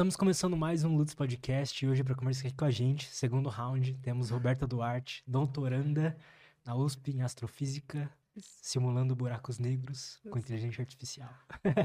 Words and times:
Estamos 0.00 0.16
começando 0.16 0.56
mais 0.56 0.82
um 0.82 0.96
Lutz 0.96 1.14
Podcast 1.14 1.84
e 1.84 1.86
hoje 1.86 2.02
para 2.02 2.14
conversar 2.14 2.48
aqui 2.48 2.56
com 2.56 2.64
a 2.64 2.70
gente, 2.70 3.14
segundo 3.14 3.50
round, 3.50 3.98
temos 3.98 4.30
Roberta 4.30 4.66
Duarte, 4.66 5.22
doutoranda 5.26 6.16
na 6.64 6.74
USP 6.74 7.10
em 7.10 7.20
Astrofísica, 7.20 8.10
simulando 8.38 9.14
buracos 9.14 9.58
negros 9.58 10.18
com 10.30 10.38
inteligência 10.38 10.80
artificial. 10.80 11.28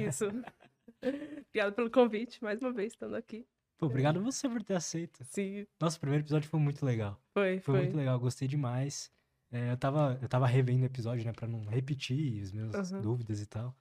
Isso. 0.02 0.28
Obrigado 1.50 1.74
pelo 1.74 1.92
convite, 1.92 2.42
mais 2.42 2.62
uma 2.62 2.72
vez 2.72 2.94
estando 2.94 3.18
aqui. 3.18 3.46
Pô, 3.78 3.88
obrigado 3.88 4.20
a 4.20 4.24
você 4.24 4.48
por 4.48 4.64
ter 4.64 4.76
aceito. 4.76 5.22
Sim. 5.26 5.68
Nosso 5.78 6.00
primeiro 6.00 6.24
episódio 6.24 6.48
foi 6.48 6.62
muito 6.62 6.86
legal. 6.86 7.22
Foi, 7.34 7.60
Foi, 7.60 7.74
foi. 7.74 7.82
muito 7.84 7.98
legal, 7.98 8.18
gostei 8.18 8.48
demais. 8.48 9.12
É, 9.52 9.74
eu, 9.74 9.78
tava, 9.78 10.18
eu 10.22 10.30
tava 10.30 10.48
revendo 10.48 10.84
o 10.84 10.86
episódio, 10.86 11.26
né, 11.26 11.34
pra 11.34 11.50
não 11.50 11.66
repetir 11.66 12.42
as 12.42 12.54
minhas 12.54 12.92
Uhum. 12.94 13.02
dúvidas 13.02 13.42
e 13.42 13.46
tal. 13.46 13.76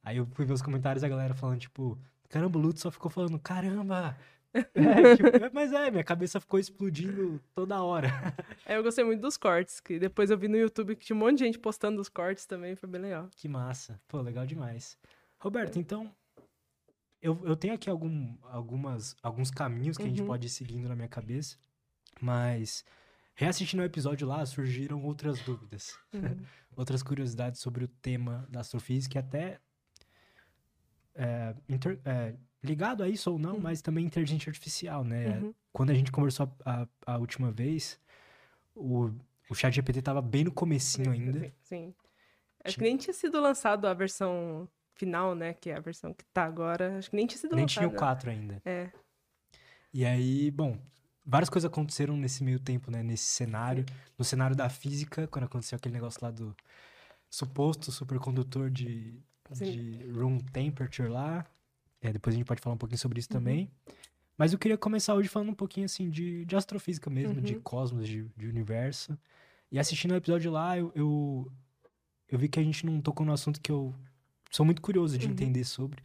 Aí 0.00 0.18
eu 0.18 0.26
fui 0.26 0.44
ver 0.44 0.52
os 0.52 0.62
comentários 0.62 1.02
da 1.02 1.08
galera 1.08 1.34
falando, 1.34 1.58
tipo, 1.58 1.98
caramba, 2.30 2.58
o 2.58 2.62
Lutz 2.62 2.80
só 2.80 2.90
ficou 2.90 3.10
falando, 3.10 3.38
caramba! 3.38 4.16
É, 4.54 4.62
tipo, 5.16 5.28
é, 5.44 5.50
mas 5.52 5.72
é, 5.72 5.90
minha 5.90 6.02
cabeça 6.02 6.40
ficou 6.40 6.58
explodindo 6.58 7.38
toda 7.54 7.82
hora. 7.82 8.08
É, 8.66 8.76
eu 8.76 8.82
gostei 8.82 9.04
muito 9.04 9.20
dos 9.20 9.36
cortes, 9.36 9.80
que 9.80 9.98
depois 9.98 10.30
eu 10.30 10.38
vi 10.38 10.46
no 10.48 10.56
YouTube 10.56 10.94
que 10.96 11.04
tinha 11.06 11.16
um 11.16 11.18
monte 11.18 11.38
de 11.38 11.44
gente 11.44 11.58
postando 11.58 12.00
os 12.00 12.08
cortes 12.08 12.46
também, 12.46 12.74
foi 12.76 12.88
bem 12.88 13.00
legal. 13.02 13.28
Que 13.36 13.48
massa. 13.48 14.00
Pô, 14.08 14.20
legal 14.22 14.46
demais. 14.46 14.96
Roberto, 15.38 15.76
então, 15.78 16.10
eu, 17.20 17.38
eu 17.44 17.56
tenho 17.56 17.74
aqui 17.74 17.90
algum, 17.90 18.36
algumas, 18.44 19.16
alguns 19.22 19.50
caminhos 19.50 19.96
que 19.96 20.04
a 20.04 20.06
gente 20.06 20.20
Uhum. 20.20 20.26
pode 20.28 20.46
ir 20.46 20.50
seguindo 20.50 20.88
na 20.88 20.94
minha 20.96 21.08
cabeça, 21.08 21.56
mas 22.20 22.84
reassistindo 23.34 23.82
o 23.82 23.86
episódio 23.86 24.26
lá, 24.26 24.44
surgiram 24.46 25.02
outras 25.02 25.40
dúvidas, 25.40 25.98
Uhum. 26.12 26.20
outras 26.76 27.02
curiosidades 27.02 27.60
sobre 27.60 27.84
o 27.84 27.88
tema 27.88 28.46
da 28.50 28.60
astrofísica 28.60 29.18
e 29.18 29.20
até 29.20 29.60
é, 31.14 31.54
inter- 31.68 32.00
é, 32.04 32.34
ligado 32.62 33.02
a 33.02 33.08
isso 33.08 33.30
ou 33.32 33.38
não, 33.38 33.54
Uhum. 33.54 33.60
mas 33.60 33.80
também 33.82 34.04
inteligência 34.04 34.50
artificial, 34.50 35.04
né? 35.04 35.38
Uhum. 35.40 35.54
Quando 35.72 35.90
a 35.90 35.94
gente 35.94 36.10
conversou 36.12 36.50
a, 36.64 36.82
a, 36.82 37.14
a 37.14 37.18
última 37.18 37.50
vez, 37.50 37.98
o, 38.74 39.10
o 39.48 39.54
chat 39.54 39.72
GPT 39.74 40.02
tava 40.02 40.20
bem 40.22 40.44
no 40.44 40.52
comecinho 40.52 41.10
ainda. 41.10 41.40
Sim, 41.40 41.52
Sim. 41.62 41.94
Acho 42.64 42.76
que 42.76 42.82
nem 42.84 42.96
tinha 42.96 43.14
sido 43.14 43.40
lançado 43.40 43.86
a 43.86 43.94
versão 43.94 44.68
final, 44.94 45.34
né? 45.34 45.54
Que 45.54 45.70
é 45.70 45.76
a 45.76 45.80
versão 45.80 46.12
que 46.12 46.24
tá 46.26 46.44
agora. 46.44 46.98
Acho 46.98 47.08
que 47.08 47.16
nem 47.16 47.26
tinha 47.26 47.38
sido 47.40 47.54
Nem 47.56 47.64
lançada. 47.64 47.86
tinha 47.86 47.96
o 47.96 47.98
4 47.98 48.28
ainda. 48.30 48.60
É. 48.66 48.90
E 49.94 50.04
aí, 50.04 50.50
bom, 50.50 50.78
várias 51.24 51.48
coisas 51.48 51.70
aconteceram 51.70 52.16
nesse 52.16 52.44
meio 52.44 52.60
tempo, 52.60 52.90
né? 52.90 53.02
Nesse 53.02 53.24
cenário. 53.24 53.86
No 54.18 54.24
cenário 54.24 54.54
da 54.54 54.68
física, 54.68 55.26
quando 55.28 55.44
aconteceu 55.44 55.76
aquele 55.76 55.94
negócio 55.94 56.18
lá 56.22 56.30
do 56.30 56.54
suposto 57.30 57.90
supercondutor 57.90 58.68
de, 58.70 59.18
Sim. 59.56 59.72
de 59.72 60.10
room 60.12 60.38
temperature 60.38 61.08
lá. 61.08 61.46
É, 62.00 62.12
depois 62.12 62.34
a 62.34 62.38
gente 62.38 62.46
pode 62.46 62.60
falar 62.60 62.74
um 62.74 62.78
pouquinho 62.78 62.98
sobre 62.98 63.18
isso 63.20 63.28
Uhum. 63.32 63.38
também. 63.38 63.70
Mas 64.38 64.52
eu 64.52 64.58
queria 64.58 64.78
começar 64.78 65.14
hoje 65.14 65.28
falando 65.28 65.50
um 65.50 65.54
pouquinho, 65.54 65.84
assim, 65.84 66.08
de, 66.08 66.44
de 66.46 66.56
astrofísica 66.56 67.10
mesmo, 67.10 67.40
de 67.42 67.54
Uhum. 67.56 67.60
cosmos, 67.60 68.08
de, 68.08 68.24
de 68.36 68.46
universo. 68.46 69.18
E 69.70 69.78
assistindo 69.78 70.12
o 70.12 70.16
episódio 70.16 70.50
lá, 70.50 70.78
eu, 70.78 70.90
eu, 70.94 71.52
eu 72.28 72.38
vi 72.38 72.48
que 72.48 72.58
a 72.58 72.62
gente 72.62 72.86
não 72.86 73.00
tocou 73.00 73.24
no 73.26 73.32
assunto 73.32 73.60
que 73.60 73.70
eu 73.70 73.94
sou 74.50 74.64
muito 74.64 74.80
curioso 74.80 75.18
de 75.18 75.26
Uhum. 75.26 75.32
entender 75.32 75.64
sobre. 75.64 76.02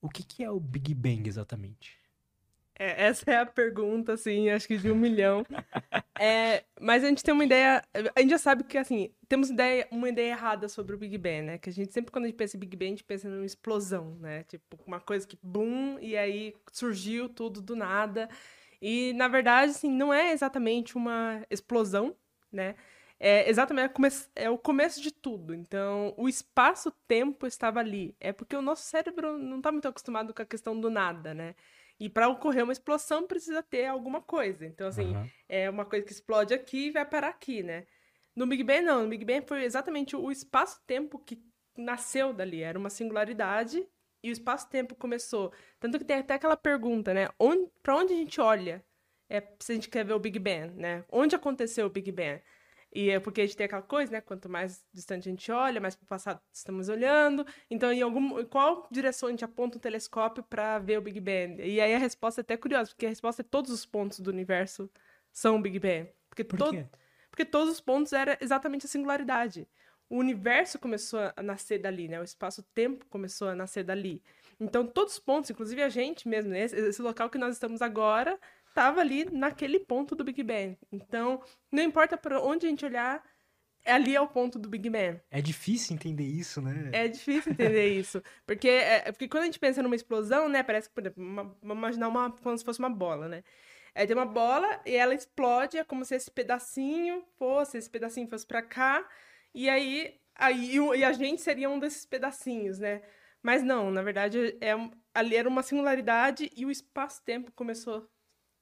O 0.00 0.08
que, 0.08 0.22
que 0.22 0.42
é 0.44 0.50
o 0.50 0.58
Big 0.60 0.94
Bang 0.94 1.28
exatamente? 1.28 1.98
É, 2.78 3.06
essa 3.06 3.30
é 3.30 3.38
a 3.38 3.46
pergunta, 3.46 4.14
assim, 4.14 4.50
acho 4.50 4.66
que 4.66 4.76
de 4.76 4.90
um 4.90 4.96
milhão. 4.96 5.46
É, 6.18 6.64
mas 6.80 7.04
a 7.04 7.08
gente 7.08 7.22
tem 7.22 7.32
uma 7.34 7.44
ideia. 7.44 7.82
A 8.14 8.20
gente 8.20 8.30
já 8.30 8.38
sabe 8.38 8.64
que, 8.64 8.76
assim, 8.78 9.10
temos 9.28 9.50
ideia, 9.50 9.86
uma 9.90 10.08
ideia 10.08 10.30
errada 10.30 10.68
sobre 10.68 10.94
o 10.94 10.98
Big 10.98 11.16
Bang, 11.18 11.42
né? 11.42 11.58
Que 11.58 11.70
a 11.70 11.72
gente 11.72 11.92
sempre, 11.92 12.10
quando 12.10 12.24
a 12.24 12.28
gente 12.28 12.36
pensa 12.36 12.56
em 12.56 12.60
Big 12.60 12.76
Bang, 12.76 12.86
a 12.86 12.90
gente 12.90 13.04
pensa 13.04 13.28
numa 13.28 13.46
explosão, 13.46 14.16
né? 14.20 14.44
Tipo, 14.44 14.78
uma 14.86 15.00
coisa 15.00 15.26
que, 15.26 15.38
boom, 15.42 15.98
e 16.00 16.16
aí 16.16 16.54
surgiu 16.72 17.28
tudo 17.28 17.60
do 17.62 17.76
nada. 17.76 18.28
E, 18.82 19.12
na 19.14 19.28
verdade, 19.28 19.70
assim, 19.72 19.90
não 19.90 20.12
é 20.12 20.32
exatamente 20.32 20.96
uma 20.96 21.44
explosão, 21.50 22.16
né? 22.52 22.74
É 23.18 23.48
exatamente 23.48 23.92
é 24.34 24.44
é 24.44 24.50
o 24.50 24.58
começo 24.58 25.00
de 25.00 25.10
tudo. 25.12 25.54
Então, 25.54 26.12
o 26.16 26.28
espaço-tempo 26.28 27.46
estava 27.46 27.80
ali. 27.80 28.14
É 28.20 28.32
porque 28.32 28.56
o 28.56 28.62
nosso 28.62 28.82
cérebro 28.82 29.38
não 29.38 29.58
está 29.58 29.72
muito 29.72 29.88
acostumado 29.88 30.34
com 30.34 30.42
a 30.42 30.46
questão 30.46 30.78
do 30.78 30.90
nada, 30.90 31.32
né? 31.34 31.54
E 31.98 32.08
para 32.08 32.28
ocorrer 32.28 32.64
uma 32.64 32.72
explosão 32.72 33.26
precisa 33.26 33.62
ter 33.62 33.86
alguma 33.86 34.20
coisa. 34.20 34.66
Então, 34.66 34.88
assim, 34.88 35.14
Aham. 35.14 35.28
é 35.48 35.70
uma 35.70 35.84
coisa 35.84 36.04
que 36.04 36.12
explode 36.12 36.52
aqui 36.52 36.86
e 36.86 36.90
vai 36.90 37.04
parar 37.04 37.28
aqui, 37.28 37.62
né? 37.62 37.86
No 38.34 38.46
Big 38.46 38.64
Bang, 38.64 38.82
não. 38.82 39.04
No 39.04 39.08
Big 39.08 39.24
Bang 39.24 39.46
foi 39.46 39.62
exatamente 39.62 40.16
o 40.16 40.30
espaço-tempo 40.30 41.18
que 41.18 41.40
nasceu 41.76 42.32
dali. 42.32 42.62
Era 42.62 42.78
uma 42.78 42.90
singularidade 42.90 43.86
e 44.22 44.30
o 44.30 44.32
espaço-tempo 44.32 44.94
começou. 44.94 45.52
Tanto 45.78 45.98
que 45.98 46.04
tem 46.04 46.18
até 46.18 46.34
aquela 46.34 46.56
pergunta, 46.56 47.14
né? 47.14 47.28
Onde, 47.38 47.70
para 47.82 47.96
onde 47.96 48.12
a 48.12 48.16
gente 48.16 48.40
olha 48.40 48.84
é, 49.28 49.42
se 49.60 49.72
a 49.72 49.74
gente 49.74 49.88
quer 49.88 50.04
ver 50.04 50.14
o 50.14 50.18
Big 50.18 50.38
Bang, 50.38 50.74
né? 50.74 51.04
Onde 51.10 51.36
aconteceu 51.36 51.86
o 51.86 51.90
Big 51.90 52.10
Bang? 52.10 52.42
E 52.94 53.10
é 53.10 53.18
porque 53.18 53.40
a 53.40 53.44
gente 53.46 53.56
tem 53.56 53.66
aquela 53.66 53.82
coisa, 53.82 54.12
né? 54.12 54.20
Quanto 54.20 54.48
mais 54.48 54.84
distante 54.92 55.28
a 55.28 55.32
gente 55.32 55.50
olha, 55.50 55.80
mais 55.80 55.96
para 55.96 56.04
o 56.04 56.06
passado 56.06 56.40
estamos 56.52 56.88
olhando. 56.88 57.44
Então, 57.68 57.92
em, 57.92 58.00
algum, 58.00 58.38
em 58.38 58.46
qual 58.46 58.86
direção 58.90 59.28
a 59.28 59.32
gente 59.32 59.44
aponta 59.44 59.78
o 59.78 59.80
telescópio 59.80 60.44
para 60.44 60.78
ver 60.78 60.98
o 60.98 61.02
Big 61.02 61.18
Bang? 61.20 61.60
E 61.60 61.80
aí 61.80 61.92
a 61.92 61.98
resposta 61.98 62.40
é 62.40 62.42
até 62.42 62.56
curiosa, 62.56 62.90
porque 62.90 63.06
a 63.06 63.08
resposta 63.08 63.42
é 63.42 63.44
todos 63.44 63.72
os 63.72 63.84
pontos 63.84 64.20
do 64.20 64.30
universo 64.30 64.88
são 65.32 65.56
o 65.56 65.60
Big 65.60 65.80
Bang. 65.80 66.08
Porque, 66.28 66.44
Por 66.44 66.56
to- 66.56 66.70
quê? 66.70 66.86
porque 67.30 67.44
todos 67.44 67.72
os 67.72 67.80
pontos 67.80 68.12
era 68.12 68.38
exatamente 68.40 68.86
a 68.86 68.88
singularidade. 68.88 69.66
O 70.08 70.18
universo 70.18 70.78
começou 70.78 71.18
a 71.34 71.42
nascer 71.42 71.78
dali, 71.80 72.06
né? 72.06 72.20
O 72.20 72.24
espaço-tempo 72.24 73.06
começou 73.06 73.48
a 73.48 73.54
nascer 73.56 73.82
dali. 73.82 74.22
Então, 74.60 74.86
todos 74.86 75.14
os 75.14 75.18
pontos, 75.18 75.50
inclusive 75.50 75.82
a 75.82 75.88
gente 75.88 76.28
mesmo, 76.28 76.52
né? 76.52 76.60
esse, 76.60 76.76
esse 76.76 77.02
local 77.02 77.28
que 77.28 77.38
nós 77.38 77.54
estamos 77.54 77.82
agora, 77.82 78.38
estava 78.74 79.00
ali 79.00 79.24
naquele 79.30 79.78
ponto 79.78 80.16
do 80.16 80.24
Big 80.24 80.42
Bang. 80.42 80.76
Então, 80.90 81.40
não 81.70 81.82
importa 81.82 82.16
para 82.16 82.40
onde 82.42 82.66
a 82.66 82.68
gente 82.68 82.84
olhar, 82.84 83.22
ali 83.86 84.16
é 84.16 84.20
o 84.20 84.26
ponto 84.26 84.58
do 84.58 84.68
Big 84.68 84.90
Bang. 84.90 85.20
É 85.30 85.40
difícil 85.40 85.94
entender 85.94 86.24
isso, 86.24 86.60
né? 86.60 86.90
É 86.92 87.06
difícil 87.06 87.52
entender 87.52 87.88
isso. 87.96 88.20
Porque, 88.44 88.68
é, 88.68 89.12
porque 89.12 89.28
quando 89.28 89.44
a 89.44 89.46
gente 89.46 89.60
pensa 89.60 89.80
numa 89.82 89.94
explosão, 89.94 90.48
né? 90.48 90.62
Parece 90.64 90.88
que, 90.88 90.94
por 90.94 91.02
exemplo, 91.02 91.22
uma- 91.22 91.56
vamos 91.62 91.78
imaginar 91.78 92.08
uma, 92.08 92.30
como 92.32 92.58
se 92.58 92.64
fosse 92.64 92.80
uma 92.80 92.90
bola, 92.90 93.28
né? 93.28 93.44
Aí 93.94 94.08
tem 94.08 94.16
uma 94.16 94.26
bola 94.26 94.80
e 94.84 94.96
ela 94.96 95.14
explode, 95.14 95.78
é 95.78 95.84
como 95.84 96.04
se 96.04 96.16
esse 96.16 96.28
pedacinho 96.30 97.22
fosse, 97.38 97.78
esse 97.78 97.88
pedacinho 97.88 98.28
fosse 98.28 98.44
pra 98.44 98.60
cá, 98.60 99.08
e 99.54 99.70
aí, 99.70 100.18
aí 100.34 100.76
e 100.96 101.04
a 101.04 101.12
gente 101.12 101.40
seria 101.40 101.70
um 101.70 101.78
desses 101.78 102.04
pedacinhos, 102.04 102.80
né? 102.80 103.02
Mas 103.40 103.62
não, 103.62 103.92
na 103.92 104.02
verdade, 104.02 104.56
é, 104.60 104.72
ali 105.14 105.36
era 105.36 105.48
uma 105.48 105.62
singularidade 105.62 106.50
e 106.56 106.66
o 106.66 106.72
espaço-tempo 106.72 107.52
começou 107.52 108.10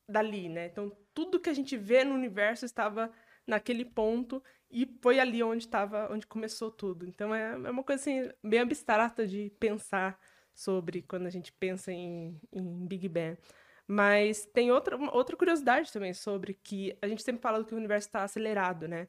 dali, 0.09 0.49
né? 0.49 0.67
Então, 0.67 0.97
tudo 1.15 1.41
que 1.41 1.51
a 1.51 1.55
gente 1.55 1.77
vê 1.77 2.05
no 2.05 2.15
universo 2.15 2.65
estava 2.65 3.11
naquele 3.47 3.85
ponto 3.85 4.43
e 4.71 4.87
foi 5.03 5.19
ali 5.21 5.43
onde 5.43 5.65
estava, 5.65 6.13
onde 6.13 6.27
começou 6.27 6.71
tudo. 6.71 7.07
Então, 7.07 7.35
é, 7.35 7.53
é 7.53 7.71
uma 7.71 7.83
coisa 7.83 8.01
assim, 8.01 8.31
bem 8.43 8.61
abstrata 8.61 9.27
de 9.27 9.51
pensar 9.59 10.19
sobre 10.55 11.03
quando 11.03 11.27
a 11.27 11.31
gente 11.31 11.53
pensa 11.53 11.93
em, 11.93 12.41
em 12.53 12.87
Big 12.87 13.09
Bang. 13.09 13.39
Mas 13.87 14.47
tem 14.47 14.71
outra, 14.71 14.97
outra 15.13 15.37
curiosidade 15.37 15.93
também 15.93 16.15
sobre 16.15 16.55
que 16.55 16.97
a 17.03 17.09
gente 17.09 17.23
sempre 17.23 17.43
fala 17.43 17.65
que 17.65 17.75
o 17.75 17.77
universo 17.77 18.09
está 18.09 18.23
acelerado, 18.23 18.87
né? 18.87 19.09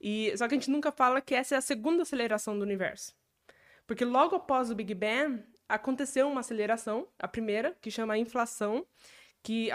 E, 0.00 0.36
só 0.36 0.46
que 0.46 0.54
a 0.54 0.58
gente 0.58 0.70
nunca 0.70 0.92
fala 0.92 1.20
que 1.20 1.34
essa 1.34 1.54
é 1.54 1.58
a 1.58 1.62
segunda 1.62 2.02
aceleração 2.02 2.58
do 2.58 2.62
universo. 2.62 3.14
Porque 3.86 4.04
logo 4.04 4.36
após 4.36 4.70
o 4.70 4.74
Big 4.74 4.94
Bang, 4.94 5.42
aconteceu 5.68 6.28
uma 6.28 6.40
aceleração, 6.40 7.08
a 7.18 7.28
primeira, 7.28 7.76
que 7.80 7.90
chama 7.90 8.16
inflação, 8.18 8.86
que 9.44 9.68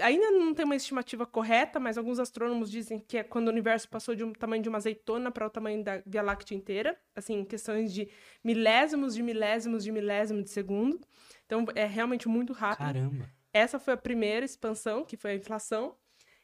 ainda 0.00 0.30
não 0.30 0.54
tem 0.54 0.64
uma 0.64 0.74
estimativa 0.74 1.26
correta, 1.26 1.78
mas 1.78 1.98
alguns 1.98 2.18
astrônomos 2.18 2.70
dizem 2.70 2.98
que 2.98 3.18
é 3.18 3.22
quando 3.22 3.48
o 3.48 3.50
universo 3.50 3.86
passou 3.86 4.14
de 4.14 4.24
um 4.24 4.32
tamanho 4.32 4.62
de 4.62 4.68
uma 4.70 4.78
azeitona 4.78 5.30
para 5.30 5.46
o 5.46 5.50
tamanho 5.50 5.84
da 5.84 6.02
Via 6.06 6.22
Láctea 6.22 6.56
inteira, 6.56 6.98
assim, 7.14 7.40
em 7.40 7.44
questões 7.44 7.92
de 7.92 8.08
milésimos 8.42 9.14
de 9.14 9.22
milésimos 9.22 9.84
de 9.84 9.92
milésimo 9.92 10.42
de 10.42 10.48
segundo. 10.48 10.98
Então 11.44 11.66
é 11.74 11.84
realmente 11.84 12.28
muito 12.28 12.54
rápido. 12.54 12.86
Caramba. 12.86 13.30
Essa 13.52 13.78
foi 13.78 13.92
a 13.92 13.96
primeira 13.98 14.46
expansão, 14.46 15.04
que 15.04 15.18
foi 15.18 15.32
a 15.32 15.34
inflação. 15.34 15.94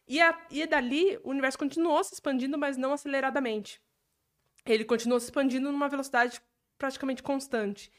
E, 0.06 0.20
a, 0.20 0.38
e 0.50 0.66
dali, 0.66 1.18
o 1.24 1.30
universo 1.30 1.58
continuou 1.58 2.04
se 2.04 2.12
expandindo, 2.12 2.58
mas 2.58 2.76
não 2.76 2.92
aceleradamente. 2.92 3.80
Ele 4.66 4.84
continuou 4.84 5.18
se 5.18 5.26
expandindo 5.26 5.72
numa 5.72 5.88
velocidade 5.88 6.42
praticamente 6.76 7.22
constante. 7.22 7.90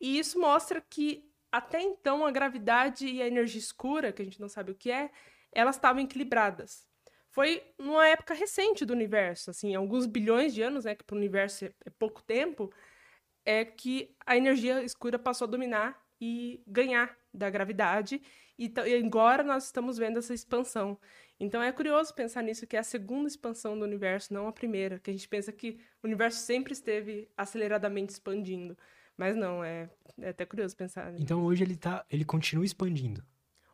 E 0.00 0.18
isso 0.18 0.40
mostra 0.40 0.80
que, 0.80 1.24
até 1.56 1.80
então, 1.80 2.26
a 2.26 2.32
gravidade 2.32 3.06
e 3.06 3.22
a 3.22 3.28
energia 3.28 3.60
escura, 3.60 4.12
que 4.12 4.20
a 4.20 4.24
gente 4.24 4.40
não 4.40 4.48
sabe 4.48 4.72
o 4.72 4.74
que 4.74 4.90
é, 4.90 5.08
elas 5.52 5.76
estavam 5.76 6.02
equilibradas. 6.02 6.84
Foi 7.30 7.62
numa 7.78 8.08
época 8.08 8.34
recente 8.34 8.84
do 8.84 8.92
universo, 8.92 9.50
assim, 9.50 9.72
alguns 9.72 10.04
bilhões 10.04 10.52
de 10.52 10.62
anos, 10.62 10.84
né, 10.84 10.96
que 10.96 11.04
para 11.04 11.14
o 11.14 11.18
universo 11.18 11.66
é 11.66 11.72
é 11.86 11.90
pouco 11.90 12.20
tempo, 12.24 12.72
é 13.44 13.64
que 13.64 14.16
a 14.26 14.36
energia 14.36 14.82
escura 14.82 15.16
passou 15.16 15.46
a 15.46 15.50
dominar 15.50 15.96
e 16.20 16.60
ganhar 16.66 17.16
da 17.32 17.48
gravidade. 17.48 18.20
E, 18.58 18.72
e 18.86 18.94
agora 18.96 19.44
nós 19.44 19.66
estamos 19.66 19.96
vendo 19.96 20.18
essa 20.18 20.34
expansão. 20.34 20.98
Então 21.38 21.62
é 21.62 21.70
curioso 21.70 22.12
pensar 22.14 22.42
nisso, 22.42 22.66
que 22.66 22.76
é 22.76 22.80
a 22.80 22.84
segunda 22.84 23.28
expansão 23.28 23.78
do 23.78 23.84
universo, 23.84 24.34
não 24.34 24.48
a 24.48 24.52
primeira. 24.52 24.98
Que 24.98 25.10
a 25.10 25.12
gente 25.12 25.28
pensa 25.28 25.52
que 25.52 25.78
o 26.02 26.06
universo 26.08 26.40
sempre 26.40 26.72
esteve 26.72 27.28
aceleradamente 27.36 28.12
expandindo. 28.12 28.76
Mas 29.16 29.36
não, 29.36 29.62
é, 29.62 29.88
é 30.20 30.30
até 30.30 30.44
curioso 30.44 30.76
pensar. 30.76 31.12
Né? 31.12 31.18
Então 31.20 31.44
hoje 31.44 31.62
ele 31.62 31.76
tá, 31.76 32.04
ele 32.10 32.24
continua 32.24 32.64
expandindo. 32.64 33.22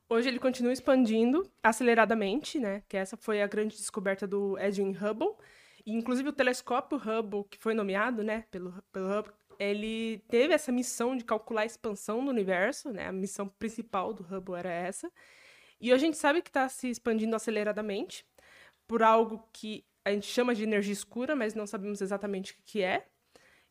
Hoje 0.09 0.29
ele 0.29 0.41
continua 0.41 0.73
expandindo 0.73 1.49
aceleradamente, 1.63 2.59
né? 2.59 2.83
Que 2.89 2.97
essa 2.97 3.17
foi 3.17 3.41
a 3.41 3.47
grande 3.47 3.77
descoberta 3.77 4.27
do 4.27 4.59
Edwin 4.59 4.93
Hubble. 4.93 5.35
E, 5.87 5.93
inclusive 5.93 6.29
o 6.29 6.33
telescópio 6.33 6.99
Hubble, 6.99 7.45
que 7.49 7.57
foi 7.59 7.75
nomeado, 7.75 8.23
né, 8.23 8.45
pelo, 8.51 8.75
pelo 8.93 9.07
Hubble, 9.07 9.33
ele 9.59 10.19
teve 10.29 10.53
essa 10.53 10.73
missão 10.73 11.17
de 11.17 11.25
calcular 11.25 11.63
a 11.63 11.67
expansão 11.67 12.25
do 12.25 12.31
universo, 12.31 12.91
né? 12.91 13.07
A 13.07 13.13
missão 13.13 13.47
principal 13.47 14.13
do 14.13 14.23
Hubble 14.23 14.57
era 14.57 14.71
essa. 14.71 15.11
E 15.81 15.93
a 15.93 15.99
gente 15.99 16.17
sabe 16.17 16.43
que 16.43 16.51
está 16.51 16.69
se 16.69 16.89
expandindo 16.89 17.37
aceleradamente 17.37 18.27
por 18.89 19.03
algo 19.03 19.49
que 19.53 19.85
a 20.05 20.11
gente 20.11 20.27
chama 20.27 20.55
de 20.55 20.63
energia 20.63 20.93
escura, 20.93 21.37
mas 21.37 21.55
não 21.55 21.67
sabemos 21.67 22.01
exatamente 22.01 22.53
o 22.53 22.57
que 22.65 22.83
é. 22.83 23.07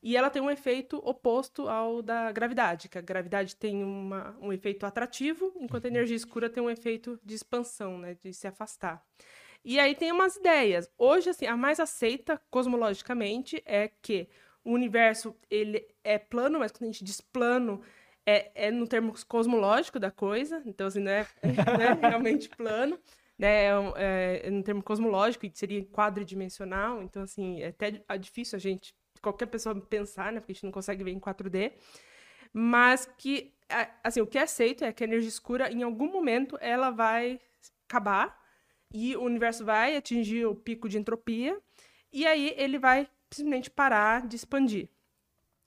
E 0.02 0.16
ela 0.16 0.30
tem 0.30 0.42
um 0.42 0.50
efeito 0.50 0.98
oposto 0.98 1.68
ao 1.68 2.02
da 2.02 2.32
gravidade, 2.32 2.88
que 2.88 2.98
a 2.98 3.02
gravidade 3.02 3.56
tem 3.56 3.84
uma, 3.84 4.38
um 4.42 4.54
efeito 4.54 4.86
atrativo, 4.86 5.54
enquanto 5.60 5.86
a 5.86 5.88
uhum. 5.88 5.96
energia 5.96 6.16
escura 6.16 6.50
tem 6.50 6.64
um 6.64 6.70
efeito 6.70 7.20
de 7.24 7.36
expansão, 7.36 7.98
né, 7.98 8.14
de 8.14 8.34
se 8.34 8.48
afastar. 8.48 9.04
E 9.64 9.78
aí 9.78 9.94
tem 9.94 10.12
umas 10.12 10.38
ideias. 10.38 10.90
Hoje, 10.98 11.30
assim, 11.30 11.46
a 11.46 11.58
mais 11.58 11.80
aceita 11.80 12.42
cosmologicamente 12.50 13.62
é 13.66 13.92
que 14.02 14.30
o 14.64 14.72
universo 14.72 15.36
ele 15.50 15.86
é 16.04 16.18
plano, 16.18 16.60
mas 16.60 16.72
quando 16.72 16.84
a 16.84 16.92
gente 16.92 17.04
diz 17.04 17.20
plano, 17.20 17.82
é, 18.26 18.68
é 18.68 18.72
no 18.72 18.88
termo 18.88 19.14
cosmológico 19.28 20.00
da 20.00 20.12
coisa, 20.12 20.62
então 20.66 20.88
assim, 20.88 21.00
não 21.00 21.12
é, 21.12 21.28
não 21.44 21.82
é 21.82 22.10
realmente 22.10 22.48
plano 22.50 22.98
né, 23.40 23.68
é, 23.96 24.42
é, 24.44 24.50
no 24.50 24.62
termo 24.62 24.84
cosmológico, 24.84 25.50
seria 25.54 25.84
quadridimensional, 25.86 27.02
então, 27.02 27.24
assim, 27.24 27.62
é 27.62 27.68
até 27.68 28.04
difícil 28.18 28.58
a 28.58 28.60
gente, 28.60 28.94
qualquer 29.22 29.48
pessoa 29.48 29.80
pensar, 29.80 30.32
né, 30.32 30.40
porque 30.40 30.52
a 30.52 30.56
gente 30.56 30.66
não 30.66 30.72
consegue 30.72 31.04
ver 31.04 31.12
em 31.12 31.20
4D, 31.20 31.74
mas 32.54 33.10
que, 33.18 33.54
assim, 34.04 34.22
o 34.22 34.28
que 34.28 34.38
é 34.38 34.44
aceito 34.44 34.84
é 34.84 34.92
que 34.92 35.04
a 35.04 35.08
energia 35.08 35.30
escura, 35.30 35.72
em 35.72 35.84
algum 35.84 36.12
momento, 36.12 36.58
ela 36.62 36.90
vai 36.90 37.40
acabar, 37.88 38.40
e 38.92 39.16
o 39.16 39.22
universo 39.24 39.64
vai 39.64 39.96
atingir 39.96 40.46
o 40.46 40.56
pico 40.56 40.90
de 40.90 40.98
entropia, 40.98 41.60
e 42.12 42.26
aí 42.26 42.54
ele 42.58 42.80
vai 42.80 43.08
simplesmente 43.32 43.70
parar 43.70 44.28
de 44.28 44.36
expandir 44.36 44.90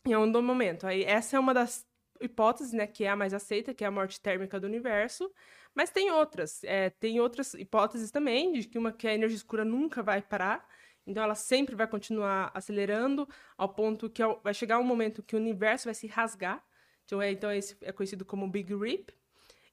em 0.05 0.13
algum 0.13 0.43
momento. 0.43 0.87
Aí 0.87 1.05
essa 1.05 1.37
é 1.37 1.41
uma 1.41 1.55
das 1.55 1.87
hipóteses, 2.21 2.73
né, 2.73 2.87
que 2.87 3.05
é 3.05 3.11
a 3.11 3.17
mais 3.17 3.33
aceita, 3.33 3.73
que 3.75 3.85
é 3.85 3.87
a 3.87 3.91
morte 3.91 4.21
térmica 4.21 4.59
do 4.59 4.67
universo, 4.67 5.31
mas 5.75 5.91
tem 5.91 6.11
outras. 6.11 6.63
É, 6.65 6.91
tem 6.91 7.21
outras 7.21 7.55
hipóteses 7.55 8.11
também, 8.11 8.53
de 8.53 8.69
que 8.69 8.79
uma 8.79 8.93
que 8.93 9.07
a 9.07 9.15
energia 9.15 9.37
escura 9.37 9.65
nunca 9.65 10.03
vai 10.03 10.21
parar. 10.21 10.67
Então 11.07 11.23
ela 11.23 11.35
sempre 11.35 11.75
vai 11.75 11.87
continuar 11.87 12.51
acelerando 12.55 13.29
ao 13.57 13.69
ponto 13.69 14.09
que 14.09 14.23
vai 14.43 14.55
chegar 14.55 14.79
um 14.79 14.85
momento 14.85 15.23
que 15.23 15.35
o 15.35 15.39
universo 15.39 15.87
vai 15.87 15.95
se 15.95 16.07
rasgar. 16.07 16.65
Então, 17.05 17.21
é, 17.21 17.31
então 17.31 17.51
esse 17.53 17.77
é 17.83 17.93
conhecido 17.93 18.25
como 18.25 18.49
Big 18.49 18.75
Rip. 18.75 19.13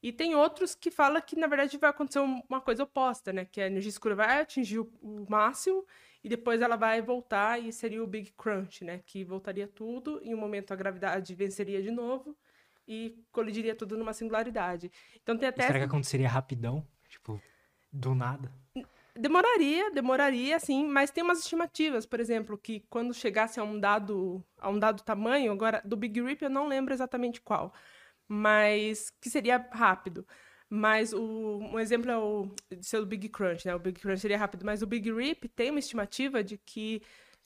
E 0.01 0.13
tem 0.13 0.33
outros 0.33 0.73
que 0.73 0.89
falam 0.89 1.21
que, 1.21 1.35
na 1.35 1.45
verdade, 1.45 1.77
vai 1.77 1.89
acontecer 1.89 2.19
uma 2.19 2.61
coisa 2.61 2.83
oposta, 2.83 3.33
né? 3.33 3.45
Que 3.45 3.59
a 3.59 3.67
energia 3.67 3.89
escura 3.89 4.15
vai 4.15 4.41
atingir 4.41 4.79
o, 4.79 4.89
o 5.01 5.25
máximo 5.29 5.85
e 6.23 6.29
depois 6.29 6.61
ela 6.61 6.77
vai 6.77 7.01
voltar 7.01 7.61
e 7.61 7.71
seria 7.71 8.01
o 8.01 8.07
Big 8.07 8.31
Crunch, 8.37 8.83
né? 8.83 9.01
Que 9.05 9.23
voltaria 9.23 9.67
tudo, 9.67 10.19
e 10.23 10.29
em 10.29 10.33
um 10.33 10.37
momento 10.37 10.71
a 10.71 10.75
gravidade 10.75 11.35
venceria 11.35 11.81
de 11.81 11.91
novo 11.91 12.35
e 12.87 13.23
colidiria 13.31 13.75
tudo 13.75 13.97
numa 13.97 14.13
singularidade. 14.13 14.91
Então 15.21 15.37
tem 15.37 15.49
até. 15.49 15.63
Será 15.63 15.77
essa... 15.77 15.85
que 15.85 15.89
aconteceria 15.89 16.29
rapidão? 16.29 16.85
Tipo, 17.07 17.41
do 17.91 18.15
nada? 18.15 18.51
Demoraria, 19.15 19.91
demoraria, 19.91 20.59
sim, 20.59 20.85
mas 20.87 21.11
tem 21.11 21.23
umas 21.23 21.39
estimativas, 21.39 22.05
por 22.05 22.19
exemplo, 22.19 22.57
que 22.57 22.81
quando 22.89 23.13
chegasse 23.13 23.59
a 23.59 23.63
um 23.63 23.79
dado, 23.79 24.43
a 24.57 24.69
um 24.69 24.79
dado 24.79 25.03
tamanho, 25.03 25.51
agora 25.51 25.81
do 25.83 25.97
Big 25.97 26.21
Rip 26.21 26.43
eu 26.43 26.49
não 26.49 26.67
lembro 26.67 26.93
exatamente 26.93 27.41
qual, 27.41 27.73
mas 28.27 29.09
que 29.21 29.29
seria 29.29 29.57
rápido. 29.71 30.25
Mas 30.69 31.13
o, 31.13 31.57
um 31.59 31.79
exemplo 31.79 32.11
é 32.11 32.17
o 32.17 32.47
seu 32.81 33.03
Big 33.05 33.27
Crunch, 33.29 33.65
né? 33.65 33.73
O 33.75 33.79
Big 33.79 33.99
Crunch 33.99 34.19
seria 34.21 34.37
rápido, 34.37 34.63
mas 34.63 34.83
o 34.83 34.87
Big 34.87 35.11
Rip 35.11 35.49
tem 35.49 35.71
uma 35.71 35.79
estimativa 35.79 36.43
de 36.43 36.57
que 36.59 37.01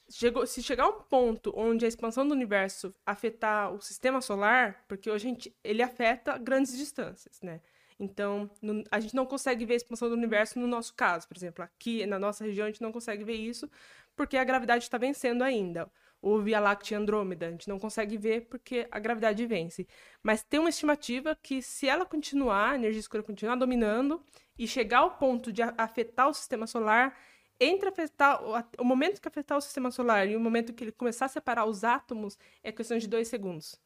chegou, 0.10 0.46
se 0.46 0.62
chegar 0.62 0.84
a 0.84 0.90
um 0.90 1.02
ponto 1.04 1.54
onde 1.56 1.86
a 1.86 1.88
expansão 1.88 2.28
do 2.28 2.34
universo 2.34 2.94
afetar 3.06 3.74
o 3.74 3.82
sistema 3.82 4.22
solar, 4.22 4.84
porque 4.88 5.10
hoje 5.10 5.26
a 5.28 5.30
gente, 5.30 5.58
ele 5.64 5.82
afeta 5.82 6.38
grandes 6.38 6.78
distâncias, 6.78 7.42
né? 7.42 7.62
Então, 8.04 8.50
no, 8.62 8.84
a 8.92 9.00
gente 9.00 9.16
não 9.16 9.26
consegue 9.26 9.66
ver 9.66 9.74
a 9.74 9.78
expansão 9.78 10.10
do 10.10 10.16
universo 10.16 10.60
no 10.60 10.68
nosso 10.68 10.94
caso, 10.94 11.28
por 11.28 11.38
exemplo, 11.38 11.64
aqui 11.64 12.06
na 12.06 12.20
nossa 12.20 12.44
região 12.44 12.66
a 12.66 12.70
gente 12.70 12.82
não 12.82 12.92
consegue 12.92 13.24
ver 13.24 13.36
isso 13.36 13.70
porque 14.16 14.38
a 14.38 14.44
gravidade 14.44 14.84
está 14.84 14.98
vencendo 14.98 15.44
ainda. 15.44 15.90
Ou 16.22 16.42
Via 16.42 16.60
Láctea 16.60 16.98
Andrômeda, 16.98 17.48
a 17.48 17.52
gente 17.52 17.68
não 17.68 17.78
consegue 17.78 18.18
ver 18.18 18.48
porque 18.48 18.88
a 18.90 18.98
gravidade 18.98 19.46
vence. 19.46 19.86
Mas 20.22 20.42
tem 20.42 20.60
uma 20.60 20.70
estimativa 20.70 21.36
que 21.36 21.62
se 21.62 21.88
ela 21.88 22.06
continuar, 22.06 22.72
a 22.72 22.76
energia 22.76 23.00
escura 23.00 23.22
continuar 23.22 23.56
dominando 23.56 24.24
e 24.58 24.66
chegar 24.68 25.00
ao 25.00 25.18
ponto 25.18 25.52
de 25.52 25.62
afetar 25.62 26.30
o 26.30 26.34
sistema 26.34 26.66
solar, 26.66 27.18
entre 27.60 27.90
afetar 27.90 28.42
o, 28.80 28.86
momento 28.86 29.22
que 29.22 29.28
afetar 29.28 29.58
o 29.58 29.62
sistema 29.62 29.92
solar 29.92 30.28
e 30.28 30.36
o 30.36 30.40
momento 30.40 30.74
que 30.74 30.86
ele 30.86 30.92
começar 30.92 31.26
a 31.26 31.30
separar 31.30 31.66
os 31.66 31.84
átomos 31.84 32.38
é 32.64 32.72
questão 32.72 32.98
de 32.98 33.08
dois 33.08 33.28
segundos. 33.28 33.80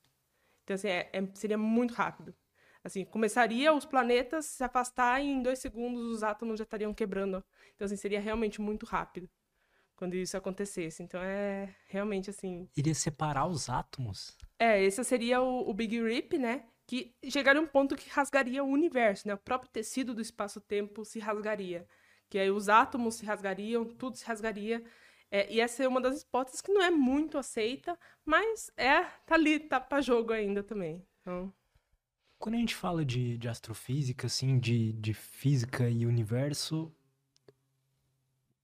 Então, 0.63 0.75
assim, 0.75 0.89
é, 0.89 1.09
é, 1.13 1.25
seria 1.33 1.57
muito 1.57 1.93
rápido. 1.93 2.35
Assim, 2.87 3.05
começaria 3.05 3.73
os 3.73 3.85
planetas 3.85 4.45
se 4.45 4.63
afastar 4.63 5.21
e 5.21 5.27
em 5.27 5.41
dois 5.41 5.59
segundos 5.59 6.05
os 6.05 6.23
átomos 6.23 6.57
já 6.57 6.63
estariam 6.63 6.93
quebrando. 6.93 7.43
Então, 7.75 7.85
assim, 7.85 7.95
seria 7.95 8.19
realmente 8.19 8.61
muito 8.61 8.85
rápido 8.85 9.29
quando 9.95 10.15
isso 10.15 10.37
acontecesse. 10.37 11.03
Então, 11.03 11.21
é 11.21 11.75
realmente 11.87 12.29
assim... 12.29 12.69
Iria 12.75 12.95
separar 12.95 13.47
os 13.47 13.69
átomos? 13.69 14.37
É, 14.57 14.81
esse 14.81 15.03
seria 15.03 15.41
o, 15.41 15.69
o 15.69 15.73
Big 15.73 16.01
Rip, 16.01 16.37
né? 16.37 16.65
Que 16.85 17.13
chegaria 17.29 17.61
a 17.61 17.63
um 17.63 17.67
ponto 17.67 17.95
que 17.95 18.09
rasgaria 18.09 18.63
o 18.63 18.67
universo, 18.67 19.27
né? 19.27 19.33
O 19.33 19.37
próprio 19.37 19.69
tecido 19.69 20.15
do 20.15 20.21
espaço-tempo 20.21 21.03
se 21.03 21.19
rasgaria 21.19 21.87
que 22.29 22.37
aí 22.37 22.51
os 22.51 22.69
átomos 22.69 23.15
se 23.15 23.25
rasgariam, 23.25 23.85
tudo 23.85 24.17
se 24.17 24.25
rasgaria. 24.25 24.83
É, 25.29 25.51
e 25.51 25.59
essa 25.59 25.83
é 25.83 25.87
uma 25.87 25.99
das 25.99 26.21
hipóteses 26.21 26.61
que 26.61 26.71
não 26.71 26.81
é 26.81 26.89
muito 26.89 27.37
aceita, 27.37 27.97
mas 28.25 28.71
é, 28.77 29.03
tá 29.25 29.35
ali, 29.35 29.59
tá 29.59 29.79
para 29.79 30.01
jogo 30.01 30.31
ainda 30.31 30.63
também. 30.63 31.05
Então... 31.21 31.53
Quando 32.39 32.55
a 32.55 32.59
gente 32.59 32.75
fala 32.75 33.03
de, 33.03 33.37
de 33.37 33.49
astrofísica, 33.49 34.27
assim, 34.27 34.59
de, 34.59 34.93
de 34.93 35.13
física 35.13 35.89
e 35.89 36.05
universo, 36.05 36.91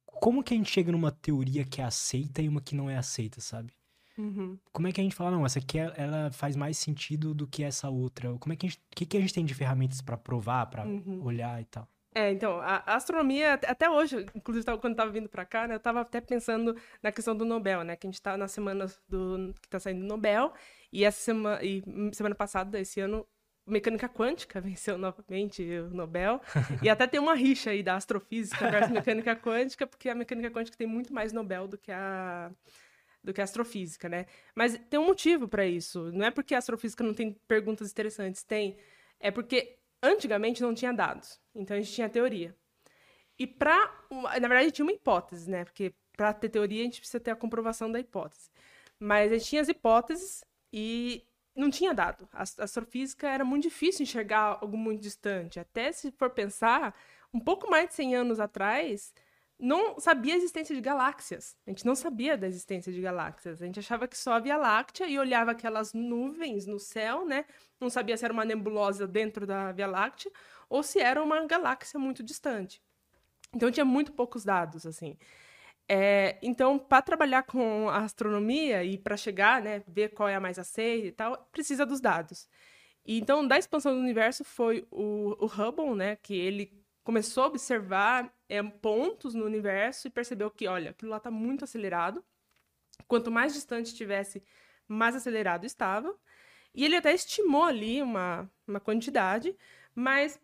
como 0.06 0.44
que 0.44 0.54
a 0.54 0.58
gente 0.58 0.70
chega 0.70 0.92
numa 0.92 1.12
teoria 1.12 1.66
que 1.66 1.81
é 1.81 1.84
aceita 1.84 2.42
e 2.42 2.48
uma 2.48 2.62
que 2.62 2.75
não 2.75 2.90
é 2.90 2.98
aceita, 2.98 3.42
sabe? 3.42 3.74
Uhum. 4.18 4.58
Como 4.72 4.88
é 4.88 4.92
que 4.92 5.02
a 5.02 5.04
gente 5.04 5.16
fala, 5.16 5.31
não, 5.31 5.46
essa 5.46 5.60
aqui 5.60 5.80
ela 5.80 6.31
faz 6.31 6.56
mais 6.56 6.78
sentido 6.78 7.34
do 7.34 7.48
que 7.48 7.64
essa 7.64 7.90
outra? 7.90 8.31
Como 8.38 8.54
é 8.54 8.56
que 8.56 8.66
a 8.66 8.70
gente, 8.70 8.80
o 8.80 8.96
que, 8.96 9.06
que 9.06 9.18
a 9.18 9.20
gente 9.20 9.34
tem 9.34 9.44
de 9.44 9.54
ferramentas 9.54 10.02
para 10.02 10.16
provar, 10.16 10.68
para 10.68 10.86
uhum. 10.86 11.24
olhar 11.24 11.60
e 11.60 11.66
tal? 11.66 11.88
É, 12.16 12.31
então, 12.31 12.59
a, 12.59 12.83
astronomia, 12.86 13.54
até 13.54 13.90
hoje, 13.90 14.26
inclusive 14.36 14.66
quando 14.78 14.92
estava 14.92 15.09
vindo 15.09 15.28
para 15.28 15.45
cá, 15.45 15.68
né, 15.68 15.74
eu 15.74 15.78
estava 15.78 16.02
até 16.02 16.21
pensando 16.21 16.78
na 17.02 17.12
questão 17.12 17.36
do 17.36 17.44
Nobel, 17.44 17.83
né, 17.83 17.95
que 17.95 18.06
a 18.06 18.09
gente 18.09 18.16
está 18.16 18.38
na 18.38 18.47
semana 18.47 18.86
do, 19.09 19.52
que 19.59 19.68
está 19.68 19.80
saindo 19.80 20.06
Nobel, 20.06 20.54
e 20.92 21.04
essa 21.04 21.19
semana, 21.19 21.64
e 21.64 21.83
semana 22.14 22.36
passada, 22.36 22.80
esse 22.80 23.00
ano, 23.00 23.26
mecânica 23.66 24.10
quântica 24.10 24.60
venceu 24.62 24.98
novamente 24.98 25.64
o 25.64 25.90
Nobel, 25.90 26.42
e 26.82 26.90
até 26.90 27.08
tem 27.08 27.20
uma 27.20 27.36
rixa 27.36 27.72
aí 27.72 27.82
da 27.82 27.96
astrofísica 27.96 28.70
versus 28.70 28.92
mecânica 28.94 29.36
quântica, 29.36 29.88
porque 29.88 30.10
a 30.10 30.16
mecânica 30.16 30.52
quântica 30.52 30.78
tem 30.78 30.88
muito 30.88 31.14
mais 31.14 31.32
Nobel 31.32 31.68
do 31.68 31.78
que 31.78 31.92
a 31.92 32.52
do 33.24 33.34
que 33.34 33.40
a 33.40 33.46
astrofísica, 33.46 34.10
né? 34.10 34.26
Mas 34.54 34.78
tem 34.90 35.00
um 35.00 35.06
motivo 35.06 35.48
para 35.48 35.66
isso. 35.66 36.12
Não 36.12 36.26
é 36.26 36.32
porque 36.32 36.54
a 36.54 36.58
astrofísica 36.58 37.04
não 37.06 37.14
tem 37.14 37.32
perguntas 37.48 37.90
interessantes, 37.90 38.44
tem. 38.44 38.78
É 39.18 39.32
porque 39.32 39.78
antigamente 40.02 40.62
não 40.62 40.74
tinha 40.74 40.92
dados. 40.92 41.40
Então 41.56 41.78
a 41.78 41.80
gente 41.80 41.94
tinha 41.94 42.10
teoria. 42.10 42.54
E 43.40 43.48
para, 43.48 43.92
na 44.12 44.48
verdade, 44.48 44.72
tinha 44.72 44.86
uma 44.86 44.92
hipótese, 44.92 45.50
né? 45.50 45.64
Porque 45.64 45.94
para 46.16 46.34
ter 46.34 46.50
teoria 46.50 46.82
a 46.82 46.84
gente 46.84 47.00
precisa 47.00 47.20
ter 47.20 47.32
a 47.32 47.36
comprovação 47.36 47.90
da 47.90 48.00
hipótese. 48.00 48.50
Mas 49.00 49.32
a 49.32 49.38
gente 49.38 49.48
tinha 49.48 49.62
as 49.62 49.70
hipóteses 49.70 50.44
e 50.72 51.26
não 51.56 51.69
tinha 51.69 51.94
dado. 51.94 52.28
A 52.33 52.44
astrofísica 52.44 53.30
era 53.30 53.45
muito 53.45 53.64
difícil 53.64 54.04
enxergar 54.04 54.60
algo 54.62 54.78
muito 54.78 55.02
distante. 55.02 55.60
Até 55.60 55.92
se 55.92 56.12
for 56.12 56.30
pensar, 56.30 56.95
um 57.33 57.40
pouco 57.40 57.69
mais 57.69 57.90
de 57.90 57.95
100 57.95 58.16
anos 58.16 58.40
atrás, 58.40 59.14
não 59.60 60.00
sabia 60.00 60.33
a 60.33 60.38
existência 60.38 60.76
de 60.76 60.81
galáxias. 60.81 61.56
A 61.66 61.69
gente 61.69 61.86
não 61.86 61.95
sabia 61.95 62.38
da 62.38 62.48
existência 62.48 62.92
de 62.92 63.00
galáxias. 63.00 63.62
A 63.62 63.66
gente 63.66 63.80
achava 63.80 64.07
que 64.07 64.18
só 64.18 64.33
havia 64.33 64.57
Láctea 64.57 65.07
e 65.07 65.18
olhava 65.18 65.52
aquelas 65.52 65.94
nuvens 65.94 66.66
no 66.66 66.80
céu, 66.80 67.26
né? 67.26 67.45
Não 67.80 67.90
sabia 67.90 68.18
se 68.18 68.26
era 68.26 68.33
uma 68.33 68.45
nebulosa 68.45 69.07
dentro 69.07 69.45
da 69.45 69.72
Via 69.72 69.88
Láctea 69.88 70.31
ou 70.69 70.83
se 70.83 71.00
era 71.00 71.22
uma 71.24 71.45
galáxia 71.45 72.00
muito 72.00 72.24
distante. 72.24 72.81
Então 73.56 73.72
tinha 73.72 73.86
muito 73.86 74.12
poucos 74.12 74.44
dados, 74.44 74.86
assim. 74.86 75.18
É, 75.87 76.37
então, 76.42 76.80
para 76.80 77.02
trabalhar 77.02 77.44
com 77.44 77.90
a 77.90 77.99
astronomia 77.99 78.83
e 78.83 78.97
para 78.97 79.18
chegar, 79.18 79.61
né, 79.61 79.83
ver 79.87 80.09
qual 80.09 80.30
é 80.30 80.35
a 80.35 80.40
mais 80.40 80.57
aceita 80.57 81.07
e 81.07 81.11
tal, 81.11 81.37
precisa 81.52 81.85
dos 81.85 81.99
dados. 81.99 82.47
E, 83.06 83.19
então, 83.19 83.45
da 83.45 83.57
expansão 83.57 83.94
do 83.94 83.99
universo 83.99 84.44
foi 84.44 84.87
o, 84.92 85.35
o 85.40 85.45
Hubble, 85.45 85.95
né, 85.95 86.16
que 86.16 86.35
ele 86.35 86.83
começou 87.04 87.44
a 87.44 87.47
observar 87.47 88.33
é, 88.47 88.63
pontos 88.63 89.33
no 89.33 89.45
universo 89.45 90.07
e 90.07 90.11
percebeu 90.11 90.49
que, 90.49 90.68
olha, 90.68 90.92
aquilo 90.92 91.11
lá 91.11 91.18
está 91.18 91.30
muito 91.30 91.63
acelerado. 91.66 92.23
Quanto 93.07 93.31
mais 93.31 93.54
distante 93.54 93.87
estivesse, 93.87 94.44
mais 94.87 95.16
acelerado 95.16 95.66
estava. 95.66 96.16
E 96.73 96.85
ele 96.85 96.95
até 96.95 97.13
estimou 97.13 97.63
ali 97.63 98.02
uma, 98.02 98.49
uma 98.68 98.80
quantidade, 98.80 99.56
mas 99.94 100.40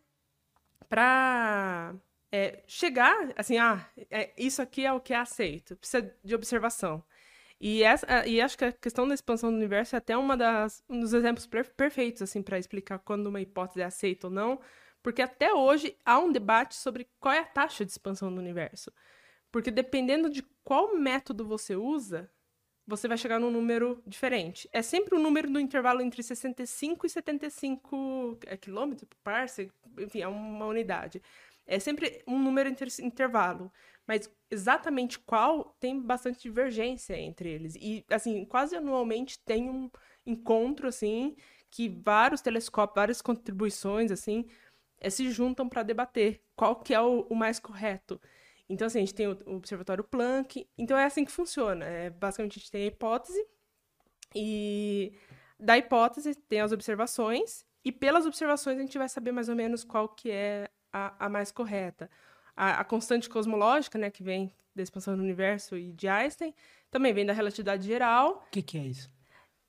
para 0.88 1.94
é, 2.32 2.62
chegar, 2.66 3.32
assim, 3.36 3.58
ah, 3.58 3.86
é, 4.10 4.32
isso 4.36 4.62
aqui 4.62 4.84
é 4.84 4.92
o 4.92 5.00
que 5.00 5.12
é 5.12 5.16
aceito, 5.16 5.76
precisa 5.76 6.14
de 6.22 6.34
observação. 6.34 7.02
E, 7.60 7.82
essa, 7.82 8.26
e 8.26 8.40
acho 8.40 8.56
que 8.56 8.64
a 8.64 8.72
questão 8.72 9.06
da 9.06 9.14
expansão 9.14 9.50
do 9.50 9.56
universo 9.56 9.94
é 9.94 9.98
até 9.98 10.16
uma 10.16 10.36
das, 10.36 10.82
um 10.88 11.00
dos 11.00 11.12
exemplos 11.12 11.46
perfeitos, 11.46 12.22
assim, 12.22 12.42
para 12.42 12.58
explicar 12.58 12.98
quando 13.00 13.26
uma 13.26 13.40
hipótese 13.40 13.82
é 13.82 13.84
aceita 13.84 14.28
ou 14.28 14.32
não, 14.32 14.60
porque 15.02 15.20
até 15.22 15.52
hoje 15.52 15.96
há 16.04 16.18
um 16.18 16.32
debate 16.32 16.74
sobre 16.74 17.08
qual 17.18 17.34
é 17.34 17.40
a 17.40 17.44
taxa 17.44 17.84
de 17.84 17.90
expansão 17.90 18.32
do 18.32 18.40
universo. 18.40 18.92
Porque 19.50 19.70
dependendo 19.70 20.30
de 20.30 20.42
qual 20.64 20.96
método 20.96 21.44
você 21.44 21.74
usa, 21.76 22.30
você 22.86 23.06
vai 23.06 23.16
chegar 23.18 23.38
num 23.38 23.50
número 23.50 24.02
diferente. 24.06 24.68
É 24.72 24.82
sempre 24.82 25.14
um 25.14 25.22
número 25.22 25.48
no 25.48 25.60
intervalo 25.60 26.00
entre 26.00 26.22
65 26.22 27.06
e 27.06 27.10
75 27.10 28.38
é, 28.46 28.56
quilômetros 28.56 29.08
por 29.08 29.16
parsec, 29.22 29.70
enfim, 29.98 30.20
é 30.22 30.28
uma 30.28 30.66
unidade. 30.66 31.22
É 31.70 31.78
sempre 31.78 32.20
um 32.26 32.36
número 32.36 32.68
inter 32.68 32.88
intervalo. 33.00 33.72
Mas 34.06 34.28
exatamente 34.50 35.20
qual 35.20 35.76
tem 35.78 36.00
bastante 36.00 36.42
divergência 36.42 37.16
entre 37.16 37.48
eles. 37.48 37.76
E, 37.76 38.04
assim, 38.10 38.44
quase 38.44 38.74
anualmente 38.74 39.38
tem 39.38 39.70
um 39.70 39.88
encontro, 40.26 40.88
assim, 40.88 41.36
que 41.70 41.88
vários 41.88 42.40
telescópios, 42.40 42.96
várias 42.96 43.22
contribuições, 43.22 44.10
assim, 44.10 44.46
é, 44.98 45.08
se 45.08 45.30
juntam 45.30 45.68
para 45.68 45.84
debater 45.84 46.42
qual 46.56 46.74
que 46.74 46.92
é 46.92 47.00
o, 47.00 47.20
o, 47.30 47.36
mais 47.36 47.60
correto. 47.60 48.20
Então, 48.68 48.88
assim, 48.88 48.98
a 48.98 49.02
gente 49.02 49.14
tem 49.14 49.28
o, 49.28 49.38
o, 49.46 49.54
Observatório 49.54 50.02
Planck. 50.02 50.68
Então, 50.76 50.98
é 50.98 51.04
assim 51.04 51.24
que 51.24 51.30
funciona. 51.30 51.84
É, 51.84 52.10
basicamente, 52.10 52.58
a 52.58 52.60
gente 52.60 52.70
tem 52.72 52.82
a 52.82 52.86
hipótese 52.86 53.46
e 54.34 55.12
da 55.56 55.78
hipótese 55.78 56.34
tem 56.34 56.60
as 56.60 56.72
observações 56.72 57.64
e 57.84 57.92
pelas 57.92 58.26
observações 58.26 58.78
a 58.78 58.82
gente 58.82 58.98
vai 58.98 59.08
saber 59.08 59.32
mais 59.32 59.48
ou 59.48 59.56
menos 59.56 59.84
qual 59.84 60.08
que 60.08 60.30
é 60.30 60.68
a, 60.92 61.26
a 61.26 61.28
mais 61.28 61.50
correta. 61.50 62.10
A, 62.56 62.80
a, 62.80 62.84
constante 62.84 63.28
cosmológica, 63.28 63.98
né, 63.98 64.10
que 64.10 64.22
vem 64.22 64.52
da 64.74 64.82
expansão 64.82 65.16
do 65.16 65.22
universo 65.22 65.76
e 65.76 65.92
de 65.92 66.08
Einstein, 66.08 66.54
também 66.90 67.12
vem 67.12 67.24
da 67.24 67.32
relatividade 67.32 67.86
geral. 67.86 68.44
O 68.48 68.50
que, 68.50 68.62
que 68.62 68.78
é 68.78 68.82
isso? 68.82 69.10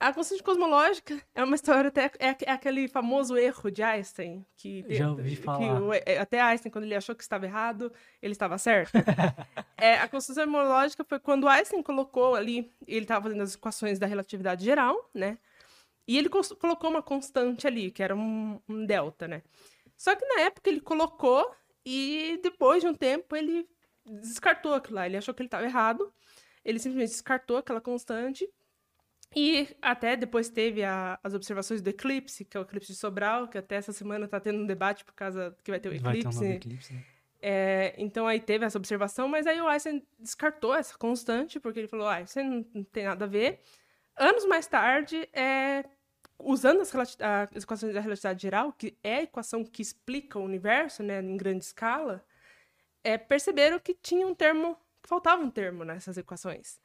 A 0.02 0.12
constante 0.12 0.42
cosmológica 0.42 1.22
é 1.36 1.44
uma 1.44 1.54
história 1.54 1.90
até 1.90 2.06
é, 2.18 2.36
é 2.42 2.52
aquele 2.52 2.88
famoso 2.88 3.38
erro 3.38 3.70
de 3.70 3.84
Einstein 3.84 4.44
que 4.58 4.84
já 4.90 5.12
ouvi 5.12 5.36
falar. 5.36 5.80
Que, 6.04 6.18
até 6.18 6.42
Einstein 6.42 6.72
quando 6.72 6.86
ele 6.86 6.96
achou 6.96 7.14
que 7.14 7.22
estava 7.22 7.46
errado, 7.46 7.94
ele 8.20 8.32
estava 8.32 8.58
certo. 8.58 8.94
é, 9.78 10.00
a 10.00 10.08
constante 10.08 10.38
cosmológica 10.38 11.04
foi 11.04 11.20
quando 11.20 11.48
Einstein 11.48 11.84
colocou 11.84 12.34
ali, 12.34 12.74
ele 12.88 13.04
estava 13.04 13.26
fazendo 13.26 13.44
as 13.44 13.54
equações 13.54 14.00
da 14.00 14.08
relatividade 14.08 14.66
geral, 14.66 15.08
né? 15.14 15.38
E 16.08 16.18
ele 16.18 16.30
colocou 16.30 16.90
uma 16.90 17.04
constante 17.04 17.68
ali, 17.68 17.92
que 17.92 18.02
era 18.02 18.16
um, 18.16 18.60
um 18.68 18.84
delta, 18.84 19.28
né? 19.28 19.44
Só 20.02 20.16
que 20.16 20.26
na 20.26 20.42
época 20.42 20.68
ele 20.68 20.82
colocou 20.82 21.48
e 21.86 22.40
depois 22.42 22.82
de 22.82 22.88
um 22.88 22.94
tempo 22.96 23.36
ele 23.36 23.70
descartou 24.04 24.74
aquilo 24.74 24.96
lá. 24.96 25.06
Ele 25.06 25.16
achou 25.16 25.32
que 25.32 25.44
ele 25.44 25.48
estava 25.48 25.64
errado. 25.64 26.12
Ele 26.66 26.80
simplesmente 26.80 27.12
descartou 27.12 27.58
aquela 27.58 27.80
constante. 27.80 28.50
E 29.36 29.68
até 29.80 30.16
depois 30.16 30.50
teve 30.50 30.84
a, 30.84 31.20
as 31.24 31.36
observações 31.36 31.84
do 31.84 31.90
eclipse, 31.92 32.44
que 32.44 32.58
é 32.58 32.60
o 32.60 32.64
eclipse 32.64 32.92
de 32.92 32.98
Sobral, 32.98 33.48
que 33.48 33.60
até 33.60 33.76
essa 33.76 33.94
semana 33.94 34.26
está 34.26 34.40
tendo 34.40 34.64
um 34.64 34.66
debate 34.66 35.06
por 35.06 35.14
causa 35.14 35.56
que 35.64 35.70
vai 35.70 35.80
ter 35.80 35.90
o 35.90 35.94
eclipse. 35.94 36.24
Vai 36.24 36.34
ter 36.34 36.46
um 36.48 36.52
eclipse 36.54 36.94
né? 36.96 37.06
É, 37.40 37.94
então 37.96 38.26
aí 38.26 38.40
teve 38.40 38.66
essa 38.66 38.80
observação, 38.80 39.28
mas 39.28 39.46
aí 39.46 39.62
o 39.62 39.68
Einstein 39.68 40.02
descartou 40.18 40.74
essa 40.74 40.98
constante, 40.98 41.60
porque 41.60 41.78
ele 41.78 41.88
falou, 41.88 42.08
ah, 42.08 42.22
isso 42.22 42.42
não, 42.42 42.66
não 42.74 42.84
tem 42.86 43.06
nada 43.06 43.26
a 43.26 43.28
ver. 43.28 43.62
Anos 44.18 44.48
mais 44.48 44.66
tarde, 44.66 45.30
é, 45.32 45.86
usando 46.44 46.82
as, 46.82 46.94
as, 46.96 47.64
equações 47.64 47.94
da 47.94 48.00
relatividade 48.00 48.42
geral, 48.42 48.74
que 48.74 48.98
é 49.04 49.18
a 49.18 49.24
equação 49.24 49.64
que 49.64 49.82
explica 49.82 50.40
o 50.40 50.44
universo, 50.44 51.04
né, 51.04 51.22
em 51.22 51.38
grande 51.38 51.64
escala, 51.64 52.24
é, 53.04 53.18
perceberam 53.18 53.80
que 53.80 53.94
tinha 53.94 54.28
um 54.28 54.36
termo, 54.36 54.76
que 55.02 55.10
faltava 55.10 55.42
um 55.42 55.50
termo 55.50 55.84
nessas 55.84 56.18
equações. 56.18 56.80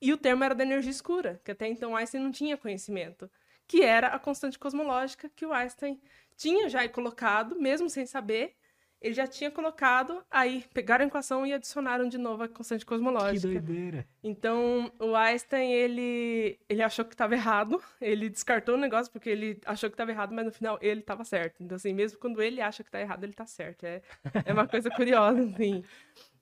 E 0.00 0.12
o 0.12 0.18
termo 0.18 0.44
era 0.44 0.54
da 0.54 0.64
energia 0.64 0.90
escura, 0.90 1.40
que 1.44 1.50
até 1.50 1.66
então 1.66 1.96
Einstein 1.96 2.22
não 2.22 2.32
tinha 2.32 2.56
conhecimento, 2.56 3.30
que 3.66 3.82
era 3.82 4.08
a 4.08 4.18
constante 4.18 4.58
cosmológica 4.58 5.30
que 5.34 5.46
o 5.46 5.52
Einstein 5.52 6.00
tinha 6.36 6.68
já 6.68 6.86
colocado, 6.88 7.56
mesmo 7.56 7.88
sem 7.88 8.04
saber, 8.06 8.56
ele 9.00 9.14
já 9.14 9.26
tinha 9.26 9.50
colocado, 9.50 10.24
aí 10.30 10.64
pegaram 10.72 11.04
a 11.04 11.08
equação 11.08 11.46
e 11.46 11.52
adicionaram 11.52 12.08
de 12.08 12.16
novo 12.16 12.42
a 12.42 12.48
constante 12.48 12.86
cosmológica. 12.86 13.52
Que 13.52 13.60
doideira. 13.60 14.06
Então, 14.22 14.90
o 14.98 15.14
Einstein, 15.14 15.72
ele, 15.72 16.58
ele 16.68 16.82
achou 16.82 17.04
que 17.04 17.12
estava 17.12 17.34
errado, 17.34 17.82
ele 18.00 18.30
descartou 18.30 18.76
o 18.76 18.78
negócio 18.78 19.12
porque 19.12 19.28
ele 19.28 19.60
achou 19.66 19.90
que 19.90 19.94
estava 19.94 20.10
errado, 20.10 20.34
mas 20.34 20.46
no 20.46 20.52
final 20.52 20.78
ele 20.80 21.00
estava 21.00 21.22
certo. 21.22 21.62
Então, 21.62 21.76
assim, 21.76 21.92
mesmo 21.92 22.18
quando 22.18 22.40
ele 22.40 22.62
acha 22.62 22.82
que 22.82 22.88
está 22.88 22.98
errado, 22.98 23.24
ele 23.24 23.32
está 23.32 23.44
certo. 23.44 23.84
É, 23.84 24.00
é 24.46 24.52
uma 24.52 24.66
coisa 24.66 24.88
curiosa, 24.96 25.42
assim. 25.42 25.84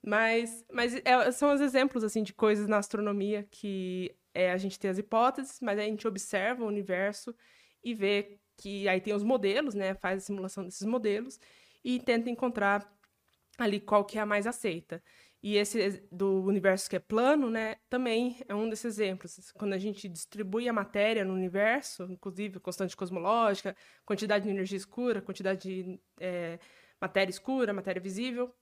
Mas, 0.01 0.65
mas 0.73 0.95
é, 1.05 1.33
são 1.33 1.53
os 1.53 1.61
exemplos, 1.61 2.05
assim, 2.05 2.23
de 2.23 2.33
coisas 2.33 2.69
na 2.69 2.79
astronomia 2.79 3.47
que 3.51 4.15
é, 4.33 4.53
a 4.53 4.57
gente 4.57 4.79
tem 4.79 4.91
as 4.91 4.99
hipóteses, 4.99 5.59
mas 5.61 5.79
a 5.79 5.83
gente 5.83 6.07
observa 6.07 6.65
o 6.65 6.69
universo 6.69 7.35
e 7.83 7.93
vê 7.93 8.39
que 8.57 8.89
aí 8.89 9.01
tem 9.01 9.15
os 9.15 9.25
modelos, 9.25 9.75
né? 9.75 9.95
Faz 9.95 10.23
a 10.23 10.27
simulação 10.27 10.65
desses 10.65 10.87
modelos 10.87 11.41
e 11.85 12.01
tenta 12.01 12.31
encontrar 12.31 12.91
ali 13.59 13.81
qual 13.81 14.05
que 14.05 14.19
é 14.19 14.21
a 14.21 14.27
mais 14.27 14.47
aceita. 14.47 15.03
E 15.43 15.57
esse 15.57 16.05
do 16.11 16.45
universo 16.45 16.89
que 16.89 16.95
é 16.95 17.01
plano, 17.01 17.51
né, 17.51 17.77
também 17.91 18.37
é 18.49 18.55
um 18.55 18.69
desses 18.69 18.85
exemplos. 18.85 19.51
Quando 19.53 19.73
a 19.73 19.79
gente 19.79 20.09
distribui 20.09 20.69
a 20.69 20.73
matéria 20.73 21.25
no 21.25 21.35
universo, 21.35 22.05
inclusive 22.05 22.61
constante 22.61 22.97
cosmológica, 22.97 23.77
quantidade 24.05 24.45
de 24.45 24.51
energia 24.51 24.77
escura, 24.77 25.21
quantidade 25.21 25.63
de 25.63 26.01
é, 26.21 26.61
matéria 27.01 27.31
escura, 27.31 27.73
matéria 27.73 28.01
visível, 28.01 28.55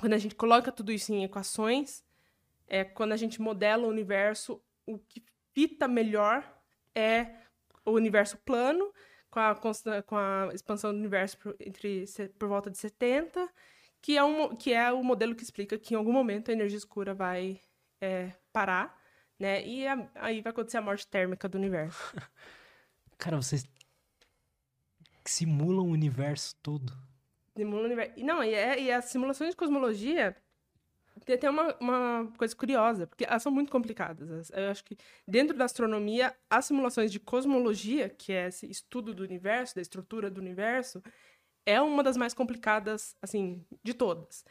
quando 0.00 0.14
a 0.14 0.18
gente 0.18 0.34
coloca 0.34 0.72
tudo 0.72 0.90
isso 0.90 1.12
em 1.12 1.22
equações, 1.22 2.02
é 2.66 2.82
quando 2.82 3.12
a 3.12 3.16
gente 3.16 3.40
modela 3.40 3.86
o 3.86 3.90
universo, 3.90 4.60
o 4.84 4.98
que 4.98 5.24
fita 5.52 5.86
melhor 5.86 6.44
é 6.92 7.36
o 7.84 7.92
universo 7.92 8.36
plano, 8.38 8.92
com 9.34 9.40
a, 9.40 10.02
com 10.02 10.16
a 10.16 10.50
expansão 10.54 10.92
do 10.92 10.98
universo 10.98 11.36
por, 11.38 11.56
entre, 11.58 12.06
por 12.38 12.48
volta 12.48 12.70
de 12.70 12.78
70, 12.78 13.48
que 14.00 14.16
é, 14.16 14.22
um, 14.22 14.54
que 14.54 14.72
é 14.72 14.92
o 14.92 15.02
modelo 15.02 15.34
que 15.34 15.42
explica 15.42 15.78
que 15.78 15.94
em 15.94 15.96
algum 15.96 16.12
momento 16.12 16.50
a 16.50 16.54
energia 16.54 16.78
escura 16.78 17.12
vai 17.14 17.60
é, 18.00 18.32
parar, 18.52 18.96
né? 19.38 19.66
E 19.66 19.86
a, 19.86 20.08
aí 20.14 20.40
vai 20.40 20.50
acontecer 20.50 20.76
a 20.76 20.82
morte 20.82 21.06
térmica 21.06 21.48
do 21.48 21.58
universo. 21.58 22.14
Cara, 23.18 23.36
vocês 23.36 23.66
simulam 25.24 25.86
o 25.86 25.90
universo 25.90 26.54
todo. 26.62 26.92
Simulam 27.56 27.82
o 27.82 27.86
universo. 27.86 28.12
Não, 28.18 28.44
e, 28.44 28.54
é, 28.54 28.80
e 28.80 28.92
as 28.92 29.06
simulações 29.06 29.50
de 29.50 29.56
cosmologia 29.56 30.36
tem 31.24 31.36
até 31.36 31.48
uma, 31.48 31.74
uma 31.80 32.32
coisa 32.36 32.54
curiosa, 32.54 33.06
porque 33.06 33.24
elas 33.24 33.42
são 33.42 33.52
muito 33.52 33.70
complicadas. 33.72 34.50
Eu 34.50 34.70
acho 34.70 34.84
que 34.84 34.96
dentro 35.26 35.56
da 35.56 35.64
astronomia, 35.64 36.34
as 36.48 36.66
simulações 36.66 37.10
de 37.10 37.20
cosmologia, 37.20 38.08
que 38.08 38.32
é 38.32 38.48
esse 38.48 38.70
estudo 38.70 39.14
do 39.14 39.22
universo, 39.22 39.74
da 39.74 39.82
estrutura 39.82 40.30
do 40.30 40.40
universo, 40.40 41.02
é 41.66 41.80
uma 41.80 42.02
das 42.02 42.16
mais 42.16 42.34
complicadas, 42.34 43.16
assim, 43.22 43.64
de 43.82 43.94
todas. 43.94 44.44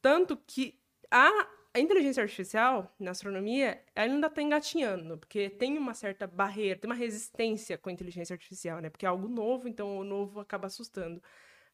Tanto 0.00 0.36
que 0.36 0.80
a, 1.10 1.48
inteligência 1.78 2.22
artificial 2.22 2.94
na 2.98 3.12
astronomia 3.12 3.82
ainda 3.94 4.26
está 4.26 4.42
engatinhando, 4.42 5.18
porque 5.18 5.50
tem 5.50 5.78
uma 5.78 5.94
certa 5.94 6.26
barreira, 6.26 6.78
tem 6.78 6.90
uma 6.90 6.96
resistência 6.96 7.78
com 7.78 7.88
a 7.88 7.92
inteligência 7.92 8.34
artificial, 8.34 8.80
né? 8.80 8.90
Porque 8.90 9.06
é 9.06 9.08
algo 9.08 9.28
novo, 9.28 9.68
então 9.68 9.98
o 9.98 10.04
novo 10.04 10.40
acaba 10.40 10.66
assustando. 10.66 11.22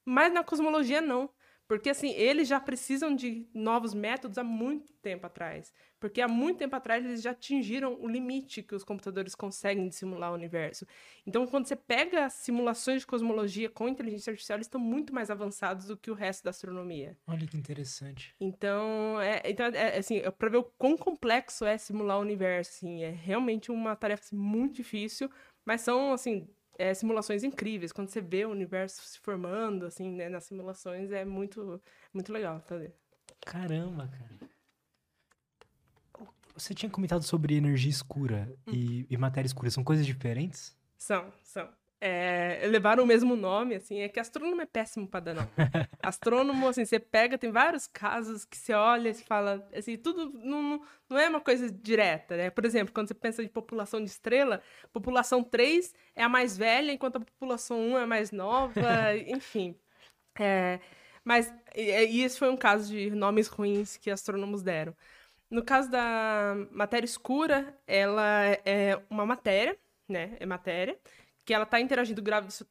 Mas 0.04 0.32
na 0.32 0.44
cosmologia, 0.44 1.00
não. 1.00 1.30
Porque, 1.68 1.90
assim, 1.90 2.10
eles 2.12 2.46
já 2.46 2.60
precisam 2.60 3.14
de 3.14 3.46
novos 3.52 3.92
métodos 3.92 4.38
há 4.38 4.44
muito 4.44 4.92
tempo 4.94 5.26
atrás. 5.26 5.72
Porque 5.98 6.20
há 6.20 6.28
muito 6.28 6.58
tempo 6.58 6.76
atrás 6.76 7.04
eles 7.04 7.22
já 7.22 7.32
atingiram 7.32 7.98
o 8.00 8.06
limite 8.06 8.62
que 8.62 8.74
os 8.74 8.84
computadores 8.84 9.34
conseguem 9.34 9.88
de 9.88 9.94
simular 9.94 10.30
o 10.30 10.34
universo. 10.34 10.86
Então, 11.26 11.46
quando 11.46 11.66
você 11.66 11.74
pega 11.74 12.30
simulações 12.30 13.00
de 13.00 13.06
cosmologia 13.06 13.68
com 13.68 13.88
inteligência 13.88 14.30
artificial, 14.30 14.58
eles 14.58 14.66
estão 14.66 14.80
muito 14.80 15.12
mais 15.12 15.30
avançados 15.30 15.86
do 15.86 15.96
que 15.96 16.10
o 16.10 16.14
resto 16.14 16.44
da 16.44 16.50
astronomia. 16.50 17.16
Olha 17.26 17.46
que 17.46 17.56
interessante. 17.56 18.34
Então, 18.40 19.20
é, 19.20 19.42
então, 19.44 19.66
é, 19.66 19.98
assim, 19.98 20.18
é 20.18 20.30
para 20.30 20.50
ver 20.50 20.58
o 20.58 20.64
quão 20.78 20.96
complexo 20.96 21.64
é 21.64 21.76
simular 21.76 22.18
o 22.18 22.22
universo, 22.22 22.70
assim, 22.76 23.02
é 23.02 23.10
realmente 23.10 23.72
uma 23.72 23.96
tarefa 23.96 24.22
assim, 24.22 24.36
muito 24.36 24.76
difícil, 24.76 25.28
mas 25.64 25.80
são, 25.80 26.12
assim, 26.12 26.48
é, 26.78 26.94
simulações 26.94 27.42
incríveis. 27.42 27.92
Quando 27.92 28.08
você 28.08 28.20
vê 28.20 28.44
o 28.44 28.50
universo 28.50 29.02
se 29.02 29.18
formando, 29.18 29.86
assim, 29.86 30.10
né, 30.12 30.28
nas 30.28 30.44
simulações, 30.44 31.10
é 31.10 31.24
muito, 31.24 31.82
muito 32.12 32.32
legal 32.32 32.60
fazer. 32.60 32.94
Caramba, 33.44 34.08
cara. 34.08 34.56
Você 36.54 36.74
tinha 36.74 36.88
comentado 36.88 37.22
sobre 37.22 37.54
energia 37.54 37.90
escura 37.90 38.50
hum. 38.66 38.72
e, 38.72 39.06
e, 39.10 39.16
matéria 39.16 39.46
escura. 39.46 39.70
São 39.70 39.84
coisas 39.84 40.06
diferentes? 40.06 40.74
São, 40.96 41.30
são. 41.42 41.68
É, 42.00 42.60
levaram 42.68 43.04
o 43.04 43.06
mesmo 43.06 43.34
nome, 43.34 43.76
assim, 43.76 44.00
é 44.00 44.08
que 44.08 44.20
astrônomo 44.20 44.60
é 44.60 44.66
péssimo 44.66 45.08
para 45.08 45.20
dar 45.20 45.34
nome. 45.34 45.48
astrônomo, 46.02 46.68
assim, 46.68 46.84
você 46.84 46.98
pega, 46.98 47.38
tem 47.38 47.50
vários 47.50 47.86
casos 47.86 48.44
que 48.44 48.56
você 48.56 48.74
olha 48.74 49.08
e 49.08 49.14
fala, 49.14 49.66
assim, 49.74 49.96
tudo 49.96 50.30
não, 50.34 50.82
não 51.08 51.18
é 51.18 51.28
uma 51.28 51.40
coisa 51.40 51.70
direta, 51.70 52.36
né? 52.36 52.50
Por 52.50 52.64
exemplo, 52.64 52.92
quando 52.92 53.08
você 53.08 53.14
pensa 53.14 53.42
em 53.42 53.48
população 53.48 54.02
de 54.02 54.10
estrela, 54.10 54.62
população 54.92 55.42
3 55.42 55.94
é 56.14 56.22
a 56.22 56.28
mais 56.28 56.56
velha, 56.56 56.92
enquanto 56.92 57.16
a 57.16 57.20
população 57.20 57.78
1 57.78 57.98
é 57.98 58.02
a 58.02 58.06
mais 58.06 58.30
nova, 58.30 59.16
enfim. 59.26 59.74
É, 60.38 60.78
mas, 61.24 61.52
e, 61.74 61.90
e 61.90 62.22
esse 62.22 62.38
foi 62.38 62.50
um 62.50 62.56
caso 62.56 62.92
de 62.92 63.10
nomes 63.10 63.48
ruins 63.48 63.96
que 63.96 64.10
astrônomos 64.10 64.62
deram. 64.62 64.94
No 65.50 65.64
caso 65.64 65.90
da 65.90 66.54
matéria 66.72 67.06
escura, 67.06 67.74
ela 67.86 68.44
é 68.64 69.00
uma 69.08 69.24
matéria, 69.24 69.78
né? 70.08 70.36
É 70.40 70.46
matéria 70.46 70.98
que 71.46 71.54
ela 71.54 71.62
está 71.62 71.80
interagindo 71.80 72.20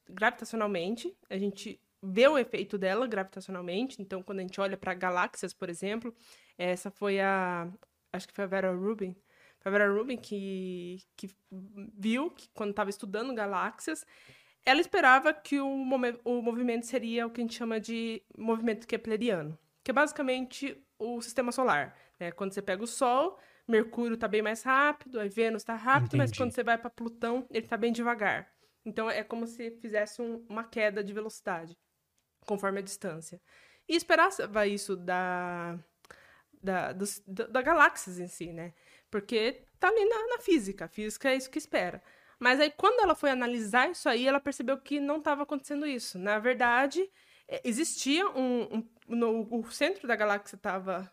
gravitacionalmente. 0.08 1.16
A 1.30 1.38
gente 1.38 1.80
vê 2.02 2.28
o 2.28 2.36
efeito 2.36 2.76
dela 2.76 3.06
gravitacionalmente. 3.06 4.00
Então, 4.00 4.22
quando 4.22 4.40
a 4.40 4.42
gente 4.42 4.60
olha 4.60 4.76
para 4.76 4.92
galáxias, 4.92 5.54
por 5.54 5.70
exemplo, 5.70 6.14
essa 6.58 6.90
foi 6.90 7.18
a. 7.18 7.66
Acho 8.12 8.28
que 8.28 8.34
foi 8.34 8.44
a 8.44 8.46
Vera 8.46 8.70
Rubin. 8.70 9.16
Foi 9.60 9.70
a 9.70 9.78
Vera 9.78 9.90
Rubin 9.90 10.18
que, 10.18 11.02
que 11.16 11.30
viu 11.98 12.30
que, 12.30 12.50
quando 12.50 12.70
estava 12.70 12.90
estudando 12.90 13.34
galáxias, 13.34 14.06
ela 14.64 14.80
esperava 14.80 15.32
que 15.32 15.58
o, 15.58 15.66
o 16.24 16.42
movimento 16.42 16.84
seria 16.84 17.26
o 17.26 17.30
que 17.30 17.40
a 17.40 17.44
gente 17.44 17.54
chama 17.54 17.80
de 17.80 18.22
movimento 18.36 18.86
kepleriano, 18.86 19.58
que 19.82 19.90
é 19.90 19.94
basicamente 19.94 20.76
o 20.98 21.22
sistema 21.22 21.50
solar. 21.50 21.96
Né? 22.20 22.30
Quando 22.30 22.52
você 22.52 22.60
pega 22.60 22.84
o 22.84 22.86
Sol, 22.86 23.38
Mercúrio 23.66 24.14
está 24.14 24.28
bem 24.28 24.42
mais 24.42 24.62
rápido, 24.62 25.18
aí 25.18 25.28
Vênus 25.28 25.62
está 25.62 25.74
rápido, 25.74 26.08
Entendi. 26.08 26.18
mas 26.18 26.36
quando 26.36 26.52
você 26.52 26.62
vai 26.62 26.76
para 26.76 26.90
Plutão, 26.90 27.46
ele 27.50 27.64
está 27.64 27.76
bem 27.76 27.92
devagar. 27.92 28.55
Então 28.86 29.10
é 29.10 29.24
como 29.24 29.46
se 29.48 29.72
fizesse 29.72 30.22
um, 30.22 30.46
uma 30.48 30.62
queda 30.62 31.02
de 31.02 31.12
velocidade, 31.12 31.76
conforme 32.46 32.78
a 32.78 32.82
distância. 32.82 33.40
E 33.88 33.96
esperava 33.96 34.66
isso 34.66 34.96
da, 34.96 35.76
da, 36.62 36.92
dos, 36.92 37.20
da, 37.26 37.46
da 37.48 37.62
galáxias 37.62 38.20
em 38.20 38.28
si, 38.28 38.52
né? 38.52 38.72
Porque 39.10 39.64
tá 39.80 39.88
ali 39.88 40.04
na, 40.04 40.28
na 40.28 40.38
física, 40.38 40.84
a 40.84 40.88
física 40.88 41.30
é 41.30 41.36
isso 41.36 41.50
que 41.50 41.58
espera. 41.58 42.02
Mas 42.38 42.60
aí, 42.60 42.70
quando 42.70 43.00
ela 43.00 43.14
foi 43.14 43.30
analisar 43.30 43.90
isso 43.90 44.08
aí, 44.08 44.26
ela 44.26 44.40
percebeu 44.40 44.78
que 44.78 45.00
não 45.00 45.18
estava 45.18 45.42
acontecendo 45.42 45.86
isso. 45.86 46.18
Na 46.18 46.38
verdade, 46.38 47.10
é, 47.48 47.60
existia 47.64 48.28
um. 48.30 48.62
um 48.76 48.88
no, 49.08 49.48
o 49.50 49.70
centro 49.70 50.06
da 50.06 50.16
galáxia 50.16 50.56
estava 50.56 51.10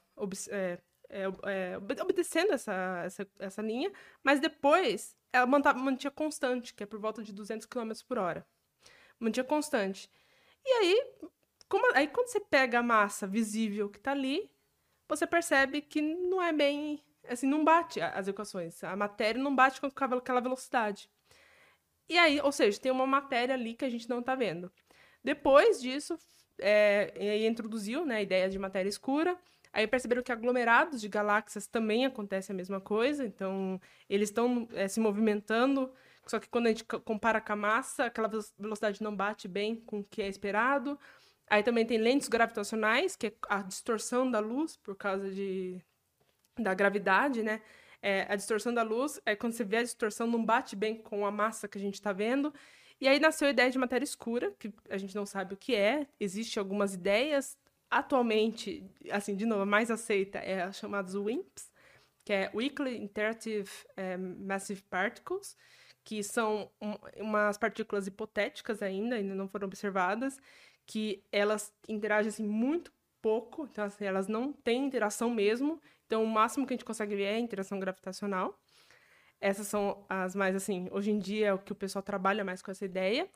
é, 0.50 0.80
é, 1.10 1.24
é, 1.44 1.78
obedecendo 2.02 2.54
essa, 2.54 3.04
essa, 3.06 3.28
essa 3.40 3.62
linha, 3.62 3.92
mas 4.24 4.40
depois 4.40 5.16
ela 5.34 5.48
mantinha 5.48 6.12
constante, 6.12 6.74
que 6.74 6.84
é 6.84 6.86
por 6.86 7.00
volta 7.00 7.24
de 7.24 7.34
200 7.34 7.66
km 7.66 7.92
por 8.08 8.20
hora. 8.20 8.46
Mantinha 9.20 9.44
constante. 9.44 10.10
E 10.64 10.70
aí, 10.70 11.12
como, 11.68 11.94
aí 11.96 12.08
quando 12.08 12.28
você 12.28 12.40
pega 12.40 12.80
a 12.80 12.84
massa 12.84 13.26
visível 13.28 13.90
que 13.90 13.98
está 13.98 14.12
ali, 14.12 14.50
você 15.08 15.26
percebe 15.28 15.82
que 15.82 16.02
não 16.02 16.42
é 16.42 16.54
bem. 16.54 17.04
Assim, 17.28 17.48
não 17.48 17.64
bate 17.64 18.00
as 18.02 18.28
equações. 18.28 18.84
A 18.84 18.96
matéria 18.96 19.42
não 19.42 19.56
bate 19.56 19.82
com 19.82 19.88
aquela 19.88 20.42
velocidade. 20.42 21.10
E 22.08 22.18
aí, 22.18 22.40
ou 22.42 22.52
seja, 22.52 22.80
tem 22.80 22.92
uma 22.92 23.08
matéria 23.08 23.56
ali 23.56 23.74
que 23.74 23.86
a 23.86 23.90
gente 23.90 24.10
não 24.10 24.20
está 24.20 24.36
vendo. 24.36 24.72
Depois 25.24 25.82
disso, 25.82 26.18
é, 26.60 27.46
introduziu 27.48 28.06
né, 28.06 28.18
a 28.18 28.22
ideia 28.22 28.50
de 28.50 28.60
matéria 28.60 28.90
escura. 28.90 29.38
Aí 29.74 29.88
perceberam 29.88 30.22
que 30.22 30.32
aglomerados 30.32 31.02
de 31.02 31.10
galáxias 31.10 31.66
também 31.66 32.06
acontece 32.06 32.52
a 32.52 32.56
mesma 32.56 32.80
coisa, 32.80 33.26
então 33.26 33.82
eles 34.08 34.30
estão 34.30 34.68
é, 34.74 34.88
se 34.88 35.00
movimentando, 35.00 35.92
só 36.28 36.40
que 36.40 36.48
quando 36.48 36.68
a 36.68 36.70
gente 36.70 36.86
compara 36.86 37.42
com 37.42 37.54
a 37.54 37.56
massa, 37.56 38.06
aquela 38.06 38.30
velocidade 38.58 39.02
não 39.02 39.16
bate 39.16 39.48
bem 39.48 39.76
com 39.76 40.00
o 40.00 40.04
que 40.04 40.22
é 40.22 40.28
esperado. 40.28 40.98
Aí 41.50 41.64
também 41.64 41.86
tem 41.86 41.98
lentes 41.98 42.28
gravitacionais, 42.28 43.16
que 43.16 43.28
é 43.28 43.34
a 43.50 43.62
distorção 43.62 44.30
da 44.30 44.40
luz 44.40 44.78
por 44.78 44.96
causa 44.96 45.30
de, 45.32 45.82
da 46.58 46.74
gravidade, 46.74 47.44
né? 47.44 47.62
É, 48.02 48.26
a 48.30 48.36
distorção 48.36 48.74
da 48.74 48.84
luz, 48.84 49.20
é 49.26 49.36
quando 49.36 49.54
você 49.54 49.64
vê 49.64 49.78
a 49.78 49.84
distorção 49.84 50.28
não 50.28 50.44
bate 50.44 50.76
bem 50.76 50.96
com 50.96 51.26
a 51.26 51.32
massa 51.32 51.68
que 51.68 51.78
a 51.78 51.82
gente 51.82 51.96
está 51.96 52.14
vendo. 52.14 52.54
E 53.02 53.08
aí 53.08 53.20
nasceu 53.20 53.48
a 53.48 53.52
ideia 53.52 53.70
de 53.70 53.78
matéria 53.78 54.06
escura, 54.06 54.52
que 54.60 54.74
a 54.90 54.98
gente 54.98 55.16
não 55.16 55.26
sabe 55.26 55.54
o 55.54 55.58
que 55.58 55.76
é. 55.76 56.08
Existem 56.20 56.62
algumas 56.62 56.94
ideias, 56.94 57.58
atualmente, 58.00 58.84
assim, 59.12 59.36
de 59.36 59.46
novo, 59.46 59.62
a 59.62 59.66
mais 59.66 59.92
aceita 59.92 60.40
é 60.40 60.64
a 60.64 60.72
chamada 60.72 61.20
WIMPs, 61.20 61.72
que 62.26 62.34
é 62.34 62.52
Weakly 62.54 62.98
Interactive 62.98 63.70
é, 63.96 64.18
Massive 64.18 64.82
Particles, 64.84 65.56
que 66.04 66.24
são 66.24 66.72
um, 66.82 66.96
umas 67.18 67.58
partículas 67.58 68.08
hipotéticas 68.08 68.82
ainda, 68.82 69.16
ainda 69.16 69.36
não 69.36 69.48
foram 69.48 69.68
observadas, 69.68 70.40
que 70.86 71.24
elas 71.32 71.72
interagem 71.88 72.30
assim, 72.30 72.46
muito 72.46 72.92
pouco, 73.22 73.68
então 73.72 73.86
assim, 73.86 74.06
elas 74.06 74.28
não 74.28 74.52
têm 74.52 74.86
interação 74.86 75.30
mesmo, 75.30 75.82
então 76.06 76.24
o 76.24 76.28
máximo 76.28 76.66
que 76.66 76.74
a 76.74 76.76
gente 76.76 76.86
consegue 76.86 77.16
ver 77.16 77.24
é 77.24 77.36
a 77.36 77.40
interação 77.40 77.80
gravitacional. 77.80 78.60
Essas 79.40 79.68
são 79.68 80.06
as 80.10 80.36
mais, 80.36 80.56
assim, 80.56 80.88
hoje 80.92 81.12
em 81.12 81.20
dia 81.20 81.48
é 81.48 81.54
o 81.54 81.60
que 81.60 81.72
o 81.72 81.76
pessoal 81.76 82.02
trabalha 82.02 82.44
mais 82.44 82.62
com 82.62 82.72
essa 82.72 82.86
ideia. 82.86 83.30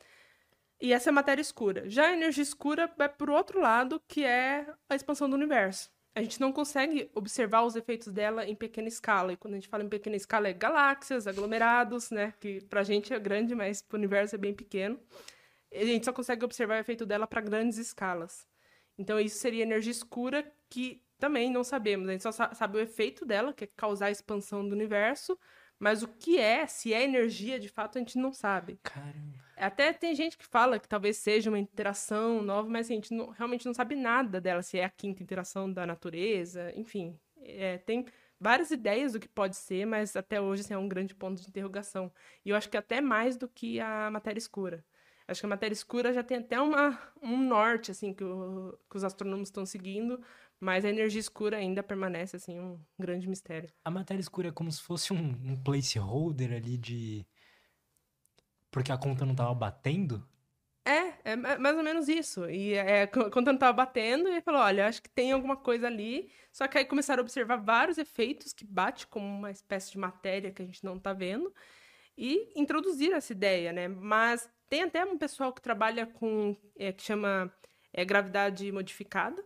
E 0.80 0.94
essa 0.94 1.10
é 1.10 1.12
a 1.12 1.14
matéria 1.14 1.42
escura. 1.42 1.90
Já 1.90 2.08
a 2.08 2.14
energia 2.14 2.44
escura 2.44 2.92
é 3.00 3.08
por 3.08 3.30
outro 3.30 3.60
lado, 3.60 4.02
que 4.08 4.24
é 4.24 4.68
a 4.88 4.96
expansão 4.96 5.30
do 5.30 5.36
universo. 5.36 5.90
A 6.14 6.22
gente 6.22 6.40
não 6.40 6.52
consegue 6.52 7.12
observar 7.14 7.64
os 7.64 7.76
efeitos 7.76 8.08
dela 8.08 8.46
em 8.46 8.56
pequena 8.56 8.88
escala. 8.88 9.34
E 9.34 9.38
quando 9.38 9.54
a 9.54 9.58
gente 9.58 9.68
fala 9.68 9.84
em 9.84 9.90
pequena 9.90 10.16
escala, 10.16 10.48
é 10.48 10.54
galáxias, 10.54 11.28
aglomerados, 11.28 12.10
né? 12.10 12.34
Que 12.40 12.62
pra 12.62 12.84
gente 12.84 13.14
é 13.14 13.20
grande, 13.20 13.54
mas 13.54 13.82
pro 13.82 13.98
universo 13.98 14.36
é 14.36 14.38
bem 14.38 14.54
pequeno. 14.54 15.00
E 15.72 15.78
a 15.78 15.86
gente 15.86 16.06
só 16.06 16.14
consegue 16.14 16.44
observar 16.44 16.78
o 16.78 16.80
efeito 16.80 17.06
dela 17.06 17.28
para 17.28 17.42
grandes 17.42 17.78
escalas. 17.78 18.48
Então, 18.98 19.20
isso 19.20 19.38
seria 19.38 19.62
energia 19.62 19.92
escura 19.92 20.52
que 20.70 21.04
também 21.20 21.52
não 21.52 21.64
sabemos. 21.64 22.10
A 22.10 22.12
gente 22.14 22.24
só 22.24 22.32
sabe 22.32 22.78
o 22.78 22.82
efeito 22.82 23.26
dela, 23.26 23.54
que 23.54 23.66
é 23.66 23.68
causar 23.76 24.08
a 24.08 24.12
expansão 24.12 24.68
do 24.68 24.74
universo, 24.74 25.38
mas 25.78 26.02
o 26.02 26.08
que 26.08 26.40
é, 26.40 26.66
se 26.66 26.94
é 26.94 27.04
energia 27.04 27.60
de 27.60 27.70
fato, 27.70 27.98
a 27.98 28.00
gente 28.00 28.18
não 28.18 28.34
sabe. 28.34 28.80
Caramba. 28.82 29.47
Até 29.58 29.92
tem 29.92 30.14
gente 30.16 30.38
que 30.38 30.46
fala 30.46 30.80
que 30.80 30.88
talvez 30.88 31.18
seja 31.18 31.50
uma 31.50 31.60
interação 31.60 32.42
nova, 32.42 32.70
mas 32.70 32.88
assim, 32.88 32.94
a 32.94 32.98
gente 32.98 33.14
não, 33.14 33.30
realmente 33.30 33.66
não 33.66 33.74
sabe 33.74 33.96
nada 33.96 34.40
dela, 34.40 34.62
se 34.62 34.78
é 34.78 34.86
a 34.86 34.90
quinta 34.90 35.24
interação 35.24 35.72
da 35.72 35.86
natureza, 35.86 36.72
enfim. 36.76 37.20
É, 37.42 37.78
tem 37.80 38.06
várias 38.40 38.72
ideias 38.72 39.14
do 39.14 39.20
que 39.20 39.28
pode 39.28 39.56
ser, 39.56 39.86
mas 39.86 40.16
até 40.16 40.40
hoje 40.40 40.62
assim, 40.62 40.74
é 40.74 40.78
um 40.78 40.88
grande 40.88 41.16
ponto 41.16 41.42
de 41.42 41.48
interrogação. 41.48 42.12
E 42.46 42.50
eu 42.50 42.56
acho 42.56 42.70
que 42.70 42.78
até 42.78 43.02
mais 43.02 43.36
do 43.36 43.48
que 43.48 43.80
a 43.80 44.10
matéria 44.12 44.40
escura. 44.40 44.86
Acho 45.28 45.42
que 45.42 45.46
a 45.46 45.50
matéria 45.50 45.74
escura 45.74 46.14
já 46.14 46.24
tem 46.24 46.38
até 46.38 46.60
uma, 46.62 46.98
um 47.22 47.38
norte, 47.38 47.92
assim, 47.92 48.14
que, 48.14 48.24
o, 48.24 48.78
que 48.90 48.96
os 48.96 49.04
astrônomos 49.04 49.50
estão 49.50 49.66
seguindo, 49.66 50.22
mas 50.58 50.86
a 50.86 50.90
energia 50.90 51.20
escura 51.20 51.58
ainda 51.58 51.84
permanece, 51.84 52.38
assim, 52.38 52.58
um 52.58 52.80
grande 52.98 53.28
mistério. 53.28 53.70
A 53.84 53.92
matéria 53.92 54.22
escura 54.22 54.48
é 54.48 54.52
como 54.52 54.72
se 54.72 54.82
fosse 54.82 55.12
um, 55.12 55.36
um 55.44 55.62
placeholder 55.62 56.54
ali 56.54 56.78
de. 56.78 57.26
Porque 58.72 58.92
a 58.92 58.98
conta 58.98 59.26
não 59.26 59.32
estava 59.34 59.54
batendo? 59.54 60.28
É, 60.86 61.32
é 61.32 61.36
mais 61.36 61.76
ou 61.76 61.84
menos 61.84 62.08
isso. 62.08 62.50
E 62.50 62.74
é, 62.74 63.08
quando 63.08 63.52
estava 63.52 63.74
batendo, 63.74 64.28
ele 64.30 64.42
falou: 64.42 64.62
olha, 64.62 64.88
acho 64.88 65.02
que 65.02 65.10
tem 65.10 65.32
alguma 65.32 65.58
coisa 65.58 65.88
ali. 65.88 66.32
Só 66.52 66.68
que 66.68 66.78
aí 66.78 66.86
começaram 66.86 67.22
a 67.22 67.24
observar 67.24 67.58
vários 67.58 67.98
efeitos 67.98 68.54
que 68.54 68.66
bate 68.66 69.06
como 69.08 69.26
uma 69.26 69.52
espécie 69.52 69.92
de 69.92 69.98
matéria 69.98 70.52
que 70.52 70.62
a 70.62 70.66
gente 70.66 70.84
não 70.84 70.98
está 70.98 71.14
vendo. 71.14 71.54
E 72.18 72.52
introduziram 72.60 73.18
essa 73.18 73.32
ideia, 73.32 73.72
né? 73.72 73.88
Mas 73.88 74.50
tem 74.70 74.84
até 74.84 75.06
um 75.06 75.18
pessoal 75.18 75.54
que 75.54 75.62
trabalha 75.62 76.06
com. 76.06 76.56
É, 76.78 76.92
que 76.92 77.04
chama 77.04 77.54
é, 77.94 78.06
gravidade 78.06 78.72
modificada 78.72 79.44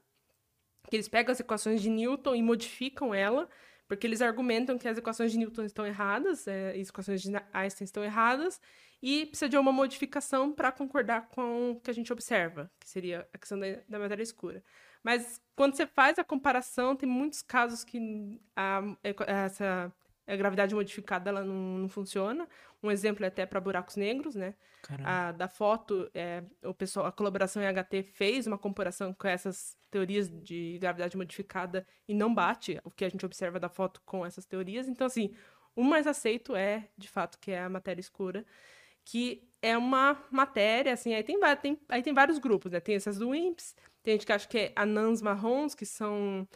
que 0.90 0.96
eles 0.96 1.08
pegam 1.08 1.32
as 1.32 1.40
equações 1.40 1.82
de 1.82 1.90
Newton 1.90 2.36
e 2.36 2.42
modificam 2.42 3.14
ela, 3.14 3.50
porque 3.92 4.08
eles 4.08 4.22
argumentam 4.22 4.78
que 4.78 4.88
as 4.88 4.98
equações 4.98 5.34
de 5.34 5.38
Newton 5.38 5.66
estão 5.66 5.86
erradas, 5.86 6.48
é, 6.48 6.72
as 6.80 6.88
equações 6.88 7.22
de 7.22 7.30
Einstein 7.52 7.84
estão 7.84 8.02
erradas, 8.02 8.58
e 9.04 9.26
precisa 9.26 9.50
de 9.50 9.58
uma 9.58 9.74
modificação 9.74 10.50
para 10.54 10.72
concordar 10.72 11.28
com 11.28 11.72
o 11.72 11.76
que 11.82 11.92
a 11.92 11.94
gente 11.94 12.14
observa, 12.14 12.72
que 12.80 12.88
seria 12.88 13.28
a 13.34 13.38
questão 13.38 13.60
da, 13.60 13.68
da 13.90 14.00
matéria 14.00 14.24
escura. 14.24 14.64
Mas 15.04 15.42
quando 15.58 15.76
você 15.76 15.86
faz 15.86 16.18
a 16.18 16.24
comparação, 16.24 16.96
tem 16.96 17.10
muitos 17.10 17.42
casos 17.42 17.84
que 17.84 18.40
a, 18.56 18.82
essa 19.28 19.92
a 20.28 20.36
gravidade 20.36 20.74
modificada 20.74 21.30
ela 21.30 21.44
não, 21.44 21.80
não 21.80 21.90
funciona. 21.90 22.48
Um 22.82 22.92
exemplo 22.92 23.24
é 23.24 23.28
até 23.28 23.46
para 23.46 23.60
buracos 23.60 23.96
negros, 23.96 24.36
né? 24.36 24.56
A, 25.04 25.32
da 25.32 25.48
foto, 25.48 26.10
é, 26.14 26.44
o 26.64 26.74
pessoal, 26.74 27.06
a 27.06 27.12
colaboração 27.12 27.62
em 27.62 27.68
HT 27.68 28.04
fez 28.14 28.48
uma 28.48 28.58
comparação 28.58 29.14
com 29.14 29.28
essas 29.28 29.78
teorias 29.92 30.30
de 30.30 30.78
gravidade 30.80 31.16
modificada 31.16 31.86
e 32.08 32.14
não 32.14 32.34
bate 32.34 32.80
o 32.84 32.90
que 32.90 33.06
a 33.06 33.10
gente 33.10 33.26
observa 33.26 33.60
da 33.60 33.70
foto 33.70 34.02
com 34.06 34.26
essas 34.26 34.46
teorias. 34.46 34.88
Então, 34.88 35.06
assim, 35.06 35.36
o 35.76 35.84
mais 35.84 36.08
aceito 36.08 36.56
é, 36.56 36.90
de 36.98 37.08
fato, 37.08 37.38
que 37.40 37.52
é 37.52 37.62
a 37.62 37.70
matéria 37.70 38.02
escura, 38.02 38.44
que 39.06 39.48
é 39.62 39.78
uma 39.78 40.18
matéria, 40.32 40.94
assim, 40.94 41.14
aí 41.14 41.24
tem, 41.24 41.40
tem, 41.62 41.80
aí 41.88 42.02
tem 42.02 42.14
vários 42.14 42.40
grupos, 42.40 42.72
né? 42.72 42.80
Tem 42.80 42.96
essas 42.96 43.20
do 43.20 43.30
WIMPs, 43.30 43.76
tem 44.02 44.14
gente 44.14 44.26
que 44.26 44.34
acha 44.34 44.48
que 44.48 44.58
é 44.58 44.74
anãs 44.76 45.22
marrons, 45.22 45.76
que 45.76 45.86
são 45.86 46.48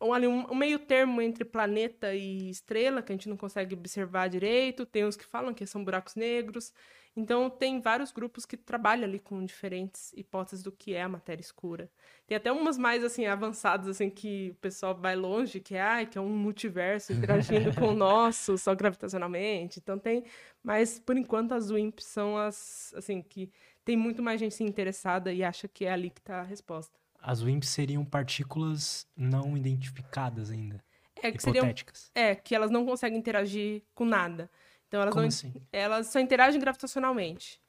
um, 0.00 0.12
ali, 0.12 0.26
um, 0.26 0.50
um 0.50 0.54
meio 0.54 0.78
termo 0.78 1.22
entre 1.22 1.44
planeta 1.44 2.14
e 2.14 2.50
estrela, 2.50 3.02
que 3.02 3.12
a 3.12 3.14
gente 3.14 3.28
não 3.28 3.36
consegue 3.36 3.74
observar 3.74 4.28
direito. 4.28 4.84
Tem 4.86 5.04
uns 5.04 5.16
que 5.16 5.24
falam 5.24 5.54
que 5.54 5.66
são 5.66 5.84
buracos 5.84 6.14
negros. 6.14 6.72
Então, 7.16 7.48
tem 7.48 7.80
vários 7.80 8.12
grupos 8.12 8.44
que 8.44 8.58
trabalham 8.58 9.04
ali 9.04 9.18
com 9.18 9.42
diferentes 9.42 10.12
hipóteses 10.14 10.62
do 10.62 10.70
que 10.70 10.92
é 10.92 11.02
a 11.02 11.08
matéria 11.08 11.40
escura. 11.40 11.90
Tem 12.26 12.36
até 12.36 12.52
umas 12.52 12.76
mais, 12.76 13.02
assim, 13.02 13.24
avançadas, 13.24 13.88
assim, 13.88 14.10
que 14.10 14.50
o 14.50 14.54
pessoal 14.56 14.94
vai 14.94 15.16
longe, 15.16 15.58
que 15.58 15.74
é, 15.74 15.80
ah, 15.80 16.04
que 16.04 16.18
é 16.18 16.20
um 16.20 16.28
multiverso 16.28 17.14
interagindo 17.14 17.74
com 17.74 17.88
o 17.88 17.94
nosso, 17.96 18.58
só 18.58 18.74
gravitacionalmente. 18.74 19.78
Então, 19.78 19.98
tem... 19.98 20.24
Mas, 20.62 20.98
por 20.98 21.16
enquanto, 21.16 21.52
as 21.52 21.70
WIMPs 21.70 22.04
são 22.04 22.36
as, 22.36 22.92
assim, 22.94 23.22
que 23.22 23.50
tem 23.82 23.96
muito 23.96 24.22
mais 24.22 24.38
gente 24.38 24.62
interessada 24.62 25.32
e 25.32 25.42
acha 25.42 25.66
que 25.66 25.86
é 25.86 25.92
ali 25.92 26.10
que 26.10 26.20
está 26.20 26.40
a 26.40 26.42
resposta. 26.42 27.05
As 27.26 27.42
WIMPs 27.42 27.70
seriam 27.70 28.04
partículas 28.04 29.04
não 29.16 29.56
identificadas 29.56 30.48
ainda. 30.48 30.80
É 31.20 31.32
que 31.32 31.38
hipotéticas. 31.38 32.12
Seriam, 32.14 32.30
é, 32.30 32.36
que 32.36 32.54
elas 32.54 32.70
não 32.70 32.86
conseguem 32.86 33.18
interagir 33.18 33.82
com 33.96 34.04
nada. 34.04 34.48
Então 34.86 35.00
elas 35.00 35.12
Como 35.12 35.22
não, 35.22 35.28
assim? 35.28 35.52
elas 35.72 36.06
só 36.06 36.20
interagem 36.20 36.60
gravitacionalmente. 36.60 37.60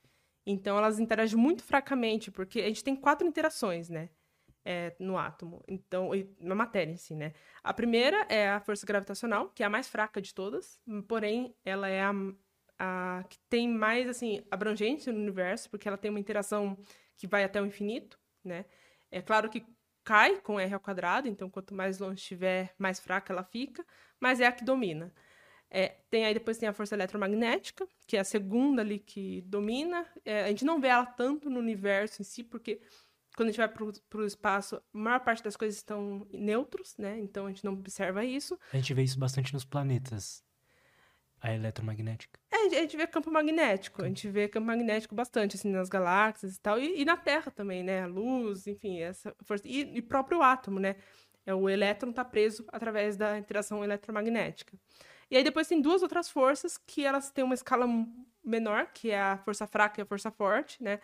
Então 0.46 0.78
elas 0.78 1.00
interagem 1.00 1.36
muito 1.40 1.64
fracamente, 1.64 2.30
porque 2.30 2.62
a 2.62 2.68
gente 2.68 2.84
tem 2.84 2.96
quatro 2.96 3.28
interações, 3.28 3.90
né? 3.90 4.12
É, 4.64 4.96
no 5.00 5.18
átomo, 5.18 5.64
então, 5.68 6.12
na 6.40 6.54
matéria 6.54 6.92
em 6.92 6.98
si, 6.98 7.16
né? 7.16 7.34
A 7.64 7.74
primeira 7.74 8.28
é 8.30 8.50
a 8.50 8.60
força 8.60 8.86
gravitacional, 8.86 9.50
que 9.50 9.64
é 9.64 9.66
a 9.66 9.70
mais 9.70 9.88
fraca 9.88 10.22
de 10.22 10.36
todas, 10.36 10.80
porém 11.08 11.56
ela 11.66 11.88
é 11.88 12.02
a, 12.02 12.14
a 12.78 13.24
que 13.28 13.40
tem 13.50 13.68
mais 13.68 14.08
assim 14.08 14.44
abrangência 14.52 15.12
no 15.12 15.20
universo, 15.20 15.68
porque 15.68 15.88
ela 15.88 15.98
tem 15.98 16.12
uma 16.12 16.20
interação 16.20 16.78
que 17.16 17.26
vai 17.26 17.44
até 17.44 17.60
o 17.60 17.66
infinito, 17.66 18.20
né? 18.44 18.66
É 19.12 19.22
claro 19.22 19.50
que 19.50 19.66
cai 20.04 20.40
com 20.42 20.60
r 20.60 20.74
ao 20.74 20.80
quadrado, 20.80 21.28
então 21.28 21.50
quanto 21.50 21.74
mais 21.74 22.00
longe 22.00 22.22
estiver, 22.22 22.74
mais 22.78 23.00
fraca 23.00 23.34
ela 23.34 23.44
fica, 23.44 23.86
mas 24.20 24.40
é 24.40 24.46
a 24.46 24.52
que 24.52 24.64
domina. 24.64 25.14
É, 25.70 25.98
tem 26.10 26.26
aí 26.26 26.34
depois 26.34 26.58
tem 26.58 26.70
a 26.70 26.74
força 26.74 26.96
eletromagnética, 26.96 27.86
que 28.06 28.16
é 28.16 28.22
a 28.22 28.24
segunda 28.24 28.82
ali 28.82 29.00
que 29.00 29.42
domina. 29.42 30.06
É, 30.24 30.46
a 30.46 30.48
gente 30.48 30.64
não 30.64 30.80
vê 30.80 30.88
ela 30.88 31.06
tanto 31.06 31.50
no 31.50 31.60
universo 31.60 32.22
em 32.22 32.26
si, 32.26 32.44
porque 32.44 32.82
quando 33.36 33.50
a 33.50 33.52
gente 33.52 33.60
vai 33.60 33.68
para 33.68 34.22
o 34.22 34.26
espaço, 34.26 34.78
a 34.78 34.82
maior 34.98 35.20
parte 35.20 35.44
das 35.44 35.58
coisas 35.58 35.78
estão 35.78 36.26
neutros, 36.32 36.96
né? 36.98 37.20
Então 37.20 37.46
a 37.46 37.50
gente 37.50 37.64
não 37.66 37.74
observa 37.74 38.24
isso. 38.26 38.58
A 38.72 38.78
gente 38.78 38.94
vê 38.94 39.04
isso 39.04 39.20
bastante 39.20 39.54
nos 39.54 39.66
planetas. 39.66 40.44
A 41.40 41.54
eletromagnética. 41.54 42.40
É, 42.52 42.66
a 42.66 42.82
gente 42.82 42.98
vê 42.98 43.06
campo 43.06 43.30
magnético, 43.32 44.04
a 44.04 44.08
gente 44.08 44.28
vê 44.28 44.48
campo 44.48 44.66
magnético 44.66 45.14
bastante, 45.14 45.56
assim, 45.56 45.70
nas 45.70 45.88
galáxias 45.88 46.56
e 46.56 46.60
tal, 46.60 46.80
e, 46.80 47.02
e 47.02 47.06
na 47.06 47.16
Terra 47.16 47.52
também, 47.52 47.84
né? 47.84 48.04
A 48.04 48.08
luz, 48.08 48.66
enfim, 48.66 49.00
essa 49.00 49.36
força. 49.44 49.68
E, 49.68 49.98
e 49.98 50.02
próprio 50.02 50.42
átomo, 50.42 50.80
né? 50.80 50.96
É, 51.46 51.54
o 51.54 51.70
elétron 51.70 52.10
está 52.10 52.26
preso 52.26 52.66
através 52.70 53.16
da 53.16 53.38
interação 53.38 53.84
eletromagnética. 53.84 54.78
E 55.30 55.38
aí 55.38 55.44
depois 55.44 55.68
tem 55.68 55.82
duas 55.82 56.02
outras 56.02 56.30
forças 56.30 56.78
que 56.78 57.06
elas 57.06 57.32
têm 57.32 57.44
uma 57.44 57.54
escala 57.54 57.88
menor, 58.44 58.88
que 58.94 59.12
é 59.12 59.22
a 59.22 59.38
força 59.38 59.68
fraca 59.68 60.02
e 60.02 60.04
a 60.04 60.06
força 60.06 60.32
forte, 60.32 60.82
né? 60.84 61.00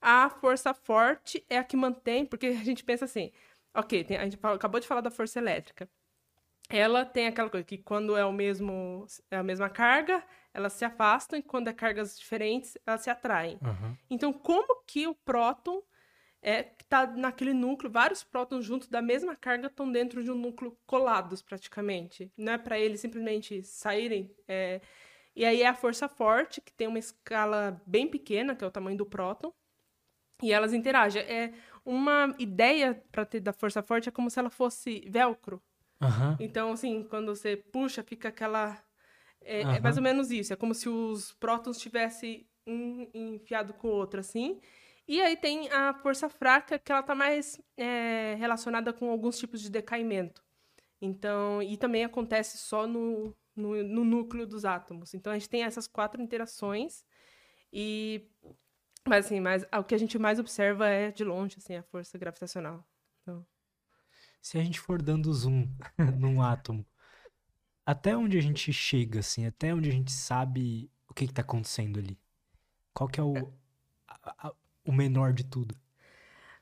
A 0.00 0.28
força 0.30 0.74
forte 0.74 1.44
é 1.48 1.58
a 1.58 1.64
que 1.64 1.76
mantém, 1.76 2.26
porque 2.26 2.46
a 2.46 2.64
gente 2.64 2.84
pensa 2.84 3.04
assim, 3.04 3.32
ok, 3.74 4.04
tem, 4.04 4.16
a 4.16 4.24
gente 4.24 4.38
acabou 4.42 4.80
de 4.80 4.86
falar 4.86 5.00
da 5.00 5.10
força 5.10 5.38
elétrica 5.38 5.88
ela 6.68 7.04
tem 7.04 7.26
aquela 7.26 7.48
coisa 7.48 7.64
que 7.64 7.78
quando 7.78 8.16
é 8.16 8.24
o 8.24 8.32
mesmo 8.32 9.06
é 9.30 9.36
a 9.36 9.42
mesma 9.42 9.70
carga, 9.70 10.22
elas 10.52 10.74
se 10.74 10.84
afastam 10.84 11.38
e 11.38 11.42
quando 11.42 11.68
é 11.68 11.72
cargas 11.72 12.18
diferentes, 12.18 12.76
elas 12.86 13.00
se 13.00 13.10
atraem. 13.10 13.58
Uhum. 13.62 13.96
Então, 14.10 14.32
como 14.32 14.82
que 14.86 15.06
o 15.06 15.14
próton 15.14 15.82
é 16.42 16.62
tá 16.88 17.06
naquele 17.06 17.52
núcleo, 17.52 17.90
vários 17.90 18.22
prótons 18.22 18.64
juntos 18.64 18.88
da 18.88 19.02
mesma 19.02 19.36
carga 19.36 19.66
estão 19.66 19.90
dentro 19.90 20.22
de 20.22 20.30
um 20.30 20.34
núcleo 20.34 20.76
colados 20.86 21.42
praticamente. 21.42 22.32
Não 22.36 22.52
é 22.52 22.58
para 22.58 22.78
eles 22.78 23.00
simplesmente 23.00 23.62
saírem. 23.62 24.34
É... 24.46 24.80
E 25.34 25.44
aí 25.44 25.62
é 25.62 25.68
a 25.68 25.74
força 25.74 26.08
forte, 26.08 26.60
que 26.60 26.72
tem 26.72 26.88
uma 26.88 26.98
escala 26.98 27.80
bem 27.86 28.08
pequena, 28.08 28.56
que 28.56 28.64
é 28.64 28.66
o 28.66 28.70
tamanho 28.70 28.96
do 28.96 29.06
próton, 29.06 29.52
e 30.42 30.52
elas 30.52 30.72
interagem. 30.72 31.22
É 31.22 31.52
uma 31.84 32.34
ideia 32.38 33.00
para 33.12 33.24
ter 33.24 33.40
da 33.40 33.52
força 33.52 33.82
forte 33.82 34.08
é 34.08 34.12
como 34.12 34.30
se 34.30 34.38
ela 34.38 34.50
fosse 34.50 35.04
velcro. 35.08 35.62
Uhum. 36.00 36.36
Então, 36.38 36.72
assim, 36.72 37.02
quando 37.04 37.34
você 37.34 37.56
puxa, 37.56 38.02
fica 38.02 38.28
aquela. 38.28 38.82
É, 39.40 39.64
uhum. 39.64 39.72
é, 39.72 39.80
mais 39.80 39.96
ou 39.96 40.02
menos 40.02 40.30
isso. 40.30 40.52
É 40.52 40.56
como 40.56 40.74
se 40.74 40.88
os 40.88 41.32
prótons 41.34 41.78
tivessem 41.78 42.48
um 42.66 43.08
enfiado 43.14 43.72
com 43.74 43.88
o 43.88 43.92
outro, 43.92 44.20
assim. 44.20 44.60
E 45.06 45.20
aí 45.22 45.36
tem 45.36 45.70
a 45.70 45.94
força 45.94 46.28
fraca, 46.28 46.78
que 46.78 46.92
ela 46.92 47.02
tá 47.02 47.14
mais 47.14 47.60
é, 47.76 48.34
relacionada 48.38 48.92
com 48.92 49.10
alguns 49.10 49.38
tipos 49.38 49.60
de 49.62 49.70
decaimento. 49.70 50.44
Então, 51.00 51.62
e 51.62 51.76
também 51.76 52.04
acontece 52.04 52.58
só 52.58 52.86
no, 52.86 53.34
no, 53.56 53.82
no, 53.82 54.04
núcleo 54.04 54.46
dos 54.46 54.64
átomos. 54.64 55.14
Então, 55.14 55.32
a 55.32 55.38
gente 55.38 55.48
tem 55.48 55.62
essas 55.62 55.86
quatro 55.86 56.20
interações 56.20 57.04
e... 57.72 58.28
Mas, 59.06 59.24
assim, 59.24 59.40
mas, 59.40 59.64
o 59.72 59.84
que 59.84 59.94
a 59.94 59.98
gente 59.98 60.18
mais 60.18 60.38
observa 60.38 60.86
é, 60.86 61.10
de 61.10 61.24
longe, 61.24 61.56
assim, 61.56 61.76
a 61.76 61.82
força 61.82 62.18
gravitacional. 62.18 62.84
Então 63.22 63.46
se 64.40 64.58
a 64.58 64.64
gente 64.64 64.80
for 64.80 65.00
dando 65.02 65.32
zoom 65.32 65.68
num 66.18 66.42
átomo, 66.42 66.86
até 67.84 68.16
onde 68.16 68.36
a 68.36 68.40
gente 68.42 68.72
chega, 68.72 69.20
assim, 69.20 69.46
até 69.46 69.74
onde 69.74 69.88
a 69.88 69.92
gente 69.92 70.12
sabe 70.12 70.90
o 71.08 71.14
que 71.14 71.24
está 71.24 71.42
acontecendo 71.42 71.98
ali? 71.98 72.18
Qual 72.92 73.08
que 73.08 73.18
é 73.18 73.22
o, 73.22 73.52
a, 74.06 74.48
a, 74.48 74.54
o 74.84 74.92
menor 74.92 75.32
de 75.32 75.44
tudo? 75.44 75.74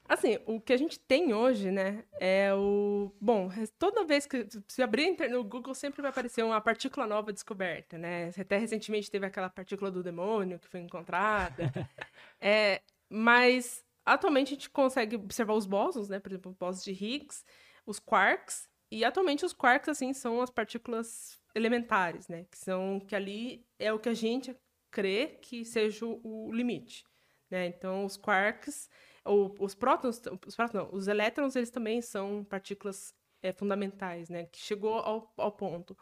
Assim, 0.08 0.38
o 0.46 0.60
que 0.60 0.72
a 0.72 0.76
gente 0.76 1.00
tem 1.00 1.34
hoje, 1.34 1.72
né, 1.72 2.04
é 2.20 2.54
o... 2.54 3.12
Bom, 3.20 3.50
toda 3.76 4.04
vez 4.04 4.24
que 4.24 4.46
se 4.68 4.82
abrir 4.82 5.16
no 5.28 5.42
Google 5.42 5.74
sempre 5.74 6.00
vai 6.00 6.10
aparecer 6.10 6.44
uma 6.44 6.60
partícula 6.60 7.08
nova 7.08 7.32
descoberta, 7.32 7.98
né? 7.98 8.30
Até 8.38 8.56
recentemente 8.56 9.10
teve 9.10 9.26
aquela 9.26 9.50
partícula 9.50 9.90
do 9.90 10.04
demônio 10.04 10.60
que 10.60 10.68
foi 10.68 10.78
encontrada. 10.78 11.72
é, 12.40 12.82
mas, 13.10 13.84
atualmente, 14.04 14.48
a 14.48 14.54
gente 14.54 14.70
consegue 14.70 15.16
observar 15.16 15.54
os 15.54 15.66
bósons, 15.66 16.08
né? 16.08 16.20
Por 16.20 16.30
exemplo, 16.30 16.52
o 16.52 16.54
bóson 16.54 16.84
de 16.84 16.92
Higgs 16.92 17.44
os 17.86 17.98
quarks, 17.98 18.68
e 18.90 19.04
atualmente 19.04 19.44
os 19.44 19.52
quarks, 19.52 19.88
assim, 19.88 20.12
são 20.12 20.40
as 20.40 20.50
partículas 20.50 21.40
elementares, 21.54 22.28
né? 22.28 22.44
Que 22.50 22.58
são, 22.58 23.00
que 23.00 23.16
ali 23.16 23.66
é 23.78 23.92
o 23.92 23.98
que 23.98 24.08
a 24.08 24.14
gente 24.14 24.56
crê 24.90 25.38
que 25.42 25.64
seja 25.64 26.06
o, 26.06 26.52
limite, 26.52 27.04
né? 27.50 27.66
Então, 27.66 28.04
os 28.04 28.16
quarks, 28.16 28.88
ou 29.24 29.54
os 29.58 29.74
prótons, 29.74 30.20
os 30.46 30.54
prótons 30.54 30.74
não, 30.74 30.88
os 30.92 31.08
elétrons, 31.08 31.56
eles 31.56 31.70
também 31.70 32.00
são 32.00 32.44
partículas 32.44 33.14
é, 33.42 33.52
fundamentais, 33.52 34.28
né? 34.28 34.46
Que 34.46 34.58
chegou 34.58 34.94
ao, 34.94 35.32
ao 35.36 35.52
ponto. 35.52 35.96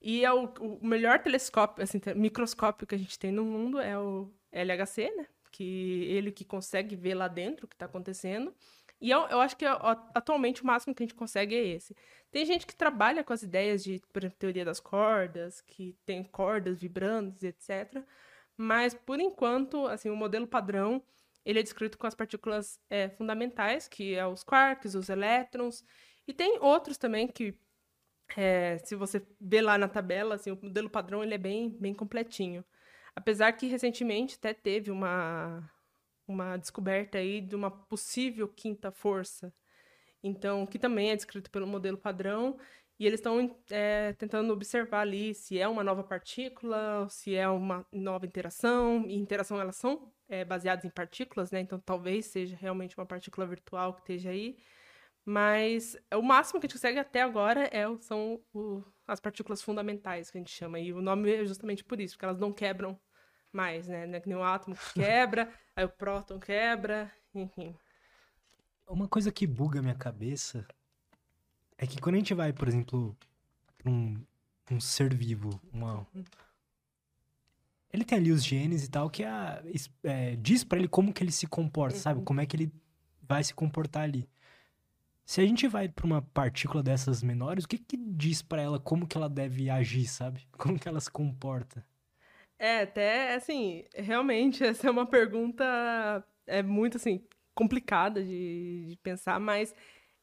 E 0.00 0.24
é 0.24 0.32
o, 0.32 0.44
o 0.60 0.86
melhor 0.86 1.18
telescópio, 1.20 1.82
assim, 1.82 2.00
microscópio 2.14 2.86
que 2.86 2.94
a 2.94 2.98
gente 2.98 3.18
tem 3.18 3.32
no 3.32 3.44
mundo 3.44 3.80
é 3.80 3.98
o 3.98 4.32
LHC, 4.52 5.10
né? 5.16 5.26
Que 5.50 6.04
ele 6.04 6.30
que 6.30 6.44
consegue 6.44 6.94
ver 6.94 7.14
lá 7.14 7.28
dentro 7.28 7.66
o 7.66 7.68
que 7.68 7.74
está 7.74 7.86
acontecendo. 7.86 8.54
E 9.00 9.10
eu, 9.10 9.20
eu 9.28 9.40
acho 9.40 9.56
que 9.56 9.64
atualmente 10.14 10.62
o 10.62 10.66
máximo 10.66 10.94
que 10.94 11.02
a 11.02 11.06
gente 11.06 11.14
consegue 11.14 11.54
é 11.54 11.66
esse. 11.66 11.94
Tem 12.30 12.44
gente 12.46 12.66
que 12.66 12.74
trabalha 12.74 13.22
com 13.22 13.32
as 13.32 13.42
ideias 13.42 13.84
de, 13.84 14.00
por 14.12 14.20
exemplo, 14.22 14.38
teoria 14.38 14.64
das 14.64 14.80
cordas, 14.80 15.60
que 15.60 15.96
tem 16.04 16.24
cordas 16.24 16.80
vibrantes, 16.80 17.42
etc. 17.42 18.02
Mas, 18.56 18.94
por 18.94 19.20
enquanto, 19.20 19.86
assim, 19.86 20.08
o 20.10 20.16
modelo 20.16 20.46
padrão, 20.46 21.02
ele 21.44 21.60
é 21.60 21.62
descrito 21.62 21.98
com 21.98 22.06
as 22.06 22.14
partículas 22.14 22.80
é, 22.88 23.08
fundamentais, 23.10 23.86
que 23.86 24.14
é 24.14 24.26
os 24.26 24.42
quarks, 24.42 24.94
os 24.94 25.08
elétrons, 25.08 25.84
e 26.26 26.32
tem 26.32 26.58
outros 26.60 26.96
também 26.98 27.28
que, 27.28 27.54
é, 28.36 28.78
se 28.78 28.96
você 28.96 29.22
ver 29.40 29.62
lá 29.62 29.78
na 29.78 29.88
tabela, 29.88 30.34
assim, 30.34 30.50
o 30.50 30.58
modelo 30.60 30.90
padrão 30.90 31.22
ele 31.22 31.34
é 31.34 31.38
bem, 31.38 31.70
bem 31.70 31.94
completinho. 31.94 32.64
Apesar 33.14 33.52
que 33.52 33.66
recentemente 33.66 34.36
até 34.36 34.52
teve 34.52 34.90
uma, 34.90 35.70
uma 36.26 36.56
descoberta 36.56 37.18
aí 37.18 37.40
de 37.40 37.54
uma 37.54 37.70
possível 37.70 38.48
quinta 38.48 38.90
força. 38.90 39.52
Então, 40.22 40.66
que 40.66 40.78
também 40.78 41.10
é 41.10 41.16
descrito 41.16 41.50
pelo 41.50 41.66
modelo 41.66 41.96
padrão, 41.96 42.58
e 42.98 43.06
eles 43.06 43.20
estão 43.20 43.54
é, 43.70 44.14
tentando 44.14 44.52
observar 44.52 45.00
ali 45.02 45.34
se 45.34 45.58
é 45.58 45.68
uma 45.68 45.84
nova 45.84 46.02
partícula, 46.02 47.06
se 47.10 47.34
é 47.34 47.46
uma 47.48 47.86
nova 47.92 48.26
interação, 48.26 49.04
e 49.06 49.16
interação 49.16 49.60
elas 49.60 49.76
são 49.76 50.12
é, 50.28 50.44
baseadas 50.44 50.84
em 50.84 50.90
partículas, 50.90 51.50
né? 51.50 51.60
Então, 51.60 51.78
talvez 51.78 52.26
seja 52.26 52.56
realmente 52.56 52.96
uma 52.98 53.06
partícula 53.06 53.46
virtual 53.46 53.94
que 53.94 54.00
esteja 54.00 54.30
aí. 54.30 54.56
Mas 55.24 55.96
o 56.14 56.22
máximo 56.22 56.60
que 56.60 56.66
a 56.66 56.68
gente 56.68 56.76
consegue 56.78 56.98
até 56.98 57.20
agora 57.22 57.68
é, 57.72 57.84
são 58.00 58.40
o, 58.54 58.82
as 59.06 59.20
partículas 59.20 59.60
fundamentais, 59.60 60.30
que 60.30 60.38
a 60.38 60.40
gente 60.40 60.52
chama. 60.52 60.78
E 60.80 60.92
o 60.92 61.02
nome 61.02 61.32
é 61.34 61.44
justamente 61.44 61.84
por 61.84 62.00
isso, 62.00 62.14
porque 62.14 62.24
elas 62.24 62.38
não 62.38 62.52
quebram 62.52 62.98
mais, 63.56 63.88
né? 63.88 64.08
É 64.10 64.20
que 64.20 64.28
nem 64.28 64.36
o 64.36 64.44
átomo 64.44 64.76
que 64.76 64.94
quebra, 64.94 65.52
aí 65.74 65.84
o 65.84 65.88
próton 65.88 66.38
quebra, 66.38 67.10
enfim. 67.34 67.74
Uma 68.86 69.08
coisa 69.08 69.32
que 69.32 69.46
buga 69.46 69.80
a 69.80 69.82
minha 69.82 69.94
cabeça 69.94 70.66
é 71.76 71.86
que 71.86 72.00
quando 72.00 72.14
a 72.14 72.18
gente 72.18 72.34
vai, 72.34 72.52
por 72.52 72.68
exemplo, 72.68 73.16
pra 73.78 73.90
um, 73.90 74.22
um 74.70 74.80
ser 74.80 75.14
vivo, 75.14 75.60
uma... 75.72 76.06
Ele 77.92 78.04
tem 78.04 78.18
ali 78.18 78.30
os 78.30 78.44
genes 78.44 78.84
e 78.84 78.90
tal, 78.90 79.08
que 79.08 79.24
é, 79.24 79.62
é 80.04 80.36
diz 80.36 80.62
para 80.62 80.78
ele 80.78 80.88
como 80.88 81.12
que 81.12 81.22
ele 81.22 81.32
se 81.32 81.46
comporta, 81.46 81.96
uhum. 81.96 82.02
sabe? 82.02 82.22
Como 82.22 82.40
é 82.40 82.46
que 82.46 82.54
ele 82.54 82.72
vai 83.26 83.42
se 83.42 83.54
comportar 83.54 84.04
ali. 84.04 84.28
Se 85.24 85.40
a 85.40 85.46
gente 85.46 85.66
vai 85.66 85.88
para 85.88 86.06
uma 86.06 86.22
partícula 86.22 86.82
dessas 86.82 87.22
menores, 87.22 87.64
o 87.64 87.68
que 87.68 87.78
que 87.78 87.96
diz 87.96 88.42
para 88.42 88.62
ela 88.62 88.78
como 88.78 89.06
que 89.06 89.16
ela 89.16 89.28
deve 89.28 89.68
agir, 89.68 90.06
sabe? 90.06 90.46
Como 90.56 90.78
que 90.78 90.88
ela 90.88 91.00
se 91.00 91.10
comporta? 91.10 91.84
É, 92.58 92.82
até 92.82 93.34
assim, 93.34 93.84
realmente 93.94 94.64
essa 94.64 94.88
é 94.88 94.90
uma 94.90 95.06
pergunta 95.06 95.64
é 96.46 96.62
muito 96.62 96.96
assim 96.96 97.26
complicada 97.54 98.22
de, 98.22 98.86
de 98.88 98.96
pensar, 98.98 99.40
mas 99.40 99.74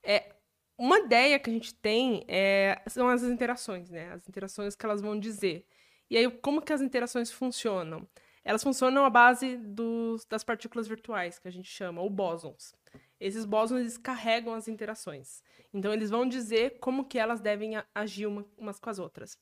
é 0.03 0.35
uma 0.77 0.99
ideia 0.99 1.39
que 1.39 1.49
a 1.49 1.53
gente 1.53 1.73
tem 1.75 2.23
é, 2.27 2.81
são 2.87 3.07
as 3.09 3.23
interações, 3.23 3.89
né? 3.89 4.11
As 4.13 4.27
interações 4.27 4.75
que 4.75 4.85
elas 4.85 5.01
vão 5.01 5.19
dizer. 5.19 5.65
E 6.09 6.17
aí, 6.17 6.29
como 6.29 6.61
que 6.61 6.73
as 6.73 6.81
interações 6.81 7.31
funcionam? 7.31 8.07
Elas 8.43 8.61
funcionam 8.63 9.05
à 9.05 9.09
base 9.09 9.57
dos, 9.57 10.25
das 10.25 10.43
partículas 10.43 10.87
virtuais, 10.87 11.39
que 11.39 11.47
a 11.47 11.51
gente 11.51 11.69
chama, 11.69 12.01
ou 12.01 12.09
bósons. 12.09 12.75
Esses 13.19 13.45
bósons 13.45 13.79
eles 13.79 13.97
carregam 13.97 14.53
as 14.53 14.67
interações. 14.67 15.41
Então, 15.73 15.93
eles 15.93 16.09
vão 16.09 16.27
dizer 16.27 16.77
como 16.79 17.05
que 17.05 17.17
elas 17.17 17.39
devem 17.39 17.73
agir 17.95 18.27
uma, 18.27 18.45
umas 18.57 18.79
com 18.79 18.89
as 18.89 18.99
outras. 18.99 19.37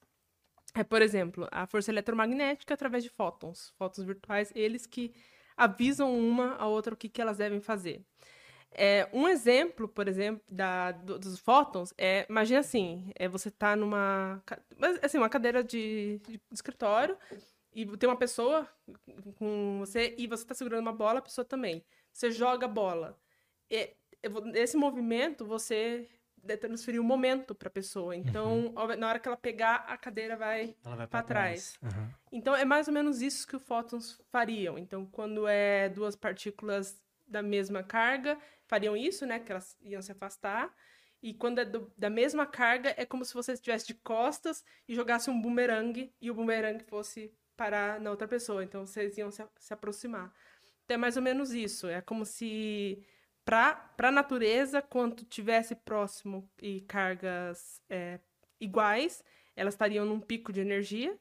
É, 0.73 0.83
por 0.83 1.01
exemplo, 1.01 1.47
a 1.51 1.65
força 1.67 1.91
eletromagnética 1.91 2.73
através 2.73 3.03
de 3.03 3.09
fótons. 3.09 3.73
Fótons 3.77 4.05
virtuais, 4.05 4.51
eles 4.55 4.85
que 4.85 5.13
avisam 5.57 6.17
uma 6.17 6.55
a 6.55 6.67
outra 6.67 6.93
o 6.93 6.97
que, 6.97 7.09
que 7.09 7.21
elas 7.21 7.37
devem 7.37 7.59
fazer. 7.59 8.03
É, 8.73 9.07
um 9.11 9.27
exemplo, 9.27 9.87
por 9.87 10.07
exemplo, 10.07 10.41
da, 10.49 10.93
do, 10.93 11.19
dos 11.19 11.37
fótons 11.39 11.93
é, 11.97 12.25
imagina 12.29 12.61
assim, 12.61 13.11
é, 13.15 13.27
você 13.27 13.49
está 13.49 13.75
numa, 13.75 14.41
assim, 15.01 15.17
uma 15.17 15.27
cadeira 15.29 15.61
de, 15.61 16.21
de, 16.25 16.41
escritório 16.53 17.17
e 17.73 17.85
tem 17.97 18.09
uma 18.09 18.15
pessoa 18.15 18.65
com 19.37 19.79
você 19.79 20.15
e 20.17 20.25
você 20.25 20.43
está 20.43 20.55
segurando 20.55 20.81
uma 20.81 20.93
bola, 20.93 21.19
a 21.19 21.21
pessoa 21.21 21.43
também. 21.43 21.83
Você 22.13 22.31
joga 22.31 22.65
a 22.65 22.69
bola. 22.69 23.17
E, 23.69 23.93
esse 24.53 24.77
movimento 24.77 25.45
você 25.45 26.07
transferir 26.57 26.99
o 26.99 27.03
momento 27.03 27.53
para 27.53 27.67
a 27.67 27.71
pessoa. 27.71 28.15
Então, 28.15 28.73
uhum. 28.75 28.95
na 28.97 29.07
hora 29.07 29.19
que 29.19 29.27
ela 29.27 29.37
pegar, 29.37 29.85
a 29.87 29.97
cadeira 29.97 30.35
vai, 30.35 30.75
vai 30.83 31.07
para 31.07 31.23
trás. 31.23 31.77
trás. 31.79 31.93
Uhum. 31.93 32.09
Então, 32.31 32.55
é 32.55 32.65
mais 32.65 32.87
ou 32.87 32.93
menos 32.93 33.21
isso 33.21 33.47
que 33.47 33.55
os 33.55 33.63
fótons 33.63 34.19
fariam. 34.29 34.77
Então, 34.77 35.05
quando 35.05 35.47
é 35.47 35.89
duas 35.89 36.15
partículas 36.15 37.01
da 37.27 37.41
mesma 37.41 37.83
carga, 37.83 38.37
fariam 38.65 38.95
isso, 38.95 39.25
né? 39.25 39.39
Que 39.39 39.51
elas 39.51 39.77
iam 39.81 40.01
se 40.01 40.11
afastar. 40.11 40.73
E 41.21 41.33
quando 41.33 41.59
é 41.59 41.65
do, 41.65 41.91
da 41.97 42.09
mesma 42.09 42.45
carga, 42.45 42.93
é 42.97 43.05
como 43.05 43.23
se 43.23 43.33
você 43.33 43.53
estivesse 43.53 43.87
de 43.87 43.93
costas 43.93 44.63
e 44.87 44.95
jogasse 44.95 45.29
um 45.29 45.39
bumerangue 45.39 46.13
e 46.19 46.31
o 46.31 46.33
bumerangue 46.33 46.83
fosse 46.83 47.31
parar 47.55 47.99
na 47.99 48.09
outra 48.09 48.27
pessoa. 48.27 48.63
Então, 48.63 48.85
vocês 48.85 49.17
iam 49.17 49.29
se, 49.29 49.43
se 49.59 49.73
aproximar. 49.73 50.33
Então, 50.83 50.95
é 50.95 50.97
mais 50.97 51.15
ou 51.15 51.23
menos 51.23 51.51
isso. 51.51 51.87
É 51.87 52.01
como 52.01 52.25
se 52.25 53.05
para 53.51 54.07
a 54.07 54.11
natureza, 54.11 54.81
quando 54.81 55.25
tivesse 55.25 55.75
próximo 55.75 56.49
e 56.61 56.79
cargas 56.79 57.81
é, 57.89 58.17
iguais, 58.61 59.21
elas 59.57 59.73
estariam 59.73 60.05
num 60.05 60.21
pico 60.21 60.53
de 60.53 60.61
energia. 60.61 61.19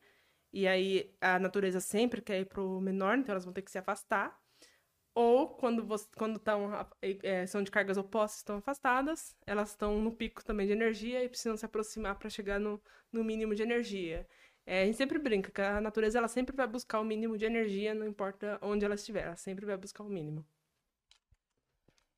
E 0.53 0.69
aí 0.69 1.13
a 1.21 1.41
natureza 1.41 1.81
sempre 1.81 2.23
quer 2.23 2.39
ir 2.41 2.45
para 2.45 2.63
o 2.63 2.81
menor, 2.81 3.19
então 3.19 3.33
elas 3.33 3.45
vão 3.45 3.53
ter 3.53 3.63
que 3.63 3.71
se 3.71 3.79
afastar. 3.79 4.41
Ou 5.13 5.49
quando, 5.49 5.85
você, 5.85 6.07
quando 6.17 6.39
tão, 6.39 6.71
é, 7.03 7.47
são 7.49 7.65
de 7.65 7.71
cargas 7.73 7.97
opostas, 7.97 8.39
estão 8.39 8.59
afastadas, 8.59 9.37
elas 9.45 9.71
estão 9.71 10.01
no 10.01 10.13
pico 10.13 10.45
também 10.45 10.69
de 10.69 10.73
energia 10.73 11.25
e 11.25 11.29
precisam 11.29 11.57
se 11.57 11.67
aproximar 11.67 12.15
para 12.17 12.31
chegar 12.31 12.61
no, 12.61 12.81
no 13.13 13.25
mínimo 13.25 13.57
de 13.57 13.65
energia. 13.65 14.25
É, 14.65 14.83
a 14.83 14.87
gente 14.87 14.97
sempre 14.97 15.19
brinca 15.19 15.51
que 15.51 15.61
a 15.61 15.81
natureza 15.81 16.19
ela 16.19 16.29
sempre 16.29 16.55
vai 16.55 16.69
buscar 16.69 17.01
o 17.01 17.05
mínimo 17.05 17.37
de 17.37 17.45
energia, 17.45 17.93
não 17.93 18.07
importa 18.07 18.57
onde 18.63 18.85
ela 18.85 18.95
estiver, 18.95 19.25
ela 19.25 19.37
sempre 19.37 19.67
vai 19.67 19.77
buscar 19.77 20.05
o 20.05 20.09
mínimo. 20.09 20.47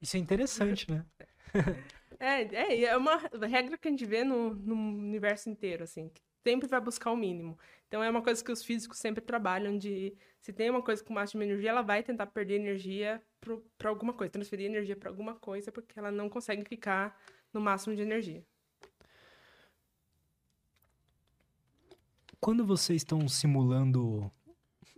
Isso 0.03 0.17
é 0.17 0.21
interessante, 0.21 0.91
né? 0.91 1.07
é, 2.19 2.43
é, 2.43 2.85
é 2.87 2.97
uma 2.97 3.17
regra 3.49 3.79
que 3.79 3.87
a 3.87 3.91
gente 3.91 4.05
vê 4.05 4.25
no, 4.25 4.53
no 4.53 4.75
universo 4.75 5.49
inteiro, 5.49 5.85
assim, 5.85 6.09
que 6.09 6.21
sempre 6.43 6.69
vai 6.69 6.81
buscar 6.81 7.12
o 7.12 7.17
mínimo. 7.17 7.57
Então 7.87 8.03
é 8.03 8.11
uma 8.11 8.21
coisa 8.21 8.43
que 8.43 8.51
os 8.51 8.65
físicos 8.65 8.99
sempre 8.99 9.23
trabalham 9.23 9.79
de 9.79 10.12
se 10.41 10.53
tem 10.53 10.69
uma 10.69 10.83
coisa 10.83 11.05
com 11.05 11.15
máxima 11.15 11.45
energia, 11.45 11.71
ela 11.71 11.83
vai 11.83 12.03
tentar 12.03 12.27
perder 12.27 12.57
energia 12.57 13.23
para 13.79 13.88
alguma 13.88 14.12
coisa, 14.12 14.33
transferir 14.33 14.67
energia 14.67 14.97
para 14.97 15.09
alguma 15.09 15.37
coisa, 15.37 15.71
porque 15.71 15.97
ela 15.97 16.11
não 16.11 16.29
consegue 16.29 16.65
ficar 16.69 17.17
no 17.53 17.61
máximo 17.61 17.95
de 17.95 18.03
energia. 18.03 18.45
Quando 22.41 22.67
vocês 22.67 23.03
estão 23.03 23.29
simulando 23.29 24.29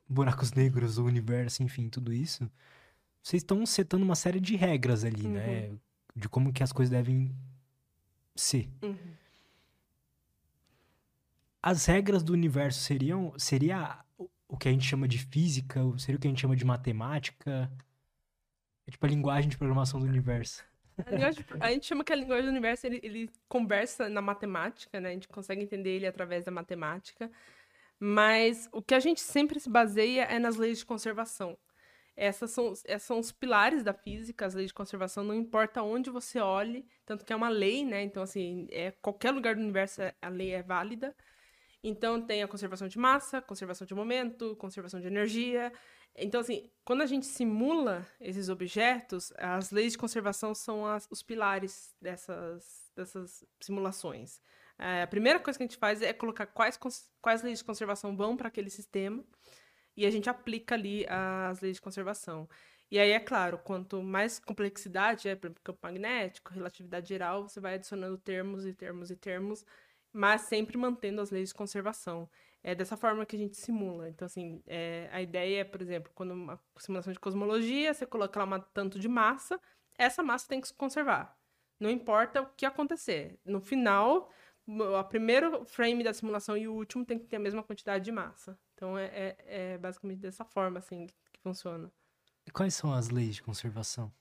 buracos 0.08 0.52
negros, 0.52 0.96
o 0.96 1.04
universo, 1.04 1.62
enfim, 1.62 1.90
tudo 1.90 2.10
isso, 2.10 2.50
vocês 3.24 3.40
estão 3.40 3.64
setando 3.64 4.04
uma 4.04 4.14
série 4.14 4.38
de 4.38 4.54
regras 4.54 5.02
ali, 5.02 5.26
né? 5.26 5.40
uhum. 5.40 5.72
né? 5.72 5.78
De 6.14 6.28
como 6.28 6.52
que 6.52 6.62
as 6.62 6.72
coisas 6.72 6.90
devem 6.90 7.34
ser. 8.36 8.68
Uhum. 8.82 8.96
As 11.62 11.86
regras 11.86 12.22
do 12.22 12.34
universo 12.34 12.80
seriam 12.80 13.32
seria 13.38 14.04
o 14.46 14.58
que 14.58 14.68
a 14.68 14.70
gente 14.70 14.86
chama 14.86 15.08
de 15.08 15.18
física, 15.18 15.80
seria 15.96 16.18
o 16.18 16.20
que 16.20 16.28
a 16.28 16.30
gente 16.30 16.42
chama 16.42 16.54
de 16.54 16.66
matemática? 16.66 17.72
É 18.86 18.90
tipo 18.90 19.06
a 19.06 19.08
linguagem 19.08 19.48
de 19.48 19.56
programação 19.56 19.98
do 19.98 20.06
universo. 20.06 20.62
A, 20.98 21.66
a 21.66 21.70
gente 21.70 21.86
chama 21.86 22.04
que 22.04 22.12
a 22.12 22.16
linguagem 22.16 22.44
do 22.44 22.50
universo 22.50 22.86
ele, 22.86 23.00
ele 23.02 23.30
conversa 23.48 24.06
na 24.06 24.20
matemática, 24.20 25.00
né? 25.00 25.08
A 25.08 25.12
gente 25.12 25.28
consegue 25.28 25.62
entender 25.62 25.96
ele 25.96 26.06
através 26.06 26.44
da 26.44 26.50
matemática. 26.50 27.30
Mas 27.98 28.68
o 28.70 28.82
que 28.82 28.94
a 28.94 29.00
gente 29.00 29.22
sempre 29.22 29.58
se 29.58 29.70
baseia 29.70 30.24
é 30.24 30.38
nas 30.38 30.56
leis 30.56 30.80
de 30.80 30.84
conservação. 30.84 31.56
Essas 32.16 32.52
são, 32.52 32.72
essas 32.84 33.02
são 33.02 33.18
os 33.18 33.32
pilares 33.32 33.82
da 33.82 33.92
física, 33.92 34.46
as 34.46 34.54
leis 34.54 34.68
de 34.68 34.74
conservação, 34.74 35.24
não 35.24 35.34
importa 35.34 35.82
onde 35.82 36.10
você 36.10 36.38
olhe, 36.38 36.86
tanto 37.04 37.24
que 37.24 37.32
é 37.32 37.36
uma 37.36 37.48
lei, 37.48 37.84
né? 37.84 38.02
Então, 38.02 38.22
assim, 38.22 38.68
é, 38.70 38.92
qualquer 38.92 39.32
lugar 39.32 39.56
do 39.56 39.60
universo 39.60 40.00
é, 40.00 40.14
a 40.22 40.28
lei 40.28 40.52
é 40.52 40.62
válida. 40.62 41.14
Então, 41.82 42.22
tem 42.22 42.42
a 42.42 42.48
conservação 42.48 42.86
de 42.86 42.98
massa, 42.98 43.42
conservação 43.42 43.86
de 43.86 43.94
momento, 43.94 44.54
conservação 44.56 45.00
de 45.00 45.08
energia. 45.08 45.72
Então, 46.16 46.40
assim, 46.40 46.70
quando 46.84 47.02
a 47.02 47.06
gente 47.06 47.26
simula 47.26 48.06
esses 48.20 48.48
objetos, 48.48 49.32
as 49.36 49.72
leis 49.72 49.92
de 49.92 49.98
conservação 49.98 50.54
são 50.54 50.86
as, 50.86 51.08
os 51.10 51.20
pilares 51.22 51.94
dessas, 52.00 52.92
dessas 52.94 53.44
simulações. 53.60 54.40
É, 54.78 55.02
a 55.02 55.06
primeira 55.06 55.40
coisa 55.40 55.58
que 55.58 55.64
a 55.64 55.66
gente 55.66 55.78
faz 55.78 56.00
é 56.00 56.12
colocar 56.12 56.46
quais, 56.46 56.78
quais 57.20 57.42
leis 57.42 57.58
de 57.58 57.64
conservação 57.64 58.16
vão 58.16 58.36
para 58.36 58.48
aquele 58.48 58.70
sistema 58.70 59.24
e 59.96 60.06
a 60.06 60.10
gente 60.10 60.28
aplica 60.28 60.74
ali 60.74 61.06
as 61.08 61.60
leis 61.60 61.76
de 61.76 61.82
conservação. 61.82 62.48
E 62.90 62.98
aí, 62.98 63.10
é 63.10 63.20
claro, 63.20 63.58
quanto 63.58 64.02
mais 64.02 64.38
complexidade 64.38 65.28
é, 65.28 65.34
por 65.34 65.46
exemplo, 65.48 65.62
campo 65.64 65.80
magnético, 65.82 66.52
relatividade 66.52 67.08
geral, 67.08 67.48
você 67.48 67.60
vai 67.60 67.74
adicionando 67.74 68.16
termos 68.18 68.66
e 68.66 68.72
termos 68.74 69.10
e 69.10 69.16
termos, 69.16 69.64
mas 70.12 70.42
sempre 70.42 70.76
mantendo 70.76 71.20
as 71.20 71.30
leis 71.30 71.48
de 71.48 71.54
conservação. 71.54 72.30
É 72.62 72.74
dessa 72.74 72.96
forma 72.96 73.26
que 73.26 73.36
a 73.36 73.38
gente 73.38 73.56
simula. 73.56 74.08
Então, 74.08 74.26
assim, 74.26 74.62
é, 74.66 75.08
a 75.12 75.20
ideia 75.20 75.60
é, 75.60 75.64
por 75.64 75.82
exemplo, 75.82 76.10
quando 76.14 76.32
uma 76.32 76.60
simulação 76.78 77.12
de 77.12 77.18
cosmologia, 77.20 77.92
você 77.92 78.06
coloca 78.06 78.38
lá 78.38 78.44
uma 78.46 78.60
tanto 78.60 78.98
de 78.98 79.08
massa, 79.08 79.60
essa 79.98 80.22
massa 80.22 80.48
tem 80.48 80.60
que 80.60 80.68
se 80.68 80.74
conservar. 80.74 81.36
Não 81.80 81.90
importa 81.90 82.42
o 82.42 82.46
que 82.54 82.64
acontecer. 82.64 83.38
No 83.44 83.60
final, 83.60 84.30
o 84.66 85.04
primeiro 85.04 85.64
frame 85.66 86.02
da 86.04 86.12
simulação 86.14 86.56
e 86.56 86.68
o 86.68 86.74
último 86.74 87.04
tem 87.04 87.18
que 87.18 87.26
ter 87.26 87.36
a 87.36 87.40
mesma 87.40 87.62
quantidade 87.62 88.04
de 88.04 88.12
massa. 88.12 88.58
Então 88.74 88.98
é, 88.98 89.06
é, 89.06 89.36
é 89.46 89.78
basicamente 89.78 90.20
dessa 90.20 90.44
forma 90.44 90.78
assim 90.78 91.06
que 91.32 91.40
funciona. 91.40 91.90
E 92.46 92.50
quais 92.50 92.74
são 92.74 92.92
as 92.92 93.08
leis 93.08 93.36
de 93.36 93.42
conservação? 93.42 94.12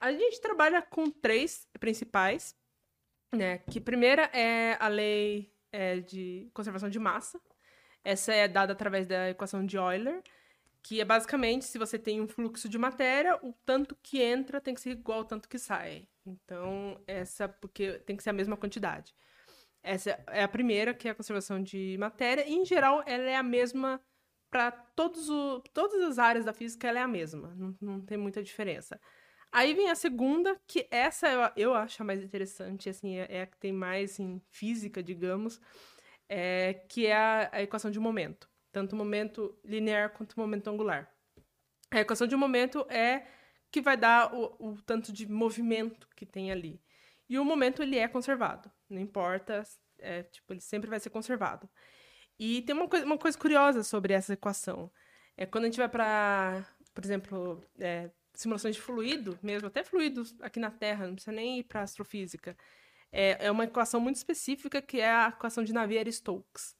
A 0.00 0.12
gente 0.12 0.40
trabalha 0.40 0.82
com 0.82 1.10
três 1.10 1.68
principais, 1.78 2.56
né? 3.32 3.58
Que 3.58 3.80
primeira 3.80 4.24
é 4.32 4.76
a 4.80 4.88
lei 4.88 5.52
é, 5.72 6.00
de 6.00 6.50
conservação 6.52 6.88
de 6.90 6.98
massa. 6.98 7.40
Essa 8.02 8.34
é 8.34 8.46
dada 8.46 8.72
através 8.72 9.06
da 9.06 9.30
equação 9.30 9.64
de 9.64 9.76
Euler, 9.76 10.22
que 10.82 11.00
é 11.00 11.04
basicamente 11.04 11.64
se 11.64 11.78
você 11.78 11.98
tem 11.98 12.20
um 12.20 12.28
fluxo 12.28 12.68
de 12.68 12.76
matéria, 12.76 13.38
o 13.42 13.54
tanto 13.64 13.96
que 14.02 14.20
entra 14.20 14.60
tem 14.60 14.74
que 14.74 14.80
ser 14.80 14.90
igual 14.90 15.20
ao 15.20 15.24
tanto 15.24 15.48
que 15.48 15.58
sai. 15.58 16.06
Então, 16.26 17.00
essa 17.06 17.48
porque 17.48 17.98
tem 18.00 18.16
que 18.16 18.22
ser 18.22 18.30
a 18.30 18.34
mesma 18.34 18.56
quantidade. 18.56 19.14
Essa 19.84 20.18
é 20.28 20.42
a 20.42 20.48
primeira, 20.48 20.94
que 20.94 21.06
é 21.06 21.10
a 21.10 21.14
conservação 21.14 21.62
de 21.62 21.96
matéria. 21.98 22.44
E, 22.48 22.54
em 22.54 22.64
geral, 22.64 23.04
ela 23.06 23.24
é 23.24 23.36
a 23.36 23.42
mesma 23.42 24.00
para 24.50 24.70
todas 24.70 25.28
as 26.08 26.18
áreas 26.18 26.44
da 26.44 26.52
física, 26.52 26.88
ela 26.88 27.00
é 27.00 27.02
a 27.02 27.08
mesma. 27.08 27.54
Não, 27.56 27.76
não 27.80 28.00
tem 28.00 28.16
muita 28.16 28.42
diferença. 28.42 29.00
Aí 29.52 29.74
vem 29.74 29.90
a 29.90 29.94
segunda, 29.94 30.56
que 30.66 30.86
essa 30.90 31.28
eu, 31.28 31.50
eu 31.56 31.74
acho 31.74 32.02
a 32.02 32.04
mais 32.06 32.22
interessante, 32.22 32.88
assim, 32.88 33.16
é, 33.16 33.26
é 33.28 33.42
a 33.42 33.46
que 33.46 33.58
tem 33.58 33.72
mais 33.72 34.18
em 34.18 34.40
física, 34.50 35.02
digamos, 35.02 35.60
é, 36.28 36.74
que 36.88 37.06
é 37.06 37.14
a, 37.14 37.50
a 37.52 37.62
equação 37.62 37.90
de 37.90 38.00
momento. 38.00 38.48
Tanto 38.72 38.96
momento 38.96 39.56
linear 39.64 40.10
quanto 40.10 40.38
momento 40.38 40.68
angular. 40.68 41.12
A 41.90 42.00
equação 42.00 42.26
de 42.26 42.34
momento 42.34 42.86
é 42.88 43.26
que 43.70 43.80
vai 43.80 43.96
dar 43.96 44.34
o, 44.34 44.70
o 44.70 44.82
tanto 44.82 45.12
de 45.12 45.30
movimento 45.30 46.08
que 46.16 46.24
tem 46.24 46.50
ali. 46.50 46.80
E 47.28 47.38
o 47.38 47.44
momento 47.44 47.82
ele 47.82 47.98
é 47.98 48.06
conservado, 48.06 48.70
não 48.94 49.02
importa, 49.02 49.62
é, 49.98 50.22
tipo, 50.24 50.52
ele 50.52 50.60
sempre 50.60 50.88
vai 50.88 51.00
ser 51.00 51.10
conservado. 51.10 51.68
E 52.38 52.62
tem 52.62 52.74
uma 52.74 52.88
coisa, 52.88 53.06
uma 53.06 53.18
coisa 53.18 53.38
curiosa 53.38 53.82
sobre 53.82 54.12
essa 54.12 54.32
equação. 54.32 54.90
É 55.36 55.46
quando 55.46 55.64
a 55.64 55.66
gente 55.68 55.78
vai 55.78 55.88
para, 55.88 56.66
por 56.94 57.04
exemplo, 57.04 57.62
é, 57.78 58.10
simulações 58.34 58.76
de 58.76 58.82
fluido, 58.82 59.38
mesmo 59.42 59.68
até 59.68 59.84
fluidos 59.84 60.34
aqui 60.40 60.58
na 60.58 60.70
Terra, 60.70 61.06
não 61.06 61.14
precisa 61.14 61.32
nem 61.34 61.60
ir 61.60 61.64
para 61.64 61.82
astrofísica. 61.82 62.56
É, 63.12 63.46
é 63.46 63.50
uma 63.50 63.64
equação 63.64 64.00
muito 64.00 64.16
específica 64.16 64.82
que 64.82 65.00
é 65.00 65.10
a 65.10 65.28
equação 65.28 65.62
de 65.62 65.72
Navier-Stokes. 65.72 66.76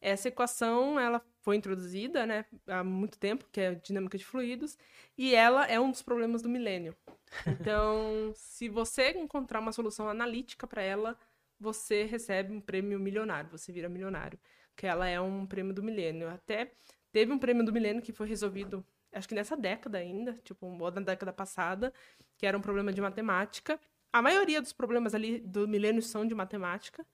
Essa 0.00 0.28
equação, 0.28 0.98
ela 0.98 1.20
foi 1.40 1.56
introduzida, 1.56 2.24
né, 2.24 2.44
há 2.68 2.84
muito 2.84 3.18
tempo, 3.18 3.48
que 3.50 3.60
é 3.60 3.74
dinâmica 3.74 4.16
de 4.16 4.24
fluidos, 4.24 4.78
e 5.16 5.34
ela 5.34 5.66
é 5.66 5.78
um 5.80 5.90
dos 5.90 6.02
problemas 6.02 6.42
do 6.42 6.48
milênio. 6.48 6.96
Então, 7.60 8.32
se 8.34 8.70
você 8.70 9.10
encontrar 9.10 9.60
uma 9.60 9.72
solução 9.72 10.08
analítica 10.08 10.66
para 10.66 10.80
ela, 10.80 11.18
você 11.58 12.04
recebe 12.04 12.52
um 12.52 12.60
prêmio 12.60 12.98
milionário, 12.98 13.50
você 13.50 13.72
vira 13.72 13.88
milionário, 13.88 14.38
que 14.76 14.86
ela 14.86 15.06
é 15.08 15.20
um 15.20 15.46
prêmio 15.46 15.74
do 15.74 15.82
milênio. 15.82 16.28
Até 16.28 16.72
teve 17.12 17.32
um 17.32 17.38
prêmio 17.38 17.64
do 17.64 17.72
milênio 17.72 18.02
que 18.02 18.12
foi 18.12 18.28
resolvido, 18.28 18.84
acho 19.12 19.28
que 19.28 19.34
nessa 19.34 19.56
década 19.56 19.98
ainda, 19.98 20.34
tipo, 20.44 20.66
ou 20.66 20.90
na 20.90 21.00
década 21.00 21.32
passada, 21.32 21.92
que 22.36 22.46
era 22.46 22.56
um 22.56 22.60
problema 22.60 22.92
de 22.92 23.00
matemática. 23.00 23.80
A 24.12 24.22
maioria 24.22 24.60
dos 24.60 24.72
problemas 24.72 25.14
ali 25.14 25.40
do 25.40 25.66
milênio 25.66 26.02
são 26.02 26.26
de 26.26 26.34
matemática. 26.34 27.04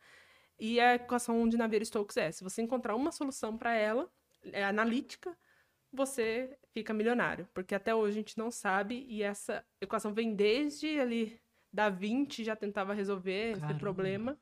E 0.58 0.78
a 0.80 0.94
equação 0.94 1.48
de 1.48 1.56
Navier-Stokes 1.56 2.16
é, 2.16 2.30
se 2.30 2.44
você 2.44 2.62
encontrar 2.62 2.94
uma 2.94 3.10
solução 3.10 3.56
para 3.58 3.74
ela, 3.74 4.08
é 4.52 4.64
analítica, 4.64 5.36
você 5.92 6.56
fica 6.72 6.92
milionário. 6.92 7.48
Porque 7.52 7.74
até 7.74 7.94
hoje 7.94 8.10
a 8.10 8.20
gente 8.20 8.38
não 8.38 8.50
sabe, 8.50 9.04
e 9.08 9.22
essa 9.22 9.64
equação 9.80 10.12
vem 10.12 10.34
desde 10.34 11.00
ali 11.00 11.40
da 11.74 11.90
20 11.90 12.44
já 12.44 12.54
tentava 12.54 12.94
resolver 12.94 13.54
Caramba. 13.54 13.66
esse 13.66 13.80
problema, 13.80 14.38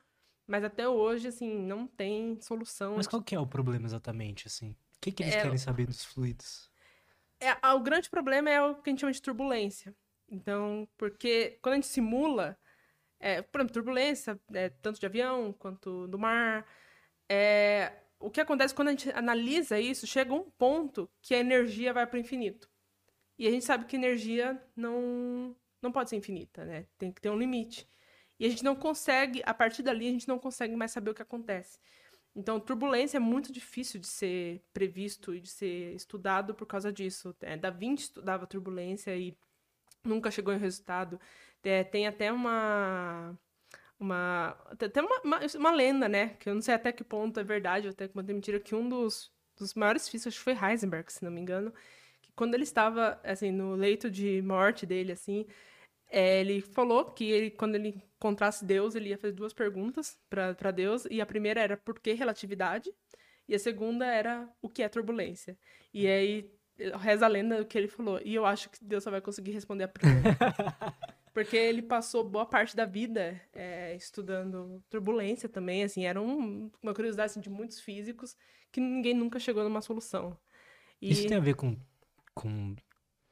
mas 0.47 0.63
até 0.63 0.87
hoje, 0.87 1.29
assim, 1.29 1.59
não 1.59 1.87
tem 1.87 2.39
solução. 2.43 2.97
Mas 2.97 3.07
qual 3.07 3.23
que 3.23 3.35
é 3.35 3.41
o 3.41 3.47
problema 3.47 3.87
exatamente, 3.87 4.47
assim? 4.47 4.73
O 4.97 5.01
que, 5.01 5.11
que 5.11 5.23
eles 5.23 5.35
é... 5.35 5.41
querem 5.41 5.57
saber 5.57 5.87
dos 5.87 6.05
fluidos? 6.05 6.71
É, 7.41 7.67
o 7.69 7.81
grande 7.81 8.11
problema 8.11 8.51
é 8.51 8.61
o 8.61 8.75
que 8.75 8.91
a 8.91 8.93
gente 8.93 9.01
chama 9.01 9.13
de 9.13 9.23
turbulência. 9.23 9.97
Então, 10.29 10.87
porque 10.99 11.59
quando 11.63 11.73
a 11.73 11.77
gente 11.77 11.87
simula, 11.87 12.57
é, 13.19 13.41
por 13.41 13.61
exemplo, 13.61 13.73
turbulência, 13.73 14.39
é, 14.53 14.69
tanto 14.69 15.01
de 15.01 15.07
avião 15.07 15.55
quanto 15.55 16.07
do 16.09 16.19
mar. 16.19 16.67
É, 17.29 17.93
o 18.21 18.31
que 18.31 18.41
acontece 18.41 18.75
quando 18.75 18.89
a 18.89 18.91
gente 18.91 19.11
analisa 19.11 19.81
isso, 19.81 20.07
chega 20.07 20.35
um 20.35 20.51
ponto 20.51 21.11
que 21.23 21.35
a 21.35 21.39
energia 21.39 21.95
vai 21.95 22.07
para 22.07 22.19
o 22.19 22.21
infinito. 22.21 22.71
E 23.39 23.49
a 23.49 23.51
gente 23.51 23.65
sabe 23.65 23.87
que 23.87 23.97
energia 23.97 24.63
não, 24.77 25.57
não 25.83 25.93
pode 25.93 26.11
ser 26.11 26.17
infinita, 26.17 26.65
né? 26.65 26.87
Tem 26.99 27.13
que 27.13 27.21
ter 27.21 27.31
um 27.31 27.39
limite. 27.39 27.89
E 28.39 28.47
a 28.47 28.49
gente 28.49 28.65
não 28.65 28.75
consegue, 28.75 29.43
a 29.45 29.55
partir 29.55 29.83
dali, 29.83 30.09
a 30.09 30.11
gente 30.11 30.29
não 30.29 30.39
consegue 30.39 30.75
mais 30.75 30.91
saber 30.91 31.11
o 31.11 31.15
que 31.15 31.23
acontece. 31.23 31.79
Então, 32.35 32.59
turbulência 32.59 33.19
é 33.19 33.21
muito 33.21 33.53
difícil 33.53 34.01
de 34.01 34.07
ser 34.07 34.63
previsto 34.73 35.35
e 35.35 35.41
de 35.41 35.49
ser 35.49 35.95
estudado 35.95 36.55
por 36.55 36.67
causa 36.67 36.93
disso. 36.93 37.35
É, 37.43 37.57
da 37.57 37.71
Vinci 37.71 38.05
estudava 38.05 38.47
turbulência 38.47 39.15
e 39.17 39.37
nunca 40.05 40.31
chegou 40.31 40.53
em 40.55 40.59
resultado. 40.59 41.21
É, 41.63 41.85
tem 41.85 42.07
até 42.07 42.33
uma. 42.33 43.39
Uma, 44.01 44.57
até 44.69 45.01
uma, 45.01 45.21
uma, 45.23 45.41
uma, 45.57 45.71
lenda, 45.71 46.09
né? 46.09 46.31
Que 46.41 46.49
eu 46.49 46.55
não 46.55 46.63
sei 46.63 46.75
até 46.75 46.91
que 46.91 47.05
ponto 47.05 47.39
é 47.39 47.45
verdade, 47.45 47.87
até 47.87 48.09
que 48.09 48.15
ponto 48.15 48.29
é 48.29 48.33
mentira, 48.33 48.59
que 48.59 48.75
um 48.75 48.89
dos, 48.89 49.31
dos 49.57 49.75
maiores 49.75 50.09
físicos, 50.09 50.37
foi 50.37 50.55
Heisenberg, 50.55 51.13
se 51.13 51.25
não 51.25 51.31
me 51.31 51.41
engano, 51.41 51.73
que 52.21 52.33
quando 52.33 52.55
ele 52.55 52.65
estava, 52.65 53.21
assim, 53.23 53.53
no 53.53 53.77
leito 53.77 54.11
de 54.11 54.43
morte 54.43 54.85
dele, 54.85 55.13
assim, 55.13 55.47
é, 56.13 56.41
ele 56.41 56.61
falou 56.61 57.07
que 57.07 57.25
ele, 57.25 57.51
quando 57.51 57.75
ele 57.75 58.03
encontrasse 58.17 58.67
Deus, 58.67 58.95
ele 58.95 59.09
ia 59.09 59.17
fazer 59.17 59.33
duas 59.33 59.55
perguntas 59.55 60.21
para 60.29 60.71
Deus, 60.71 61.07
e 61.11 61.23
a 61.23 61.27
primeira 61.27 61.59
era 61.59 61.75
por 61.75 61.99
que 61.99 62.13
relatividade, 62.13 62.93
e 63.49 63.55
a 63.55 63.59
segunda 63.59 64.05
era 64.05 64.47
o 64.61 64.69
que 64.69 64.83
é 64.83 64.89
turbulência. 64.91 65.59
E 65.93 66.07
aí 66.07 66.53
reza 67.01 67.25
a 67.25 67.29
lenda 67.29 67.65
que 67.65 67.79
ele 67.79 67.89
falou, 67.89 68.21
e 68.23 68.35
eu 68.35 68.45
acho 68.45 68.69
que 68.69 68.85
Deus 68.85 69.03
só 69.03 69.11
vai 69.11 69.23
conseguir 69.23 69.53
responder 69.53 69.85
a 69.85 69.89
primeira. 69.89 70.37
Porque 71.33 71.57
ele 71.57 71.81
passou 71.81 72.23
boa 72.23 72.45
parte 72.45 72.77
da 72.77 72.85
vida 72.85 73.41
é, 73.55 73.97
estudando 73.97 74.85
turbulência 74.91 75.49
também, 75.49 75.83
assim, 75.83 76.05
era 76.05 76.21
um, 76.21 76.71
uma 76.83 76.93
curiosidade 76.93 77.31
assim, 77.31 77.41
de 77.41 77.49
muitos 77.49 77.81
físicos 77.81 78.37
que 78.71 78.83
ninguém 78.83 79.15
nunca 79.15 79.41
chegou 79.41 79.65
numa 79.65 79.81
solução. 79.81 80.37
E... 81.01 81.11
Isso 81.11 81.27
tem 81.27 81.39
a 81.39 81.41
ver 81.41 81.55
com, 81.55 81.75
com, 82.35 82.77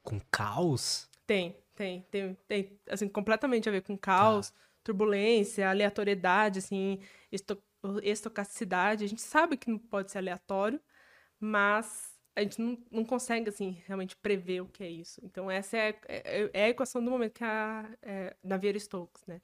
com 0.03 0.19
caos? 0.31 1.11
Tem, 1.27 1.55
tem, 1.81 2.03
tem, 2.11 2.35
tem, 2.47 2.79
assim, 2.90 3.09
completamente 3.09 3.66
a 3.66 3.73
ver 3.73 3.81
com 3.81 3.97
caos, 3.97 4.51
tá. 4.51 4.57
turbulência, 4.85 5.71
aleatoriedade, 5.71 6.59
assim, 6.59 7.01
esto, 7.33 7.57
estocasticidade. 8.03 9.03
A 9.05 9.09
gente 9.09 9.23
sabe 9.23 9.57
que 9.57 9.71
não 9.71 9.79
pode 9.79 10.11
ser 10.11 10.19
aleatório, 10.19 10.79
mas 11.38 12.14
a 12.37 12.43
gente 12.43 12.61
não, 12.61 12.79
não 12.90 13.03
consegue, 13.03 13.49
assim, 13.49 13.83
realmente 13.87 14.14
prever 14.14 14.61
o 14.61 14.66
que 14.66 14.85
é 14.85 14.90
isso. 14.90 15.23
Então, 15.25 15.51
essa 15.51 15.79
é, 15.79 15.99
é, 16.07 16.51
é 16.53 16.64
a 16.64 16.69
equação 16.69 17.03
do 17.03 17.11
momento 17.11 17.33
que 17.33 17.45
a 17.45 17.90
é, 18.03 18.37
Navier-Stokes, 18.45 19.25
né? 19.27 19.40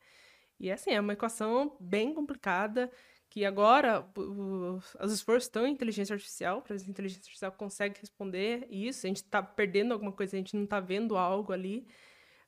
E, 0.61 0.71
assim, 0.71 0.91
é 0.91 1.01
uma 1.01 1.15
equação 1.15 1.75
bem 1.81 2.13
complicada, 2.13 2.91
que 3.31 3.47
agora 3.47 4.07
os 4.15 5.13
esforços 5.13 5.45
estão 5.45 5.67
em 5.67 5.73
inteligência 5.73 6.13
artificial, 6.13 6.61
para 6.61 6.77
a 6.77 6.79
inteligência 6.79 7.21
artificial 7.21 7.53
consegue 7.53 7.99
responder 7.99 8.67
isso, 8.71 9.07
a 9.07 9.09
gente 9.09 9.23
está 9.23 9.43
perdendo 9.43 9.93
alguma 9.93 10.13
coisa, 10.13 10.37
a 10.37 10.39
gente 10.39 10.55
não 10.55 10.65
está 10.65 10.81
vendo 10.81 11.17
algo 11.17 11.53
ali, 11.53 11.87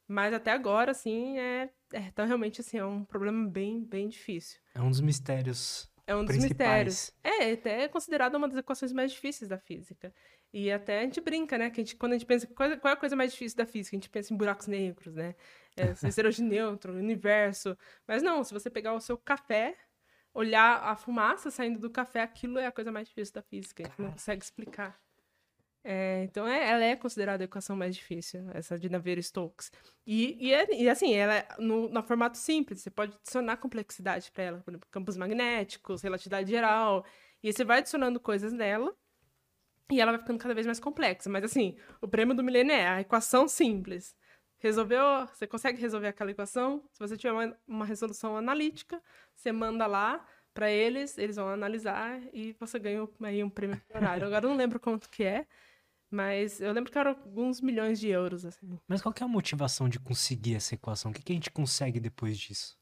mas 0.08 0.32
até 0.34 0.50
agora, 0.50 0.90
assim, 0.90 1.38
é, 1.38 1.70
é 1.92 2.10
tá 2.10 2.24
realmente, 2.24 2.60
assim, 2.60 2.78
é 2.78 2.84
um 2.84 3.04
problema 3.04 3.48
bem, 3.48 3.84
bem 3.84 4.08
difícil. 4.08 4.58
É 4.74 4.80
um 4.80 4.90
dos 4.90 5.00
mistérios 5.00 5.88
é 6.08 6.16
um 6.16 6.24
dos 6.24 6.38
mistérios. 6.38 7.12
É, 7.22 7.52
até 7.52 7.82
é 7.82 7.88
considerado 7.88 8.34
uma 8.36 8.48
das 8.48 8.56
equações 8.56 8.94
mais 8.94 9.12
difíceis 9.12 9.46
da 9.46 9.58
física. 9.58 10.10
E 10.50 10.72
até 10.72 11.00
a 11.00 11.02
gente 11.02 11.20
brinca, 11.20 11.58
né? 11.58 11.68
Que 11.68 11.82
a 11.82 11.84
gente, 11.84 11.96
quando 11.96 12.12
a 12.12 12.14
gente 12.16 12.24
pensa 12.24 12.46
qual, 12.46 12.74
qual 12.78 12.90
é 12.90 12.94
a 12.94 12.98
coisa 12.98 13.14
mais 13.14 13.32
difícil 13.32 13.58
da 13.58 13.66
física, 13.66 13.94
a 13.94 13.98
gente 13.98 14.08
pensa 14.08 14.32
em 14.32 14.36
buracos 14.38 14.66
negros, 14.66 15.14
né? 15.14 15.34
É, 15.76 15.92
de 16.32 16.42
neutro, 16.42 16.94
universo. 16.94 17.76
Mas 18.06 18.22
não, 18.22 18.42
se 18.42 18.54
você 18.54 18.70
pegar 18.70 18.94
o 18.94 19.00
seu 19.00 19.18
café, 19.18 19.76
olhar 20.32 20.82
a 20.82 20.96
fumaça 20.96 21.50
saindo 21.50 21.78
do 21.78 21.90
café, 21.90 22.22
aquilo 22.22 22.58
é 22.58 22.64
a 22.64 22.72
coisa 22.72 22.90
mais 22.90 23.06
difícil 23.06 23.34
da 23.34 23.42
física. 23.42 23.82
A 23.82 23.86
gente 23.86 24.00
não 24.00 24.12
consegue 24.12 24.42
explicar. 24.42 24.98
É, 25.84 26.24
então, 26.24 26.46
é, 26.46 26.70
ela 26.70 26.84
é 26.84 26.96
considerada 26.96 27.44
a 27.44 27.46
equação 27.46 27.76
mais 27.76 27.94
difícil, 27.96 28.44
essa 28.52 28.78
de 28.78 28.88
Navier-Stokes. 28.88 29.70
E, 30.06 30.48
e, 30.48 30.52
é, 30.52 30.74
e, 30.74 30.88
assim, 30.88 31.14
ela 31.14 31.36
é 31.36 31.48
no, 31.58 31.88
no, 31.88 32.02
formato 32.02 32.36
simples, 32.36 32.82
você 32.82 32.90
pode 32.90 33.14
adicionar 33.16 33.56
complexidade 33.56 34.30
para 34.32 34.44
ela, 34.44 34.64
campos 34.90 35.16
magnéticos, 35.16 36.02
relatividade 36.02 36.50
geral, 36.50 37.04
e 37.42 37.52
você 37.52 37.64
vai 37.64 37.78
adicionando 37.78 38.18
coisas 38.20 38.52
nela, 38.52 38.94
e 39.90 40.00
ela 40.00 40.12
vai 40.12 40.20
ficando 40.20 40.38
cada 40.38 40.54
vez 40.54 40.66
mais 40.66 40.80
complexa. 40.80 41.30
Mas, 41.30 41.44
assim, 41.44 41.76
o 42.00 42.08
prêmio 42.08 42.34
do 42.34 42.42
milênio 42.42 42.72
é 42.72 42.86
a 42.86 43.00
equação 43.00 43.48
simples. 43.48 44.14
Resolveu, 44.58 45.26
você 45.26 45.46
consegue 45.46 45.80
resolver 45.80 46.08
aquela 46.08 46.32
equação, 46.32 46.84
se 46.92 46.98
você 46.98 47.16
tiver 47.16 47.32
uma, 47.32 47.56
uma 47.66 47.84
resolução 47.86 48.36
analítica, 48.36 49.00
você 49.34 49.52
manda 49.52 49.86
lá 49.86 50.26
para 50.58 50.72
eles, 50.72 51.16
eles 51.16 51.36
vão 51.36 51.48
analisar 51.50 52.20
e 52.32 52.52
você 52.58 52.80
ganha 52.80 53.08
aí 53.22 53.44
um 53.44 53.48
prêmio 53.48 53.80
horário. 53.94 54.26
Agora 54.26 54.44
eu 54.44 54.50
não 54.50 54.56
lembro 54.56 54.80
quanto 54.80 55.08
que 55.08 55.22
é, 55.22 55.46
mas 56.10 56.60
eu 56.60 56.72
lembro 56.72 56.90
que 56.90 56.98
eram 56.98 57.12
alguns 57.12 57.60
milhões 57.60 58.00
de 58.00 58.08
euros, 58.08 58.44
assim. 58.44 58.76
Mas 58.88 59.00
qual 59.00 59.12
que 59.12 59.22
é 59.22 59.24
a 59.24 59.28
motivação 59.28 59.88
de 59.88 60.00
conseguir 60.00 60.56
essa 60.56 60.74
equação? 60.74 61.12
O 61.12 61.14
que, 61.14 61.22
que 61.22 61.30
a 61.30 61.34
gente 61.36 61.52
consegue 61.52 62.00
depois 62.00 62.36
disso? 62.36 62.76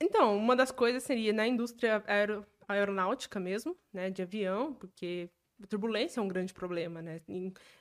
Então, 0.00 0.34
uma 0.34 0.56
das 0.56 0.72
coisas 0.72 1.02
seria 1.02 1.30
na 1.30 1.46
indústria 1.46 2.02
aero, 2.06 2.46
aeronáutica 2.66 3.38
mesmo, 3.38 3.76
né, 3.92 4.08
de 4.08 4.22
avião, 4.22 4.72
porque 4.72 5.28
turbulência 5.68 6.20
é 6.20 6.22
um 6.22 6.28
grande 6.28 6.54
problema, 6.54 7.02
né? 7.02 7.20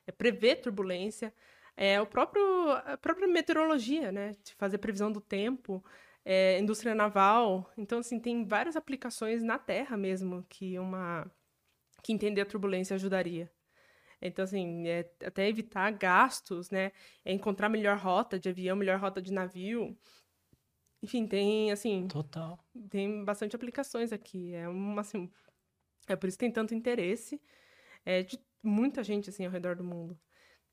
É 0.05 0.11
prever 0.11 0.57
turbulência, 0.57 1.33
é 1.77 2.01
o 2.01 2.05
próprio 2.05 2.43
a 2.71 2.97
própria 2.97 3.25
meteorologia, 3.25 4.11
né, 4.11 4.33
de 4.43 4.53
fazer 4.55 4.79
previsão 4.79 5.09
do 5.09 5.21
tempo, 5.21 5.81
é, 6.25 6.59
indústria 6.59 6.95
naval. 6.95 7.71
Então, 7.77 7.99
assim, 7.99 8.19
tem 8.19 8.45
várias 8.45 8.75
aplicações 8.75 9.43
na 9.43 9.57
Terra 9.59 9.97
mesmo 9.97 10.45
que 10.49 10.77
uma 10.79 11.29
que 12.01 12.11
entender 12.11 12.41
a 12.41 12.45
turbulência 12.45 12.95
ajudaria. 12.95 13.49
Então, 14.21 14.43
assim, 14.43 14.87
é 14.87 15.09
até 15.25 15.47
evitar 15.47 15.91
gastos, 15.91 16.69
né? 16.69 16.91
É 17.25 17.33
encontrar 17.33 17.69
melhor 17.69 17.97
rota 17.97 18.39
de 18.39 18.49
avião, 18.49 18.75
melhor 18.75 18.99
rota 18.99 19.21
de 19.21 19.31
navio. 19.33 19.97
Enfim, 21.01 21.27
tem, 21.27 21.71
assim... 21.71 22.07
Total. 22.07 22.57
Tem 22.89 23.23
bastante 23.25 23.55
aplicações 23.55 24.13
aqui. 24.13 24.53
É 24.53 24.67
uma, 24.67 25.01
assim... 25.01 25.29
É 26.07 26.15
por 26.15 26.27
isso 26.27 26.37
que 26.37 26.45
tem 26.45 26.51
tanto 26.51 26.73
interesse 26.73 27.41
é, 28.05 28.23
de 28.23 28.39
muita 28.61 29.03
gente, 29.03 29.29
assim, 29.29 29.45
ao 29.45 29.51
redor 29.51 29.75
do 29.75 29.83
mundo. 29.83 30.17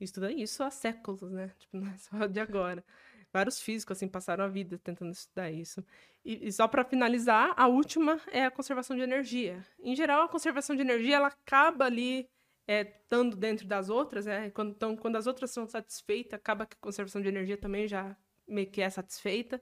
Estuda 0.01 0.33
isso 0.33 0.63
há 0.63 0.71
séculos, 0.71 1.31
né? 1.33 1.53
Tipo, 1.59 1.77
não 1.77 1.89
é 1.93 1.97
só 1.97 2.27
de 2.27 2.41
agora. 2.41 2.85
Vários 3.33 3.61
físicos, 3.61 3.97
assim, 3.97 4.09
passaram 4.09 4.45
a 4.45 4.49
vida 4.49 4.79
tentando 4.83 5.13
estudar 5.13 5.51
isso. 5.51 5.85
E, 6.25 6.49
e 6.49 6.53
só 6.53 6.67
para 6.67 6.85
finalizar, 6.85 7.55
a 7.57 7.69
última 7.69 8.21
é 8.33 8.45
a 8.45 8.51
conservação 8.51 8.97
de 8.97 9.03
energia. 9.03 9.65
Em 9.81 9.95
geral, 9.95 10.23
a 10.23 10.29
conservação 10.29 10.75
de 10.75 10.83
energia, 10.83 11.17
ela 11.17 11.29
acaba 11.29 11.85
ali 11.85 12.29
é, 12.67 12.83
estando 12.83 13.37
dentro 13.37 13.67
das 13.67 13.89
outras, 13.89 14.27
né? 14.27 14.51
Quando, 14.51 14.73
então, 14.73 14.97
quando 14.97 15.17
as 15.17 15.27
outras 15.27 15.51
são 15.51 15.67
satisfeitas, 15.67 16.35
acaba 16.35 16.67
que 16.67 16.77
a 16.77 16.81
conservação 16.81 17.21
de 17.23 17.29
energia 17.29 17.57
também 17.57 17.87
já 17.89 18.17
meio 18.49 18.71
que 18.71 18.83
é 18.83 18.91
satisfeita. 18.91 19.61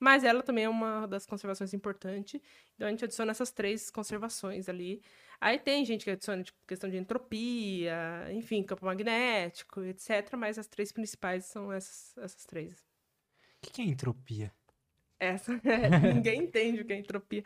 mas 0.00 0.24
ela 0.24 0.42
também 0.42 0.64
é 0.64 0.68
uma 0.68 1.06
das 1.06 1.26
conservações 1.26 1.72
importantes. 1.74 2.40
Então 2.74 2.88
a 2.88 2.90
gente 2.90 3.04
adiciona 3.04 3.30
essas 3.32 3.52
três 3.52 3.90
conservações 3.90 4.68
ali. 4.68 5.02
Aí 5.40 5.58
tem 5.58 5.84
gente 5.84 6.04
que 6.04 6.10
adiciona 6.10 6.42
tipo, 6.42 6.58
questão 6.66 6.90
de 6.90 6.96
entropia, 6.96 8.28
enfim, 8.32 8.62
campo 8.64 8.84
magnético, 8.86 9.82
etc. 9.84 10.34
Mas 10.36 10.58
as 10.58 10.66
três 10.66 10.92
principais 10.92 11.46
são 11.46 11.72
essas, 11.72 12.16
essas 12.18 12.44
três. 12.46 12.91
O 13.64 13.70
que, 13.70 13.80
é 13.82 13.84
entropia? 13.84 14.52
Essa, 15.18 15.52
é, 15.64 15.88
ninguém 16.14 16.42
entende 16.42 16.80
o 16.82 16.84
que 16.84 16.92
é 16.92 16.98
entropia. 16.98 17.44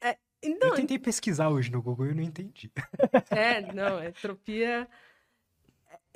É, 0.00 0.18
então, 0.42 0.70
Eu 0.70 0.74
tentei 0.74 0.98
pesquisar 0.98 1.48
hoje 1.48 1.70
no 1.70 1.80
Google 1.80 2.06
e 2.06 2.08
eu 2.10 2.14
não 2.14 2.22
entendi. 2.22 2.70
É, 3.30 3.72
não, 3.72 4.02
entropia. 4.04 4.88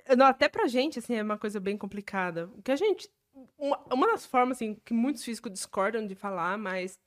é, 0.04 0.16
Não, 0.16 0.26
até 0.26 0.48
pra 0.48 0.66
gente, 0.66 0.98
assim, 0.98 1.14
é 1.14 1.22
uma 1.22 1.38
coisa 1.38 1.60
bem 1.60 1.76
complicada. 1.76 2.46
O 2.56 2.62
que 2.62 2.72
a 2.72 2.76
gente. 2.76 3.08
Uma, 3.56 3.78
uma 3.92 4.06
das 4.08 4.26
formas, 4.26 4.58
assim, 4.58 4.74
que 4.84 4.92
muitos 4.92 5.24
físicos 5.24 5.52
discordam 5.52 6.04
de 6.04 6.16
falar, 6.16 6.58
mas 6.58 6.98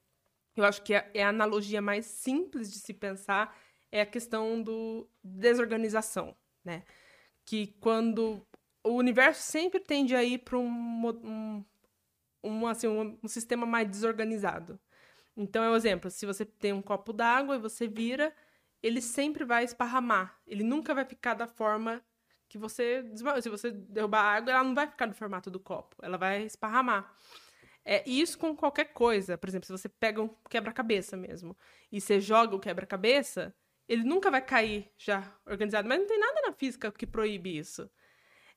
eu 0.55 0.63
acho 0.63 0.81
que 0.81 0.93
é, 0.93 1.09
é 1.13 1.23
a 1.23 1.29
analogia 1.29 1.81
mais 1.81 2.05
simples 2.05 2.71
de 2.71 2.79
se 2.79 2.93
pensar, 2.93 3.57
é 3.91 4.01
a 4.01 4.05
questão 4.05 4.61
do 4.61 5.09
desorganização, 5.23 6.35
né? 6.63 6.83
Que 7.45 7.67
quando 7.81 8.45
o 8.83 8.91
universo 8.91 9.41
sempre 9.41 9.79
tende 9.79 10.15
a 10.15 10.23
ir 10.23 10.39
para 10.39 10.57
um, 10.57 11.07
um, 11.23 11.65
um, 12.43 12.67
assim, 12.67 12.87
um, 12.87 13.17
um 13.23 13.27
sistema 13.27 13.65
mais 13.65 13.87
desorganizado. 13.89 14.79
Então, 15.35 15.63
é 15.63 15.69
um 15.69 15.75
exemplo, 15.75 16.09
se 16.09 16.25
você 16.25 16.45
tem 16.45 16.73
um 16.73 16.81
copo 16.81 17.13
d'água 17.13 17.55
e 17.55 17.59
você 17.59 17.87
vira, 17.87 18.33
ele 18.83 19.01
sempre 19.01 19.45
vai 19.45 19.63
esparramar. 19.63 20.37
Ele 20.45 20.63
nunca 20.63 20.93
vai 20.93 21.05
ficar 21.05 21.33
da 21.33 21.47
forma 21.47 22.03
que 22.49 22.57
você. 22.57 23.05
Se 23.41 23.49
você 23.49 23.71
derrubar 23.71 24.21
a 24.21 24.35
água, 24.35 24.51
ela 24.51 24.63
não 24.63 24.75
vai 24.75 24.87
ficar 24.87 25.05
do 25.05 25.15
formato 25.15 25.49
do 25.49 25.59
copo. 25.59 25.95
Ela 26.01 26.17
vai 26.17 26.43
esparramar. 26.43 27.13
É 27.83 28.07
isso 28.07 28.37
com 28.37 28.55
qualquer 28.55 28.85
coisa. 28.93 29.37
Por 29.37 29.49
exemplo, 29.49 29.65
se 29.65 29.71
você 29.71 29.89
pega 29.89 30.21
um 30.21 30.29
quebra-cabeça 30.49 31.15
mesmo 31.17 31.57
e 31.91 32.01
você 32.01 32.19
joga 32.19 32.55
o 32.55 32.59
quebra-cabeça, 32.59 33.55
ele 33.87 34.03
nunca 34.03 34.29
vai 34.29 34.41
cair 34.41 34.91
já 34.97 35.23
organizado. 35.45 35.87
Mas 35.87 35.99
não 35.99 36.07
tem 36.07 36.19
nada 36.19 36.41
na 36.41 36.53
física 36.53 36.91
que 36.91 37.07
proíbe 37.07 37.57
isso. 37.57 37.89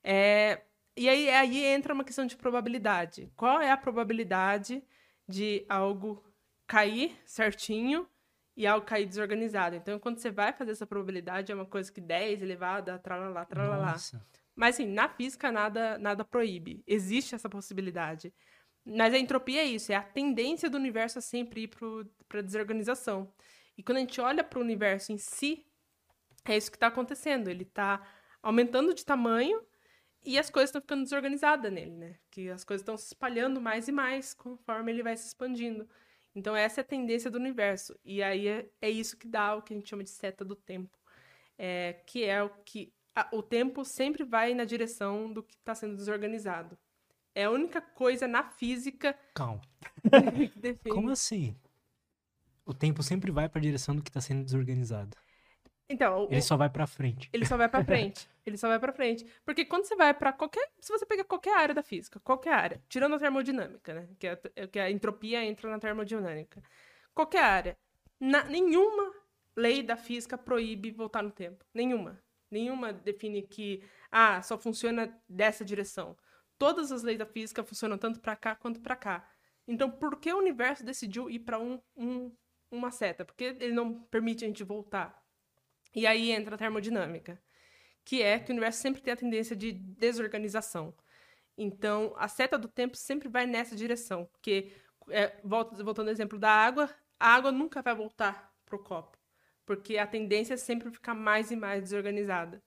É, 0.03 0.61
e 0.97 1.09
aí, 1.09 1.29
aí 1.29 1.63
entra 1.65 1.93
uma 1.93 2.03
questão 2.03 2.25
de 2.25 2.35
probabilidade. 2.37 3.31
Qual 3.35 3.59
é 3.59 3.71
a 3.71 3.77
probabilidade 3.77 4.83
de 5.27 5.65
algo 5.67 6.23
cair 6.65 7.15
certinho 7.25 8.07
e 8.55 8.65
algo 8.65 8.85
cair 8.85 9.05
desorganizado? 9.05 9.75
Então, 9.75 9.99
quando 9.99 10.19
você 10.19 10.31
vai 10.31 10.53
fazer 10.53 10.71
essa 10.71 10.87
probabilidade, 10.87 11.51
é 11.51 11.55
uma 11.55 11.65
coisa 11.65 11.91
que 11.91 11.99
10 11.99 12.41
elevado 12.41 12.89
a 12.89 12.97
tralalá, 12.97 13.43
tralalá. 13.45 13.91
Nossa. 13.91 14.25
Mas, 14.55 14.75
assim, 14.75 14.85
na 14.85 15.09
física 15.09 15.51
nada, 15.51 15.97
nada 15.97 16.23
proíbe. 16.23 16.81
Existe 16.87 17.35
essa 17.35 17.49
possibilidade. 17.49 18.33
Mas 18.85 19.13
a 19.13 19.17
entropia 19.17 19.61
é 19.61 19.65
isso, 19.65 19.91
é 19.91 19.95
a 19.95 20.03
tendência 20.03 20.69
do 20.69 20.77
universo 20.77 21.19
a 21.19 21.21
sempre 21.21 21.63
ir 21.63 21.71
para 22.29 22.39
a 22.39 22.43
desorganização. 22.43 23.33
E 23.77 23.83
quando 23.83 23.97
a 23.97 24.01
gente 24.01 24.21
olha 24.21 24.43
para 24.43 24.59
o 24.59 24.61
universo 24.61 25.11
em 25.11 25.17
si, 25.17 25.65
é 26.45 26.55
isso 26.55 26.71
que 26.71 26.77
está 26.77 26.87
acontecendo. 26.87 27.49
Ele 27.49 27.63
está 27.63 28.01
aumentando 28.41 28.93
de 28.93 29.03
tamanho 29.03 29.61
e 30.25 30.37
as 30.39 30.49
coisas 30.49 30.69
estão 30.69 30.81
ficando 30.81 31.03
desorganizadas 31.03 31.71
nele, 31.71 31.91
né? 31.91 32.15
Que 32.31 32.49
as 32.49 32.63
coisas 32.63 32.81
estão 32.81 32.97
se 32.97 33.07
espalhando 33.07 33.61
mais 33.61 33.87
e 33.87 33.91
mais 33.91 34.33
conforme 34.33 34.91
ele 34.91 35.03
vai 35.03 35.15
se 35.17 35.27
expandindo. 35.27 35.87
Então, 36.33 36.55
essa 36.55 36.81
é 36.81 36.83
a 36.83 36.85
tendência 36.85 37.31
do 37.31 37.37
universo. 37.37 37.97
E 38.03 38.21
aí 38.21 38.47
é, 38.47 38.69
é 38.81 38.89
isso 38.89 39.17
que 39.17 39.27
dá 39.27 39.55
o 39.55 39.61
que 39.61 39.73
a 39.73 39.77
gente 39.77 39.89
chama 39.89 40.03
de 40.03 40.09
seta 40.09 40.43
do 40.43 40.55
tempo. 40.55 40.97
É, 41.57 41.93
que 42.05 42.23
é 42.25 42.43
o 42.43 42.49
que. 42.65 42.91
a- 43.15 43.29
o 43.31 43.41
tempo 43.41 43.85
sempre 43.85 44.23
vai 44.25 44.53
na 44.53 44.65
direção 44.65 45.31
do 45.31 45.41
que 45.41 45.55
está 45.55 45.73
sendo 45.73 45.95
desorganizado. 45.95 46.77
É 47.33 47.45
a 47.45 47.51
única 47.51 47.81
coisa 47.81 48.27
na 48.27 48.43
física 48.43 49.17
Calma. 49.33 49.61
Como 50.89 51.09
assim? 51.11 51.55
O 52.65 52.73
tempo 52.73 53.03
sempre 53.03 53.31
vai 53.31 53.47
pra 53.47 53.61
direção 53.61 53.95
do 53.95 54.01
que 54.03 54.11
tá 54.11 54.19
sendo 54.19 54.43
desorganizado. 54.43 55.15
Então, 55.89 56.25
o- 56.25 56.31
Ele 56.31 56.41
só 56.41 56.57
vai 56.57 56.69
pra 56.69 56.87
frente. 56.87 57.29
Ele 57.31 57.45
só 57.45 57.57
vai 57.57 57.69
pra 57.69 57.83
frente. 57.85 58.27
Ele 58.45 58.57
só 58.57 58.67
vai 58.67 58.79
pra 58.79 58.91
frente. 58.93 59.25
Porque 59.45 59.65
quando 59.65 59.85
você 59.85 59.95
vai 59.95 60.13
pra 60.13 60.33
qualquer. 60.33 60.71
Se 60.79 60.91
você 60.91 61.05
pegar 61.05 61.23
qualquer 61.25 61.57
área 61.57 61.75
da 61.75 61.83
física, 61.83 62.19
qualquer 62.21 62.53
área, 62.53 62.81
tirando 62.89 63.15
a 63.15 63.19
termodinâmica, 63.19 63.93
né? 63.93 64.09
Que, 64.19 64.27
é, 64.27 64.67
que 64.67 64.79
a 64.79 64.89
entropia 64.89 65.43
entra 65.45 65.69
na 65.69 65.79
termodinâmica. 65.79 66.61
Qualquer 67.13 67.43
área. 67.43 67.77
na- 68.19 68.43
nenhuma 68.45 69.13
lei 69.55 69.83
da 69.83 69.97
física 69.97 70.37
proíbe 70.37 70.89
voltar 70.91 71.21
no 71.21 71.31
tempo. 71.31 71.63
Nenhuma. 71.73 72.19
Nenhuma 72.49 72.93
define 72.93 73.41
que. 73.41 73.83
Ah, 74.11 74.41
só 74.41 74.57
funciona 74.57 75.13
dessa 75.27 75.63
direção. 75.65 76.17
Todas 76.57 76.91
as 76.91 77.03
leis 77.03 77.19
da 77.19 77.25
física 77.25 77.63
funcionam 77.63 77.97
tanto 77.97 78.19
pra 78.21 78.35
cá 78.35 78.55
quanto 78.55 78.79
pra 78.79 78.95
cá. 78.95 79.27
Então, 79.67 79.91
por 79.91 80.17
que 80.19 80.31
o 80.31 80.37
universo 80.37 80.85
decidiu 80.85 81.29
ir 81.29 81.39
pra 81.39 81.59
um, 81.59 81.81
um, 81.97 82.31
uma 82.71 82.91
seta? 82.91 83.25
Por 83.25 83.35
que 83.35 83.43
ele 83.45 83.73
não 83.73 83.93
permite 84.03 84.45
a 84.45 84.47
gente 84.47 84.63
voltar? 84.63 85.21
E 85.95 86.05
aí 86.05 86.31
entra 86.31 86.55
a 86.55 86.57
termodinâmica, 86.57 87.41
que 88.05 88.21
é 88.21 88.39
que 88.39 88.51
o 88.51 88.53
universo 88.53 88.81
sempre 88.81 89.01
tem 89.01 89.13
a 89.13 89.17
tendência 89.17 89.55
de 89.55 89.71
desorganização. 89.73 90.93
Então, 91.57 92.13
a 92.17 92.27
seta 92.27 92.57
do 92.57 92.67
tempo 92.67 92.97
sempre 92.97 93.29
vai 93.29 93.45
nessa 93.45 93.75
direção, 93.75 94.25
porque, 94.25 94.73
é, 95.09 95.37
volta- 95.43 95.81
voltando 95.83 96.07
ao 96.07 96.13
exemplo 96.13 96.39
da 96.39 96.51
água, 96.51 96.89
a 97.19 97.33
água 97.35 97.51
nunca 97.51 97.81
vai 97.81 97.95
voltar 97.95 98.53
pro 98.65 98.79
copo, 98.83 99.17
porque 99.65 99.97
a 99.97 100.07
tendência 100.07 100.55
é 100.55 100.57
sempre 100.57 100.91
ficar 100.91 101.13
mais 101.15 101.51
e 101.51 101.55
mais 101.55 101.83
desorganizada. 101.83 102.61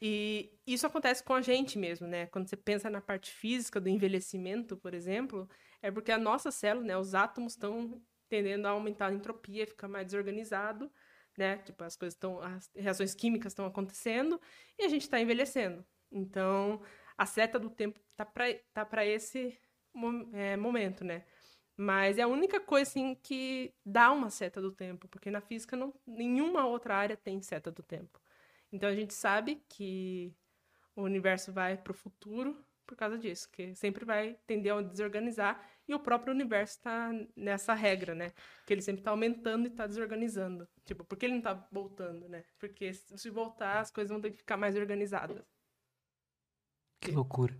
E 0.00 0.52
isso 0.66 0.86
acontece 0.86 1.22
com 1.22 1.34
a 1.34 1.40
gente 1.42 1.78
mesmo, 1.78 2.06
né? 2.06 2.26
Quando 2.26 2.48
você 2.48 2.56
pensa 2.56 2.90
na 2.90 3.00
parte 3.00 3.30
física 3.32 3.80
do 3.80 3.88
envelhecimento, 3.88 4.76
por 4.76 4.92
exemplo, 4.94 5.48
é 5.80 5.90
porque 5.90 6.12
a 6.12 6.18
nossa 6.18 6.50
célula, 6.50 6.86
né, 6.86 6.96
os 6.98 7.14
átomos 7.14 7.54
estão 7.54 8.02
tendendo 8.28 8.66
a 8.66 8.70
aumentar 8.70 9.06
a 9.08 9.12
entropia, 9.14 9.66
ficar 9.66 9.88
mais 9.88 10.06
desorganizado, 10.06 10.90
né? 11.38 11.58
Tipo, 11.58 11.84
as 11.84 11.96
coisas 11.96 12.14
estão, 12.14 12.40
as 12.40 12.70
reações 12.74 13.14
químicas 13.14 13.52
estão 13.52 13.66
acontecendo 13.66 14.40
e 14.78 14.84
a 14.84 14.88
gente 14.88 15.02
está 15.02 15.20
envelhecendo. 15.20 15.84
Então, 16.10 16.80
a 17.16 17.26
seta 17.26 17.58
do 17.58 17.70
tempo 17.70 17.98
tá 18.16 18.24
para 18.24 18.54
tá 18.72 18.84
para 18.84 19.04
esse 19.04 19.58
é, 20.32 20.56
momento, 20.56 21.04
né? 21.04 21.24
Mas 21.76 22.18
é 22.18 22.22
a 22.22 22.28
única 22.28 22.60
coisa 22.60 22.88
assim 22.88 23.14
que 23.16 23.74
dá 23.84 24.12
uma 24.12 24.30
seta 24.30 24.60
do 24.60 24.70
tempo, 24.72 25.08
porque 25.08 25.30
na 25.30 25.40
física 25.40 25.76
não, 25.76 25.92
nenhuma 26.06 26.66
outra 26.66 26.96
área 26.96 27.16
tem 27.16 27.40
seta 27.42 27.70
do 27.70 27.82
tempo. 27.82 28.20
Então 28.72 28.88
a 28.88 28.94
gente 28.94 29.12
sabe 29.14 29.62
que 29.68 30.32
o 30.94 31.02
universo 31.02 31.52
vai 31.52 31.76
para 31.76 31.90
o 31.90 31.94
futuro 31.94 32.64
por 32.86 32.96
causa 32.96 33.18
disso, 33.18 33.48
que 33.50 33.74
sempre 33.74 34.04
vai 34.04 34.38
tender 34.46 34.72
a 34.72 34.82
desorganizar 34.82 35.60
e 35.86 35.94
o 35.94 36.00
próprio 36.00 36.32
universo 36.32 36.76
está 36.78 37.10
nessa 37.36 37.74
regra, 37.74 38.14
né? 38.14 38.32
Que 38.66 38.72
ele 38.72 38.82
sempre 38.82 39.00
está 39.00 39.10
aumentando 39.10 39.66
e 39.66 39.70
está 39.70 39.86
desorganizando. 39.86 40.66
Tipo, 40.84 41.04
por 41.04 41.18
que 41.18 41.26
ele 41.26 41.34
não 41.34 41.40
está 41.40 41.54
voltando, 41.70 42.28
né? 42.28 42.44
Porque 42.58 42.92
se 42.92 43.30
voltar, 43.30 43.80
as 43.80 43.90
coisas 43.90 44.10
vão 44.10 44.20
ter 44.20 44.30
que 44.30 44.38
ficar 44.38 44.56
mais 44.56 44.76
organizadas. 44.76 45.44
Que 47.00 47.10
loucura. 47.10 47.54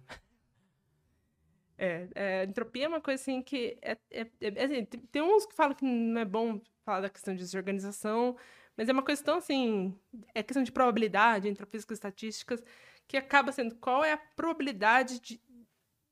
É, 1.77 2.09
é, 2.15 2.45
entropia 2.45 2.85
é 2.85 2.89
uma 2.89 3.01
coisa 3.01 3.21
assim 3.21 3.43
que 3.43 3.77
é, 3.83 3.99
é- 4.11 4.31
é- 4.41 4.65
assim, 4.65 4.85
tem, 4.85 5.23
uns 5.23 5.45
que 5.45 5.55
falam 5.55 5.75
que 5.75 5.85
não 5.85 6.21
é 6.21 6.25
bom 6.25 6.61
falar 6.85 7.01
da 7.01 7.11
questão 7.11 7.35
de 7.35 7.41
desorganização, 7.41 8.37
mas 8.77 8.89
é 8.89 8.93
uma 8.93 9.05
questão 9.05 9.39
assim, 9.39 9.99
é 10.35 10.43
questão 10.43 10.63
de 10.63 10.71
probabilidade 10.73 11.49
entre 11.49 11.67
físicas 11.67 11.97
e 11.97 11.99
estatísticas, 11.99 12.63
que 13.09 13.17
acaba 13.17 13.53
sendo 13.53 13.75
qual 13.77 14.05
é 14.05 14.13
a 14.13 14.17
probabilidade 14.17 15.21
de, 15.21 15.43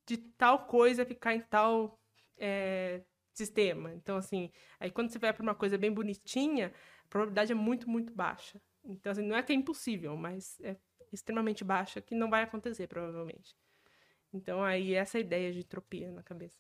de 0.07 0.17
tal 0.19 0.67
coisa 0.67 1.07
ficar 1.07 1.35
em 1.35 1.41
tal 1.41 2.02
é, 2.43 3.03
sistema. 3.33 3.95
Então, 3.95 4.17
assim, 4.17 4.51
aí 4.81 4.91
quando 4.91 5.11
você 5.11 5.19
vai 5.19 5.33
para 5.33 5.43
uma 5.43 5.55
coisa 5.55 5.79
bem 5.79 5.93
bonitinha, 5.93 6.73
a 7.05 7.09
probabilidade 7.09 7.53
é 7.53 7.55
muito, 7.55 7.89
muito 7.89 8.13
baixa. 8.13 8.61
Então, 8.85 9.13
assim, 9.13 9.23
não 9.23 9.37
é 9.37 9.43
que 9.43 9.53
é 9.53 9.57
impossível, 9.57 10.17
mas 10.17 10.61
é 10.61 10.77
extremamente 11.13 11.63
baixa, 11.65 12.01
que 12.01 12.15
não 12.15 12.29
vai 12.29 12.43
acontecer, 12.43 12.89
provavelmente. 12.89 13.55
Então, 14.33 14.63
aí, 14.65 14.95
essa 14.95 15.19
ideia 15.19 15.53
de 15.53 15.61
entropia 15.61 16.11
na 16.11 16.23
cabeça. 16.23 16.59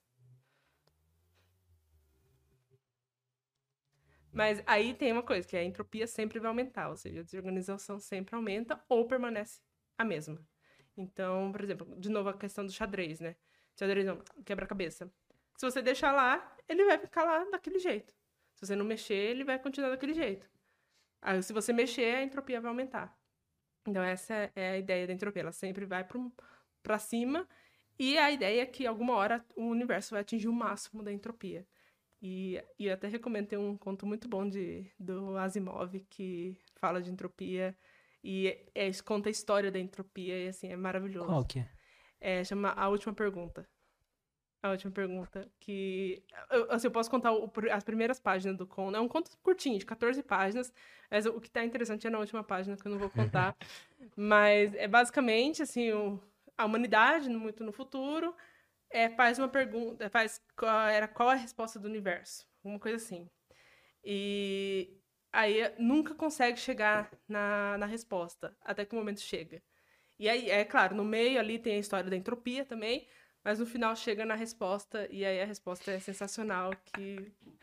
Mas 4.33 4.63
aí 4.67 4.95
tem 4.95 5.13
uma 5.13 5.23
coisa, 5.23 5.47
que 5.47 5.57
a 5.57 5.65
entropia 5.65 6.07
sempre 6.07 6.39
vai 6.39 6.49
aumentar, 6.49 6.89
ou 6.89 6.97
seja, 6.97 7.21
a 7.21 7.23
desorganização 7.23 7.99
sempre 7.99 8.35
aumenta 8.35 8.83
ou 8.89 9.07
permanece 9.07 9.61
a 9.99 10.05
mesma. 10.05 10.41
Então, 10.97 11.53
por 11.53 11.63
exemplo, 11.63 12.01
de 12.01 12.09
novo 12.09 12.29
a 12.31 12.37
questão 12.39 12.65
do 12.65 12.73
xadrez, 12.73 13.21
né? 13.21 13.37
Xadrez 13.79 14.07
não, 14.07 14.23
quebra-cabeça. 14.45 15.11
Se 15.57 15.65
você 15.71 15.83
deixar 15.83 16.13
lá, 16.13 16.57
ele 16.69 16.85
vai 16.85 16.99
ficar 16.99 17.25
lá 17.25 17.45
daquele 17.51 17.79
jeito. 17.79 18.13
Se 18.55 18.67
você 18.67 18.77
não 18.77 18.85
mexer, 18.85 19.15
ele 19.15 19.45
vai 19.45 19.59
continuar 19.59 19.91
daquele 19.91 20.15
jeito. 20.15 20.49
Aí, 21.21 21.43
se 21.43 21.53
você 21.53 21.73
mexer, 21.73 22.17
a 22.17 22.23
entropia 22.23 22.61
vai 22.61 22.69
aumentar. 22.69 23.17
Então, 23.87 24.03
essa 24.03 24.51
é 24.55 24.71
a 24.71 24.79
ideia 24.79 25.07
da 25.07 25.13
entropia. 25.13 25.43
Ela 25.43 25.53
sempre 25.53 25.85
vai 25.85 26.07
para 26.83 26.99
cima. 26.99 27.49
E 27.99 28.19
a 28.19 28.31
ideia 28.31 28.63
é 28.63 28.67
que, 28.67 28.87
alguma 28.87 29.15
hora, 29.15 29.45
o 29.57 29.65
universo 29.65 30.13
vai 30.13 30.21
atingir 30.21 30.49
o 30.49 30.53
máximo 30.53 31.03
da 31.03 31.13
entropia. 31.13 31.67
E, 32.21 32.63
e 32.79 32.87
eu 32.87 32.95
até 32.95 33.09
recomendo 33.09 33.59
um 33.59 33.77
conto 33.77 34.07
muito 34.07 34.29
bom 34.29 34.49
de, 34.49 34.91
do 34.99 35.37
Asimov, 35.37 35.99
que 36.09 36.57
fala 36.77 37.03
de 37.03 37.11
entropia. 37.11 37.77
E 38.23 38.49
é, 38.75 38.89
é- 38.89 39.03
conta 39.05 39.29
a 39.29 39.33
história 39.33 39.71
da 39.71 39.79
entropia. 39.79 40.45
E, 40.45 40.49
assim, 40.49 40.69
é 40.69 40.77
maravilhoso. 40.77 41.27
Qual 41.27 41.45
que 41.45 41.59
é? 41.61 41.69
É, 42.21 42.45
chama 42.45 42.71
A 42.71 42.89
Última 42.89 43.13
Pergunta. 43.13 43.69
A 44.63 44.71
última 44.71 44.93
pergunta. 44.93 45.49
Que. 45.61 46.23
Eu, 46.51 46.71
assim, 46.73 46.87
eu 46.87 46.91
posso 46.91 47.11
contar 47.11 47.33
o- 47.33 47.51
as 47.71 47.85
primeiras 47.85 48.21
páginas 48.21 48.57
do 48.57 48.67
conto. 48.67 48.97
É 48.97 49.01
um 49.01 49.09
conto 49.09 49.31
curtinho, 49.43 49.79
de 49.79 49.87
14 49.87 50.23
páginas. 50.23 50.73
Mas 51.11 51.27
o 51.27 51.41
que 51.41 51.51
tá 51.51 51.65
interessante 51.65 52.07
é 52.07 52.11
na 52.11 52.19
última 52.19 52.45
página, 52.45 52.77
que 52.77 52.87
eu 52.87 52.93
não 52.93 52.99
vou 52.99 53.11
contar. 53.11 53.57
mas 54.17 54.75
é 54.75 54.89
basicamente, 54.89 55.63
assim, 55.63 55.93
o- 55.93 56.21
a 56.57 56.65
humanidade, 56.65 57.29
muito 57.29 57.65
no 57.65 57.73
futuro, 57.73 58.35
é, 58.91 59.11
faz 59.11 59.39
uma 59.39 59.49
pergunta. 59.49 60.09
Faz 60.11 60.41
qual, 60.57 60.89
era 60.89 61.09
qual 61.09 61.31
a 61.31 61.35
resposta 61.35 61.79
do 61.79 61.89
universo. 61.89 62.47
Uma 62.65 62.79
coisa 62.79 62.97
assim. 62.97 63.29
E 64.05 64.97
aí 65.33 65.73
nunca 65.79 66.15
consegue 66.15 66.59
chegar 66.59 67.11
na, 67.29 67.79
na 67.79 67.87
resposta, 67.87 68.57
até 68.63 68.85
que 68.85 68.95
o 68.95 68.99
momento 68.99 69.21
chega. 69.21 69.63
E 70.19 70.29
aí, 70.29 70.51
é 70.51 70.65
claro, 70.65 70.95
no 70.95 71.05
meio 71.05 71.39
ali 71.41 71.59
tem 71.59 71.77
a 71.77 71.79
história 71.79 72.09
da 72.09 72.17
entropia 72.17 72.65
também, 72.65 73.09
mas 73.45 73.59
no 73.59 73.67
final 73.67 73.95
chega 73.97 74.25
na 74.25 74.35
resposta, 74.35 75.07
e 75.11 75.25
aí 75.25 75.41
a 75.41 75.45
resposta 75.47 75.91
é 75.93 75.99
sensacional, 76.01 76.73
que... 76.87 77.33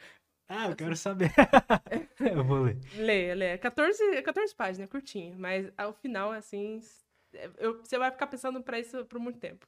Ah, 0.51 0.67
eu 0.69 0.75
quero 0.75 0.95
saber. 0.97 1.31
eu 2.19 2.43
vou 2.43 2.63
ler. 2.63 2.77
Lê, 2.95 3.35
lê. 3.35 3.57
14, 3.59 4.21
14 4.23 4.55
páginas, 4.55 4.87
é 4.87 4.91
curtinho, 4.91 5.37
mas 5.37 5.71
ao 5.77 5.93
final, 5.93 6.31
assim, 6.31 6.81
é- 7.33 7.49
eu- 7.59 7.79
você 7.83 7.99
vai 7.99 8.09
ficar 8.11 8.25
pensando 8.25 8.61
pra 8.63 8.79
isso 8.79 9.05
por 9.05 9.19
muito 9.19 9.39
tempo. 9.39 9.67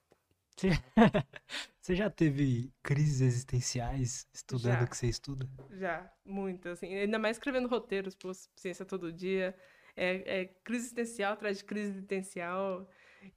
Você, 1.82 1.96
já 1.96 2.10
teve 2.10 2.72
crises 2.84 3.22
existenciais 3.22 4.28
estudando 4.34 4.80
Já. 4.80 4.84
o 4.84 4.88
que 4.88 4.96
você 4.96 5.08
estuda? 5.08 5.50
Já, 5.72 6.12
muito, 6.24 6.70
assim. 6.70 6.94
Ainda 6.94 7.18
mais 7.18 7.38
escrevendo 7.38 7.68
roteiros 7.68 8.14
pro 8.16 8.32
Ciência 8.56 8.86
Todo 8.86 9.12
Dia. 9.12 9.56
É, 9.96 10.42
é 10.42 10.46
crise 10.64 10.86
existencial 10.86 11.34
atrás 11.34 11.58
de 11.58 11.64
crise 11.64 11.90
existencial. 11.92 12.88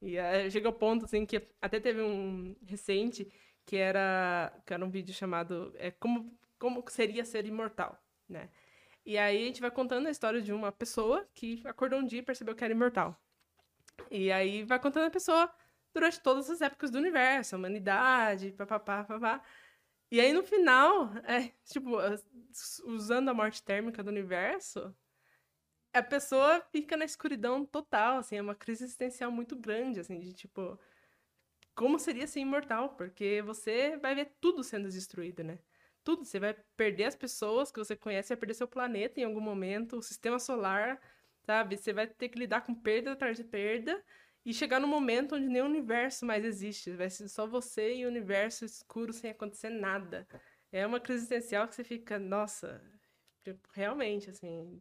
E 0.01 0.17
é, 0.17 0.51
chega 0.51 0.69
ao 0.69 0.73
ponto, 0.73 1.05
assim, 1.05 1.27
que 1.27 1.47
até 1.61 1.81
teve 1.81 2.01
um 2.03 2.57
recente 2.67 3.31
que 3.67 3.77
era, 3.77 4.53
que 4.67 4.75
era 4.75 4.85
um 4.85 4.91
vídeo 4.91 5.15
chamado 5.15 5.73
é, 5.77 5.91
como, 5.91 6.37
como 6.59 6.85
seria 6.89 7.25
ser 7.25 7.47
imortal, 7.47 7.99
né? 8.29 8.51
E 9.05 9.19
aí 9.19 9.43
a 9.43 9.47
gente 9.47 9.61
vai 9.61 9.71
contando 9.71 10.07
a 10.07 10.11
história 10.11 10.41
de 10.41 10.53
uma 10.53 10.73
pessoa 10.73 11.29
que 11.35 11.63
acordou 11.67 11.99
um 11.99 12.07
dia 12.07 12.21
e 12.21 12.23
percebeu 12.23 12.55
que 12.55 12.65
era 12.65 12.73
imortal. 12.73 13.21
E 14.11 14.33
aí 14.33 14.65
vai 14.65 14.79
contando 14.81 15.07
a 15.07 15.11
pessoa 15.11 15.53
durante 15.93 16.21
todas 16.21 16.51
as 16.51 16.61
épocas 16.61 16.91
do 16.91 16.99
universo, 16.99 17.55
a 17.55 17.59
humanidade, 17.59 18.53
papapá, 18.53 19.05
papapá. 19.05 19.43
E 20.11 20.21
aí, 20.21 20.33
no 20.33 20.43
final, 20.43 21.11
é, 21.25 21.53
tipo, 21.65 21.97
usando 22.87 23.29
a 23.29 23.35
morte 23.35 23.63
térmica 23.63 24.03
do 24.03 24.11
universo, 24.11 24.95
a 25.95 26.03
pessoa 26.03 26.61
fica 26.73 26.97
na 26.97 27.05
escuridão 27.05 27.65
total, 27.65 28.19
assim, 28.19 28.37
é 28.37 28.43
uma 28.43 28.55
crise 28.55 28.85
existencial 28.85 29.31
muito 29.31 29.57
grande, 29.57 30.01
assim, 30.01 30.19
de 30.19 30.33
tipo, 30.33 30.79
como 31.75 31.99
seria 31.99 32.27
ser 32.27 32.41
imortal? 32.41 32.91
Porque 32.97 33.43
você 33.43 33.97
vai 33.99 34.15
ver 34.15 34.33
tudo 34.41 34.63
sendo 34.65 34.89
destruído, 34.89 35.43
né? 35.45 35.59
Tudo, 36.05 36.25
você 36.25 36.39
vai 36.39 36.55
perder 36.77 37.05
as 37.05 37.17
pessoas 37.17 37.71
que 37.73 37.79
você 37.79 37.97
conhece, 37.97 38.29
vai 38.31 38.37
perder 38.37 38.55
seu 38.55 38.69
planeta 38.69 39.21
em 39.21 39.25
algum 39.25 39.41
momento, 39.41 39.97
o 39.99 40.03
sistema 40.03 40.39
solar, 40.39 41.01
sabe? 41.43 41.77
Você 41.77 41.93
vai 41.93 42.07
ter 42.07 42.29
que 42.29 42.39
lidar 42.39 42.63
com 42.63 42.75
perda 42.75 43.13
atrás 43.13 43.37
de 43.37 43.45
perda 43.45 44.03
e 44.45 44.53
chegar 44.53 44.81
num 44.81 44.89
momento 44.89 45.37
onde 45.37 45.49
nem 45.49 45.63
o 45.63 45.67
universo 45.67 46.27
mais 46.27 46.45
existe. 46.45 46.91
Vai 46.93 47.09
ser 47.11 47.29
só 47.29 47.47
você 47.47 47.97
e 47.97 48.05
o 48.05 48.09
universo 48.09 48.65
escuro 48.65 49.13
sem 49.13 49.31
acontecer 49.31 49.71
nada. 49.71 50.27
É 50.71 50.87
uma 50.87 51.01
crise 51.01 51.21
existencial 51.21 51.67
que 51.69 51.75
você 51.75 51.85
fica, 51.85 52.19
nossa, 52.19 52.83
realmente, 53.73 54.31
assim, 54.31 54.81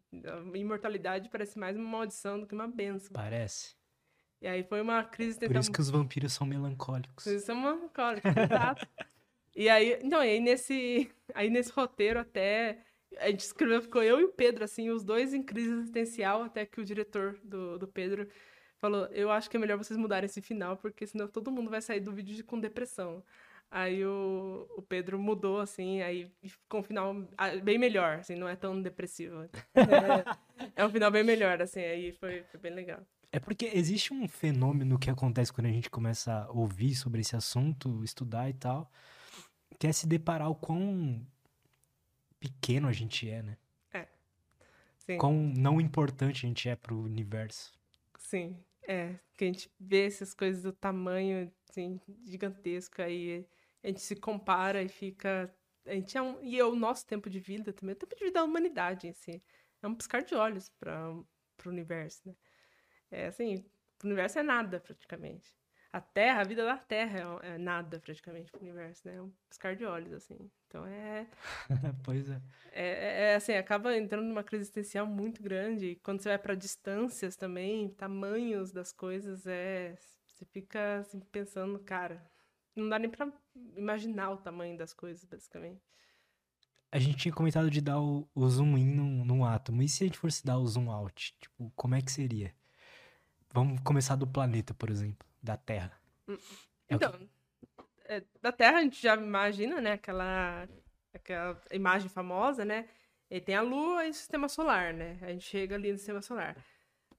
a 0.54 0.58
imortalidade 0.58 1.30
parece 1.30 1.58
mais 1.58 1.76
uma 1.76 1.88
maldição 1.90 2.40
do 2.40 2.46
que 2.48 2.54
uma 2.54 2.68
benção. 2.68 3.12
Parece. 3.14 3.76
E 4.42 4.48
aí 4.48 4.64
foi 4.64 4.82
uma 4.82 5.04
crise 5.04 5.40
Por 5.40 5.56
isso 5.56 5.72
que 5.72 5.80
os 5.80 5.90
vampiros 5.90 6.34
são 6.34 6.46
melancólicos. 6.46 7.24
vocês 7.24 7.44
são 7.44 7.56
melancólicos, 7.56 8.32
exato. 8.36 8.88
E 9.56 9.70
aí, 9.70 10.00
então, 10.02 10.20
aí 10.20 10.40
nesse, 10.40 11.12
aí 11.36 11.48
nesse 11.48 11.72
roteiro 11.72 12.20
até, 12.20 12.80
a 13.20 13.30
gente 13.30 13.42
escreveu, 13.42 13.84
ficou 13.84 14.02
eu 14.02 14.20
e 14.20 14.24
o 14.24 14.30
Pedro, 14.30 14.64
assim, 14.64 14.90
os 14.90 15.04
dois 15.04 15.32
em 15.32 15.44
crise 15.44 15.70
existencial, 15.72 16.42
até 16.42 16.66
que 16.66 16.82
o 16.82 16.84
diretor 16.84 17.40
do, 17.44 17.78
do 17.78 17.88
Pedro 17.88 18.28
falou, 18.80 19.06
eu 19.12 19.30
acho 19.30 19.48
que 19.52 19.56
é 19.56 19.60
melhor 19.60 19.78
vocês 19.78 19.96
mudarem 19.96 20.26
esse 20.26 20.42
final, 20.42 20.76
porque 20.78 21.06
senão 21.06 21.28
todo 21.28 21.52
mundo 21.52 21.70
vai 21.70 21.82
sair 21.84 22.00
do 22.00 22.12
vídeo 22.12 22.36
de- 22.36 22.44
com 22.44 22.60
depressão. 22.60 23.24
Aí 23.76 24.06
o, 24.06 24.68
o 24.78 24.84
Pedro 24.84 25.18
mudou, 25.18 25.60
assim, 25.60 26.00
aí 26.02 26.32
ficou 26.44 26.82
um 26.82 26.84
final 26.84 27.28
ah, 27.36 27.56
bem 27.56 27.80
melhor, 27.80 28.20
assim, 28.20 28.36
não 28.36 28.48
é 28.48 28.56
tão 28.56 28.80
depressivo. 28.80 29.50
É, 29.74 30.72
é 30.76 30.86
um 30.86 30.90
final 30.92 31.10
bem 31.10 31.24
melhor, 31.24 31.60
assim, 31.60 31.80
aí 31.80 32.12
foi, 32.12 32.44
foi 32.44 32.60
bem 32.60 32.72
legal. 32.72 33.00
É 33.32 33.40
porque 33.40 33.72
existe 33.74 34.14
um 34.14 34.28
fenômeno 34.28 35.00
que 35.00 35.10
acontece 35.10 35.52
quando 35.52 35.66
a 35.66 35.72
gente 35.72 35.90
começa 35.90 36.44
a 36.44 36.52
ouvir 36.52 36.94
sobre 36.94 37.22
esse 37.22 37.36
assunto, 37.36 38.04
estudar 38.04 38.48
e 38.48 38.54
tal, 38.54 38.92
que 39.80 39.88
é 39.88 39.92
se 39.92 40.06
deparar 40.06 40.52
o 40.52 40.56
quão 40.56 41.26
pequeno 42.40 42.88
a 42.88 42.92
gente 42.92 43.28
é, 43.28 43.42
né? 43.42 43.58
Sim. 45.06 45.18
Quão 45.18 45.34
não 45.34 45.82
importante 45.82 46.46
a 46.46 46.48
gente 46.48 46.70
é 46.70 46.76
pro 46.76 46.98
universo. 46.98 47.74
Sim, 48.18 48.56
é. 48.88 49.16
Que 49.36 49.44
a 49.44 49.48
gente 49.48 49.70
vê 49.80 50.06
essas 50.06 50.34
coisas 50.34 50.64
do 50.64 50.72
tamanho, 50.72 51.52
assim, 51.70 52.00
gigantesco, 52.26 53.02
aí 53.02 53.46
a 53.84 53.88
gente 53.88 54.02
se 54.02 54.16
compara 54.16 54.82
e 54.82 54.90
fica. 54.90 55.54
A 55.86 55.94
gente 55.94 56.18
é 56.18 56.22
um, 56.22 56.42
e 56.44 56.58
é 56.60 56.64
o 56.66 56.76
nosso 56.76 57.06
tempo 57.06 57.30
de 57.30 57.40
vida 57.40 57.74
também, 57.74 57.94
o 57.94 57.98
tempo 57.98 58.16
de 58.16 58.24
vida 58.26 58.40
da 58.40 58.44
humanidade 58.44 59.08
em 59.08 59.14
si. 59.14 59.44
É 59.82 59.88
um 59.88 59.96
piscar 59.96 60.24
de 60.24 60.34
olhos 60.36 60.70
para 60.70 61.12
o 61.12 61.26
universo, 61.70 62.22
né? 62.28 62.36
É 63.12 63.28
assim, 63.28 63.58
o 64.04 64.08
universo 64.08 64.40
é 64.40 64.44
nada, 64.44 64.80
praticamente. 64.80 65.56
A 65.92 66.02
Terra, 66.02 66.42
a 66.42 66.44
vida 66.44 66.66
da 66.66 66.78
Terra 66.78 67.40
é, 67.44 67.50
é 67.56 67.58
nada, 67.58 68.00
praticamente, 68.00 68.52
pro 68.52 68.62
universo, 68.62 69.08
né? 69.08 69.16
É 69.18 69.22
um 69.22 69.32
piscar 69.50 69.76
de 69.76 69.86
olhos, 69.86 70.12
assim. 70.14 70.50
Então 70.68 70.86
é. 70.88 71.28
pois 72.04 72.28
é. 72.30 72.42
É, 72.72 72.88
é- 72.88 73.32
é 73.34 73.36
assim, 73.36 73.54
acaba 73.54 73.96
entrando 73.96 74.26
numa 74.26 74.44
crise 74.44 74.64
existencial 74.64 75.06
muito 75.06 75.44
grande. 75.44 75.88
E 75.88 75.96
quando 75.98 76.22
você 76.22 76.30
vai 76.30 76.40
para 76.40 76.56
distâncias 76.56 77.36
também, 77.36 77.90
tamanhos 77.90 78.72
das 78.72 78.92
coisas, 78.92 79.46
é. 79.46 79.96
Você 80.28 80.46
fica 80.46 80.98
assim, 81.00 81.20
pensando, 81.20 81.78
cara, 81.80 82.20
não 82.76 82.90
dá 82.90 82.98
nem 83.00 83.10
pra 83.10 83.32
imaginar 83.76 84.32
o 84.32 84.38
tamanho 84.38 84.78
das 84.78 84.94
coisas, 84.94 85.24
basicamente. 85.26 85.82
A 86.92 87.00
gente 87.00 87.18
tinha 87.18 87.34
comentado 87.34 87.72
de 87.72 87.82
dar 87.82 88.00
o, 88.00 88.28
o 88.36 88.48
zoom 88.48 88.78
in 88.78 88.86
num, 88.96 89.26
num 89.26 89.46
átomo. 89.46 89.82
E 89.82 89.90
se 89.90 90.04
a 90.04 90.08
gente 90.08 90.18
fosse 90.20 90.46
dar 90.46 90.58
o 90.60 90.68
zoom 90.68 90.92
out? 90.92 91.36
Tipo, 91.40 91.72
como 91.76 91.96
é 91.96 92.02
que 92.02 92.12
seria? 92.12 92.54
Vamos 93.52 93.80
começar 93.82 94.16
do 94.16 94.28
planeta, 94.28 94.74
por 94.74 94.90
exemplo, 94.90 95.28
da 95.42 95.58
Terra. 95.58 95.92
É 96.88 96.96
o 96.96 97.00
que- 97.00 97.06
Então, 97.06 97.30
é, 98.06 98.24
da 98.42 98.52
Terra 98.52 98.78
a 98.78 98.82
gente 98.82 99.02
já 99.02 99.16
imagina, 99.16 99.82
né, 99.82 99.94
aquela, 99.94 100.68
aquela 101.14 101.60
imagem 101.72 102.10
famosa, 102.10 102.64
né? 102.64 102.88
E 103.30 103.42
tem 103.42 103.56
a 103.56 103.62
Lua 103.62 104.06
e 104.06 104.12
o 104.12 104.14
Sistema 104.14 104.48
Solar, 104.48 104.94
né? 104.94 105.18
A 105.22 105.30
gente 105.32 105.46
chega 105.46 105.76
ali 105.76 105.92
no 105.92 105.98
Sistema 105.98 106.22
Solar. 106.22 106.56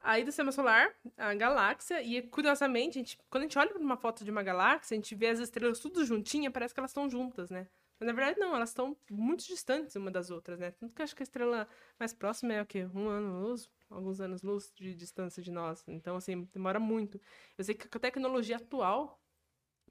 Aí 0.07 0.22
do 0.22 0.30
Sistema 0.30 0.52
Solar, 0.52 0.94
a 1.16 1.32
galáxia, 1.32 2.02
e 2.02 2.20
curiosamente, 2.20 2.98
a 2.98 3.00
gente, 3.00 3.18
quando 3.30 3.44
a 3.44 3.46
gente 3.46 3.59
olha 3.59 3.70
para 3.70 3.80
uma 3.80 3.96
foto 3.96 4.22
de 4.22 4.30
uma 4.30 4.42
galáxia, 4.42 4.94
a 4.94 4.98
gente 4.98 5.14
vê 5.14 5.28
as 5.28 5.38
estrelas 5.38 5.78
tudo 5.78 6.05
juntinha, 6.05 6.50
parece 6.50 6.74
que 6.74 6.78
elas 6.78 6.90
estão 6.90 7.09
juntas, 7.09 7.48
né? 7.48 7.66
Mas 7.98 8.07
na 8.07 8.12
verdade 8.12 8.38
não, 8.38 8.55
elas 8.55 8.68
estão 8.68 8.94
muito 9.11 9.46
distantes 9.46 9.96
uma 9.96 10.11
das 10.11 10.30
outras, 10.30 10.59
né? 10.59 10.72
Tanto 10.72 10.92
que 10.94 11.00
eu 11.00 11.05
acho 11.05 11.16
que 11.16 11.22
a 11.22 11.24
estrela 11.24 11.66
mais 11.98 12.12
próxima 12.12 12.52
é 12.52 12.61
o 12.61 12.66
quê? 12.66 12.86
Um 12.94 13.09
ano-luz? 13.09 13.70
Alguns 13.88 14.20
anos-luz 14.20 14.70
de 14.74 14.94
distância 14.94 15.42
de 15.42 15.50
nós. 15.50 15.82
Então, 15.88 16.16
assim, 16.16 16.44
demora 16.52 16.78
muito. 16.78 17.18
Eu 17.57 17.64
sei 17.64 17.74
que 17.74 17.86
a 17.90 18.00
tecnologia 18.00 18.57
atual, 18.57 19.18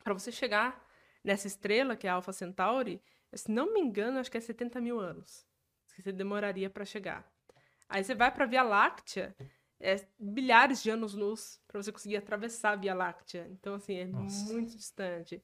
para 0.03 0.13
você 0.13 0.31
chegar 0.31 0.85
nessa 1.23 1.47
estrela, 1.47 1.95
que 1.95 2.05
é 2.05 2.11
a 2.11 2.13
Alpha 2.13 2.31
Centauri, 2.31 3.01
se 3.33 3.49
não 3.49 3.73
me 3.73 3.79
engano, 3.79 4.19
acho 4.19 4.29
que 4.29 4.37
é 4.37 4.41
70 4.41 4.79
mil 4.79 4.99
anos. 4.99 5.43
Que 5.95 6.03
você 6.03 6.11
demoraria 6.11 6.69
para 6.69 6.85
chegar. 6.85 7.27
Aí 7.89 8.03
você 8.03 8.13
vai 8.13 8.31
para 8.31 8.43
a 8.43 8.47
Via 8.47 8.61
Láctea, 8.61 9.35
é 9.79 10.05
bilhares 10.19 10.81
de 10.81 10.89
anos-luz 10.89 11.61
para 11.67 11.81
você 11.81 11.91
conseguir 11.91 12.17
atravessar 12.17 12.71
a 12.71 12.75
Via 12.75 12.93
Láctea. 12.93 13.47
Então, 13.51 13.75
assim, 13.75 13.95
é 13.95 14.05
Nossa. 14.05 14.51
muito 14.51 14.75
distante. 14.75 15.43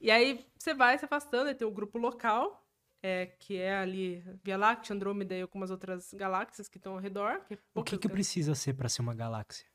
E 0.00 0.10
aí 0.10 0.46
você 0.58 0.74
vai 0.74 0.98
se 0.98 1.04
afastando, 1.04 1.50
e 1.50 1.54
tem 1.54 1.66
o 1.66 1.70
grupo 1.70 1.98
local, 1.98 2.66
é, 3.02 3.26
que 3.26 3.56
é 3.56 3.76
ali 3.76 4.22
Via 4.42 4.56
Láctea, 4.56 4.94
Andrômeda 4.94 5.34
e 5.34 5.42
algumas 5.42 5.70
outras 5.70 6.12
galáxias 6.14 6.68
que 6.68 6.76
estão 6.76 6.94
ao 6.94 6.98
redor. 7.00 7.44
Que 7.46 7.54
é 7.54 7.58
O 7.74 7.82
que, 7.82 7.98
que 7.98 8.08
precisa 8.08 8.54
ser 8.54 8.74
pra 8.74 8.88
ser 8.88 9.02
uma 9.02 9.14
galáxia? 9.14 9.66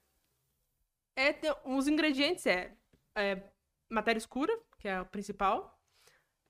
é, 1.18 1.34
tem, 1.34 1.52
os 1.66 1.88
ingredientes 1.88 2.46
é, 2.46 2.78
é 3.16 3.42
matéria 3.90 4.20
escura, 4.20 4.56
que 4.78 4.88
é 4.88 5.02
o 5.02 5.06
principal, 5.06 5.82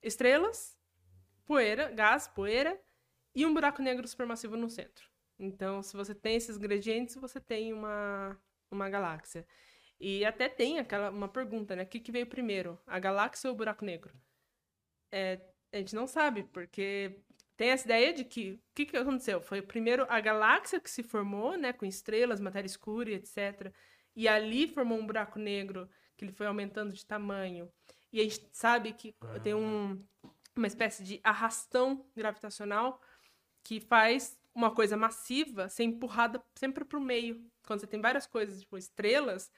estrelas, 0.03 0.77
poeira, 1.45 1.89
gás, 1.89 2.27
poeira 2.27 2.77
e 3.33 3.45
um 3.45 3.53
buraco 3.53 3.81
negro 3.81 4.05
supermassivo 4.05 4.57
no 4.57 4.69
centro. 4.69 5.09
Então, 5.39 5.83
se 5.83 5.95
você 5.95 6.15
tem 6.15 6.35
esses 6.35 6.57
ingredientes, 6.57 7.15
você 7.15 7.39
tem 7.39 7.73
uma, 7.73 8.38
uma 8.71 8.89
galáxia. 8.89 9.45
E 9.99 10.25
até 10.25 10.47
tem 10.49 10.79
aquela 10.79 11.09
uma 11.09 11.27
pergunta, 11.27 11.75
né? 11.75 11.83
O 11.83 11.88
que, 11.88 11.99
que 11.99 12.11
veio 12.11 12.27
primeiro, 12.27 12.79
a 12.85 12.99
galáxia 12.99 13.49
ou 13.49 13.53
o 13.53 13.57
buraco 13.57 13.85
negro? 13.85 14.13
É, 15.11 15.39
a 15.71 15.77
gente 15.77 15.95
não 15.95 16.07
sabe, 16.07 16.43
porque 16.43 17.19
tem 17.55 17.69
essa 17.69 17.85
ideia 17.85 18.13
de 18.13 18.23
que 18.23 18.53
o 18.53 18.59
que, 18.75 18.85
que 18.85 18.97
aconteceu? 18.97 19.41
Foi 19.41 19.61
primeiro 19.61 20.05
a 20.09 20.19
galáxia 20.19 20.79
que 20.79 20.89
se 20.89 21.03
formou, 21.03 21.57
né? 21.57 21.73
Com 21.73 21.85
estrelas, 21.85 22.39
matéria 22.39 22.67
escura 22.67 23.09
e 23.09 23.15
etc. 23.15 23.73
E 24.15 24.27
ali 24.27 24.67
formou 24.67 24.99
um 24.99 25.05
buraco 25.05 25.39
negro 25.39 25.89
que 26.15 26.25
ele 26.25 26.31
foi 26.31 26.47
aumentando 26.47 26.93
de 26.93 27.05
tamanho. 27.05 27.71
E 28.11 28.19
a 28.19 28.23
gente 28.23 28.49
sabe 28.51 28.93
que 28.93 29.15
tem 29.43 29.53
um, 29.53 30.03
uma 30.55 30.67
espécie 30.67 31.03
de 31.03 31.19
arrastão 31.23 32.05
gravitacional 32.15 33.01
que 33.63 33.79
faz 33.79 34.39
uma 34.57 34.73
coisa 34.73 34.97
massiva 34.97 35.69
ser 35.69 35.83
empurrada 35.83 36.43
sempre 36.55 36.83
para 36.83 36.97
o 36.97 37.01
meio. 37.01 37.47
Quando 37.63 37.79
você 37.79 37.85
tem 37.85 38.01
várias 38.01 38.25
coisas, 38.25 38.59
tipo 38.59 38.75
estrelas, 38.75 39.51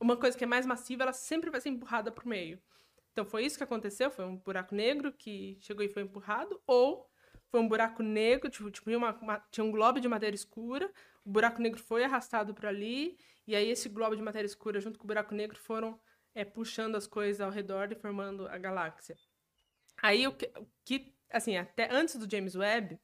uma 0.00 0.16
coisa 0.16 0.38
que 0.38 0.44
é 0.44 0.46
mais 0.46 0.64
massiva, 0.64 1.02
ela 1.02 1.12
sempre 1.12 1.50
vai 1.50 1.60
ser 1.60 1.70
empurrada 1.70 2.12
para 2.12 2.24
o 2.24 2.28
meio. 2.28 2.62
Então 3.10 3.24
foi 3.24 3.44
isso 3.44 3.58
que 3.58 3.64
aconteceu, 3.64 4.12
foi 4.12 4.24
um 4.24 4.36
buraco 4.36 4.76
negro 4.76 5.12
que 5.12 5.58
chegou 5.60 5.84
e 5.84 5.88
foi 5.88 6.02
empurrado, 6.02 6.60
ou 6.68 7.10
foi 7.48 7.58
um 7.58 7.66
buraco 7.66 8.00
negro, 8.00 8.48
tipo, 8.48 8.70
tipo 8.70 8.88
uma, 8.96 9.12
uma, 9.16 9.40
tinha 9.50 9.64
um 9.64 9.72
globo 9.72 9.98
de 9.98 10.06
matéria 10.06 10.36
escura, 10.36 10.88
o 11.24 11.30
buraco 11.30 11.60
negro 11.60 11.82
foi 11.82 12.04
arrastado 12.04 12.54
para 12.54 12.68
ali, 12.68 13.18
e 13.44 13.56
aí 13.56 13.68
esse 13.68 13.88
globo 13.88 14.14
de 14.14 14.22
matéria 14.22 14.46
escura 14.46 14.80
junto 14.80 15.00
com 15.00 15.04
o 15.04 15.08
buraco 15.08 15.34
negro 15.34 15.58
foram 15.58 15.98
é, 16.32 16.44
puxando 16.44 16.94
as 16.94 17.08
coisas 17.08 17.40
ao 17.40 17.50
redor 17.50 17.90
e 17.90 17.96
formando 17.96 18.46
a 18.46 18.56
galáxia. 18.56 19.16
Aí 20.00 20.28
o 20.28 20.32
que, 20.32 20.46
o 20.56 20.68
que, 20.84 21.12
assim, 21.28 21.56
até 21.56 21.92
antes 21.92 22.14
do 22.14 22.30
James 22.30 22.54
Webb, 22.54 23.00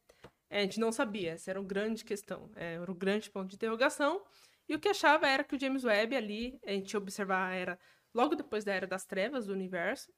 a 0.59 0.63
gente 0.63 0.81
não 0.81 0.93
sabia, 0.93 1.33
essa 1.33 1.51
era 1.51 1.61
uma 1.61 1.67
grande 1.67 2.05
questão, 2.05 2.51
é, 2.57 2.75
era 2.75 2.91
o 2.91 2.95
um 2.95 2.99
grande 2.99 3.31
ponto 3.31 3.49
de 3.49 3.57
interrogação, 3.57 4.23
e 4.69 4.75
o 4.75 4.81
que 4.81 4.89
achava 4.89 5.29
era 5.29 5.45
que 5.45 5.55
o 5.57 5.61
James 5.61 5.85
Webb 5.85 6.17
ali, 6.17 6.59
a 6.65 6.71
gente 6.71 6.97
observar 6.97 7.55
era 7.55 7.79
logo 8.15 8.35
depois 8.35 8.65
da 8.65 8.73
Era 8.73 8.87
das 8.87 9.05
Trevas 9.05 9.47
do 9.47 9.53
universo. 9.53 10.13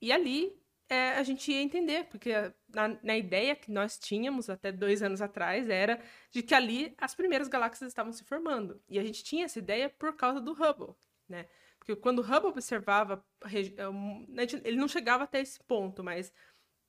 E 0.00 0.12
ali 0.12 0.52
é, 0.88 1.14
a 1.14 1.22
gente 1.22 1.50
ia 1.50 1.60
entender, 1.60 2.04
porque 2.04 2.32
na, 2.68 2.88
na, 3.02 3.16
ideia 3.16 3.56
que 3.56 3.72
nós 3.72 3.98
tínhamos 3.98 4.48
até 4.48 4.70
dois 4.70 5.02
anos 5.02 5.20
atrás 5.20 5.68
era 5.68 6.00
de 6.30 6.42
que 6.42 6.54
ali 6.54 6.94
as 6.98 7.14
primeiras 7.14 7.48
galáxias 7.48 7.88
estavam 7.88 8.12
se 8.12 8.24
formando. 8.24 8.80
E 8.88 8.98
a 8.98 9.02
gente 9.02 9.24
tinha 9.24 9.46
essa 9.46 9.58
ideia 9.58 9.88
por 9.88 10.14
causa 10.14 10.40
do 10.40 10.52
Hubble, 10.52 10.94
né? 11.28 11.46
Porque 11.78 11.96
quando 11.96 12.20
o 12.20 12.22
Hubble 12.22 12.50
observava, 12.50 13.24
é, 13.44 14.68
ele 14.68 14.76
não 14.76 14.88
chegava 14.88 15.24
até 15.24 15.40
esse 15.40 15.58
ponto, 15.64 16.04
mas 16.04 16.32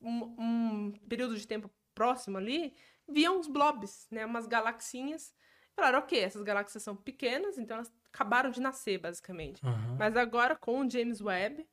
um, 0.01 0.35
um 0.39 0.91
período 1.07 1.35
de 1.35 1.47
tempo 1.47 1.71
próximo 1.97 2.37
ali, 2.37 2.75
via 3.09 3.31
uns 3.31 3.47
blobs, 3.47 4.07
né? 4.11 4.23
Umas 4.23 4.45
galaxinhas. 4.45 5.33
Falaram, 5.75 5.99
ok, 5.99 6.19
essas 6.19 6.43
galáxias 6.43 6.83
são 6.83 6.95
pequenas, 6.95 7.57
então 7.57 7.77
elas 7.77 7.91
acabaram 8.13 8.51
de 8.51 8.61
nascer, 8.61 8.99
basicamente. 8.99 9.65
Uhum. 9.65 9.95
Mas 9.97 10.15
agora, 10.15 10.55
com 10.55 10.81
o 10.81 10.89
James 10.89 11.19
Webb, 11.19 11.67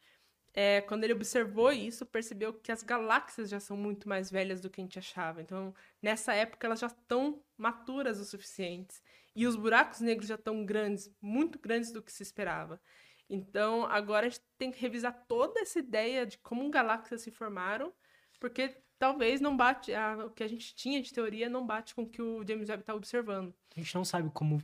é, 0.54 0.80
quando 0.82 1.04
ele 1.04 1.12
observou 1.12 1.70
isso, 1.72 2.06
percebeu 2.06 2.54
que 2.54 2.72
as 2.72 2.82
galáxias 2.82 3.50
já 3.50 3.60
são 3.60 3.76
muito 3.76 4.08
mais 4.08 4.30
velhas 4.30 4.60
do 4.60 4.70
que 4.70 4.80
a 4.80 4.84
gente 4.84 4.98
achava. 4.98 5.42
Então, 5.42 5.74
nessa 6.00 6.32
época, 6.32 6.66
elas 6.66 6.80
já 6.80 6.86
estão 6.86 7.42
maturas 7.58 8.18
o 8.18 8.24
suficiente. 8.24 8.94
E 9.36 9.46
os 9.46 9.56
buracos 9.56 10.00
negros 10.00 10.28
já 10.28 10.36
estão 10.36 10.64
grandes, 10.64 11.10
muito 11.20 11.58
grandes 11.58 11.90
do 11.90 12.00
que 12.00 12.12
se 12.12 12.22
esperava. 12.22 12.80
Então, 13.28 13.84
agora 13.86 14.26
a 14.26 14.28
gente 14.28 14.42
tem 14.56 14.70
que 14.70 14.80
revisar 14.80 15.24
toda 15.26 15.60
essa 15.60 15.78
ideia 15.78 16.24
de 16.24 16.38
como 16.38 16.70
galáxias 16.70 17.22
se 17.22 17.30
formaram, 17.30 17.92
porque 18.38 18.76
talvez 18.98 19.40
não 19.40 19.56
bate, 19.56 19.92
a, 19.94 20.26
o 20.26 20.30
que 20.30 20.42
a 20.42 20.48
gente 20.48 20.74
tinha 20.74 21.00
de 21.02 21.12
teoria 21.12 21.48
não 21.48 21.66
bate 21.66 21.94
com 21.94 22.02
o 22.02 22.08
que 22.08 22.22
o 22.22 22.44
James 22.46 22.68
Webb 22.68 22.82
está 22.82 22.94
observando. 22.94 23.54
A 23.76 23.80
gente 23.80 23.94
não 23.94 24.04
sabe 24.04 24.30
como 24.30 24.62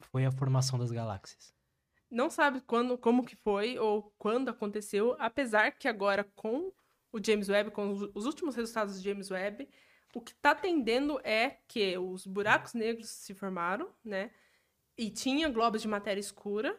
foi 0.00 0.24
a 0.24 0.32
formação 0.32 0.78
das 0.78 0.90
galáxias. 0.90 1.54
Não 2.10 2.28
sabe 2.28 2.60
quando, 2.60 2.98
como 2.98 3.24
que 3.24 3.36
foi 3.36 3.78
ou 3.78 4.12
quando 4.18 4.50
aconteceu, 4.50 5.16
apesar 5.18 5.72
que 5.72 5.88
agora 5.88 6.24
com 6.36 6.70
o 7.10 7.24
James 7.24 7.48
Webb, 7.48 7.70
com 7.70 7.92
os 8.14 8.26
últimos 8.26 8.54
resultados 8.54 8.96
do 8.96 9.02
James 9.02 9.30
Webb, 9.30 9.68
o 10.14 10.20
que 10.20 10.32
está 10.32 10.54
tendendo 10.54 11.20
é 11.24 11.56
que 11.66 11.96
os 11.96 12.26
buracos 12.26 12.74
negros 12.74 13.08
se 13.08 13.34
formaram, 13.34 13.88
né? 14.04 14.30
E 14.96 15.10
tinha 15.10 15.48
globos 15.48 15.80
de 15.80 15.88
matéria 15.88 16.20
escura. 16.20 16.78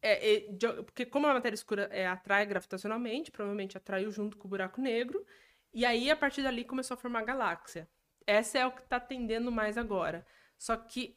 É, 0.00 0.34
é, 0.34 0.40
de, 0.52 0.72
porque 0.84 1.04
como 1.04 1.26
a 1.26 1.34
matéria 1.34 1.54
escura 1.54 1.88
é, 1.90 2.06
atrai 2.06 2.46
gravitacionalmente, 2.46 3.30
provavelmente 3.30 3.76
atraiu 3.76 4.10
junto 4.12 4.36
com 4.36 4.46
o 4.46 4.50
buraco 4.50 4.80
negro. 4.80 5.24
E 5.72 5.84
aí, 5.84 6.10
a 6.10 6.16
partir 6.16 6.42
dali, 6.42 6.64
começou 6.64 6.94
a 6.94 6.98
formar 6.98 7.24
galáxia. 7.24 7.88
Essa 8.26 8.58
é 8.58 8.66
o 8.66 8.72
que 8.72 8.82
está 8.82 9.00
tendendo 9.00 9.50
mais 9.50 9.78
agora. 9.78 10.26
Só 10.58 10.76
que 10.76 11.16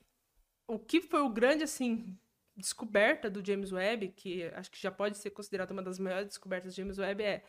o 0.67 0.79
que 0.79 1.01
foi 1.01 1.21
o 1.21 1.29
grande, 1.29 1.63
assim, 1.63 2.17
descoberta 2.55 3.29
do 3.29 3.45
James 3.45 3.71
Webb, 3.71 4.09
que 4.09 4.45
acho 4.45 4.71
que 4.71 4.81
já 4.81 4.91
pode 4.91 5.17
ser 5.17 5.31
considerada 5.31 5.73
uma 5.73 5.83
das 5.83 5.99
maiores 5.99 6.27
descobertas 6.27 6.73
do 6.73 6.77
James 6.77 6.97
Webb, 6.97 7.23
é 7.23 7.43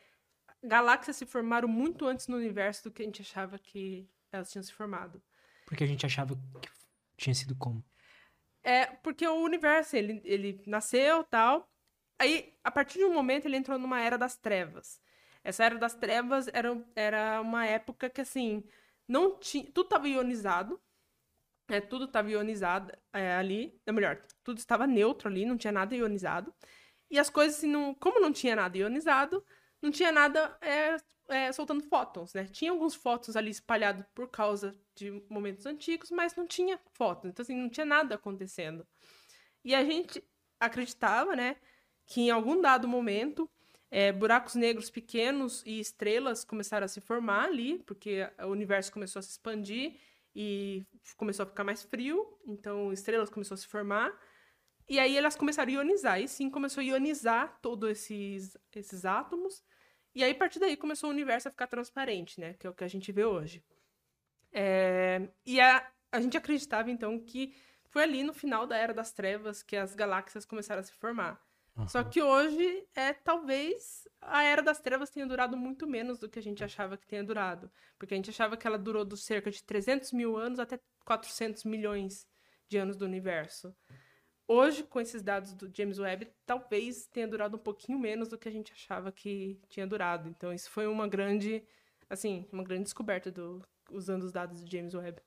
galáxias 0.63 1.17
se 1.17 1.27
formaram 1.27 1.69
muito 1.69 2.07
antes 2.07 2.27
no 2.29 2.37
universo 2.37 2.85
do 2.85 2.91
que 2.91 3.03
a 3.03 3.05
gente 3.05 3.23
achava 3.23 3.59
que 3.59 4.09
elas 4.33 4.51
tinham 4.51 4.63
se 4.63 4.73
formado. 4.73 5.23
Porque 5.65 5.85
a 5.85 5.87
gente 5.87 6.05
achava 6.05 6.37
que 6.61 6.69
tinha 7.17 7.35
sido 7.35 7.55
como? 7.57 7.85
É, 8.63 8.87
porque 8.87 9.27
o 9.27 9.43
universo, 9.43 9.97
ele, 9.97 10.21
ele 10.25 10.63
nasceu 10.67 11.23
tal. 11.25 11.71
Aí, 12.19 12.53
a 12.65 12.71
partir 12.71 12.99
de 12.99 13.05
um 13.05 13.15
momento, 13.15 13.47
ele 13.47 13.57
entrou 13.57 13.79
numa 13.79 14.01
era 14.01 14.19
das 14.19 14.37
trevas. 14.37 15.01
Essa 15.47 15.65
era 15.65 15.79
das 15.79 15.95
trevas 15.95 16.49
era, 16.53 16.77
era 16.97 17.41
uma 17.41 17.65
época 17.65 18.11
que, 18.11 18.21
assim, 18.21 18.65
não 19.07 19.39
tinha. 19.39 19.65
Tudo 19.67 19.87
estava 19.87 20.09
ionizado. 20.09 20.81
É, 21.69 21.81
tudo 21.81 22.05
estava 22.07 22.31
ionizado 22.31 22.93
é, 23.13 23.35
ali, 23.35 23.81
ou 23.87 23.95
melhor, 23.95 24.23
tudo 24.45 24.59
estava 24.59 24.87
neutro 24.87 25.29
ali, 25.29 25.45
não 25.45 25.57
tinha 25.57 25.73
nada 25.73 25.95
ionizado. 25.97 26.55
E 27.11 27.19
as 27.19 27.31
coisas, 27.31 27.59
assim, 27.59 27.69
não, 27.69 27.95
como 27.95 28.21
não 28.21 28.33
tinha 28.33 28.57
nada 28.57 28.77
ionizado, 28.77 29.45
não 29.83 29.91
tinha 29.91 30.13
nada 30.13 30.57
é, 30.61 30.97
é, 31.29 31.53
soltando 31.53 31.83
fótons, 31.85 32.35
né? 32.35 32.45
Tinha 32.47 32.71
alguns 32.73 32.95
fótons 32.95 33.37
ali 33.37 33.51
espalhados 33.51 34.05
por 34.15 34.29
causa 34.29 34.75
de 34.95 35.11
momentos 35.29 35.67
antigos, 35.67 36.11
mas 36.11 36.35
não 36.37 36.47
tinha 36.47 36.81
fótons. 36.93 37.31
Então, 37.31 37.43
assim, 37.43 37.57
não 37.57 37.69
tinha 37.69 37.87
nada 37.87 38.15
acontecendo. 38.17 38.87
E 39.65 39.75
a 39.75 39.85
gente 39.85 40.23
acreditava, 40.61 41.37
né, 41.37 41.57
que 42.07 42.23
em 42.23 42.31
algum 42.31 42.61
dado 42.61 42.89
momento, 42.89 43.51
é, 43.91 44.13
buracos 44.13 44.55
negros 44.55 44.91
pequenos 44.91 45.63
e 45.65 45.81
estrelas 45.81 46.45
começaram 46.45 46.85
a 46.85 46.89
se 46.89 47.01
formar 47.01 47.45
ali, 47.45 47.79
porque 47.85 48.29
o 48.43 48.47
universo 48.47 48.93
começou 48.93 49.21
a 49.21 49.23
se 49.23 49.31
expandir 49.31 49.97
e 50.35 50.85
começou 51.17 51.45
a 51.45 51.47
ficar 51.47 51.65
mais 51.65 51.83
frio, 51.83 52.39
então 52.47 52.93
estrelas 52.93 53.31
começou 53.31 53.55
a 53.55 53.59
se 53.59 53.67
formar. 53.67 54.13
E 54.89 54.99
aí 54.99 55.17
elas 55.17 55.35
começaram 55.35 55.71
a 55.71 55.75
ionizar, 55.75 56.21
e 56.21 56.29
sim 56.29 56.49
começou 56.49 56.81
a 56.81 56.85
ionizar 56.85 57.59
todos 57.61 57.91
esses, 57.91 58.57
esses 58.75 59.05
átomos. 59.05 59.65
E 60.15 60.23
aí, 60.23 60.31
a 60.33 60.35
partir 60.35 60.59
daí, 60.59 60.77
começou 60.77 61.11
o 61.11 61.13
universo 61.13 61.49
a 61.49 61.51
ficar 61.51 61.67
transparente, 61.67 62.41
né? 62.41 62.55
Que 62.55 62.67
é 62.67 62.71
o 62.71 62.75
que 62.75 62.85
a 62.85 62.89
gente 62.89 63.11
vê 63.13 63.25
hoje. 63.25 63.63
É... 64.53 65.29
E 65.45 65.61
a, 65.61 65.91
a 66.13 66.21
gente 66.21 66.37
acreditava, 66.37 66.91
então, 66.91 67.19
que 67.19 67.55
foi 67.89 68.03
ali 68.05 68.23
no 68.23 68.33
final 68.33 68.67
da 68.67 68.77
Era 68.77 68.95
das 68.95 69.13
Trevas 69.13 69.63
que 69.63 69.77
as 69.77 69.95
galáxias 69.95 70.47
começaram 70.47 70.81
a 70.81 70.85
se 70.85 70.93
formar. 70.93 71.46
Uhum. 71.77 71.87
Só 71.89 72.03
que 72.03 72.23
hoje 72.23 72.87
é 72.95 73.13
talvez 73.13 74.09
a 74.21 74.43
Era 74.43 74.63
das 74.63 74.81
Trevas 74.81 75.11
tenha 75.11 75.27
durado 75.27 75.57
muito 75.57 75.87
menos 75.87 76.19
do 76.19 76.29
que 76.29 76.39
a 76.39 76.43
gente 76.43 76.65
achava 76.65 76.97
que 76.97 77.07
tenha 77.07 77.23
durado. 77.23 77.71
Porque 77.99 78.15
a 78.15 78.17
gente 78.17 78.31
achava 78.31 78.57
que 78.57 78.67
ela 78.67 78.79
durou 78.79 79.05
de 79.05 79.17
cerca 79.17 79.51
de 79.51 79.63
300 79.63 80.13
mil 80.13 80.37
anos 80.37 80.59
até 80.59 80.81
400 81.05 81.65
milhões 81.65 82.27
de 82.69 82.79
anos 82.79 82.97
do 82.97 83.05
universo. 83.05 83.77
Hoje, 84.49 84.85
com 84.85 85.01
esses 85.01 85.23
dados 85.23 85.53
do 85.53 85.71
James 85.75 85.99
Webb, 85.99 86.33
talvez 86.47 87.07
tenha 87.09 87.27
durado 87.27 87.57
um 87.57 87.61
pouquinho 87.61 87.99
menos 87.99 88.29
do 88.29 88.39
que 88.39 88.49
a 88.49 88.53
gente 88.53 88.73
achava 88.73 89.11
que 89.11 89.61
tinha 89.69 89.87
durado. 89.87 90.29
Então, 90.29 90.53
isso 90.53 90.71
foi 90.71 90.87
uma 90.87 91.09
grande, 91.09 91.67
assim, 92.09 92.49
uma 92.53 92.63
grande 92.63 92.85
descoberta 92.85 93.31
do, 93.31 93.61
usando 93.91 94.23
os 94.23 94.33
dados 94.33 94.63
do 94.63 94.71
James 94.71 94.95
Webb. 94.95 95.21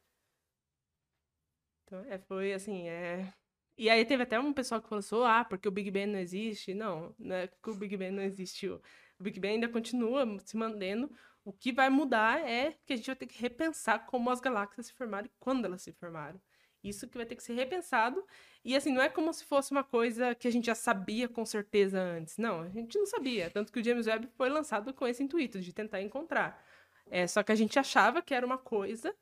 Então, 1.83 1.99
é, 2.05 2.17
foi 2.17 2.53
assim, 2.53 2.87
é, 2.87 3.33
e 3.79 3.89
aí 3.89 4.03
teve 4.03 4.23
até 4.23 4.37
um 4.37 4.51
pessoal 4.51 4.81
que 4.81 4.89
falou 4.89 4.99
assim, 4.99 5.15
ah, 5.23 5.45
porque 5.45 5.65
o 5.65 5.71
Big 5.71 5.89
Bang 5.89 6.07
não 6.07 6.19
existe. 6.19 6.73
Não, 6.73 7.15
não 7.17 7.33
é 7.33 7.47
que 7.47 7.69
o 7.69 7.73
Big 7.73 7.95
Bang 7.95 8.11
não 8.11 8.23
existiu. 8.23 8.81
O 9.17 9.23
Big 9.23 9.39
Bang 9.39 9.53
ainda 9.53 9.69
continua 9.69 10.25
se 10.43 10.57
mantendo. 10.57 11.09
O 11.45 11.53
que 11.53 11.71
vai 11.71 11.89
mudar 11.89 12.41
é 12.41 12.75
que 12.85 12.91
a 12.91 12.97
gente 12.97 13.05
vai 13.05 13.15
ter 13.15 13.25
que 13.25 13.41
repensar 13.41 14.05
como 14.05 14.29
as 14.29 14.41
galáxias 14.41 14.87
se 14.87 14.93
formaram 14.93 15.27
e 15.27 15.31
quando 15.39 15.63
elas 15.63 15.81
se 15.81 15.93
formaram. 15.93 16.41
Isso 16.83 17.07
que 17.07 17.15
vai 17.15 17.25
ter 17.25 17.37
que 17.37 17.43
ser 17.43 17.53
repensado. 17.53 18.21
E 18.65 18.75
assim, 18.75 18.91
não 18.91 19.01
é 19.01 19.07
como 19.07 19.31
se 19.33 19.45
fosse 19.45 19.71
uma 19.71 19.83
coisa 19.83 20.35
que 20.35 20.49
a 20.49 20.51
gente 20.51 20.65
já 20.65 20.75
sabia 20.75 21.29
com 21.29 21.45
certeza 21.45 22.01
antes. 22.01 22.37
Não, 22.37 22.63
a 22.63 22.69
gente 22.69 22.97
não 22.99 23.05
sabia. 23.05 23.49
Tanto 23.49 23.71
que 23.71 23.79
o 23.79 23.83
James 23.83 24.07
Webb 24.07 24.27
foi 24.35 24.49
lançado 24.49 24.93
com 24.93 25.07
esse 25.07 25.23
intuito 25.23 25.61
de 25.61 25.71
tentar 25.71 26.01
encontrar. 26.01 26.61
É, 27.09 27.25
só 27.27 27.41
que 27.43 27.53
a 27.53 27.55
gente 27.55 27.79
achava 27.79 28.21
que 28.21 28.33
era 28.33 28.45
uma 28.45 28.57
coisa 28.57 29.15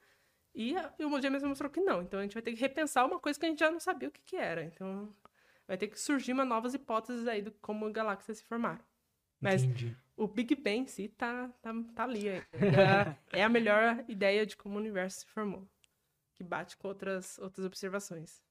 e, 0.58 0.74
e 0.98 1.06
o 1.06 1.22
James 1.22 1.44
mostrou 1.44 1.70
que 1.70 1.80
não. 1.80 2.02
Então 2.02 2.20
a 2.20 2.24
gente 2.24 2.34
vai 2.34 2.42
ter 2.42 2.52
que 2.52 2.60
repensar 2.60 3.06
uma 3.06 3.20
coisa 3.20 3.40
que 3.40 3.46
a 3.46 3.50
gente 3.50 3.60
já 3.60 3.70
não 3.70 3.80
sabia 3.80 4.10
o 4.10 4.12
que, 4.12 4.22
que 4.26 4.36
era. 4.36 4.64
Então 4.64 5.08
vai 5.68 5.78
ter 5.78 5.88
que 5.88 6.00
surgir 6.00 6.34
uma 6.34 6.44
novas 6.44 6.74
hipóteses 6.74 7.28
aí 7.28 7.44
de 7.44 7.52
como 7.62 7.92
galáxias 7.92 8.40
se 8.40 8.44
formaram. 8.44 8.84
Mas 9.40 9.62
Entendi. 9.62 9.96
o 10.16 10.28
Big 10.28 10.56
Bang 10.56 10.80
em 10.80 10.88
si 10.88 11.10
tá, 11.10 11.48
tá, 11.62 11.72
tá 11.94 12.04
ali. 12.04 12.28
É, 12.28 12.44
é 13.40 13.44
a 13.44 13.50
melhor 13.50 14.04
ideia 14.08 14.48
de 14.48 14.58
como 14.58 14.76
o 14.76 14.80
universo 14.80 15.20
se 15.20 15.28
formou. 15.28 15.64
Que 16.34 16.44
bate 16.44 16.76
com 16.76 16.88
outras, 16.88 17.38
outras 17.38 17.64
observações. 17.64 18.42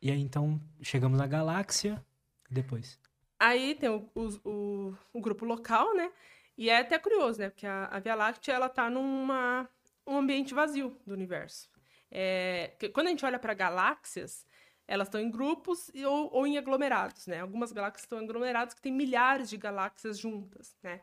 E 0.00 0.10
aí, 0.10 0.20
então, 0.20 0.60
chegamos 0.80 1.16
na 1.16 1.28
galáxia 1.28 2.04
depois. 2.50 2.98
Aí 3.38 3.76
tem 3.76 3.88
o, 3.88 4.10
o, 4.16 4.50
o, 4.50 4.96
o, 5.12 5.20
grupo 5.20 5.44
local, 5.44 5.94
né? 5.94 6.10
E 6.58 6.68
é 6.68 6.78
até 6.78 6.98
curioso, 6.98 7.38
né? 7.38 7.50
Porque 7.50 7.66
a, 7.66 7.86
a 7.86 8.00
Via 8.00 8.16
Láctea, 8.16 8.52
ela 8.52 8.68
tá 8.68 8.90
numa 8.90 9.68
um 10.06 10.16
ambiente 10.16 10.54
vazio 10.54 10.96
do 11.06 11.12
universo. 11.12 11.68
É, 12.10 12.76
quando 12.92 13.06
a 13.06 13.10
gente 13.10 13.24
olha 13.24 13.38
para 13.38 13.54
galáxias, 13.54 14.46
elas 14.86 15.08
estão 15.08 15.20
em 15.20 15.30
grupos 15.30 15.90
e, 15.94 16.04
ou, 16.04 16.30
ou 16.32 16.46
em 16.46 16.58
aglomerados, 16.58 17.26
né? 17.26 17.40
Algumas 17.40 17.72
galáxias 17.72 18.02
estão 18.02 18.20
em 18.20 18.24
aglomerados 18.24 18.74
que 18.74 18.82
tem 18.82 18.92
milhares 18.92 19.48
de 19.48 19.56
galáxias 19.56 20.18
juntas, 20.18 20.76
né? 20.82 21.00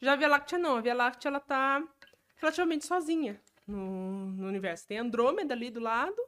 Já 0.00 0.12
a 0.12 0.16
Via 0.16 0.28
Láctea 0.28 0.58
não. 0.58 0.76
A 0.76 0.80
Via 0.80 0.94
Láctea, 0.94 1.28
ela 1.28 1.40
tá 1.40 1.86
relativamente 2.36 2.86
sozinha 2.86 3.40
no, 3.66 4.32
no 4.32 4.48
universo. 4.48 4.86
Tem 4.86 4.98
Andrômeda 4.98 5.54
ali 5.54 5.70
do 5.70 5.80
lado 5.80 6.20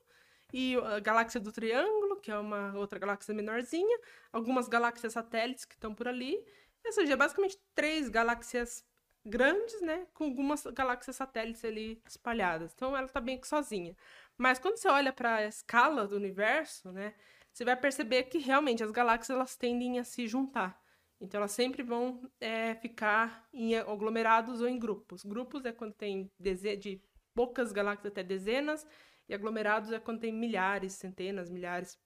e 0.52 0.76
a 0.76 1.00
galáxia 1.00 1.40
do 1.40 1.52
Triângulo, 1.52 2.16
que 2.20 2.30
é 2.30 2.38
uma 2.38 2.76
outra 2.76 2.98
galáxia 2.98 3.34
menorzinha, 3.34 3.98
algumas 4.32 4.68
galáxias 4.68 5.12
satélites 5.12 5.64
que 5.64 5.74
estão 5.74 5.94
por 5.94 6.08
ali. 6.08 6.44
Ou 6.84 6.92
seja, 6.92 7.12
é 7.12 7.16
basicamente 7.16 7.58
três 7.74 8.08
galáxias 8.08 8.84
grandes, 9.24 9.80
né, 9.82 10.06
com 10.14 10.24
algumas 10.24 10.64
galáxias 10.66 11.16
satélites 11.16 11.64
ali 11.64 12.02
espalhadas. 12.06 12.72
Então 12.74 12.96
ela 12.96 13.06
está 13.06 13.20
bem 13.20 13.38
que 13.38 13.46
sozinha. 13.46 13.96
Mas 14.36 14.58
quando 14.58 14.76
você 14.76 14.88
olha 14.88 15.12
para 15.12 15.36
a 15.36 15.46
escala 15.46 16.06
do 16.06 16.16
universo, 16.16 16.90
né, 16.90 17.14
você 17.52 17.64
vai 17.64 17.76
perceber 17.76 18.24
que 18.24 18.38
realmente 18.38 18.82
as 18.82 18.90
galáxias 18.90 19.36
elas 19.36 19.56
tendem 19.56 19.98
a 19.98 20.04
se 20.04 20.26
juntar. 20.26 20.80
Então 21.20 21.38
elas 21.38 21.52
sempre 21.52 21.82
vão 21.82 22.22
é, 22.40 22.74
ficar 22.76 23.46
em 23.52 23.76
aglomerados 23.76 24.62
ou 24.62 24.68
em 24.68 24.78
grupos. 24.78 25.22
Grupos 25.22 25.64
é 25.66 25.72
quando 25.72 25.92
tem 25.92 26.30
de 26.38 27.00
poucas 27.34 27.72
galáxias 27.72 28.10
até 28.10 28.22
dezenas, 28.22 28.86
e 29.28 29.34
aglomerados 29.34 29.92
é 29.92 30.00
quando 30.00 30.20
tem 30.20 30.32
milhares, 30.32 30.94
centenas, 30.94 31.48
milhares 31.48 31.98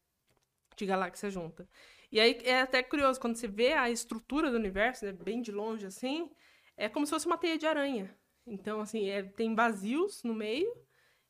de 0.77 0.85
galáxias 0.85 1.33
juntas. 1.33 1.67
E 2.13 2.21
aí 2.21 2.39
é 2.45 2.61
até 2.61 2.83
curioso, 2.83 3.19
quando 3.19 3.37
você 3.37 3.49
vê 3.49 3.73
a 3.73 3.89
estrutura 3.89 4.51
do 4.51 4.57
universo, 4.57 5.07
né, 5.07 5.13
bem 5.13 5.41
de 5.41 5.51
longe 5.51 5.87
assim, 5.87 6.31
é 6.77 6.89
como 6.89 7.07
se 7.07 7.11
fosse 7.11 7.27
uma 7.27 7.39
teia 7.39 7.59
de 7.59 7.67
aranha. 7.67 8.15
Então, 8.47 8.81
assim, 8.81 9.09
é, 9.09 9.23
tem 9.23 9.55
vazios 9.55 10.23
no 10.23 10.35
meio, 10.35 10.73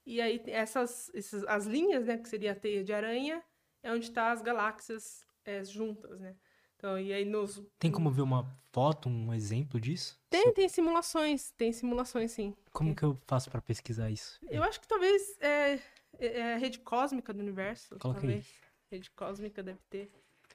e 0.04 0.20
aí 0.20 0.42
essas, 0.46 1.10
essas 1.14 1.44
as 1.44 1.66
linhas, 1.66 2.04
né, 2.06 2.18
que 2.18 2.28
seria 2.28 2.52
a 2.52 2.56
teia 2.56 2.84
de 2.84 2.92
aranha, 2.92 3.42
é 3.82 3.92
onde 3.92 4.06
estão 4.06 4.24
tá 4.24 4.32
as 4.32 4.42
galáxias 4.42 5.26
é, 5.44 5.62
juntas, 5.64 6.18
né? 6.20 6.34
Então, 6.76 6.98
e 6.98 7.12
aí 7.12 7.24
nos... 7.24 7.62
Tem 7.78 7.90
como 7.90 8.10
ver 8.10 8.22
uma 8.22 8.44
foto, 8.72 9.08
um 9.08 9.32
exemplo 9.32 9.80
disso? 9.80 10.20
Tem, 10.28 10.52
tem 10.52 10.68
simulações, 10.68 11.50
tem 11.52 11.72
simulações 11.72 12.32
sim. 12.32 12.54
Como 12.72 12.90
tem. 12.90 12.96
que 12.96 13.04
eu 13.04 13.18
faço 13.26 13.50
para 13.50 13.62
pesquisar 13.62 14.10
isso? 14.10 14.38
Eu 14.50 14.62
acho 14.62 14.80
que 14.80 14.88
talvez 14.88 15.40
é, 15.40 15.80
é, 16.18 16.38
é, 16.38 16.54
a 16.54 16.56
rede 16.56 16.80
cósmica 16.80 17.32
do 17.32 17.40
universo. 17.40 17.96
Coloca 17.98 18.20
talvez. 18.20 18.44
aí. 18.44 18.96
Rede 18.96 19.10
cósmica 19.12 19.62
deve 19.62 19.78
ter. 19.88 20.10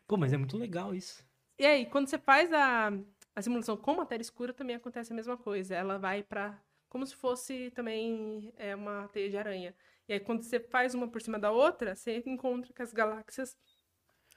Pô, 0.05 0.17
mas 0.17 0.33
é 0.33 0.37
muito 0.37 0.57
legal 0.57 0.93
isso. 0.93 1.23
E 1.57 1.65
aí, 1.65 1.85
quando 1.85 2.07
você 2.07 2.17
faz 2.17 2.53
a, 2.53 2.91
a 3.39 3.41
simulação 3.41 3.77
com 3.77 3.95
matéria 3.95 4.21
escura, 4.21 4.53
também 4.53 4.75
acontece 4.75 5.13
a 5.13 5.15
mesma 5.15 5.37
coisa. 5.37 5.73
Ela 5.73 5.97
vai 5.97 6.21
para 6.21 6.61
como 6.89 7.05
se 7.05 7.15
fosse 7.15 7.71
também 7.71 8.51
é, 8.57 8.75
uma 8.75 9.07
teia 9.07 9.29
de 9.29 9.37
aranha. 9.37 9.73
E 10.07 10.13
aí, 10.13 10.19
quando 10.19 10.43
você 10.43 10.59
faz 10.59 10.93
uma 10.93 11.07
por 11.07 11.21
cima 11.21 11.39
da 11.39 11.51
outra, 11.51 11.95
você 11.95 12.21
encontra 12.25 12.73
que 12.73 12.81
as 12.81 12.91
galáxias 12.91 13.55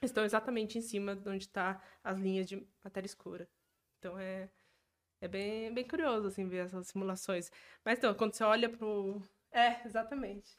estão 0.01 0.23
exatamente 0.23 0.77
em 0.77 0.81
cima 0.81 1.15
de 1.15 1.27
onde 1.27 1.43
estão 1.43 1.73
tá 1.73 1.81
as 2.03 2.17
linhas 2.17 2.47
de 2.47 2.65
matéria 2.83 3.07
escura. 3.07 3.49
Então 3.99 4.17
é, 4.17 4.49
é 5.19 5.27
bem, 5.27 5.73
bem 5.73 5.85
curioso 5.85 6.27
assim 6.27 6.47
ver 6.47 6.65
essas 6.65 6.87
simulações. 6.87 7.51
Mas 7.83 7.97
então, 7.97 8.13
quando 8.13 8.33
você 8.33 8.43
olha 8.43 8.69
pro. 8.69 9.21
É, 9.51 9.85
exatamente. 9.85 10.55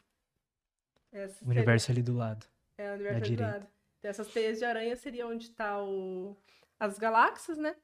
Essa 1.12 1.42
o 1.45 1.49
universo 1.49 1.86
seria... 1.86 2.01
ali 2.01 2.03
do 2.03 2.16
lado. 2.16 2.47
É, 2.76 2.90
o 2.90 2.95
universo 2.95 3.24
ali 3.24 3.36
do 3.36 3.42
lado. 3.42 3.66
Então, 3.99 4.11
essas 4.11 4.28
teias 4.28 4.59
de 4.59 4.66
aranha 4.66 4.97
seria 4.97 5.26
onde 5.26 5.45
está 5.45 5.82
o... 5.82 6.36
as 6.78 6.99
galáxias, 6.99 7.57
né? 7.57 7.74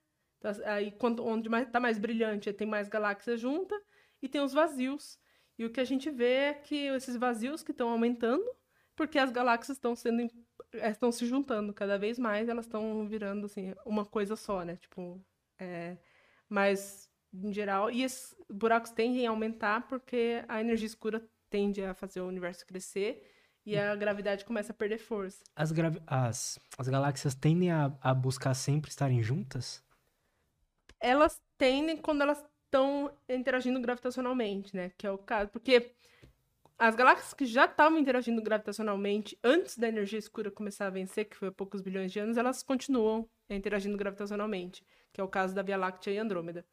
Então, 0.40 0.52
aí 0.64 0.90
quando, 0.92 1.24
onde 1.24 1.48
mais, 1.48 1.70
tá 1.70 1.78
mais 1.78 1.98
brilhante, 1.98 2.52
tem 2.52 2.66
mais 2.66 2.88
galáxias 2.88 3.38
juntas 3.38 3.78
e 4.22 4.28
tem 4.28 4.40
os 4.40 4.52
vazios. 4.52 5.18
E 5.58 5.66
o 5.66 5.70
que 5.70 5.80
a 5.80 5.84
gente 5.84 6.10
vê 6.10 6.32
é 6.32 6.54
que 6.54 6.86
esses 6.86 7.14
vazios 7.16 7.62
que 7.62 7.70
estão 7.70 7.90
aumentando, 7.90 8.44
porque 8.96 9.18
as 9.18 9.30
galáxias 9.30 9.76
estão 9.76 9.94
sendo 9.94 10.26
estão 10.72 11.12
se 11.12 11.26
juntando 11.26 11.74
cada 11.74 11.98
vez 11.98 12.18
mais, 12.18 12.48
elas 12.48 12.64
estão 12.64 13.06
virando 13.06 13.46
assim 13.46 13.74
uma 13.84 14.06
coisa 14.06 14.36
só, 14.36 14.64
né? 14.64 14.76
Tipo, 14.76 15.20
é, 15.58 15.98
mas 16.48 17.10
em 17.32 17.52
geral, 17.52 17.90
e 17.90 18.02
esses 18.02 18.34
buracos 18.48 18.90
tendem 18.90 19.26
a 19.26 19.30
aumentar 19.30 19.86
porque 19.86 20.44
a 20.48 20.60
energia 20.60 20.86
escura 20.86 21.22
tende 21.48 21.82
a 21.82 21.94
fazer 21.94 22.20
o 22.20 22.26
universo 22.26 22.66
crescer 22.66 23.22
e 23.64 23.76
a 23.76 23.94
gravidade 23.94 24.44
começa 24.44 24.72
a 24.72 24.74
perder 24.74 24.98
força. 24.98 25.42
As, 25.54 25.72
as, 26.06 26.58
as 26.78 26.88
galáxias 26.88 27.34
tendem 27.34 27.70
a, 27.70 27.92
a 28.00 28.14
buscar 28.14 28.54
sempre 28.54 28.90
estarem 28.90 29.22
juntas? 29.22 29.82
Elas 31.00 31.40
tendem 31.58 31.96
quando 31.96 32.22
elas 32.22 32.44
estão 32.64 33.12
interagindo 33.28 33.80
gravitacionalmente, 33.80 34.74
né? 34.76 34.92
Que 34.96 35.06
é 35.06 35.10
o 35.10 35.18
caso. 35.18 35.50
Porque 35.50 35.92
as 36.78 36.94
galáxias 36.94 37.34
que 37.34 37.44
já 37.44 37.66
estavam 37.66 37.98
interagindo 37.98 38.40
gravitacionalmente 38.40 39.38
antes 39.44 39.76
da 39.76 39.88
energia 39.88 40.18
escura 40.18 40.50
começar 40.50 40.86
a 40.86 40.90
vencer, 40.90 41.26
que 41.26 41.36
foi 41.36 41.48
há 41.48 41.52
poucos 41.52 41.82
bilhões 41.82 42.10
de 42.12 42.18
anos, 42.20 42.36
elas 42.36 42.62
continuam 42.62 43.28
interagindo 43.50 43.98
gravitacionalmente, 43.98 44.82
que 45.12 45.20
é 45.20 45.24
o 45.24 45.28
caso 45.28 45.54
da 45.54 45.62
Via 45.62 45.76
Láctea 45.76 46.12
e 46.12 46.18
Andrômeda. 46.18 46.64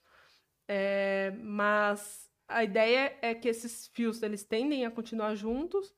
É, 0.67 1.33
mas 1.39 2.29
a 2.47 2.63
ideia 2.63 3.17
é 3.21 3.33
que 3.35 3.49
esses 3.49 3.87
fios 3.87 4.23
eles 4.23 4.43
tendem 4.43 4.85
a 4.85 4.91
continuar 4.91 5.35
juntos 5.35 5.93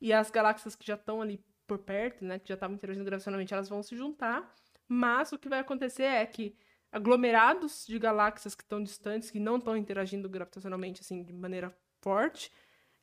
e 0.00 0.12
as 0.12 0.30
galáxias 0.30 0.74
que 0.74 0.86
já 0.86 0.94
estão 0.94 1.20
ali 1.20 1.44
por 1.66 1.78
perto, 1.78 2.24
né, 2.24 2.38
que 2.38 2.48
já 2.48 2.54
estavam 2.54 2.76
interagindo 2.76 3.04
gravitacionalmente, 3.04 3.52
elas 3.52 3.68
vão 3.68 3.82
se 3.82 3.94
juntar. 3.96 4.54
Mas 4.88 5.32
o 5.32 5.38
que 5.38 5.48
vai 5.48 5.58
acontecer 5.60 6.04
é 6.04 6.24
que 6.26 6.56
aglomerados 6.92 7.86
de 7.86 7.98
galáxias 7.98 8.54
que 8.54 8.62
estão 8.62 8.82
distantes, 8.82 9.30
que 9.30 9.38
não 9.38 9.56
estão 9.56 9.76
interagindo 9.76 10.28
gravitacionalmente 10.28 11.00
assim 11.00 11.22
de 11.22 11.32
maneira 11.32 11.74
forte, 12.00 12.52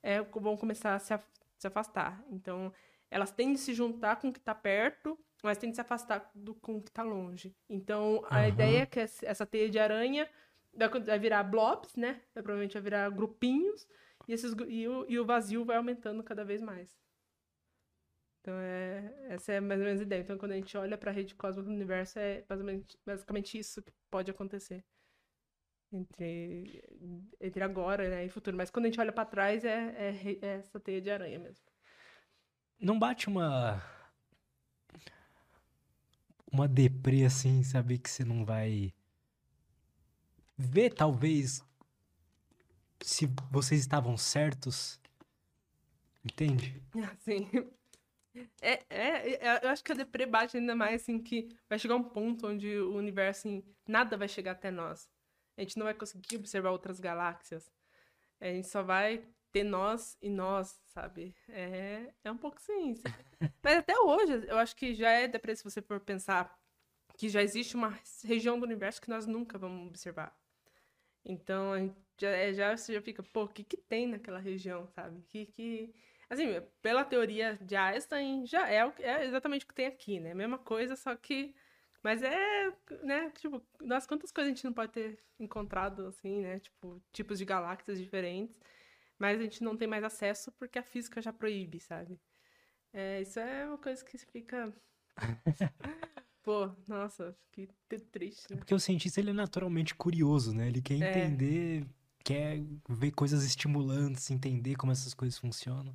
é, 0.04 0.22
vão 0.22 0.58
começar 0.58 0.96
a 0.96 1.00
se, 1.00 1.18
se 1.58 1.68
afastar. 1.68 2.24
Então, 2.30 2.72
elas 3.10 3.32
tendem 3.32 3.56
a 3.56 3.58
se 3.58 3.74
juntar 3.74 4.18
com 4.18 4.30
o 4.30 4.34
que 4.34 4.40
está 4.40 4.54
perto, 4.54 5.18
mas 5.44 5.58
tendem 5.58 5.72
a 5.72 5.76
se 5.76 5.82
afastar 5.82 6.30
do, 6.36 6.56
com 6.56 6.78
o 6.78 6.82
que 6.82 6.90
está 6.90 7.04
longe. 7.04 7.56
Então, 7.70 8.24
a 8.30 8.42
uhum. 8.42 8.48
ideia 8.48 8.82
é 8.82 8.86
que 8.86 9.00
essa 9.00 9.46
teia 9.46 9.70
de 9.70 9.80
aranha 9.80 10.28
vai 11.06 11.20
virar 11.20 11.44
blobs, 11.44 11.96
né? 11.96 12.22
Vai, 12.34 12.44
provavelmente 12.44 12.74
vai 12.74 12.82
virar 12.82 13.10
grupinhos, 13.10 13.88
e, 14.28 14.34
esses, 14.34 14.54
e, 14.68 14.88
o, 14.88 15.06
e 15.08 15.20
o 15.20 15.26
vazio 15.26 15.64
vai 15.64 15.78
aumentando 15.78 16.22
cada 16.24 16.44
vez 16.44 16.62
mais. 16.62 16.98
Então, 18.48 18.62
é, 18.62 19.14
essa 19.28 19.52
é 19.52 19.60
mais 19.60 19.78
ou 19.82 19.86
menos 19.86 20.00
a 20.00 20.04
ideia. 20.04 20.22
Então, 20.22 20.38
quando 20.38 20.54
a 20.54 20.56
gente 20.56 20.78
olha 20.78 20.98
para 20.98 21.12
a 21.12 21.14
rede 21.14 21.36
cósmica 21.36 21.68
do 21.68 21.76
universo, 21.76 22.18
é 22.18 22.46
basicamente, 22.48 22.98
basicamente 23.06 23.58
isso 23.58 23.84
que 23.84 23.92
pode 24.10 24.32
acontecer 24.32 24.86
entre, 25.92 26.82
entre 27.42 27.62
agora 27.62 28.10
né, 28.10 28.24
e 28.24 28.30
futuro. 28.30 28.56
Mas 28.56 28.70
quando 28.70 28.86
a 28.86 28.88
gente 28.88 29.02
olha 29.02 29.12
para 29.12 29.26
trás, 29.26 29.66
é, 29.66 29.90
é, 29.98 30.40
é, 30.42 30.48
essa 30.60 30.80
teia 30.80 31.02
de 31.02 31.12
aranha 31.12 31.38
mesmo. 31.38 31.66
Não 32.80 32.98
bate 32.98 33.28
uma. 33.28 33.84
Uma 36.50 36.70
deprê 36.70 37.26
assim, 37.26 37.64
saber 37.64 37.98
que 37.98 38.10
você 38.10 38.24
não 38.24 38.46
vai 38.46 38.94
ver, 40.58 40.94
talvez, 40.94 41.62
se 43.02 43.30
vocês 43.52 43.82
estavam 43.82 44.16
certos. 44.16 45.02
Entende? 46.24 46.82
Ah, 46.96 47.14
sim. 47.20 47.48
É, 48.62 48.84
é, 48.90 49.48
é, 49.48 49.66
eu 49.66 49.70
acho 49.70 49.84
que 49.84 49.92
a 49.92 49.96
deprê 49.96 50.26
bate 50.26 50.58
ainda 50.58 50.76
mais 50.76 51.02
assim 51.02 51.20
que 51.22 51.50
vai 51.70 51.80
chegar 51.80 51.96
um 51.96 52.04
ponto 52.04 52.48
onde 52.48 52.78
o 52.80 52.96
universo, 52.96 53.48
assim, 53.48 53.64
nada 53.88 54.18
vai 54.18 54.28
chegar 54.28 54.52
até 54.52 54.72
nós. 54.72 55.10
A 55.58 55.62
gente 55.62 55.78
não 55.78 55.86
vai 55.86 55.94
conseguir 55.94 56.38
observar 56.38 56.72
outras 56.72 57.00
galáxias. 57.00 57.72
A 58.40 58.46
gente 58.46 58.68
só 58.68 58.84
vai 58.84 59.24
ter 59.52 59.64
nós 59.64 60.18
e 60.22 60.30
nós, 60.30 60.80
sabe? 60.86 61.36
É, 61.50 62.14
é 62.24 62.32
um 62.32 62.38
pouco 62.38 62.58
assim. 62.58 62.96
Mas 63.64 63.78
até 63.78 63.98
hoje, 64.00 64.46
eu 64.48 64.58
acho 64.58 64.76
que 64.76 64.94
já 64.94 65.10
é 65.10 65.28
deprê 65.28 65.56
se 65.56 65.64
você 65.64 65.82
for 65.82 66.00
pensar 66.00 66.56
que 67.18 67.28
já 67.30 67.42
existe 67.42 67.76
uma 67.76 68.00
região 68.24 68.60
do 68.60 68.66
universo 68.66 69.02
que 69.02 69.10
nós 69.10 69.26
nunca 69.26 69.58
vamos 69.58 69.88
observar. 69.88 70.36
Então, 71.26 71.74
a 71.74 71.80
gente 71.80 71.96
já, 72.20 72.30
é, 72.30 72.54
já, 72.54 72.78
você 72.78 72.94
já 72.94 73.02
fica, 73.02 73.24
pô, 73.24 73.44
o 73.44 73.48
que, 73.48 73.64
que 73.64 73.78
tem 73.78 74.08
naquela 74.08 74.40
região, 74.40 74.88
sabe? 74.88 75.22
Que, 75.24 75.46
que... 75.48 75.96
Assim, 76.30 76.62
pela 76.82 77.06
teoria 77.06 77.58
de 77.62 77.76
Einstein, 77.76 78.46
já 78.46 78.70
é, 78.70 78.94
é 79.00 79.26
exatamente 79.26 79.64
o 79.64 79.68
que 79.68 79.74
tem 79.74 79.88
aqui, 79.88 80.20
né? 80.20 80.34
Mesma 80.34 80.58
coisa, 80.58 80.96
só 80.96 81.16
que 81.16 81.56
mas 82.04 82.22
é, 82.24 82.72
né, 83.04 83.30
tipo, 83.32 83.62
das 83.82 84.06
quantas 84.06 84.32
coisas 84.32 84.52
a 84.52 84.56
gente 84.56 84.64
não 84.64 84.72
pode 84.72 84.94
ter 84.94 85.20
encontrado, 85.40 86.06
assim, 86.06 86.42
né? 86.42 86.60
Tipo, 86.60 87.02
tipos 87.12 87.38
de 87.38 87.46
galáxias 87.46 88.00
diferentes. 88.00 88.58
Mas 89.20 89.40
a 89.40 89.44
gente 89.44 89.64
não 89.64 89.76
tem 89.76 89.88
mais 89.88 90.04
acesso 90.04 90.52
porque 90.54 90.78
a 90.78 90.84
física 90.84 91.22
já 91.22 91.34
proíbe, 91.34 91.80
sabe? 91.80 92.20
É, 92.94 93.22
isso 93.22 93.40
é 93.40 93.68
uma 93.68 93.78
coisa 93.78 94.06
que 94.06 94.18
fica. 94.18 94.74
Pô, 96.44 96.72
nossa, 96.88 97.36
que 97.52 97.68
triste. 98.12 98.50
Né? 98.50 98.56
É 98.56 98.60
porque 98.60 98.74
o 98.74 98.80
cientista 98.80 99.20
ele 99.20 99.32
é 99.32 99.34
naturalmente 99.34 99.94
curioso, 99.94 100.54
né? 100.54 100.68
Ele 100.68 100.82
quer 100.82 101.02
é. 101.02 101.10
entender, 101.10 101.82
é. 101.82 101.86
quer 102.24 102.64
ver 102.88 103.12
coisas 103.12 103.44
estimulantes, 103.44 104.32
entender 104.32 104.76
como 104.76 104.94
essas 104.94 105.14
coisas 105.14 105.38
funcionam. 105.38 105.94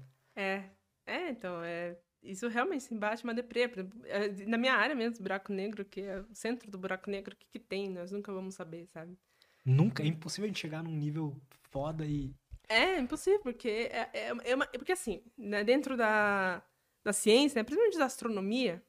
É, 1.32 1.34
é, 1.34 1.38
então, 1.38 1.64
é 1.64 1.96
isso 2.22 2.46
realmente 2.48 2.84
se 2.84 2.94
embate 2.94 3.24
uma 3.24 3.34
deprê. 3.34 3.62
É, 4.04 4.28
na 4.46 4.56
minha 4.56 4.74
área 4.74 4.94
mesmo, 4.94 5.22
buraco 5.22 5.52
negro, 5.52 5.84
que 5.84 6.02
é 6.02 6.20
o 6.20 6.34
centro 6.34 6.70
do 6.70 6.78
buraco 6.78 7.10
negro, 7.10 7.34
o 7.34 7.36
que, 7.36 7.46
que 7.50 7.58
tem? 7.58 7.90
Nós 7.90 8.12
nunca 8.12 8.32
vamos 8.32 8.54
saber, 8.54 8.86
sabe? 8.86 9.18
Nunca? 9.64 10.02
É 10.02 10.06
impossível 10.06 10.44
a 10.44 10.48
gente 10.48 10.60
chegar 10.60 10.82
num 10.82 10.96
nível 10.96 11.36
foda 11.70 12.04
e. 12.04 12.32
É, 12.68 12.98
impossível, 12.98 13.40
porque 13.40 13.68
é, 13.68 14.10
é, 14.12 14.32
é 14.44 14.54
uma, 14.54 14.66
porque 14.66 14.92
assim, 14.92 15.22
né, 15.36 15.64
dentro 15.64 15.96
da, 15.96 16.62
da 17.04 17.12
ciência, 17.12 17.58
né, 17.58 17.64
principalmente 17.64 17.98
da 17.98 18.06
astronomia, 18.06 18.82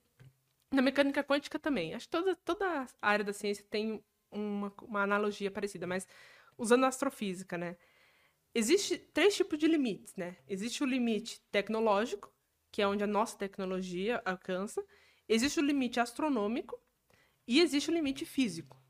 da 0.72 0.82
mecânica 0.82 1.24
quântica 1.24 1.60
também. 1.60 1.94
Acho 1.94 2.06
que 2.06 2.12
toda, 2.12 2.36
toda 2.36 2.88
a 3.02 3.10
área 3.10 3.26
da 3.26 3.34
ciência 3.34 3.66
tem 3.70 4.04
uma, 4.32 4.74
uma 4.84 5.04
analogia 5.04 5.52
parecida, 5.52 5.86
mas 5.86 6.08
usando 6.58 6.86
a 6.86 6.88
astrofísica, 6.88 7.58
né? 7.58 7.78
Existe 8.56 8.98
três 8.98 9.36
tipos 9.36 9.58
de 9.58 9.68
limites, 9.68 10.16
né? 10.16 10.38
Existe 10.48 10.84
o 10.84 10.86
limite 10.86 11.42
tecnológico, 11.52 12.33
que 12.74 12.82
é 12.82 12.88
onde 12.88 13.04
a 13.04 13.08
nossa 13.08 13.38
tecnologia 13.38 14.20
alcança. 14.26 14.84
Existe 15.30 15.60
o 15.60 15.64
limite 15.64 16.00
astronômico 16.00 16.78
e 17.48 17.62
existe 17.62 17.92
o 17.92 17.94
limite 17.94 18.26
físico. 18.26 18.82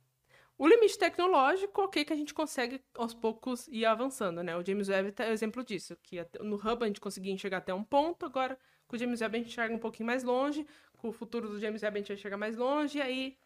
O 0.57 0.65
limite 0.65 0.97
tecnológico, 0.97 1.81
ok, 1.81 2.05
que 2.05 2.13
a 2.13 2.15
gente 2.15 2.33
consegue 2.33 2.81
aos 2.95 3.13
poucos 3.13 3.67
ir 3.67 3.85
avançando, 3.85 4.41
né? 4.41 4.55
O 4.55 4.65
James 4.65 4.87
Webb 4.87 5.13
é 5.17 5.29
o 5.29 5.33
exemplo 5.33 5.65
disso, 5.65 5.97
que 6.01 6.25
no 6.39 6.55
Hubble 6.55 6.85
a 6.85 6.87
gente 6.87 7.01
conseguia 7.01 7.33
enxergar 7.33 7.57
até 7.57 7.73
um 7.73 7.83
ponto, 7.83 8.25
agora 8.25 8.57
com 8.87 8.95
o 8.95 8.99
James 8.99 9.19
Webb 9.19 9.35
a 9.35 9.39
gente 9.39 9.49
enxerga 9.49 9.75
um 9.75 9.79
pouquinho 9.79 10.07
mais 10.07 10.23
longe, 10.23 10.65
com 10.97 11.09
o 11.09 11.11
futuro 11.11 11.49
do 11.49 11.59
James 11.59 11.83
Webb 11.83 11.97
a 11.97 11.99
gente 11.99 12.07
vai 12.07 12.17
chegar 12.17 12.37
mais 12.37 12.55
longe, 12.55 12.99
e 12.99 13.01
aí 13.01 13.37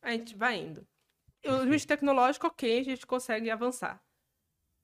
a 0.00 0.12
gente 0.12 0.36
vai 0.36 0.56
indo. 0.56 0.86
O 1.44 1.64
limite 1.64 1.84
tecnológico, 1.84 2.46
ok, 2.46 2.78
a 2.78 2.84
gente 2.84 3.04
consegue 3.04 3.50
avançar. 3.50 4.00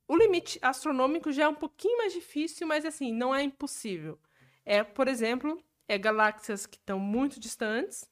O 0.09 0.17
limite 0.17 0.59
astronômico 0.61 1.31
já 1.31 1.45
é 1.45 1.49
um 1.49 1.55
pouquinho 1.55 1.99
mais 1.99 2.13
difícil, 2.13 2.67
mas 2.67 2.85
assim, 2.85 3.13
não 3.13 3.33
é 3.33 3.43
impossível. 3.43 4.19
É, 4.67 4.83
por 4.83 5.07
exemplo, 5.07 5.63
é 5.87 5.97
galáxias 5.97 6.67
que 6.67 6.77
estão 6.77 6.99
muito 6.99 7.39
distantes, 7.39 8.11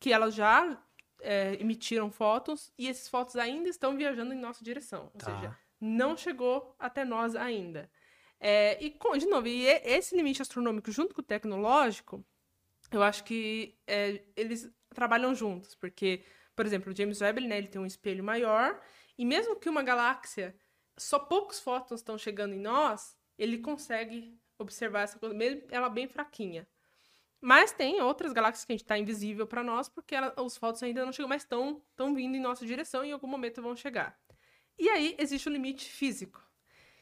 que 0.00 0.12
elas 0.12 0.34
já 0.34 0.82
é, 1.20 1.54
emitiram 1.60 2.10
fótons 2.10 2.72
e 2.76 2.88
esses 2.88 3.08
fótons 3.08 3.36
ainda 3.36 3.68
estão 3.68 3.96
viajando 3.96 4.34
em 4.34 4.38
nossa 4.38 4.64
direção. 4.64 5.04
Ou 5.14 5.20
tá. 5.20 5.26
seja, 5.26 5.58
não 5.80 6.16
chegou 6.16 6.74
até 6.78 7.04
nós 7.04 7.36
ainda. 7.36 7.88
É, 8.40 8.76
e, 8.84 8.90
de 9.18 9.26
novo, 9.26 9.46
e 9.46 9.66
esse 9.66 10.16
limite 10.16 10.42
astronômico 10.42 10.90
junto 10.90 11.14
com 11.14 11.20
o 11.20 11.24
tecnológico, 11.24 12.24
eu 12.90 13.00
acho 13.00 13.22
que 13.22 13.78
é, 13.86 14.20
eles 14.34 14.68
trabalham 14.92 15.32
juntos, 15.32 15.76
porque, 15.76 16.24
por 16.56 16.66
exemplo, 16.66 16.92
o 16.92 16.96
James 16.96 17.20
Webb 17.20 17.46
né, 17.46 17.58
ele 17.58 17.68
tem 17.68 17.80
um 17.80 17.86
espelho 17.86 18.24
maior, 18.24 18.80
e 19.16 19.24
mesmo 19.24 19.54
que 19.54 19.68
uma 19.68 19.84
galáxia, 19.84 20.56
só 20.98 21.20
poucos 21.20 21.60
fótons 21.60 22.00
estão 22.00 22.18
chegando 22.18 22.54
em 22.54 22.58
nós, 22.58 23.16
ele 23.38 23.58
consegue 23.58 24.36
observar 24.62 25.02
essa 25.02 25.18
coisa, 25.18 25.34
mesmo 25.34 25.62
ela 25.70 25.88
bem 25.88 26.06
fraquinha. 26.06 26.66
Mas 27.40 27.72
tem 27.72 28.00
outras 28.00 28.32
galáxias 28.32 28.64
que 28.64 28.72
a 28.72 28.74
gente 28.74 28.84
está 28.84 28.96
invisível 28.96 29.46
para 29.46 29.64
nós, 29.64 29.88
porque 29.88 30.14
ela, 30.14 30.32
os 30.40 30.56
fótons 30.56 30.82
ainda 30.82 31.04
não 31.04 31.12
chegam, 31.12 31.28
mas 31.28 31.42
estão 31.42 31.82
vindo 32.14 32.36
em 32.36 32.40
nossa 32.40 32.64
direção 32.64 33.04
e 33.04 33.08
em 33.08 33.12
algum 33.12 33.26
momento 33.26 33.60
vão 33.60 33.74
chegar. 33.74 34.16
E 34.78 34.88
aí 34.88 35.16
existe 35.18 35.48
o 35.48 35.52
limite 35.52 35.88
físico. 35.88 36.40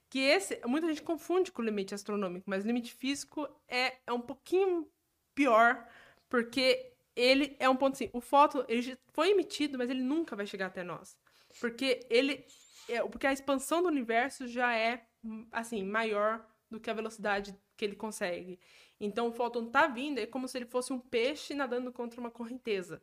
Que 0.09 0.19
esse, 0.19 0.61
muita 0.67 0.89
gente 0.89 1.03
confunde 1.03 1.53
com 1.53 1.63
o 1.63 1.65
limite 1.65 1.95
astronômico, 1.95 2.49
mas 2.49 2.65
o 2.65 2.67
limite 2.67 2.93
físico 2.93 3.47
é, 3.69 3.99
é 4.07 4.13
um 4.13 4.21
pouquinho 4.21 4.91
pior, 5.35 5.87
porque 6.29 6.91
ele 7.15 7.55
é 7.59 7.69
um 7.69 7.77
ponto 7.77 7.95
assim, 7.95 8.11
o 8.13 8.21
fóton 8.21 8.65
ele 8.67 8.99
foi 9.13 9.31
emitido, 9.31 9.77
mas 9.77 9.91
ele 9.91 10.03
nunca 10.03 10.35
vai 10.35 10.47
chegar 10.47 10.67
até 10.67 10.83
nós. 10.83 11.19
Porque 11.61 12.01
ele 12.09 12.45
é, 12.89 13.03
porque 13.07 13.27
a 13.27 13.33
expansão 13.33 13.83
do 13.83 13.89
universo 13.89 14.49
já 14.49 14.75
é 14.75 15.07
assim, 15.53 15.85
maior 15.85 16.45
do 16.71 16.81
que 16.81 16.91
a 16.91 16.95
velocidade 16.95 17.55
que 17.77 17.85
ele 17.85 17.97
consegue. 17.97 18.59
Então 18.99 19.29
o 19.29 19.33
fóton 19.33 19.67
tá 19.67 19.87
vindo, 19.87 20.19
é 20.19 20.27
como 20.27 20.47
se 20.47 20.59
ele 20.59 20.67
fosse 20.67 20.93
um 20.93 20.99
peixe 20.99 21.55
nadando 21.55 21.93
contra 21.93 22.21
uma 22.21 22.31
correnteza. 22.31 23.03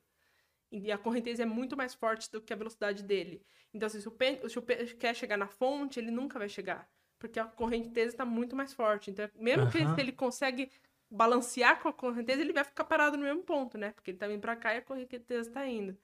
E 0.71 0.91
a 0.91 0.97
correnteza 0.97 1.43
é 1.43 1.45
muito 1.45 1.77
mais 1.77 1.93
forte 1.93 2.31
do 2.31 2.41
que 2.41 2.51
a 2.51 2.55
velocidade 2.55 3.03
dele. 3.03 3.41
Então, 3.73 3.87
assim, 3.87 4.01
se, 4.01 4.07
o 4.07 4.11
peixe, 4.11 4.49
se 4.49 4.59
o 4.59 4.61
peixe 4.61 4.95
quer 4.95 5.15
chegar 5.15 5.37
na 5.37 5.47
fonte, 5.47 5.99
ele 5.99 6.11
nunca 6.11 6.37
vai 6.37 6.49
chegar. 6.49 6.89
Porque 7.17 7.39
a 7.39 7.45
correnteza 7.45 8.13
está 8.13 8.25
muito 8.25 8.55
mais 8.55 8.73
forte. 8.73 9.09
Então, 9.09 9.29
mesmo 9.35 9.63
uhum. 9.63 9.71
que 9.71 9.77
ele, 9.77 9.89
ele 9.97 10.11
consegue 10.11 10.69
balancear 11.09 11.81
com 11.81 11.87
a 11.87 11.93
correnteza, 11.93 12.41
ele 12.41 12.51
vai 12.51 12.65
ficar 12.65 12.83
parado 12.83 13.17
no 13.17 13.23
mesmo 13.23 13.43
ponto, 13.43 13.77
né? 13.77 13.91
Porque 13.91 14.11
ele 14.11 14.17
tá 14.17 14.27
vindo 14.27 14.41
para 14.41 14.55
cá 14.57 14.75
e 14.75 14.79
a 14.79 14.81
correnteza 14.81 15.47
está 15.47 15.65
indo. 15.65 15.97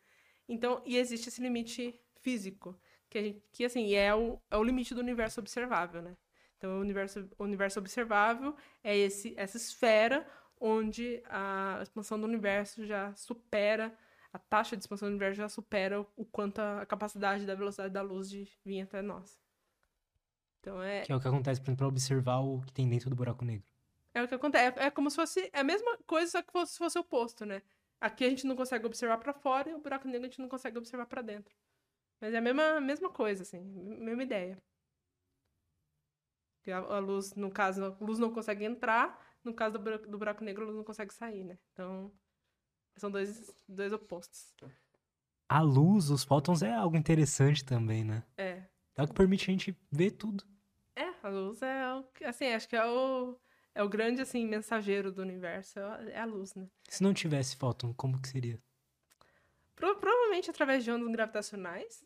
Então, 0.48 0.82
e 0.86 0.98
existe 0.98 1.28
esse 1.28 1.42
limite 1.42 2.00
físico, 2.22 2.78
que, 3.10 3.22
gente, 3.22 3.44
que 3.52 3.66
assim, 3.66 3.94
é 3.94 4.16
o, 4.16 4.40
é 4.50 4.58
o 4.58 4.64
limite 4.64 4.96
do 4.96 5.02
universo 5.02 5.42
observável, 5.42 6.02
né? 6.02 6.16
Então, 6.64 6.78
o 6.78 6.80
universo, 6.80 7.30
o 7.38 7.44
universo 7.44 7.78
observável 7.78 8.56
é 8.82 8.96
esse, 8.96 9.34
essa 9.36 9.58
esfera 9.58 10.26
onde 10.62 11.22
a 11.26 11.80
expansão 11.84 12.18
do 12.18 12.26
universo 12.26 12.86
já 12.86 13.14
supera, 13.16 13.94
a 14.32 14.40
taxa 14.40 14.78
de 14.78 14.82
expansão 14.82 15.10
do 15.10 15.12
universo 15.12 15.40
já 15.40 15.50
supera 15.50 16.00
o 16.16 16.24
quanto 16.24 16.60
a, 16.60 16.86
capacidade 16.86 17.46
da 17.46 17.54
velocidade 17.54 17.94
da 17.94 18.02
luz 18.02 18.30
de 18.30 18.50
vir 18.64 18.80
até 18.80 19.02
nós. 19.02 19.38
Então 20.62 20.82
é... 20.82 21.02
Que 21.02 21.12
é 21.12 21.16
o 21.18 21.20
que 21.20 21.28
acontece, 21.28 21.60
por 21.60 21.66
exemplo, 21.66 21.80
para 21.80 21.88
observar 21.90 22.40
o 22.40 22.62
que 22.62 22.72
tem 22.72 22.88
dentro 22.88 23.10
do 23.10 23.16
buraco 23.18 23.44
negro. 23.44 23.68
É 24.14 24.24
o 24.24 24.28
que 24.30 24.36
acontece. 24.36 24.80
É, 24.80 24.86
é 24.86 24.90
como 24.90 25.10
se 25.10 25.18
fosse 25.18 25.50
é 25.52 25.60
a 25.60 25.66
mesma 25.66 25.98
coisa, 26.08 26.32
só 26.32 26.42
que 26.42 26.54
fosse, 26.54 26.78
fosse 26.78 26.98
oposto, 26.98 27.46
né? 27.46 27.62
Aqui 28.00 28.24
a 28.24 28.30
gente 28.30 28.48
não 28.48 28.56
consegue 28.56 28.86
observar 28.86 29.18
para 29.18 29.34
fora 29.34 29.70
e 29.70 29.74
o 29.74 29.80
buraco 29.80 30.08
negro 30.08 30.28
a 30.28 30.30
gente 30.30 30.40
não 30.40 30.48
consegue 30.48 30.78
observar 30.78 31.08
para 31.08 31.22
dentro. 31.22 31.54
Mas 32.22 32.34
é 32.34 32.38
a 32.38 32.42
mesma, 32.42 32.80
mesma 32.80 33.10
coisa, 33.10 33.44
assim, 33.44 33.60
mesma 33.60 34.24
ideia. 34.24 34.58
Porque 36.64 36.72
a, 36.72 36.78
a, 36.78 37.00
luz, 37.00 37.36
no 37.36 37.52
caso, 37.52 37.84
a 37.84 37.98
luz 38.00 38.18
não 38.18 38.32
consegue 38.32 38.64
entrar, 38.64 39.20
no 39.44 39.54
caso 39.54 39.74
do 39.74 39.80
buraco, 39.80 40.08
do 40.08 40.18
buraco 40.18 40.44
negro, 40.46 40.64
a 40.64 40.68
luz 40.68 40.78
não 40.78 40.84
consegue 40.84 41.14
sair, 41.14 41.44
né? 41.44 41.60
Então, 41.74 42.10
são 42.96 43.12
dois, 43.12 43.54
dois 43.68 43.92
opostos. 43.92 44.56
A 45.50 45.60
luz, 45.60 46.10
os 46.10 46.24
fótons 46.24 46.64
é 46.64 46.74
algo 46.74 46.96
interessante 46.96 47.66
também, 47.66 48.06
né? 48.06 48.24
É. 48.38 48.64
É 48.96 49.04
o 49.04 49.08
que 49.08 49.14
permite 49.14 49.44
a 49.44 49.52
gente 49.52 49.78
ver 49.92 50.12
tudo. 50.12 50.46
É, 50.96 51.14
a 51.22 51.28
luz 51.28 51.62
é, 51.62 51.84
assim, 52.24 52.46
acho 52.54 52.70
que 52.70 52.78
é 52.78 52.86
o, 52.86 53.38
é 53.76 53.84
o 53.84 53.90
grande, 53.90 54.22
assim, 54.22 54.48
mensageiro 54.48 55.12
do 55.12 55.22
universo, 55.22 55.78
é 55.80 56.22
a 56.22 56.26
luz, 56.26 56.56
né? 56.56 56.70
Se 56.88 57.04
não 57.04 57.14
tivesse 57.14 57.58
fóton, 57.58 57.94
como 57.94 58.22
que 58.22 58.30
seria? 58.30 58.58
Pro, 59.76 59.98
provavelmente 59.98 60.50
através 60.50 60.82
de 60.86 60.92
ondas 60.92 61.12
gravitacionais. 61.12 62.06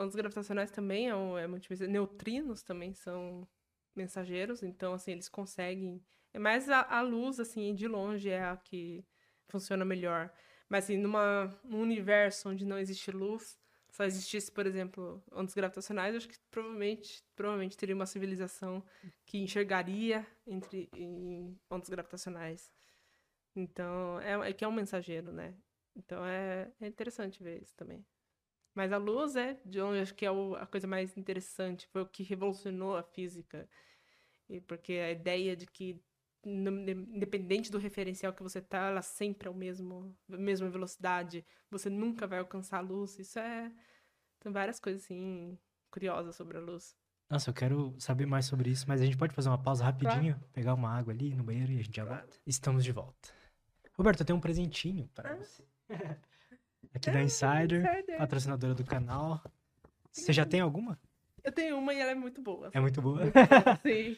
Ondas 0.00 0.14
gravitacionais 0.14 0.70
também 0.70 1.08
é, 1.08 1.14
um, 1.14 1.36
é 1.36 1.46
Neutrinos 1.86 2.62
também 2.62 2.94
são 2.94 3.46
mensageiros, 3.94 4.62
então, 4.62 4.94
assim, 4.94 5.12
eles 5.12 5.28
conseguem... 5.28 6.02
É 6.32 6.38
mais 6.38 6.70
a, 6.70 6.80
a, 6.80 7.02
luz, 7.02 7.38
assim, 7.38 7.74
de 7.74 7.86
longe 7.86 8.30
é 8.30 8.42
a 8.42 8.56
que 8.56 9.04
funciona 9.48 9.84
melhor. 9.84 10.32
Mas, 10.68 10.84
assim, 10.84 10.96
numa, 10.96 11.54
num 11.64 11.82
universo 11.82 12.48
onde 12.48 12.64
não 12.64 12.78
existe 12.78 13.10
luz, 13.10 13.58
só 13.90 14.04
existisse, 14.04 14.50
por 14.50 14.66
exemplo, 14.66 15.22
ondas 15.32 15.52
gravitacionais, 15.52 16.14
acho 16.14 16.28
que 16.28 16.38
provavelmente, 16.50 17.22
provavelmente 17.34 17.76
teria 17.76 17.94
uma 17.94 18.06
civilização 18.06 18.82
que 19.26 19.38
enxergaria 19.38 20.26
entre 20.46 20.88
em 20.94 21.58
ondas 21.68 21.88
gravitacionais. 21.88 22.70
Então, 23.54 24.20
é, 24.20 24.50
é 24.50 24.52
que 24.52 24.64
é 24.64 24.68
um 24.68 24.72
mensageiro, 24.72 25.32
né? 25.32 25.54
Então, 25.96 26.24
é, 26.24 26.72
é 26.80 26.86
interessante 26.86 27.42
ver 27.42 27.60
isso 27.60 27.74
também. 27.76 28.06
Mas 28.74 28.92
a 28.92 28.96
luz 28.96 29.36
é, 29.36 29.58
de 29.64 29.80
onde 29.80 30.00
acho 30.00 30.14
que 30.14 30.24
é 30.24 30.30
o, 30.30 30.54
a 30.54 30.66
coisa 30.66 30.86
mais 30.86 31.16
interessante, 31.16 31.86
foi 31.88 32.02
o 32.02 32.06
que 32.06 32.22
revolucionou 32.22 32.96
a 32.96 33.02
física. 33.02 33.68
E 34.48 34.60
porque 34.60 34.92
a 34.94 35.10
ideia 35.10 35.56
de 35.56 35.66
que, 35.66 36.00
independente 36.44 37.70
do 37.70 37.78
referencial 37.78 38.32
que 38.32 38.42
você 38.42 38.60
tá, 38.60 38.88
ela 38.88 39.02
sempre 39.02 39.48
é 39.48 39.50
o 39.50 39.54
mesmo, 39.54 40.16
a 40.32 40.36
mesma 40.36 40.68
velocidade, 40.68 41.44
você 41.70 41.90
nunca 41.90 42.26
vai 42.26 42.38
alcançar 42.38 42.78
a 42.78 42.82
luz. 42.82 43.18
Isso 43.18 43.38
é. 43.38 43.72
Tem 44.38 44.50
várias 44.50 44.80
coisas 44.80 45.02
assim 45.02 45.58
curiosas 45.90 46.36
sobre 46.36 46.56
a 46.56 46.60
luz. 46.60 46.96
Nossa, 47.28 47.50
eu 47.50 47.54
quero 47.54 47.94
saber 47.98 48.26
mais 48.26 48.46
sobre 48.46 48.70
isso, 48.70 48.86
mas 48.88 49.00
a 49.00 49.04
gente 49.04 49.16
pode 49.16 49.34
fazer 49.34 49.48
uma 49.48 49.62
pausa 49.62 49.84
rapidinho, 49.84 50.34
claro. 50.34 50.50
pegar 50.52 50.74
uma 50.74 50.90
água 50.90 51.12
ali 51.12 51.32
no 51.34 51.44
banheiro 51.44 51.70
e 51.72 51.78
a 51.78 51.82
gente 51.82 51.94
já 51.94 52.04
volta. 52.04 52.36
Estamos 52.44 52.82
de 52.82 52.90
volta. 52.90 53.30
Roberto, 53.94 54.20
eu 54.20 54.26
tenho 54.26 54.36
um 54.36 54.40
presentinho 54.40 55.08
para 55.14 55.32
ah. 55.32 55.36
você. 55.36 55.64
Aqui 56.94 57.10
da 57.10 57.22
Insider, 57.22 57.84
Insider, 57.84 58.18
patrocinadora 58.18 58.74
do 58.74 58.84
canal. 58.84 59.42
Você 60.10 60.32
já 60.32 60.44
tem 60.44 60.60
alguma? 60.60 60.98
Eu 61.42 61.52
tenho 61.52 61.78
uma 61.78 61.94
e 61.94 61.98
ela 61.98 62.10
é 62.10 62.14
muito 62.14 62.42
boa. 62.42 62.70
É 62.72 62.80
muito 62.80 63.00
boa? 63.00 63.20
Sim. 63.82 64.16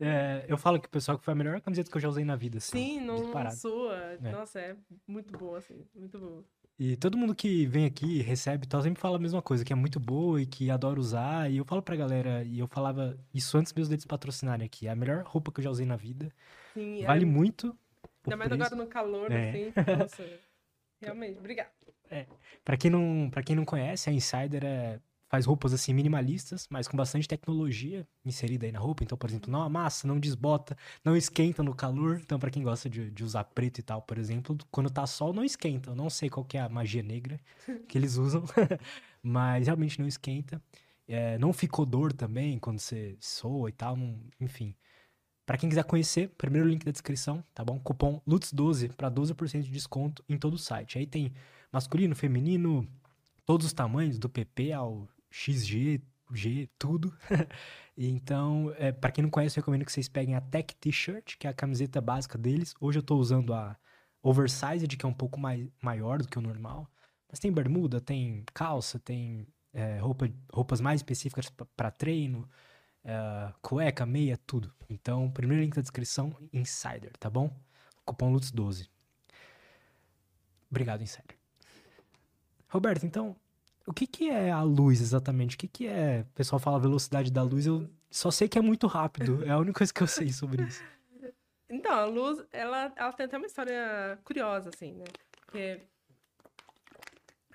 É, 0.00 0.44
eu 0.46 0.56
falo 0.56 0.80
que 0.80 0.86
o 0.86 0.90
pessoal 0.90 1.18
que 1.18 1.24
foi 1.24 1.32
a 1.32 1.36
melhor 1.36 1.60
camiseta 1.60 1.90
que 1.90 1.96
eu 1.96 2.00
já 2.00 2.08
usei 2.08 2.24
na 2.24 2.36
vida. 2.36 2.58
Assim, 2.58 2.98
Sim, 2.98 3.00
não 3.00 3.50
sua. 3.50 3.96
É. 4.22 4.30
Nossa, 4.30 4.60
é 4.60 4.76
muito 5.06 5.36
boa, 5.36 5.58
assim. 5.58 5.84
Muito 5.94 6.18
boa. 6.18 6.44
E 6.78 6.96
todo 6.96 7.18
mundo 7.18 7.34
que 7.34 7.66
vem 7.66 7.84
aqui, 7.84 8.22
recebe 8.22 8.64
tal, 8.66 8.80
sempre 8.80 9.00
fala 9.00 9.16
a 9.16 9.20
mesma 9.20 9.42
coisa, 9.42 9.64
que 9.64 9.72
é 9.72 9.76
muito 9.76 9.98
boa 9.98 10.40
e 10.40 10.46
que 10.46 10.70
adora 10.70 11.00
usar. 11.00 11.50
E 11.50 11.56
eu 11.56 11.64
falo 11.64 11.82
pra 11.82 11.96
galera, 11.96 12.44
e 12.44 12.60
eu 12.60 12.68
falava 12.68 13.18
isso 13.34 13.58
antes 13.58 13.72
meus 13.72 13.88
dedos 13.88 14.06
patrocinarem 14.06 14.64
aqui. 14.64 14.86
É 14.86 14.90
a 14.90 14.96
melhor 14.96 15.24
roupa 15.24 15.50
que 15.50 15.58
eu 15.58 15.64
já 15.64 15.70
usei 15.70 15.84
na 15.84 15.96
vida. 15.96 16.32
Sim, 16.74 17.04
vale 17.04 17.24
é... 17.24 17.26
muito. 17.26 17.76
Ainda 18.24 18.36
mais 18.36 18.52
agora 18.52 18.76
no 18.76 18.86
calor, 18.86 19.32
é. 19.32 19.48
assim. 19.48 19.72
Nossa. 19.98 20.24
Realmente, 21.00 21.38
obrigada. 21.38 21.70
É. 22.10 22.26
Pra 22.64 22.76
quem 22.76 22.90
não, 22.90 23.28
pra 23.30 23.42
quem 23.42 23.56
não 23.56 23.64
conhece, 23.64 24.10
a 24.10 24.12
Insider 24.12 24.64
é, 24.64 25.00
faz 25.28 25.44
roupas 25.44 25.72
assim 25.72 25.92
minimalistas, 25.92 26.66
mas 26.70 26.88
com 26.88 26.96
bastante 26.96 27.28
tecnologia 27.28 28.06
inserida 28.24 28.66
aí 28.66 28.72
na 28.72 28.78
roupa. 28.78 29.04
Então, 29.04 29.16
por 29.16 29.28
exemplo, 29.28 29.50
não 29.50 29.62
amassa, 29.62 30.08
não 30.08 30.18
desbota, 30.18 30.76
não 31.04 31.16
esquenta 31.16 31.62
no 31.62 31.74
calor. 31.74 32.18
Então, 32.20 32.38
para 32.38 32.50
quem 32.50 32.62
gosta 32.62 32.88
de, 32.88 33.10
de, 33.10 33.24
usar 33.24 33.44
preto 33.44 33.78
e 33.78 33.82
tal, 33.82 34.02
por 34.02 34.18
exemplo, 34.18 34.56
quando 34.70 34.90
tá 34.90 35.06
sol, 35.06 35.32
não 35.32 35.44
esquenta. 35.44 35.90
Eu 35.90 35.94
não 35.94 36.10
sei 36.10 36.30
qual 36.30 36.44
que 36.44 36.56
é 36.56 36.60
a 36.60 36.68
magia 36.68 37.02
negra 37.02 37.38
que 37.86 37.98
eles 37.98 38.16
usam, 38.16 38.42
mas 39.22 39.66
realmente 39.66 40.00
não 40.00 40.08
esquenta. 40.08 40.60
É, 41.06 41.38
não 41.38 41.52
fica 41.52 41.80
odor 41.80 42.12
também 42.12 42.58
quando 42.58 42.78
você 42.78 43.16
soa 43.20 43.68
e 43.68 43.72
tal, 43.72 43.96
não, 43.96 44.18
enfim. 44.40 44.74
Para 45.46 45.56
quem 45.56 45.68
quiser 45.70 45.84
conhecer, 45.84 46.28
primeiro 46.36 46.68
link 46.68 46.84
da 46.84 46.92
descrição, 46.92 47.42
tá 47.54 47.64
bom? 47.64 47.78
Cupom 47.80 48.20
LUTS12 48.28 48.92
para 48.92 49.08
12% 49.10 49.62
de 49.62 49.70
desconto 49.70 50.22
em 50.28 50.36
todo 50.36 50.54
o 50.54 50.58
site. 50.58 50.98
Aí 50.98 51.06
tem 51.06 51.32
masculino, 51.72 52.14
feminino, 52.14 52.86
todos 53.44 53.66
os 53.66 53.72
tamanhos, 53.72 54.18
do 54.18 54.28
PP 54.28 54.72
ao 54.72 55.08
XG, 55.30 56.02
G, 56.32 56.68
tudo. 56.78 57.14
então, 57.96 58.72
é, 58.76 58.92
para 58.92 59.10
quem 59.10 59.22
não 59.22 59.30
conhece, 59.30 59.58
eu 59.58 59.62
recomendo 59.62 59.84
que 59.84 59.92
vocês 59.92 60.08
peguem 60.08 60.34
a 60.34 60.40
Tech 60.40 60.74
T-shirt, 60.76 61.36
que 61.38 61.46
é 61.46 61.50
a 61.50 61.54
camiseta 61.54 62.00
básica 62.00 62.36
deles. 62.36 62.74
Hoje 62.80 62.98
eu 62.98 63.02
tô 63.02 63.16
usando 63.16 63.54
a 63.54 63.76
Oversized, 64.22 64.96
que 64.96 65.06
é 65.06 65.08
um 65.08 65.14
pouco 65.14 65.38
mais, 65.38 65.68
maior 65.80 66.18
do 66.18 66.28
que 66.28 66.38
o 66.38 66.42
normal. 66.42 66.90
Mas 67.30 67.38
tem 67.38 67.52
bermuda, 67.52 68.00
tem 68.00 68.44
calça, 68.54 68.98
tem 68.98 69.46
é, 69.72 69.98
roupa, 69.98 70.30
roupas 70.52 70.80
mais 70.80 71.00
específicas 71.00 71.50
para 71.76 71.90
treino, 71.90 72.48
é, 73.04 73.52
cueca, 73.62 74.04
meia, 74.06 74.36
tudo. 74.46 74.72
Então, 74.88 75.30
primeiro 75.30 75.62
link 75.62 75.74
da 75.74 75.82
descrição, 75.82 76.36
Insider, 76.52 77.12
tá 77.18 77.30
bom? 77.30 77.54
Cupom 78.04 78.32
LUTS12. 78.32 78.88
Obrigado, 80.70 81.02
Insider. 81.02 81.37
Roberto, 82.68 83.06
então, 83.06 83.34
o 83.86 83.92
que, 83.92 84.06
que 84.06 84.28
é 84.28 84.50
a 84.50 84.62
luz 84.62 85.00
exatamente? 85.00 85.56
O 85.56 85.58
que, 85.58 85.66
que 85.66 85.86
é. 85.86 86.20
O 86.20 86.34
pessoal 86.34 86.58
fala 86.58 86.78
velocidade 86.78 87.32
da 87.32 87.42
luz, 87.42 87.66
eu 87.66 87.88
só 88.10 88.30
sei 88.30 88.48
que 88.48 88.58
é 88.58 88.62
muito 88.62 88.86
rápido. 88.86 89.42
É 89.44 89.50
a 89.50 89.58
única 89.58 89.78
coisa 89.78 89.92
que 89.92 90.02
eu 90.02 90.06
sei 90.06 90.30
sobre 90.32 90.62
isso. 90.64 90.82
Então, 91.70 91.92
a 91.92 92.06
luz, 92.06 92.42
ela, 92.50 92.90
ela 92.96 93.12
tem 93.12 93.26
até 93.26 93.36
uma 93.36 93.46
história 93.46 94.18
curiosa, 94.24 94.70
assim, 94.74 94.94
né? 94.94 95.04
Porque. 95.44 95.82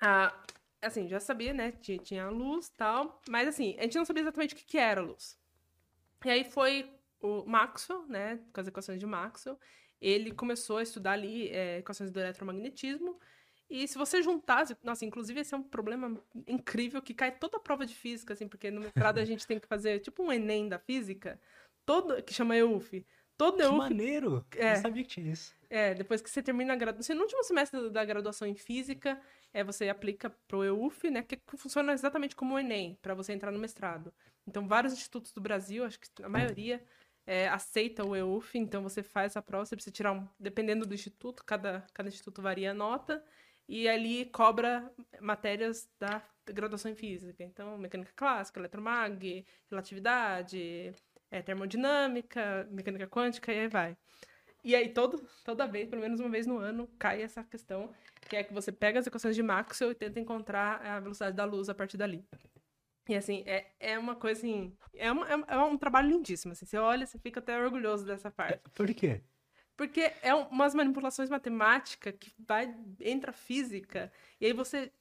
A, 0.00 0.32
assim, 0.80 1.08
já 1.08 1.18
sabia, 1.18 1.52
né? 1.52 1.72
Tinha, 1.72 1.98
tinha 1.98 2.30
luz 2.30 2.68
tal. 2.76 3.20
Mas, 3.28 3.48
assim, 3.48 3.74
a 3.76 3.82
gente 3.82 3.98
não 3.98 4.04
sabia 4.04 4.22
exatamente 4.22 4.54
o 4.54 4.56
que, 4.56 4.64
que 4.64 4.78
era 4.78 5.00
a 5.00 5.04
luz. 5.04 5.36
E 6.24 6.30
aí 6.30 6.44
foi 6.44 6.88
o 7.20 7.44
Maxwell, 7.44 8.06
né? 8.06 8.38
Com 8.52 8.60
as 8.60 8.68
equações 8.68 9.00
de 9.00 9.06
Maxwell. 9.06 9.58
Ele 10.00 10.30
começou 10.30 10.76
a 10.76 10.82
estudar 10.84 11.12
ali 11.12 11.48
é, 11.48 11.78
equações 11.78 12.12
do 12.12 12.20
eletromagnetismo. 12.20 13.18
E 13.74 13.88
se 13.88 13.98
você 13.98 14.22
juntar, 14.22 14.64
nossa, 14.84 15.04
inclusive 15.04 15.40
esse 15.40 15.52
é 15.52 15.56
um 15.56 15.62
problema 15.64 16.16
incrível 16.46 17.02
que 17.02 17.12
cai 17.12 17.32
toda 17.32 17.56
a 17.56 17.60
prova 17.60 17.84
de 17.84 17.92
física, 17.92 18.32
assim, 18.32 18.46
porque 18.46 18.70
no 18.70 18.80
mestrado 18.80 19.18
a 19.18 19.24
gente 19.24 19.44
tem 19.44 19.58
que 19.58 19.66
fazer 19.66 19.98
tipo 19.98 20.22
um 20.22 20.32
Enem 20.32 20.68
da 20.68 20.78
física, 20.78 21.40
todo, 21.84 22.22
que 22.22 22.32
chama 22.32 22.56
EUF. 22.56 23.04
Todo 23.36 23.56
que 23.56 23.62
EUF. 23.64 23.76
maneiro! 23.76 24.46
É, 24.54 24.74
eu 24.74 24.76
sabia 24.76 25.02
que 25.02 25.08
tinha 25.08 25.32
isso. 25.32 25.52
É, 25.68 25.92
depois 25.92 26.22
que 26.22 26.30
você 26.30 26.40
termina 26.40 26.72
a 26.72 26.76
graduação. 26.76 27.16
No 27.16 27.22
último 27.22 27.42
semestre 27.42 27.90
da 27.90 28.04
graduação 28.04 28.46
em 28.46 28.54
física, 28.54 29.20
é, 29.52 29.64
você 29.64 29.88
aplica 29.88 30.30
pro 30.46 30.62
EUF, 30.62 31.10
né? 31.10 31.24
Que 31.24 31.40
funciona 31.56 31.92
exatamente 31.92 32.36
como 32.36 32.54
o 32.54 32.58
Enem, 32.60 32.96
para 33.02 33.12
você 33.12 33.32
entrar 33.32 33.50
no 33.50 33.58
mestrado. 33.58 34.14
Então, 34.46 34.68
vários 34.68 34.92
institutos 34.92 35.32
do 35.32 35.40
Brasil, 35.40 35.84
acho 35.84 35.98
que 35.98 36.22
a 36.22 36.28
maioria. 36.28 36.80
É, 37.26 37.48
aceita 37.48 38.04
o 38.04 38.14
EUF, 38.14 38.58
então 38.58 38.82
você 38.82 39.02
faz 39.02 39.34
a 39.34 39.40
prova, 39.40 39.64
você 39.64 39.74
precisa 39.74 39.94
tirar 39.94 40.12
um, 40.12 40.28
dependendo 40.38 40.84
do 40.84 40.92
instituto, 40.92 41.42
cada, 41.42 41.82
cada 41.94 42.10
instituto 42.10 42.42
varia 42.42 42.72
a 42.72 42.74
nota, 42.74 43.24
e 43.68 43.88
ali 43.88 44.26
cobra 44.26 44.90
matérias 45.20 45.88
da 45.98 46.22
graduação 46.46 46.90
em 46.90 46.94
física. 46.94 47.42
Então, 47.42 47.78
mecânica 47.78 48.12
clássica, 48.14 48.60
eletromag, 48.60 49.46
relatividade, 49.70 50.92
é, 51.30 51.42
termodinâmica, 51.42 52.68
mecânica 52.70 53.06
quântica, 53.06 53.52
e 53.52 53.60
aí 53.60 53.68
vai. 53.68 53.96
E 54.62 54.74
aí, 54.74 54.88
todo, 54.88 55.26
toda 55.44 55.66
vez, 55.66 55.88
pelo 55.88 56.02
menos 56.02 56.20
uma 56.20 56.30
vez 56.30 56.46
no 56.46 56.58
ano, 56.58 56.88
cai 56.98 57.22
essa 57.22 57.44
questão, 57.44 57.92
que 58.28 58.36
é 58.36 58.42
que 58.42 58.52
você 58.52 58.72
pega 58.72 58.98
as 58.98 59.06
equações 59.06 59.36
de 59.36 59.42
Maxwell 59.42 59.92
e 59.92 59.94
tenta 59.94 60.18
encontrar 60.18 60.80
a 60.80 61.00
velocidade 61.00 61.36
da 61.36 61.44
luz 61.44 61.68
a 61.68 61.74
partir 61.74 61.96
dali. 61.96 62.24
E 63.08 63.14
assim, 63.14 63.42
é, 63.46 63.66
é 63.78 63.98
uma 63.98 64.16
coisa 64.16 64.40
assim. 64.40 64.74
É, 64.94 65.12
uma, 65.12 65.28
é 65.28 65.58
um 65.58 65.76
trabalho 65.76 66.08
lindíssimo. 66.08 66.52
Assim, 66.52 66.64
você 66.64 66.78
olha, 66.78 67.06
você 67.06 67.18
fica 67.18 67.40
até 67.40 67.58
orgulhoso 67.58 68.06
dessa 68.06 68.30
parte. 68.30 68.60
Por 68.74 68.92
quê? 68.94 69.20
Porque 69.76 70.12
é 70.22 70.34
umas 70.34 70.74
manipulações 70.74 71.28
matemáticas 71.28 72.14
que 72.18 72.32
vai 72.38 72.74
entra 73.00 73.32
física, 73.32 74.12
e 74.40 74.46
aí 74.46 74.52
você 74.52 74.92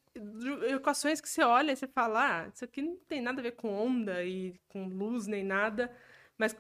equações 0.70 1.20
que 1.20 1.28
você 1.28 1.42
olha 1.44 1.72
e 1.72 1.76
você 1.76 1.88
fala, 1.88 2.46
ah, 2.46 2.48
isso 2.48 2.64
aqui 2.64 2.82
não 2.82 2.96
tem 3.08 3.22
nada 3.22 3.40
a 3.40 3.44
ver 3.44 3.54
com 3.54 3.70
onda 3.70 4.24
e 4.24 4.60
com 4.68 4.88
luz 4.88 5.26
nem 5.28 5.44
nada, 5.44 5.92
mas 6.38 6.56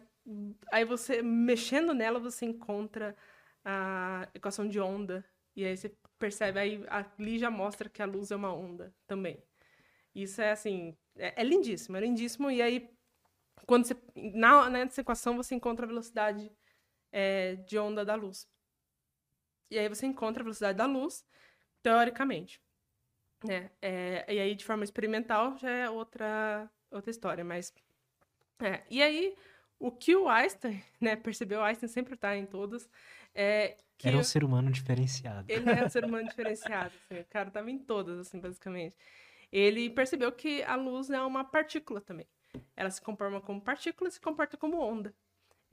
aí 0.71 0.85
você 0.85 1.21
mexendo 1.21 1.93
nela 1.93 2.19
você 2.19 2.45
encontra 2.45 3.15
a 3.63 4.27
equação 4.33 4.67
de 4.67 4.79
onda 4.79 5.23
e 5.55 5.65
aí 5.65 5.77
você 5.77 5.95
percebe 6.17 6.59
aí 6.59 6.83
ali 6.87 7.37
já 7.37 7.51
mostra 7.51 7.89
que 7.89 8.01
a 8.01 8.05
luz 8.05 8.31
é 8.31 8.35
uma 8.35 8.53
onda 8.53 8.93
também. 9.07 9.43
Isso 10.15 10.41
é 10.41 10.51
assim, 10.51 10.95
é, 11.15 11.41
é 11.41 11.43
lindíssimo, 11.43 11.97
é 11.97 11.99
lindíssimo 12.01 12.49
e 12.49 12.61
aí 12.61 12.89
quando 13.65 13.85
você 13.85 13.95
na 14.15 14.69
nessa 14.69 15.01
equação 15.01 15.35
você 15.37 15.55
encontra 15.55 15.85
a 15.85 15.87
velocidade 15.87 16.51
é, 17.13 17.55
de 17.55 17.77
onda 17.77 18.03
da 18.03 18.15
luz. 18.15 18.49
E 19.69 19.77
aí 19.77 19.87
você 19.87 20.05
encontra 20.07 20.41
a 20.41 20.43
velocidade 20.43 20.77
da 20.77 20.85
luz, 20.85 21.23
teoricamente. 21.81 22.59
Né? 23.45 23.69
É, 23.81 24.25
e 24.33 24.39
aí, 24.39 24.55
de 24.55 24.65
forma 24.65 24.83
experimental, 24.83 25.57
já 25.57 25.69
é 25.69 25.89
outra, 25.89 26.69
outra 26.89 27.11
história. 27.11 27.43
Mas. 27.43 27.73
É. 28.59 28.81
E 28.89 29.01
aí, 29.03 29.35
o 29.79 29.91
que 29.91 30.15
o 30.15 30.27
Einstein, 30.27 30.83
né, 30.99 31.15
percebeu, 31.15 31.63
Einstein 31.63 31.89
sempre 31.89 32.15
está 32.15 32.35
em 32.35 32.45
todas, 32.45 32.89
é 33.35 33.77
que... 33.97 34.07
Era 34.07 34.17
um 34.17 34.23
ser 34.23 34.43
humano 34.43 34.71
diferenciado. 34.71 35.45
Ele 35.51 35.69
era 35.69 35.85
um 35.85 35.89
ser 35.89 36.05
humano 36.05 36.27
diferenciado, 36.27 36.93
assim, 37.05 37.19
o 37.19 37.25
cara 37.25 37.49
estava 37.49 37.69
em 37.69 37.77
todas, 37.77 38.19
assim, 38.19 38.39
basicamente. 38.39 38.95
Ele 39.51 39.89
percebeu 39.89 40.31
que 40.31 40.63
a 40.63 40.75
luz 40.75 41.09
é 41.09 41.21
uma 41.21 41.43
partícula 41.43 42.01
também. 42.01 42.27
Ela 42.75 42.89
se 42.89 43.01
comporta 43.01 43.41
como 43.41 43.61
partícula 43.61 44.09
e 44.09 44.11
se 44.11 44.21
comporta 44.21 44.55
como 44.57 44.79
onda. 44.79 45.13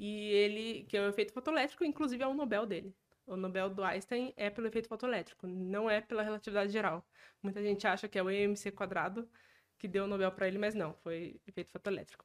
E 0.02 0.30
ele, 0.30 0.84
que 0.88 0.96
é 0.96 1.02
o 1.02 1.10
efeito 1.10 1.30
fotoelétrico, 1.30 1.84
inclusive 1.84 2.22
é 2.22 2.26
o 2.26 2.32
Nobel 2.32 2.64
dele. 2.64 2.96
O 3.26 3.36
Nobel 3.36 3.68
do 3.68 3.84
Einstein 3.84 4.32
é 4.34 4.48
pelo 4.48 4.66
efeito 4.66 4.88
fotoelétrico, 4.88 5.46
não 5.46 5.90
é 5.90 6.00
pela 6.00 6.22
relatividade 6.22 6.72
geral. 6.72 7.06
Muita 7.42 7.62
gente 7.62 7.86
acha 7.86 8.08
que 8.08 8.18
é 8.18 8.22
o 8.22 8.30
EMC 8.30 8.70
quadrado 8.70 9.28
que 9.78 9.86
deu 9.86 10.04
o 10.04 10.06
Nobel 10.06 10.32
para 10.32 10.48
ele, 10.48 10.56
mas 10.56 10.74
não, 10.74 10.94
foi 10.94 11.38
efeito 11.46 11.70
fotoelétrico. 11.70 12.24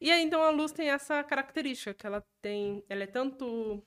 E 0.00 0.10
aí 0.10 0.20
então 0.20 0.42
a 0.42 0.50
luz 0.50 0.72
tem 0.72 0.90
essa 0.90 1.22
característica 1.22 1.94
que 1.94 2.04
ela 2.04 2.26
tem, 2.42 2.84
ela 2.88 3.04
é 3.04 3.06
tanto 3.06 3.80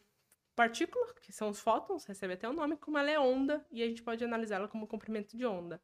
partícula, 0.56 1.14
que 1.22 1.34
são 1.34 1.50
os 1.50 1.60
fótons, 1.60 2.06
recebe 2.06 2.36
até 2.36 2.48
o 2.48 2.54
nome, 2.54 2.78
como 2.78 2.98
ela 2.98 3.12
é 3.12 3.20
onda 3.20 3.66
e 3.70 3.84
a 3.84 3.86
gente 3.86 4.02
pode 4.02 4.24
analisá-la 4.24 4.70
como 4.70 4.88
comprimento 4.88 5.36
de 5.36 5.46
onda. 5.46 5.82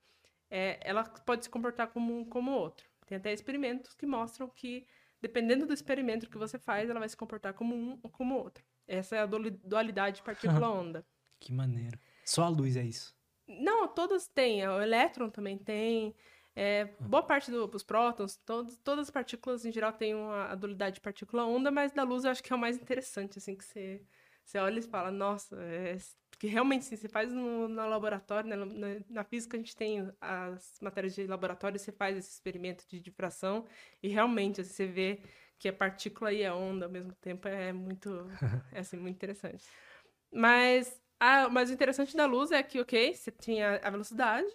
É, 0.49 0.79
ela 0.81 1.03
pode 1.03 1.43
se 1.43 1.49
comportar 1.49 1.89
como 1.89 2.17
um 2.17 2.23
como 2.23 2.51
outro. 2.51 2.87
Tem 3.05 3.17
até 3.17 3.33
experimentos 3.33 3.93
que 3.93 4.05
mostram 4.05 4.47
que 4.47 4.87
dependendo 5.21 5.65
do 5.65 5.73
experimento 5.73 6.29
que 6.29 6.37
você 6.37 6.57
faz, 6.57 6.89
ela 6.89 6.99
vai 6.99 7.09
se 7.09 7.17
comportar 7.17 7.53
como 7.53 7.75
um 7.75 7.99
ou 8.01 8.09
como 8.09 8.35
outro. 8.35 8.63
Essa 8.87 9.15
é 9.15 9.19
a 9.19 9.25
dualidade 9.25 10.21
partícula-onda. 10.21 11.05
que 11.39 11.53
maneiro. 11.53 11.99
Só 12.25 12.43
a 12.43 12.49
luz 12.49 12.75
é 12.75 12.83
isso? 12.83 13.15
Não, 13.47 13.87
todas 13.87 14.27
têm. 14.27 14.67
O 14.67 14.81
elétron 14.81 15.29
também 15.29 15.57
tem. 15.57 16.15
É, 16.55 16.85
boa 16.99 17.23
parte 17.23 17.49
do, 17.49 17.67
dos 17.67 17.83
prótons, 17.83 18.35
todos, 18.37 18.77
todas 18.79 19.07
as 19.07 19.11
partículas 19.11 19.65
em 19.65 19.71
geral 19.71 19.93
têm 19.93 20.13
uma, 20.13 20.45
a 20.45 20.55
dualidade 20.55 20.99
partícula-onda, 20.99 21.71
mas 21.71 21.91
da 21.91 22.03
luz 22.03 22.25
eu 22.25 22.31
acho 22.31 22.43
que 22.43 22.51
é 22.51 22.55
o 22.55 22.59
mais 22.59 22.75
interessante, 22.75 23.37
assim, 23.37 23.55
que 23.55 23.63
você, 23.63 24.01
você 24.43 24.57
olha 24.57 24.79
e 24.79 24.81
fala, 24.81 25.09
nossa, 25.09 25.55
é, 25.63 25.95
porque 26.39 26.47
realmente, 26.47 26.83
assim, 26.83 26.95
você 26.95 27.09
faz 27.09 27.33
no, 27.33 27.67
no 27.67 27.89
laboratório, 27.89 28.49
né? 28.49 28.55
na, 28.55 29.01
na, 29.09 29.23
física 29.25 29.57
a 29.57 29.59
gente 29.59 29.75
tem 29.75 30.09
as 30.21 30.79
matérias 30.81 31.13
de 31.13 31.27
laboratório, 31.27 31.77
você 31.77 31.91
faz 31.91 32.15
esse 32.15 32.31
experimento 32.31 32.87
de 32.87 32.97
difração 33.01 33.65
e 34.01 34.07
realmente 34.07 34.61
assim, 34.61 34.71
você 34.71 34.87
vê 34.87 35.21
que 35.59 35.67
a 35.67 35.73
partícula 35.73 36.31
e 36.31 36.45
a 36.45 36.55
onda 36.55 36.85
ao 36.85 36.91
mesmo 36.91 37.11
tempo 37.15 37.45
é 37.45 37.73
muito, 37.73 38.25
é, 38.71 38.79
assim, 38.79 38.95
muito 38.95 39.17
interessante. 39.17 39.65
Mas, 40.31 40.97
a, 41.19 41.49
mas 41.49 41.69
o 41.71 41.73
interessante 41.73 42.15
da 42.15 42.25
luz 42.25 42.53
é 42.53 42.63
que, 42.63 42.79
ok, 42.79 43.13
você 43.13 43.31
tinha 43.31 43.75
a 43.83 43.89
velocidade, 43.89 44.47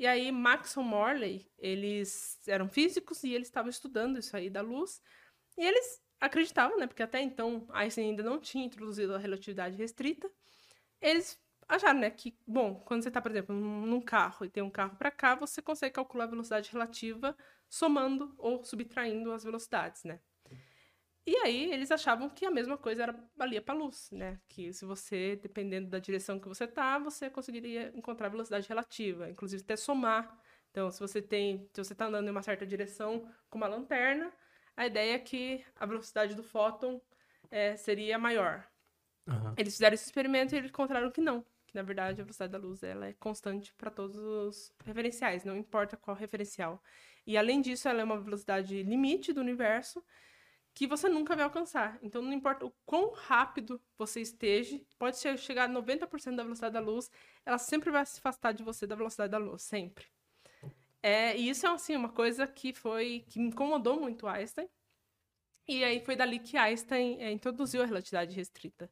e 0.00 0.08
aí 0.08 0.32
Maxwell 0.32 0.84
Morley, 0.84 1.48
eles 1.56 2.40
eram 2.48 2.68
físicos 2.68 3.22
e 3.22 3.32
eles 3.32 3.46
estavam 3.46 3.70
estudando 3.70 4.18
isso 4.18 4.36
aí 4.36 4.50
da 4.50 4.62
luz, 4.62 5.00
e 5.56 5.64
eles 5.64 6.02
acreditavam, 6.20 6.76
né, 6.76 6.88
porque 6.88 7.04
até 7.04 7.20
então 7.20 7.68
Einstein 7.70 8.10
ainda 8.10 8.24
não 8.24 8.40
tinha 8.40 8.64
introduzido 8.64 9.14
a 9.14 9.18
relatividade 9.18 9.76
restrita, 9.76 10.28
eles 11.00 11.38
acharam, 11.68 12.00
né, 12.00 12.10
que, 12.10 12.36
bom, 12.46 12.80
quando 12.80 13.02
você 13.02 13.08
está, 13.08 13.20
por 13.22 13.30
exemplo, 13.30 13.54
num 13.54 14.00
carro 14.00 14.44
e 14.44 14.50
tem 14.50 14.62
um 14.62 14.70
carro 14.70 14.96
para 14.96 15.10
cá, 15.10 15.34
você 15.34 15.62
consegue 15.62 15.94
calcular 15.94 16.24
a 16.24 16.28
velocidade 16.28 16.70
relativa 16.72 17.36
somando 17.68 18.34
ou 18.38 18.64
subtraindo 18.64 19.32
as 19.32 19.44
velocidades, 19.44 20.04
né? 20.04 20.20
E 21.26 21.36
aí 21.36 21.70
eles 21.72 21.90
achavam 21.90 22.28
que 22.30 22.44
a 22.46 22.50
mesma 22.50 22.76
coisa 22.78 23.02
era 23.04 23.30
valia 23.36 23.60
para 23.62 23.74
luz, 23.74 24.10
né? 24.10 24.40
Que 24.48 24.72
se 24.72 24.84
você, 24.84 25.36
dependendo 25.36 25.88
da 25.88 25.98
direção 25.98 26.40
que 26.40 26.48
você 26.48 26.66
tá, 26.66 26.98
você 26.98 27.30
conseguiria 27.30 27.92
encontrar 27.94 28.26
a 28.26 28.30
velocidade 28.30 28.68
relativa, 28.68 29.28
inclusive 29.30 29.62
até 29.62 29.76
somar. 29.76 30.38
Então, 30.70 30.90
se 30.90 30.98
você 30.98 31.20
tem, 31.20 31.68
se 31.72 31.84
você 31.84 31.94
tá 31.94 32.06
andando 32.06 32.26
em 32.28 32.30
uma 32.30 32.42
certa 32.42 32.66
direção 32.66 33.28
com 33.48 33.58
uma 33.58 33.68
lanterna, 33.68 34.32
a 34.76 34.86
ideia 34.86 35.14
é 35.14 35.18
que 35.18 35.64
a 35.76 35.86
velocidade 35.86 36.34
do 36.34 36.42
fóton 36.42 37.00
é, 37.50 37.76
seria 37.76 38.18
maior. 38.18 38.69
Uhum. 39.30 39.54
Eles 39.56 39.74
fizeram 39.74 39.94
esse 39.94 40.04
experimento 40.04 40.54
e 40.54 40.58
eles 40.58 40.70
encontraram 40.70 41.10
que 41.10 41.20
não. 41.20 41.44
Que, 41.66 41.74
na 41.74 41.82
verdade, 41.82 42.20
a 42.20 42.24
velocidade 42.24 42.52
da 42.52 42.58
luz 42.58 42.82
ela 42.82 43.06
é 43.06 43.12
constante 43.12 43.72
para 43.74 43.90
todos 43.90 44.16
os 44.16 44.72
referenciais, 44.84 45.44
não 45.44 45.56
importa 45.56 45.96
qual 45.96 46.16
referencial. 46.16 46.82
E, 47.26 47.36
além 47.38 47.60
disso, 47.60 47.88
ela 47.88 48.00
é 48.00 48.04
uma 48.04 48.20
velocidade 48.20 48.82
limite 48.82 49.32
do 49.32 49.40
universo, 49.40 50.02
que 50.74 50.86
você 50.86 51.08
nunca 51.08 51.36
vai 51.36 51.44
alcançar. 51.44 51.98
Então, 52.02 52.22
não 52.22 52.32
importa 52.32 52.66
o 52.66 52.72
quão 52.84 53.12
rápido 53.12 53.80
você 53.96 54.20
esteja, 54.20 54.80
pode 54.98 55.16
chegar 55.38 55.64
a 55.64 55.68
90% 55.68 56.36
da 56.36 56.42
velocidade 56.42 56.74
da 56.74 56.80
luz, 56.80 57.10
ela 57.44 57.58
sempre 57.58 57.90
vai 57.90 58.04
se 58.04 58.18
afastar 58.18 58.52
de 58.52 58.62
você 58.64 58.86
da 58.86 58.96
velocidade 58.96 59.30
da 59.30 59.38
luz, 59.38 59.62
sempre. 59.62 60.06
É, 61.02 61.36
e 61.36 61.48
isso 61.48 61.66
é 61.66 61.70
assim, 61.70 61.96
uma 61.96 62.10
coisa 62.10 62.46
que 62.46 62.72
foi 62.72 63.24
que 63.28 63.40
incomodou 63.40 63.98
muito 64.00 64.26
Einstein. 64.26 64.68
E 65.66 65.84
aí 65.84 66.00
foi 66.00 66.16
dali 66.16 66.38
que 66.38 66.56
Einstein 66.56 67.22
é, 67.22 67.30
introduziu 67.30 67.82
a 67.82 67.86
relatividade 67.86 68.34
restrita. 68.34 68.90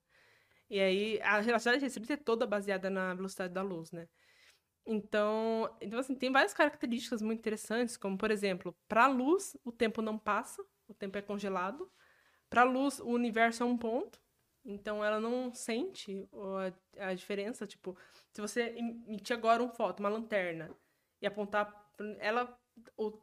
E 0.70 0.80
aí 0.80 1.20
a 1.22 1.40
relatividade 1.40 1.82
restrita 1.82 2.14
é 2.14 2.16
toda 2.16 2.46
baseada 2.46 2.90
na 2.90 3.14
velocidade 3.14 3.54
da 3.54 3.62
luz, 3.62 3.90
né? 3.90 4.08
Então, 4.86 5.76
então 5.80 5.98
assim, 5.98 6.14
tem 6.14 6.32
várias 6.32 6.54
características 6.54 7.20
muito 7.22 7.40
interessantes, 7.40 7.96
como 7.96 8.16
por 8.16 8.30
exemplo, 8.30 8.76
para 8.88 9.04
a 9.04 9.08
luz 9.08 9.56
o 9.64 9.72
tempo 9.72 10.00
não 10.02 10.18
passa, 10.18 10.62
o 10.86 10.94
tempo 10.94 11.18
é 11.18 11.22
congelado. 11.22 11.90
Para 12.48 12.62
a 12.62 12.64
luz 12.64 12.98
o 13.00 13.08
universo 13.08 13.62
é 13.62 13.66
um 13.66 13.76
ponto, 13.76 14.18
então 14.64 15.04
ela 15.04 15.20
não 15.20 15.52
sente 15.52 16.28
a, 16.98 17.08
a 17.10 17.14
diferença, 17.14 17.66
tipo, 17.66 17.96
se 18.32 18.40
você 18.40 18.74
emitir 18.76 19.36
agora 19.36 19.62
um 19.62 19.68
foto, 19.70 20.00
uma 20.00 20.08
lanterna 20.08 20.74
e 21.20 21.26
apontar 21.26 21.70
ela 22.18 22.58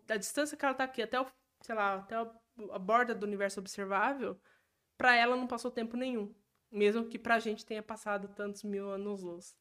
a 0.10 0.18
distância 0.18 0.58
que 0.58 0.66
ela 0.66 0.74
tá 0.74 0.84
aqui 0.84 1.02
até 1.02 1.20
o, 1.20 1.26
sei 1.62 1.76
lá, 1.76 1.96
até 1.96 2.16
a 2.16 2.80
borda 2.80 3.16
do 3.16 3.26
universo 3.26 3.60
observável, 3.60 4.40
para 4.98 5.16
ela 5.16 5.36
não 5.36 5.48
passou 5.48 5.72
tempo 5.72 5.98
nenhum, 5.98 6.34
mesmo 6.72 7.06
que 7.06 7.18
pra 7.20 7.40
gente 7.40 7.66
tenha 7.66 7.84
passado 7.84 8.28
tantos 8.30 8.64
mil 8.64 8.90
anos-luz. 8.90 9.56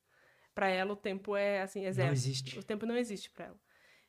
Para 0.54 0.68
ela 0.68 0.92
o 0.92 0.96
tempo 0.96 1.36
é 1.36 1.62
assim, 1.62 1.84
é 1.84 1.92
zero. 1.92 2.08
Não 2.08 2.12
existe. 2.12 2.58
O 2.58 2.62
tempo 2.62 2.86
não 2.86 2.96
existe 2.96 3.30
para 3.30 3.46
ela. 3.46 3.60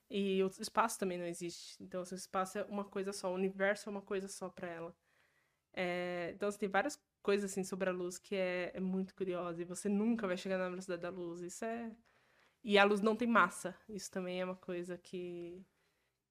E 0.10 0.44
o 0.44 0.48
espaço 0.48 1.00
também 1.00 1.18
não 1.18 1.26
existe. 1.26 1.82
Então, 1.82 2.02
assim, 2.02 2.14
o 2.14 2.18
espaço 2.18 2.60
é 2.60 2.64
uma 2.66 2.86
coisa 2.86 3.12
só, 3.12 3.32
o 3.32 3.36
universo 3.36 3.90
é 3.90 3.92
uma 3.92 4.02
coisa 4.02 4.28
só 4.28 4.50
para 4.50 4.68
ela. 4.68 4.96
É... 5.74 6.32
Então, 6.36 6.48
assim, 6.48 6.60
tem 6.60 6.70
várias 6.70 7.02
coisas 7.22 7.52
assim 7.52 7.64
sobre 7.64 7.90
a 7.90 7.94
luz 7.94 8.20
que 8.20 8.36
é, 8.36 8.72
é 8.76 8.80
muito 8.80 9.16
curiosa 9.16 9.60
e 9.60 9.66
você 9.66 9.90
nunca 9.90 10.28
vai 10.28 10.38
chegar 10.38 10.60
na 10.60 10.70
velocidade 10.70 11.02
da 11.02 11.10
luz. 11.10 11.42
Isso 11.42 11.66
é 11.66 11.92
e 12.64 12.80
a 12.80 12.84
luz 12.84 13.00
não 13.00 13.16
tem 13.16 13.28
massa. 13.28 13.76
Isso 13.88 14.10
também 14.12 14.42
é 14.42 14.46
uma 14.46 14.56
coisa 14.56 14.98
que 14.98 15.64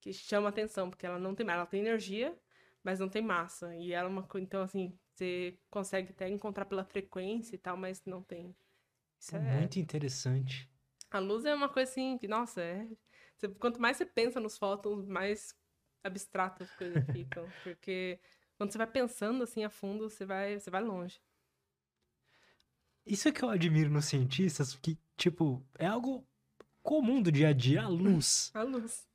que 0.00 0.12
chama 0.12 0.50
atenção, 0.50 0.90
porque 0.90 1.06
ela 1.06 1.18
não 1.18 1.34
tem, 1.34 1.48
ela 1.48 1.64
tem 1.64 1.80
energia, 1.80 2.36
mas 2.82 3.00
não 3.00 3.08
tem 3.08 3.22
massa. 3.22 3.74
E 3.76 3.92
ela 3.92 4.08
é 4.08 4.12
uma 4.12 4.28
então 4.36 4.62
assim, 4.62 4.98
você 5.14 5.58
consegue 5.70 6.10
até 6.10 6.28
encontrar 6.28 6.64
pela 6.64 6.84
frequência 6.84 7.54
e 7.54 7.58
tal, 7.58 7.76
mas 7.76 8.02
não 8.04 8.22
tem. 8.22 8.54
Isso 9.18 9.36
é 9.36 9.40
muito 9.40 9.78
interessante. 9.78 10.68
A 11.10 11.18
luz 11.18 11.44
é 11.44 11.54
uma 11.54 11.68
coisa 11.68 11.90
assim 11.90 12.18
que, 12.18 12.26
nossa, 12.26 12.60
é 12.60 12.88
você, 13.36 13.48
quanto 13.48 13.80
mais 13.80 13.96
você 13.96 14.04
pensa 14.04 14.40
nos 14.40 14.58
fótons, 14.58 15.06
mais 15.06 15.54
abstratas 16.02 16.68
as 16.68 16.76
coisas 16.76 17.04
ficam. 17.12 17.48
porque 17.62 18.18
quando 18.56 18.72
você 18.72 18.78
vai 18.78 18.86
pensando 18.86 19.42
assim 19.42 19.64
a 19.64 19.70
fundo, 19.70 20.08
você 20.08 20.24
vai, 20.24 20.58
você 20.58 20.70
vai 20.70 20.82
longe. 20.82 21.20
Isso 23.06 23.28
é 23.28 23.32
que 23.32 23.42
eu 23.42 23.50
admiro 23.50 23.90
nos 23.90 24.06
cientistas, 24.06 24.74
que, 24.74 24.98
tipo, 25.16 25.62
é 25.78 25.86
algo 25.86 26.26
comum 26.82 27.20
do 27.20 27.30
dia 27.30 27.48
a 27.48 27.52
dia, 27.52 27.82
a 27.82 27.88
luz. 27.88 28.50
a 28.54 28.62
luz. 28.62 29.06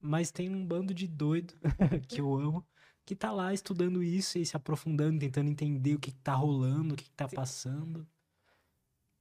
Mas 0.00 0.30
tem 0.30 0.48
um 0.48 0.66
bando 0.66 0.94
de 0.94 1.06
doido, 1.06 1.54
que 2.08 2.20
eu 2.20 2.34
amo, 2.34 2.66
que 3.04 3.16
tá 3.16 3.32
lá 3.32 3.52
estudando 3.52 4.02
isso 4.02 4.38
e 4.38 4.46
se 4.46 4.56
aprofundando, 4.56 5.18
tentando 5.20 5.50
entender 5.50 5.94
o 5.94 5.98
que, 5.98 6.12
que 6.12 6.20
tá 6.20 6.34
rolando, 6.34 6.94
o 6.94 6.96
que, 6.96 7.04
que 7.04 7.10
tá 7.10 7.28
Sim. 7.28 7.36
passando. 7.36 8.06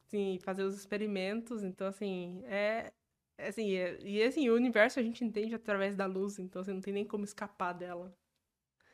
Sim, 0.08 0.40
fazer 0.44 0.64
os 0.64 0.76
experimentos. 0.76 1.64
Então, 1.64 1.88
assim, 1.88 2.44
é, 2.46 2.94
Assim, 3.48 3.74
é, 3.74 4.00
e 4.02 4.22
assim, 4.24 4.50
o 4.50 4.56
universo 4.56 5.00
a 5.00 5.04
gente 5.04 5.24
entende 5.24 5.56
através 5.56 5.96
da 5.96 6.06
luz, 6.06 6.38
então 6.38 6.64
você 6.64 6.72
não 6.72 6.82
tem 6.82 6.94
nem 6.94 7.06
como 7.06 7.24
escapar 7.24 7.74
dela. 7.74 8.16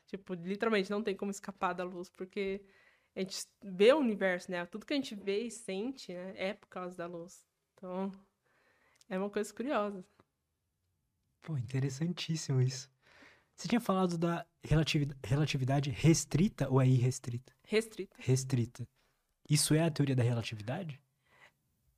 Tipo, 0.07 0.33
literalmente 0.33 0.89
não 0.89 1.03
tem 1.03 1.15
como 1.15 1.31
escapar 1.31 1.73
da 1.73 1.83
luz, 1.83 2.09
porque 2.09 2.63
a 3.15 3.19
gente 3.19 3.45
vê 3.61 3.91
o 3.93 3.97
universo, 3.99 4.49
né? 4.51 4.65
Tudo 4.65 4.85
que 4.85 4.93
a 4.93 4.95
gente 4.95 5.15
vê 5.15 5.43
e 5.43 5.51
sente, 5.51 6.13
né, 6.13 6.33
é 6.37 6.53
por 6.53 6.67
causa 6.69 6.95
da 6.97 7.07
luz. 7.07 7.45
Então, 7.73 8.11
é 9.09 9.17
uma 9.17 9.29
coisa 9.29 9.53
curiosa. 9.53 10.05
Pô, 11.41 11.57
interessantíssimo 11.57 12.61
isso. 12.61 12.89
Você 13.57 13.67
tinha 13.67 13.81
falado 13.81 14.17
da 14.17 14.45
relatividade 14.63 15.89
restrita 15.89 16.69
ou 16.69 16.81
é 16.81 16.87
irrestrita? 16.87 17.53
Restrita. 17.65 18.15
Restrita. 18.19 18.87
Isso 19.49 19.73
é 19.73 19.83
a 19.83 19.91
teoria 19.91 20.15
da 20.15 20.23
relatividade? 20.23 21.01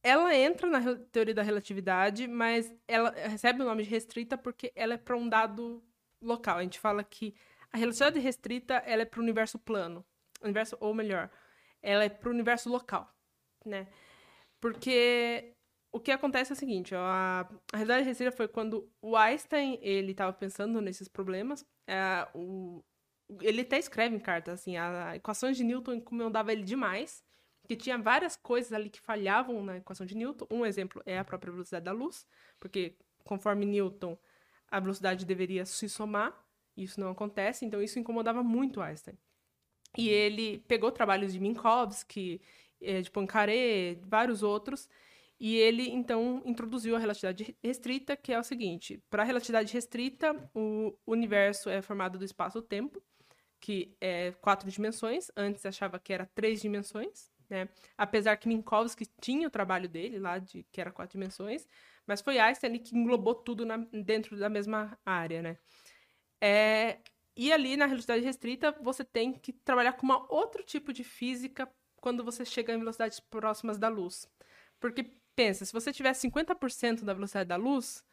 ela 0.04 0.36
entra 0.36 0.68
na 0.68 0.96
teoria 1.12 1.34
da 1.34 1.42
relatividade, 1.42 2.28
mas 2.28 2.74
ela 2.88 3.12
recebe 3.12 3.62
o 3.62 3.66
nome 3.66 3.84
de 3.84 3.90
restrita 3.90 4.38
porque 4.38 4.72
ela 4.76 4.94
é 4.94 4.98
para 4.98 5.18
um 5.18 5.28
dado 5.28 5.84
local. 6.22 6.58
A 6.58 6.64
gente 6.64 6.80
fala 6.80 7.04
que 7.04 7.36
a 7.72 7.78
relatividade 7.78 8.20
restrita 8.20 8.76
ela 8.86 9.02
é 9.02 9.06
para 9.06 9.20
o 9.20 9.24
universo 9.24 9.60
plano, 9.60 10.06
universo 10.42 10.78
ou 10.80 10.94
melhor, 10.94 11.30
ela 11.82 12.04
é 12.04 12.10
para 12.10 12.30
o 12.30 12.34
universo 12.34 12.70
local, 12.70 13.14
né? 13.66 13.88
Porque 14.60 15.54
o 15.92 16.00
que 16.00 16.12
acontece 16.12 16.52
é 16.52 16.56
o 16.56 16.58
seguinte, 16.58 16.94
a, 16.96 17.48
a 17.74 17.78
realidade 17.78 18.06
restrita 18.06 18.36
foi 18.36 18.48
quando 18.48 18.90
o 19.02 19.16
Einstein 19.16 19.80
ele 19.82 20.12
estava 20.12 20.32
pensando 20.34 20.82
nesses 20.82 21.08
problemas, 21.08 21.66
é, 21.88 22.28
o, 22.34 22.84
ele 23.42 23.62
até 23.62 23.78
escreve 23.78 24.16
em 24.16 24.20
carta 24.20 24.52
assim, 24.52 24.78
as 24.78 25.16
equações 25.16 25.58
de 25.58 25.64
Newton 25.64 25.94
incomodavam 25.94 26.52
ele 26.52 26.64
demais 26.64 27.24
que 27.70 27.76
tinha 27.76 28.00
várias 28.00 28.36
coisas 28.36 28.74
ali 28.74 28.90
que 28.90 29.00
falhavam 29.00 29.64
na 29.64 29.78
equação 29.78 30.04
de 30.04 30.16
Newton. 30.16 30.48
Um 30.50 30.66
exemplo 30.66 31.04
é 31.06 31.20
a 31.20 31.24
própria 31.24 31.52
velocidade 31.52 31.86
da 31.86 31.92
luz, 31.92 32.26
porque 32.60 32.96
conforme 33.24 33.64
Newton, 33.64 34.18
a 34.72 34.80
velocidade 34.80 35.24
deveria 35.24 35.64
se 35.68 35.88
somar, 35.88 36.34
isso 36.76 37.00
não 37.00 37.12
acontece, 37.12 37.66
então 37.66 37.80
isso 37.80 38.00
incomodava 38.00 38.42
muito 38.42 38.82
Einstein. 38.82 39.16
E 39.96 40.10
ele 40.10 40.60
pegou 40.68 40.92
trabalhos 40.92 41.32
de 41.32 41.40
Minkowski, 41.40 42.42
eh, 42.82 43.02
de 43.02 43.12
Poincaré, 43.12 44.00
vários 44.02 44.42
outros, 44.42 44.90
e 45.40 45.56
ele 45.56 45.90
então 45.90 46.42
introduziu 46.46 46.96
a 46.96 47.00
relatividade 47.00 47.56
restrita, 47.64 48.18
que 48.18 48.34
é 48.34 48.40
o 48.40 48.44
seguinte: 48.44 49.02
para 49.10 49.24
a 49.24 49.26
relatividade 49.26 49.74
restrita, 49.74 50.36
o 50.54 50.94
universo 51.08 51.70
é 51.70 51.82
formado 51.82 52.18
do 52.18 52.26
espaço-tempo, 52.26 53.02
que 53.60 53.96
é 54.02 54.32
quatro 54.42 54.70
dimensões. 54.70 55.32
Antes 55.38 55.66
achava 55.66 55.98
que 55.98 56.12
era 56.12 56.26
três 56.36 56.62
dimensões, 56.62 57.32
né? 57.50 57.70
Apesar 57.98 58.36
que 58.36 58.48
Minkowski 58.50 59.06
tinha 59.22 59.48
o 59.48 59.52
trabalho 59.52 59.88
dele 59.88 60.20
lá, 60.20 60.40
de, 60.40 60.64
que 60.72 60.82
era 60.82 60.92
quatro 60.92 61.18
dimensões, 61.18 61.66
mas 62.06 62.22
foi 62.22 62.38
Einstein 62.38 62.78
que 62.80 62.98
englobou 62.98 63.36
tudo 63.36 63.66
na, 63.66 63.78
dentro 63.78 64.38
da 64.38 64.50
mesma 64.50 65.00
área, 65.06 65.42
né? 65.42 65.58
É, 66.42 67.00
e 67.36 67.54
ali 67.54 67.78
na 67.78 67.86
relatividade 67.86 68.26
restrita, 68.26 68.72
você 68.82 69.06
tem 69.06 69.32
que 69.32 69.54
trabalhar 69.54 69.94
com 69.94 70.06
uma 70.06 70.26
outro 70.34 70.64
tipo 70.64 70.92
de 70.92 71.06
física 71.06 71.70
quando 71.96 72.24
você 72.24 72.44
chega 72.44 72.74
em 72.74 72.80
velocidades 72.80 73.20
próximas 73.20 73.78
da 73.78 73.88
luz. 73.88 74.30
Porque, 74.80 75.04
pensa, 75.40 75.64
se 75.64 75.72
você 75.72 75.94
tiver 75.94 76.12
50% 76.12 77.06
da 77.06 77.14
velocidade 77.14 77.48
da 77.48 77.56
luz, 77.56 78.04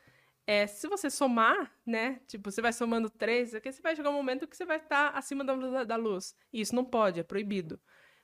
é, 0.47 0.64
se 0.68 0.87
você 0.87 1.11
somar, 1.11 1.72
né? 1.85 2.20
Tipo, 2.29 2.53
você 2.53 2.62
vai 2.62 2.72
somando 2.72 3.11
três, 3.11 3.53
aqui 3.53 3.72
você 3.72 3.83
vai 3.83 3.97
chegar 3.97 4.11
um 4.11 4.12
momento 4.12 4.47
que 4.47 4.57
você 4.57 4.64
vai 4.64 4.77
estar 4.77 5.09
acima 5.09 5.43
da 5.43 5.53
velocidade 5.53 5.89
da 5.89 5.97
luz. 5.97 6.37
E 6.53 6.61
isso 6.61 6.72
não 6.72 6.85
pode, 6.85 7.18
é 7.18 7.24
proibido. 7.24 7.81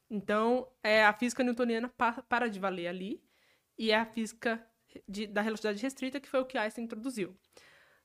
Então, 0.08 0.68
é, 0.84 1.04
a 1.04 1.12
física 1.12 1.42
newtoniana 1.42 1.88
pa 1.88 2.22
para 2.28 2.48
de 2.48 2.60
valer 2.60 2.86
ali, 2.86 3.20
e 3.76 3.90
é 3.90 3.96
a 3.96 4.06
física 4.06 4.64
de, 5.08 5.26
da 5.26 5.40
relatividade 5.40 5.82
restrita, 5.82 6.20
que 6.20 6.28
foi 6.28 6.38
o 6.38 6.44
que 6.46 6.56
Einstein 6.56 6.84
introduziu. 6.84 7.36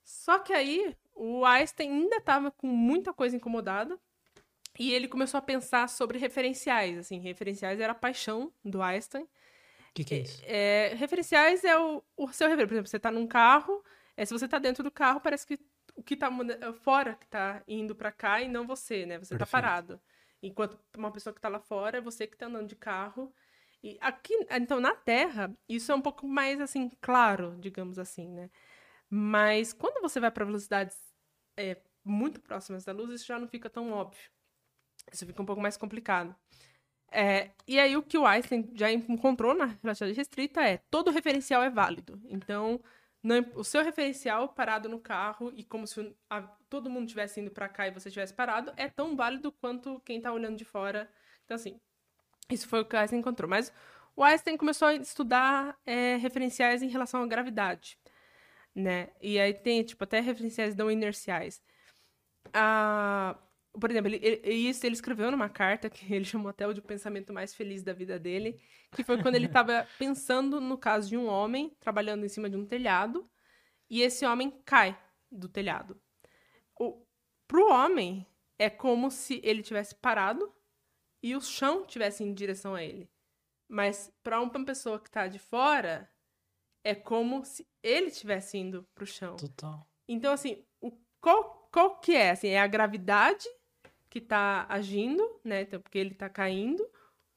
Só 0.04 0.39
que 0.39 0.52
aí, 0.52 0.95
o 1.14 1.45
Einstein 1.45 1.91
ainda 1.91 2.16
estava 2.16 2.50
com 2.50 2.66
muita 2.66 3.14
coisa 3.14 3.36
incomodada, 3.36 4.00
e 4.80 4.91
ele 4.93 5.08
começou 5.08 5.38
a 5.38 5.41
pensar 5.41 5.89
sobre 5.89 6.18
referenciais. 6.18 6.98
Assim, 6.98 7.20
referenciais 7.20 7.80
era 7.80 7.91
a 7.91 7.95
paixão 7.95 8.52
do 8.66 8.82
Einstein. 8.82 9.28
O 9.98 10.00
que, 10.00 10.04
que, 10.04 10.14
é 10.14 10.20
isso? 10.20 10.41
É, 10.45 10.93
referenciais 10.95 11.64
é 11.64 11.76
o, 11.76 12.04
o 12.16 12.32
seu 12.32 12.48
referência. 12.48 12.68
Por 12.68 12.74
exemplo, 12.76 12.89
você 12.89 12.98
está 12.98 13.10
num 13.10 13.26
carro, 13.26 13.84
é, 14.16 14.24
se 14.24 14.32
você 14.32 14.45
está 14.45 14.60
dentro 14.60 14.84
do 14.84 14.91
carro, 14.91 15.20
parece 15.20 15.48
que 15.48 15.58
o 15.95 16.04
que 16.04 16.14
está 16.14 16.30
fora 16.84 17.16
que 17.16 17.26
está 17.26 17.64
indo 17.68 17.95
para 17.95 18.11
cá 18.11 18.40
e 18.40 18.48
não 18.48 18.68
você, 18.68 19.07
né? 19.07 19.18
Você 19.18 19.34
está 19.34 19.48
parado. 19.48 19.99
Enquanto 20.44 20.80
uma 20.95 21.11
pessoa 21.11 21.34
que 21.34 21.40
está 21.40 21.49
lá 21.49 21.60
fora 21.60 21.98
é 21.98 22.02
você 22.02 22.28
que 22.28 22.36
está 22.36 22.45
andando 22.45 22.68
de 22.68 22.76
carro. 22.76 23.34
E 23.82 23.98
aqui, 23.99 24.34
então, 24.52 24.80
na 24.80 24.94
Terra, 24.94 25.52
isso 25.68 25.91
é 25.91 25.95
um 25.95 26.02
pouco 26.02 26.28
mais, 26.28 26.61
assim, 26.61 26.91
claro, 27.02 27.57
digamos 27.60 27.98
assim, 27.98 28.28
né? 28.32 28.52
Mas 29.10 29.74
quando 29.74 29.99
você 29.99 30.19
vai 30.19 30.30
para 30.30 30.45
velocidades 30.45 30.95
é, 31.57 31.82
muito 32.03 32.40
próximas 32.40 32.86
da 32.86 32.91
luz, 32.91 33.10
isso 33.10 33.26
já 33.26 33.40
não 33.40 33.48
fica 33.48 33.68
tão 33.68 33.91
óbvio. 33.91 34.30
Isso 35.11 35.26
fica 35.26 35.41
um 35.41 35.45
pouco 35.45 35.61
mais 35.61 35.76
complicado. 35.76 36.36
É, 37.11 37.51
e 37.67 37.79
aí, 37.79 37.95
o 37.95 38.03
que 38.03 38.17
o 38.17 38.25
Einstein 38.25 38.69
já 38.73 38.91
encontrou 38.91 39.53
na 39.55 39.65
relatividade 39.65 40.13
restrita 40.17 40.61
é 40.61 40.77
todo 40.89 41.11
referencial 41.11 41.63
é 41.63 41.69
válido. 41.69 42.21
Então, 42.25 42.81
não, 43.23 43.45
o 43.55 43.63
seu 43.63 43.84
referencial 43.84 44.49
parado 44.49 44.88
no 44.89 44.99
carro 44.99 45.51
e 45.55 45.63
como 45.63 45.88
se 45.88 46.15
a, 46.29 46.41
todo 46.69 46.89
mundo 46.89 47.05
estivesse 47.05 47.39
indo 47.41 47.51
para 47.51 47.69
cá 47.69 47.88
e 47.88 47.91
você 47.91 48.09
estivesse 48.09 48.34
parado 48.34 48.71
é 48.77 48.89
tão 48.89 49.15
válido 49.15 49.51
quanto 49.51 49.99
quem 50.01 50.17
está 50.17 50.31
olhando 50.31 50.57
de 50.57 50.65
fora. 50.65 51.09
Então, 51.45 51.55
assim, 51.55 51.79
isso 52.49 52.67
foi 52.67 52.81
o 52.81 52.85
que 52.85 52.95
o 52.95 52.99
Einstein 52.99 53.19
encontrou. 53.19 53.49
Mas 53.49 53.73
o 54.15 54.23
Einstein 54.23 54.57
começou 54.57 54.88
a 54.89 54.95
estudar 54.95 55.77
é, 55.85 56.17
referenciais 56.17 56.81
em 56.84 56.89
relação 56.89 57.21
à 57.23 57.27
gravidade, 57.27 57.97
né? 58.75 59.09
E 59.21 59.39
aí 59.39 59.53
tem, 59.53 59.84
tipo, 59.84 60.03
até 60.03 60.19
referenciais 60.19 60.75
não 60.75 60.89
inerciais. 60.91 61.61
a, 62.53 63.38
por 63.80 63.91
exemplo, 63.91 64.10
ele, 64.10 64.20
ele, 64.24 64.54
isso 64.54 64.86
ele 64.86 64.95
escreveu 64.95 65.30
numa 65.32 65.49
carta 65.49 65.90
que 65.90 66.14
ele 66.14 66.26
chamou 66.26 66.49
até 66.49 66.68
o 66.68 66.74
de 66.74 66.82
pensamento 66.82 67.34
mais 67.34 67.54
feliz 67.54 67.84
da 67.84 67.94
vida 67.94 68.20
dele, 68.20 68.60
que 68.91 69.04
foi 69.04 69.22
quando 69.22 69.36
ele 69.36 69.45
estava 69.45 69.88
pensando 69.98 70.60
no 70.60 70.78
caso 70.78 71.10
de 71.10 71.18
um 71.18 71.28
homem 71.28 71.76
trabalhando 71.80 72.26
em 72.26 72.30
cima 72.30 72.49
de 72.49 72.56
um 72.56 72.66
telhado 72.66 73.30
e 73.90 74.02
esse 74.02 74.26
homem 74.26 74.52
cai 74.66 74.99
do 75.32 75.48
telhado. 75.48 75.99
O, 76.80 77.06
pro 77.48 77.70
homem, 77.70 78.26
é 78.60 78.70
como 78.70 79.12
se 79.12 79.40
ele 79.44 79.62
tivesse 79.62 79.95
parado 79.95 80.54
e 81.22 81.36
o 81.36 81.41
chão 81.41 81.86
tivesse 81.86 82.24
em 82.24 82.34
direção 82.34 82.76
a 82.76 82.84
ele. 82.84 83.10
Mas 83.70 84.12
para 84.24 84.41
uma 84.41 84.66
pessoa 84.66 84.99
que 84.99 85.10
está 85.10 85.28
de 85.28 85.40
fora, 85.40 86.10
é 86.84 86.95
como 86.95 87.44
se 87.45 87.68
ele 87.84 88.08
estivesse 88.08 88.58
indo 88.58 88.88
pro 88.95 89.06
chão. 89.06 89.36
Total. 89.36 89.88
Então, 90.08 90.32
assim, 90.34 90.66
o, 90.80 90.91
qual, 91.20 91.70
qual 91.72 91.99
que 91.99 92.16
é? 92.16 92.32
Assim, 92.32 92.48
é 92.48 92.60
a 92.60 92.68
gravidade 92.68 93.45
que 94.18 94.23
está 94.23 94.65
agindo, 94.68 95.23
né? 95.44 95.61
Então, 95.61 95.80
porque 95.80 95.98
ele 95.98 96.11
está 96.11 96.27
caindo, 96.27 96.84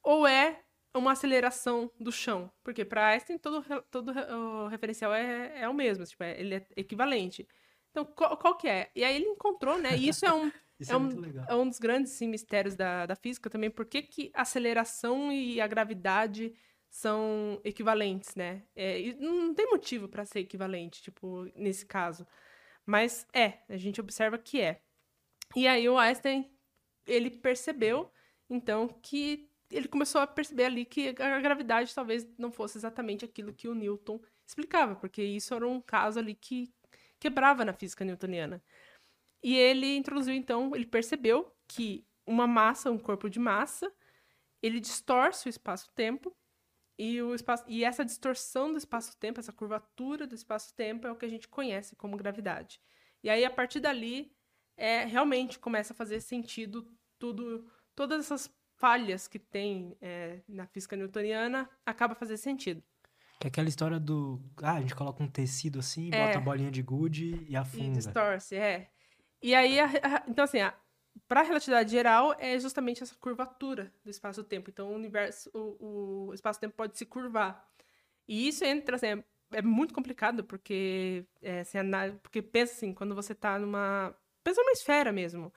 ou 0.02 0.26
é 0.26 0.62
uma 0.94 1.12
aceleração 1.12 1.90
do 2.00 2.10
chão? 2.10 2.50
Porque 2.64 2.84
para 2.84 3.08
Einstein 3.08 3.38
todo, 3.38 3.62
todo 3.90 4.12
o 4.12 4.66
referencial 4.68 5.12
é, 5.12 5.60
é 5.60 5.68
o 5.68 5.74
mesmo, 5.74 6.04
tipo, 6.04 6.22
é, 6.22 6.40
ele 6.40 6.54
é 6.54 6.66
equivalente. 6.76 7.46
Então, 7.90 8.04
qual, 8.04 8.36
qual, 8.38 8.56
que 8.56 8.66
é? 8.66 8.90
E 8.94 9.04
aí 9.04 9.16
ele 9.16 9.26
encontrou, 9.26 9.78
né? 9.78 9.96
E 9.96 10.08
isso 10.08 10.24
é 10.24 10.32
um, 10.32 10.50
isso 10.80 10.90
é, 10.90 10.94
é, 10.94 10.98
um, 10.98 11.44
é 11.48 11.54
um 11.54 11.68
dos 11.68 11.78
grandes 11.78 12.12
sim, 12.12 12.28
mistérios 12.28 12.74
da, 12.74 13.04
da 13.04 13.14
física 13.14 13.50
também. 13.50 13.70
Por 13.70 13.84
que, 13.84 14.02
que 14.02 14.30
a 14.34 14.42
aceleração 14.42 15.30
e 15.30 15.60
a 15.60 15.66
gravidade 15.66 16.54
são 16.88 17.60
equivalentes, 17.62 18.34
né? 18.34 18.62
É, 18.74 19.12
não 19.14 19.54
tem 19.54 19.66
motivo 19.70 20.08
para 20.08 20.24
ser 20.24 20.40
equivalente, 20.40 21.02
tipo, 21.02 21.44
nesse 21.54 21.84
caso. 21.84 22.26
Mas 22.86 23.26
é, 23.34 23.58
a 23.68 23.76
gente 23.76 24.00
observa 24.00 24.38
que 24.38 24.60
é. 24.60 24.80
E 25.56 25.66
aí 25.66 25.88
o 25.88 25.98
Einstein, 25.98 26.48
ele 27.10 27.30
percebeu, 27.30 28.10
então, 28.48 28.88
que 28.88 29.50
ele 29.70 29.88
começou 29.88 30.20
a 30.20 30.26
perceber 30.26 30.64
ali 30.64 30.84
que 30.84 31.08
a 31.08 31.40
gravidade 31.40 31.94
talvez 31.94 32.26
não 32.38 32.50
fosse 32.50 32.78
exatamente 32.78 33.24
aquilo 33.24 33.52
que 33.52 33.68
o 33.68 33.74
Newton 33.74 34.20
explicava, 34.46 34.96
porque 34.96 35.22
isso 35.22 35.54
era 35.54 35.66
um 35.66 35.80
caso 35.80 36.18
ali 36.18 36.34
que 36.34 36.72
quebrava 37.18 37.64
na 37.64 37.72
física 37.72 38.04
newtoniana. 38.04 38.62
E 39.42 39.56
ele 39.56 39.96
introduziu, 39.96 40.34
então, 40.34 40.74
ele 40.74 40.86
percebeu 40.86 41.52
que 41.68 42.06
uma 42.26 42.46
massa, 42.46 42.90
um 42.90 42.98
corpo 42.98 43.28
de 43.28 43.38
massa, 43.38 43.92
ele 44.62 44.80
distorce 44.80 45.48
o 45.48 45.50
espaço-tempo, 45.50 46.34
e, 46.98 47.22
o 47.22 47.34
espaço, 47.34 47.64
e 47.66 47.82
essa 47.82 48.04
distorção 48.04 48.70
do 48.72 48.76
espaço-tempo, 48.76 49.40
essa 49.40 49.52
curvatura 49.52 50.26
do 50.26 50.34
espaço-tempo, 50.34 51.06
é 51.06 51.10
o 51.10 51.16
que 51.16 51.24
a 51.24 51.30
gente 51.30 51.48
conhece 51.48 51.96
como 51.96 52.16
gravidade. 52.16 52.78
E 53.22 53.30
aí, 53.30 53.42
a 53.42 53.50
partir 53.50 53.80
dali, 53.80 54.30
é, 54.76 55.04
realmente 55.04 55.58
começa 55.58 55.92
a 55.92 55.96
fazer 55.96 56.20
sentido 56.20 56.86
tudo, 57.20 57.70
todas 57.94 58.24
essas 58.24 58.52
falhas 58.74 59.28
que 59.28 59.38
tem 59.38 59.96
é, 60.00 60.40
na 60.48 60.66
física 60.66 60.96
newtoniana, 60.96 61.70
acaba 61.86 62.14
fazendo 62.16 62.38
sentido. 62.38 62.82
Que 63.38 63.46
é 63.46 63.48
aquela 63.48 63.68
história 63.68 64.00
do. 64.00 64.42
Ah, 64.62 64.74
a 64.74 64.80
gente 64.80 64.94
coloca 64.94 65.22
um 65.22 65.28
tecido 65.28 65.78
assim, 65.78 66.10
É. 66.12 66.26
bota 66.26 66.38
a 66.38 66.40
bolinha 66.40 66.70
de 66.70 66.82
gude 66.82 67.26
e 67.48 67.52
E 67.52 67.56
afunda. 67.56 67.92
distorce, 68.00 68.56
é. 68.56 68.90
E 69.42 69.54
aí, 69.54 69.78
a- 69.78 69.86
a- 69.86 70.24
então 70.28 70.44
assim, 70.44 70.58
para 71.28 71.40
a 71.40 71.44
relatividade 71.44 71.90
geral, 71.90 72.34
é 72.38 72.58
justamente 72.58 73.02
essa 73.02 73.14
curvatura 73.14 73.92
do 74.04 74.10
espaço-tempo. 74.10 74.70
Então, 74.70 74.90
o 74.90 74.94
universo, 74.94 75.50
o, 75.54 76.28
o 76.28 76.34
espaço-tempo 76.34 76.74
pode 76.74 76.98
se 76.98 77.06
curvar. 77.06 77.66
E 78.28 78.46
isso 78.48 78.64
entra, 78.64 78.96
assim, 78.96 79.06
é, 79.06 79.24
é 79.52 79.62
muito 79.62 79.94
complicado, 79.94 80.44
porque, 80.44 81.24
é, 81.42 81.62
ana- 81.78 82.18
porque 82.22 82.42
pensa 82.42 82.74
assim, 82.74 82.92
quando 82.94 83.14
você 83.14 83.34
tá 83.34 83.58
numa... 83.58 84.14
Pensa 84.44 84.60
numa 84.62 84.72
esfera 84.72 85.12
mesmo. 85.12 85.52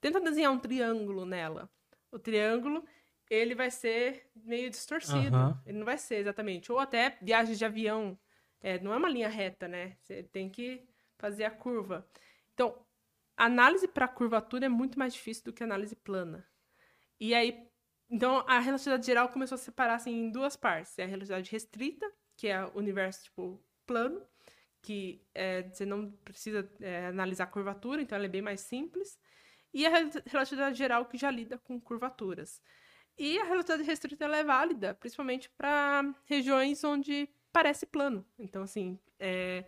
Tenta 0.00 0.20
desenhar 0.20 0.52
um 0.52 0.58
triângulo 0.58 1.24
nela. 1.24 1.70
O 2.10 2.18
triângulo, 2.18 2.84
ele 3.28 3.54
vai 3.54 3.70
ser 3.70 4.30
meio 4.34 4.70
distorcido. 4.70 5.36
Aham. 5.36 5.62
Ele 5.66 5.78
não 5.78 5.84
vai 5.84 5.98
ser 5.98 6.16
exatamente. 6.16 6.70
Ou 6.72 6.78
até 6.78 7.18
viagens 7.20 7.58
de 7.58 7.64
avião. 7.64 8.18
É, 8.60 8.78
não 8.80 8.92
é 8.92 8.96
uma 8.96 9.08
linha 9.08 9.28
reta, 9.28 9.68
né? 9.68 9.96
Você 10.02 10.22
tem 10.22 10.48
que 10.48 10.86
fazer 11.16 11.44
a 11.44 11.50
curva. 11.50 12.08
Então, 12.54 12.74
análise 13.36 13.86
para 13.86 14.08
curvatura 14.08 14.66
é 14.66 14.68
muito 14.68 14.98
mais 14.98 15.12
difícil 15.14 15.44
do 15.44 15.52
que 15.52 15.62
análise 15.62 15.94
plana. 15.94 16.46
E 17.20 17.34
aí, 17.34 17.68
então 18.08 18.44
a 18.46 18.58
relatividade 18.58 19.04
geral 19.06 19.28
começou 19.28 19.56
a 19.56 19.58
separar 19.58 19.96
assim 19.96 20.12
em 20.12 20.30
duas 20.30 20.56
partes. 20.56 20.98
É 20.98 21.04
a 21.04 21.06
relatividade 21.06 21.50
restrita, 21.50 22.10
que 22.36 22.48
é 22.48 22.64
o 22.64 22.78
universo 22.78 23.24
tipo 23.24 23.62
plano, 23.86 24.22
que 24.80 25.26
é, 25.34 25.62
você 25.62 25.84
não 25.84 26.10
precisa 26.10 26.70
é, 26.80 27.06
analisar 27.06 27.44
a 27.44 27.48
curvatura, 27.48 28.00
então 28.00 28.16
ela 28.16 28.26
é 28.26 28.28
bem 28.28 28.42
mais 28.42 28.60
simples. 28.60 29.18
E 29.72 29.86
a 29.86 29.90
rel- 29.90 30.10
relatividade 30.26 30.78
geral 30.78 31.06
que 31.06 31.18
já 31.18 31.30
lida 31.30 31.58
com 31.58 31.80
curvaturas. 31.80 32.60
E 33.16 33.38
a 33.38 33.44
relatividade 33.44 33.82
restrita 33.82 34.24
é 34.26 34.44
válida, 34.44 34.94
principalmente 34.94 35.50
para 35.50 36.14
regiões 36.24 36.82
onde 36.84 37.28
parece 37.52 37.84
plano. 37.84 38.24
Então, 38.38 38.62
assim, 38.62 38.98
é, 39.18 39.64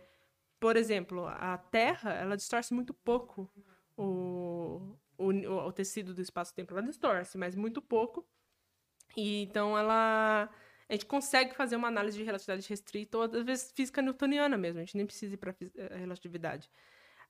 por 0.59 0.77
exemplo, 0.77 1.27
a 1.27 1.57
Terra, 1.57 2.13
ela 2.13 2.37
distorce 2.37 2.73
muito 2.73 2.93
pouco 2.93 3.49
o, 3.97 4.95
o, 5.17 5.27
o 5.27 5.71
tecido 5.71 6.13
do 6.13 6.21
espaço-tempo. 6.21 6.73
Ela 6.73 6.83
distorce, 6.83 7.37
mas 7.37 7.55
muito 7.55 7.81
pouco. 7.81 8.25
E 9.17 9.43
então 9.43 9.77
ela. 9.77 10.49
A 10.87 10.93
gente 10.93 11.05
consegue 11.05 11.55
fazer 11.55 11.77
uma 11.77 11.87
análise 11.87 12.17
de 12.17 12.23
relatividade 12.23 12.67
restrita, 12.67 13.17
ou 13.17 13.23
às 13.23 13.43
vezes 13.43 13.71
física 13.71 14.01
newtoniana 14.01 14.57
mesmo. 14.57 14.79
A 14.79 14.83
gente 14.83 14.97
nem 14.97 15.05
precisa 15.05 15.33
ir 15.33 15.37
para 15.37 15.55
relatividade. 15.97 16.69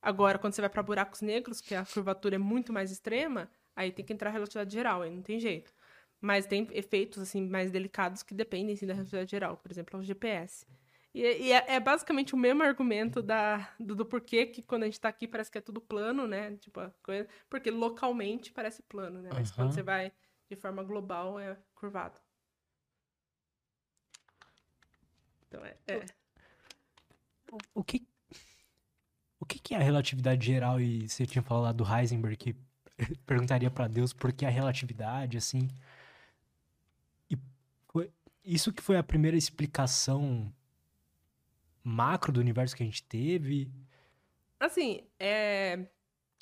Agora, 0.01 0.39
quando 0.39 0.53
você 0.53 0.61
vai 0.61 0.69
para 0.69 0.81
buracos 0.81 1.21
negros, 1.21 1.61
que 1.61 1.75
a 1.75 1.85
curvatura 1.85 2.35
é 2.35 2.39
muito 2.39 2.73
mais 2.73 2.91
extrema, 2.91 3.49
aí 3.75 3.91
tem 3.91 4.03
que 4.03 4.11
entrar 4.11 4.29
a 4.29 4.33
relatividade 4.33 4.73
geral, 4.73 5.01
aí 5.01 5.11
não 5.11 5.21
tem 5.21 5.39
jeito. 5.39 5.73
Mas 6.19 6.45
tem 6.45 6.67
efeitos 6.71 7.19
assim 7.21 7.47
mais 7.47 7.71
delicados 7.71 8.23
que 8.23 8.33
dependem 8.33 8.75
sim, 8.75 8.87
da 8.87 8.93
relatividade 8.93 9.29
geral, 9.29 9.57
por 9.57 9.71
exemplo, 9.71 9.99
o 9.99 10.03
GPS. 10.03 10.65
E, 11.13 11.21
e 11.21 11.51
é, 11.51 11.75
é 11.75 11.79
basicamente 11.79 12.33
o 12.33 12.37
mesmo 12.37 12.63
argumento 12.63 13.21
da, 13.21 13.73
do, 13.79 13.95
do 13.95 14.05
porquê 14.05 14.45
que 14.45 14.61
quando 14.61 14.83
a 14.83 14.85
gente 14.85 14.99
tá 14.99 15.09
aqui 15.09 15.27
parece 15.27 15.51
que 15.51 15.57
é 15.57 15.61
tudo 15.61 15.81
plano, 15.81 16.27
né? 16.27 16.55
Tipo, 16.57 16.79
coisa, 17.03 17.27
porque 17.49 17.69
localmente 17.69 18.51
parece 18.51 18.81
plano, 18.83 19.21
né? 19.21 19.29
Mas 19.33 19.51
quando 19.51 19.67
Aham. 19.67 19.75
você 19.75 19.83
vai 19.83 20.11
de 20.49 20.55
forma 20.55 20.83
global 20.83 21.39
é 21.39 21.57
curvado. 21.75 22.19
Então 25.47 25.65
é. 25.65 25.75
é. 25.87 26.05
O. 27.51 27.57
O 27.75 27.83
que, 27.83 28.07
que 29.59 29.73
é 29.73 29.77
a 29.77 29.81
relatividade 29.81 30.45
geral? 30.45 30.79
E 30.79 31.07
você 31.07 31.25
tinha 31.25 31.41
falado 31.41 31.63
lá 31.63 31.71
do 31.71 31.95
Heisenberg 31.95 32.37
que 32.37 32.55
perguntaria 33.25 33.69
pra 33.69 33.87
Deus 33.87 34.13
por 34.13 34.31
que 34.31 34.45
a 34.45 34.49
relatividade, 34.49 35.37
assim. 35.37 35.69
E 37.29 37.37
foi- 37.89 38.11
isso 38.43 38.71
que 38.73 38.81
foi 38.81 38.97
a 38.97 39.03
primeira 39.03 39.37
explicação 39.37 40.53
macro 41.83 42.31
do 42.31 42.39
universo 42.39 42.75
que 42.75 42.83
a 42.83 42.85
gente 42.85 43.03
teve. 43.03 43.71
Assim, 44.59 45.03
é... 45.19 45.87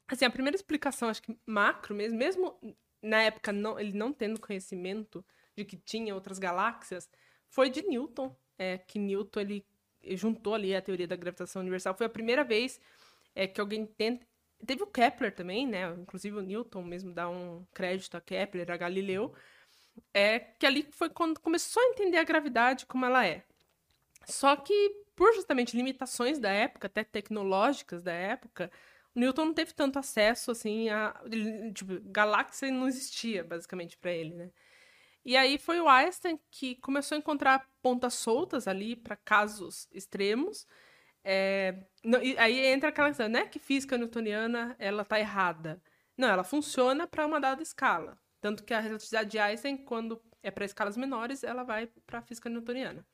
assim, 0.08 0.26
a 0.26 0.30
primeira 0.30 0.56
explicação, 0.56 1.10
acho 1.10 1.22
que 1.22 1.38
macro 1.46 1.96
mesmo, 1.96 2.18
mesmo 2.18 2.78
na 3.02 3.22
época 3.22 3.52
não, 3.52 3.80
ele 3.80 3.94
não 3.94 4.12
tendo 4.12 4.40
conhecimento 4.40 5.26
de 5.56 5.64
que 5.64 5.78
tinha 5.78 6.14
outras 6.14 6.38
galáxias, 6.40 7.10
foi 7.48 7.70
de 7.70 7.82
Newton, 7.82 8.36
é, 8.58 8.78
que 8.78 9.00
Newton 9.00 9.40
ele 9.40 9.66
juntou 10.04 10.54
ali 10.54 10.76
a 10.76 10.82
teoria 10.82 11.08
da 11.08 11.16
gravitação 11.16 11.62
universal. 11.62 11.94
Foi 11.96 12.06
a 12.06 12.10
primeira 12.10 12.44
vez 12.44 12.80
é, 13.36 13.48
que 13.48 13.60
alguém 13.60 13.86
tenta. 13.86 14.26
Teve 14.66 14.84
o 14.84 14.88
Kepler 14.88 15.34
também, 15.34 15.66
né? 15.66 15.90
Inclusive 15.98 16.38
o 16.38 16.42
Newton 16.42 16.84
mesmo 16.84 17.14
dá 17.14 17.30
um 17.30 17.66
crédito 17.74 18.16
a 18.18 18.22
Kepler, 18.22 18.70
a 18.72 18.78
Galileu. 18.78 19.34
É 20.14 20.40
que 20.40 20.66
ali 20.66 20.88
foi 20.92 21.10
quando 21.10 21.40
começou 21.40 21.82
a 21.82 21.88
entender 21.88 22.18
a 22.18 22.24
gravidade 22.24 22.86
como 22.86 23.06
ela 23.06 23.26
é. 23.26 23.44
Só 24.26 24.56
que, 24.56 25.04
por 25.16 25.34
justamente 25.34 25.76
limitações 25.76 26.40
da 26.40 26.52
época, 26.52 26.88
até 26.88 27.04
tecnológicas 27.04 28.04
da 28.04 28.14
época, 28.14 28.72
o 29.16 29.20
Newton 29.20 29.46
não 29.46 29.54
teve 29.54 29.74
tanto 29.74 29.98
acesso, 30.00 30.52
assim, 30.52 30.90
a... 30.90 31.20
Tipo, 31.74 32.00
galáxia 32.04 32.72
não 32.72 32.88
existia, 32.88 33.44
basicamente, 33.44 33.98
para 33.98 34.12
ele, 34.12 34.34
né? 34.36 34.52
E 35.26 35.36
aí 35.38 35.58
foi 35.58 35.80
o 35.80 35.88
Einstein 35.90 36.40
que 36.50 36.76
começou 36.76 37.16
a 37.16 37.20
encontrar 37.20 37.68
pontas 37.82 38.14
soltas 38.16 38.68
ali 38.68 38.96
para 38.96 39.16
casos 39.16 39.88
extremos. 39.92 40.66
É, 41.24 41.86
não- 42.04 42.20
aí 42.38 42.66
entra 42.68 42.90
aquela 42.90 43.10
questão, 43.10 43.30
não 43.30 43.40
é 43.42 43.48
que 43.48 43.60
física 43.60 43.98
newtoniana 43.98 44.76
ela 44.80 45.06
tá 45.06 45.20
errada. 45.20 45.82
Não, 46.18 46.28
ela 46.30 46.44
funciona 46.44 47.08
para 47.08 47.26
uma 47.26 47.40
dada 47.40 47.62
escala. 47.64 48.20
Tanto 48.42 48.64
que 48.64 48.74
a 48.74 48.80
relatividade 48.80 49.32
de 49.32 49.40
Einstein, 49.40 49.78
quando 49.78 50.22
é 50.44 50.52
para 50.52 50.66
escalas 50.66 50.98
menores, 50.98 51.44
ela 51.44 51.64
vai 51.64 51.88
para 52.08 52.20
a 52.20 52.22
física 52.22 52.50
newtoniana. 52.50 53.06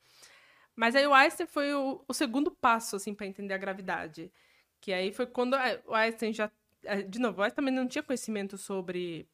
Mas 0.74 0.94
aí 0.94 1.06
o 1.06 1.14
Einstein 1.14 1.46
foi 1.46 1.72
o, 1.74 2.04
o 2.06 2.14
segundo 2.14 2.50
passo, 2.50 2.96
assim, 2.96 3.14
para 3.14 3.26
entender 3.26 3.54
a 3.54 3.58
gravidade. 3.58 4.32
Que 4.80 4.92
aí 4.92 5.12
foi 5.12 5.26
quando 5.26 5.56
é, 5.56 5.82
o 5.86 5.94
Einstein 5.94 6.32
já... 6.32 6.50
é, 6.84 7.02
De 7.02 7.18
novo, 7.18 7.40
o 7.40 7.44
Einstein 7.44 7.56
também 7.66 7.74
não 7.74 7.88
tinha 7.88 8.02
conhecimento 8.02 8.58
sobre, 8.58 9.28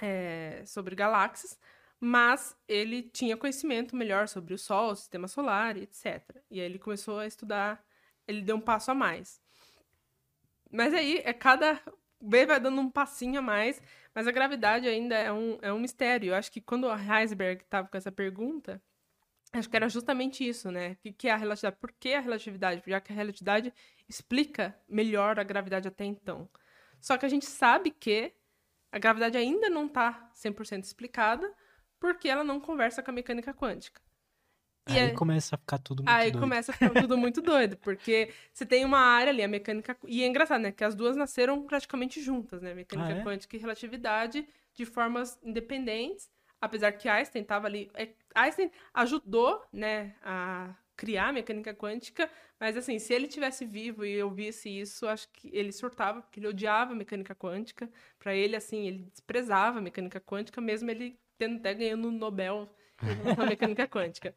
é, 0.00 0.62
sobre 0.66 0.94
galáxias, 0.96 1.58
mas 2.00 2.56
ele 2.68 3.02
tinha 3.02 3.36
conhecimento 3.36 3.96
melhor 3.96 4.28
sobre 4.28 4.54
o 4.54 4.58
Sol, 4.58 4.92
o 4.92 4.96
Sistema 4.96 5.26
Solar, 5.26 5.76
etc. 5.76 6.22
E 6.50 6.60
aí 6.60 6.66
ele 6.66 6.78
começou 6.78 7.18
a 7.18 7.26
estudar, 7.26 7.84
ele 8.26 8.42
deu 8.42 8.56
um 8.56 8.60
passo 8.60 8.90
a 8.90 8.94
mais. 8.94 9.40
Mas 10.70 10.94
aí, 10.94 11.20
é 11.24 11.32
cada... 11.32 11.80
B 12.20 12.46
vai 12.46 12.58
dando 12.58 12.80
um 12.80 12.90
passinho 12.90 13.38
a 13.38 13.42
mais, 13.42 13.80
mas 14.12 14.26
a 14.26 14.32
gravidade 14.32 14.88
ainda 14.88 15.14
é 15.16 15.32
um, 15.32 15.56
é 15.62 15.72
um 15.72 15.78
mistério. 15.78 16.30
Eu 16.30 16.34
acho 16.34 16.50
que 16.50 16.60
quando 16.60 16.84
o 16.84 16.92
Heisenberg 16.92 17.62
estava 17.62 17.86
com 17.86 17.96
essa 17.96 18.10
pergunta, 18.10 18.82
acho 19.52 19.70
que 19.70 19.76
era 19.76 19.88
justamente 19.88 20.46
isso, 20.46 20.70
né? 20.70 20.92
O 20.92 20.96
que, 20.96 21.12
que 21.12 21.28
é 21.28 21.30
a 21.30 21.36
relatividade? 21.36 21.76
Por 21.80 21.92
que 21.92 22.14
a 22.14 22.20
relatividade? 22.20 22.82
Já 22.84 23.00
que 23.00 23.12
a 23.12 23.14
relatividade 23.14 23.72
explica 24.08 24.76
melhor 24.88 25.38
a 25.38 25.44
gravidade 25.44 25.86
até 25.86 26.04
então. 26.04 26.48
Só 27.00 27.16
que 27.16 27.24
a 27.24 27.28
gente 27.28 27.46
sabe 27.46 27.92
que 27.92 28.32
a 28.90 28.98
gravidade 28.98 29.36
ainda 29.36 29.68
não 29.70 29.86
está 29.86 30.28
100% 30.34 30.82
explicada 30.82 31.54
porque 32.00 32.28
ela 32.28 32.44
não 32.44 32.60
conversa 32.60 33.02
com 33.02 33.10
a 33.10 33.14
mecânica 33.14 33.52
quântica. 33.52 34.00
E 34.88 34.92
aí 34.92 35.10
é... 35.10 35.14
começa 35.14 35.54
a 35.54 35.58
ficar 35.58 35.78
tudo 35.78 36.02
muito 36.02 36.10
aí 36.10 36.30
doido. 36.30 36.34
Aí 36.36 36.40
começa 36.40 36.72
a 36.72 36.74
ficar 36.74 37.00
tudo 37.00 37.18
muito 37.18 37.42
doido, 37.42 37.76
porque 37.76 38.32
você 38.52 38.64
tem 38.64 38.84
uma 38.84 38.98
área 38.98 39.30
ali, 39.30 39.42
a 39.42 39.48
mecânica... 39.48 39.96
E 40.06 40.22
é 40.22 40.26
engraçado, 40.26 40.62
né? 40.62 40.72
Que 40.72 40.84
as 40.84 40.94
duas 40.94 41.16
nasceram 41.16 41.62
praticamente 41.66 42.22
juntas, 42.22 42.62
né? 42.62 42.72
Mecânica 42.72 43.14
ah, 43.14 43.18
é? 43.18 43.22
quântica 43.22 43.56
e 43.56 43.60
relatividade, 43.60 44.48
de 44.74 44.84
formas 44.86 45.38
independentes, 45.42 46.30
apesar 46.60 46.92
que 46.92 47.08
Einstein 47.08 47.42
estava 47.42 47.66
ali... 47.66 47.90
É, 47.94 48.08
Einstein 48.34 48.70
ajudou, 48.94 49.62
né, 49.72 50.14
a 50.22 50.74
criar 50.96 51.28
a 51.28 51.32
mecânica 51.32 51.72
quântica, 51.72 52.28
mas 52.58 52.76
assim, 52.76 52.98
se 52.98 53.14
ele 53.14 53.28
tivesse 53.28 53.64
vivo 53.64 54.04
e 54.04 54.12
eu 54.14 54.30
visse 54.30 54.68
isso, 54.68 55.06
acho 55.06 55.28
que 55.32 55.48
ele 55.52 55.70
surtava, 55.70 56.22
porque 56.22 56.40
ele 56.40 56.48
odiava 56.48 56.92
a 56.92 56.96
mecânica 56.96 57.34
quântica. 57.34 57.88
Para 58.18 58.34
ele, 58.34 58.56
assim, 58.56 58.86
ele 58.86 59.04
desprezava 59.04 59.78
a 59.78 59.82
mecânica 59.82 60.20
quântica, 60.20 60.60
mesmo 60.60 60.90
ele 60.90 61.16
tendo 61.38 61.58
até 61.58 61.72
ganhando 61.72 62.08
o 62.08 62.12
Nobel 62.12 62.68
na 63.36 63.46
mecânica 63.46 63.86
quântica. 63.86 64.34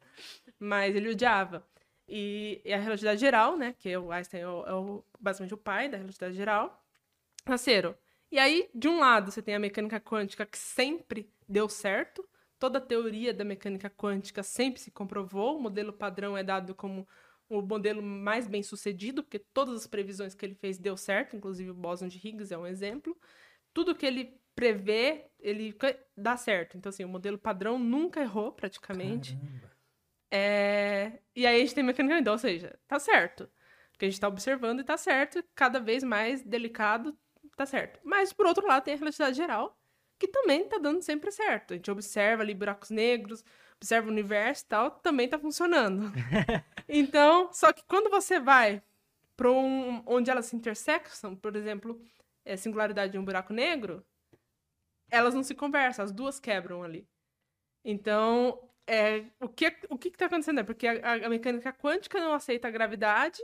Mas 0.58 0.94
ele 0.94 1.10
odiava. 1.10 1.66
E, 2.08 2.60
e, 2.64 2.72
a 2.72 2.78
relatividade 2.78 3.20
geral, 3.20 3.56
né, 3.56 3.74
que 3.78 3.88
é 3.88 3.98
o 3.98 4.12
Einstein 4.12 4.40
é, 4.42 4.48
o, 4.48 4.66
é 4.66 4.74
o, 4.74 5.04
basicamente 5.18 5.54
o 5.54 5.58
pai 5.58 5.88
da 5.88 5.96
relatividade 5.96 6.34
geral, 6.34 6.84
nasceram. 7.46 7.94
E 8.30 8.38
aí, 8.38 8.68
de 8.74 8.88
um 8.88 8.98
lado, 8.98 9.30
você 9.30 9.42
tem 9.42 9.54
a 9.54 9.58
mecânica 9.58 10.00
quântica 10.00 10.46
que 10.46 10.58
sempre 10.58 11.30
deu 11.48 11.68
certo, 11.68 12.26
toda 12.58 12.78
a 12.78 12.80
teoria 12.80 13.34
da 13.34 13.44
mecânica 13.44 13.90
quântica 13.90 14.42
sempre 14.42 14.80
se 14.80 14.90
comprovou, 14.90 15.58
o 15.58 15.60
modelo 15.60 15.92
padrão 15.92 16.36
é 16.36 16.42
dado 16.42 16.74
como 16.74 17.06
o 17.48 17.60
modelo 17.60 18.02
mais 18.02 18.46
bem 18.46 18.62
sucedido, 18.62 19.22
porque 19.22 19.38
todas 19.38 19.74
as 19.74 19.86
previsões 19.86 20.34
que 20.34 20.46
ele 20.46 20.54
fez 20.54 20.78
deu 20.78 20.96
certo, 20.96 21.36
inclusive 21.36 21.70
o 21.70 21.74
bóson 21.74 22.08
de 22.08 22.16
Higgs 22.16 22.52
é 22.52 22.56
um 22.56 22.66
exemplo. 22.66 23.18
Tudo 23.74 23.94
que 23.94 24.06
ele 24.06 24.40
prevê, 24.54 25.30
ele 25.42 25.76
dá 26.16 26.36
certo. 26.36 26.78
Então, 26.78 26.88
assim, 26.88 27.04
o 27.04 27.08
modelo 27.08 27.36
padrão 27.36 27.78
nunca 27.78 28.20
errou, 28.20 28.52
praticamente. 28.52 29.36
É... 30.30 31.18
E 31.34 31.46
aí 31.46 31.56
a 31.56 31.58
gente 31.58 31.74
tem 31.74 31.84
mecânica 31.84 32.18
então, 32.18 32.32
ou 32.32 32.38
seja, 32.38 32.78
tá 32.86 32.98
certo. 32.98 33.50
Porque 33.90 34.06
a 34.06 34.08
gente 34.08 34.20
tá 34.20 34.28
observando 34.28 34.80
e 34.80 34.84
tá 34.84 34.96
certo, 34.96 35.44
cada 35.54 35.78
vez 35.80 36.02
mais 36.02 36.42
delicado, 36.42 37.16
tá 37.56 37.66
certo. 37.66 38.00
Mas, 38.02 38.32
por 38.32 38.46
outro 38.46 38.66
lado, 38.66 38.84
tem 38.84 38.94
a 38.94 38.96
relatividade 38.96 39.36
geral, 39.36 39.76
que 40.18 40.28
também 40.28 40.66
tá 40.68 40.78
dando 40.78 41.02
sempre 41.02 41.30
certo. 41.32 41.74
A 41.74 41.76
gente 41.76 41.90
observa 41.90 42.42
ali 42.42 42.54
buracos 42.54 42.90
negros, 42.90 43.44
observa 43.76 44.08
o 44.08 44.10
universo 44.10 44.64
e 44.64 44.68
tal, 44.68 44.90
também 44.90 45.28
tá 45.28 45.38
funcionando. 45.38 46.12
então, 46.88 47.52
só 47.52 47.72
que 47.72 47.84
quando 47.86 48.08
você 48.08 48.38
vai 48.38 48.80
para 49.36 49.50
um, 49.50 50.02
onde 50.06 50.30
elas 50.30 50.46
se 50.46 50.54
intersectam, 50.54 51.34
por 51.34 51.56
exemplo, 51.56 52.00
é, 52.44 52.56
singularidade 52.56 53.12
de 53.12 53.18
um 53.18 53.24
buraco 53.24 53.52
negro, 53.52 54.04
elas 55.12 55.34
não 55.34 55.42
se 55.44 55.54
conversam, 55.54 56.04
as 56.04 56.10
duas 56.10 56.40
quebram 56.40 56.82
ali. 56.82 57.06
Então, 57.84 58.58
é, 58.86 59.26
o 59.40 59.48
que 59.48 59.66
o 59.90 59.98
que 59.98 60.08
está 60.08 60.26
acontecendo 60.26 60.60
é 60.60 60.64
porque 60.64 60.88
a, 60.88 61.26
a, 61.26 61.28
mecânica 61.28 61.72
quântica 61.72 62.18
não 62.18 62.32
aceita 62.32 62.68
a 62.68 62.70
gravidade 62.70 63.40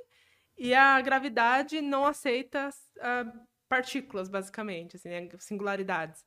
e 0.57 0.74
a 0.74 1.01
gravidade 1.01 1.81
não 1.81 2.07
aceita 2.07 2.70
uh, 2.97 3.47
partículas, 3.69 4.28
basicamente, 4.28 4.97
assim, 4.97 5.09
né, 5.11 5.28
singularidades. 5.39 6.24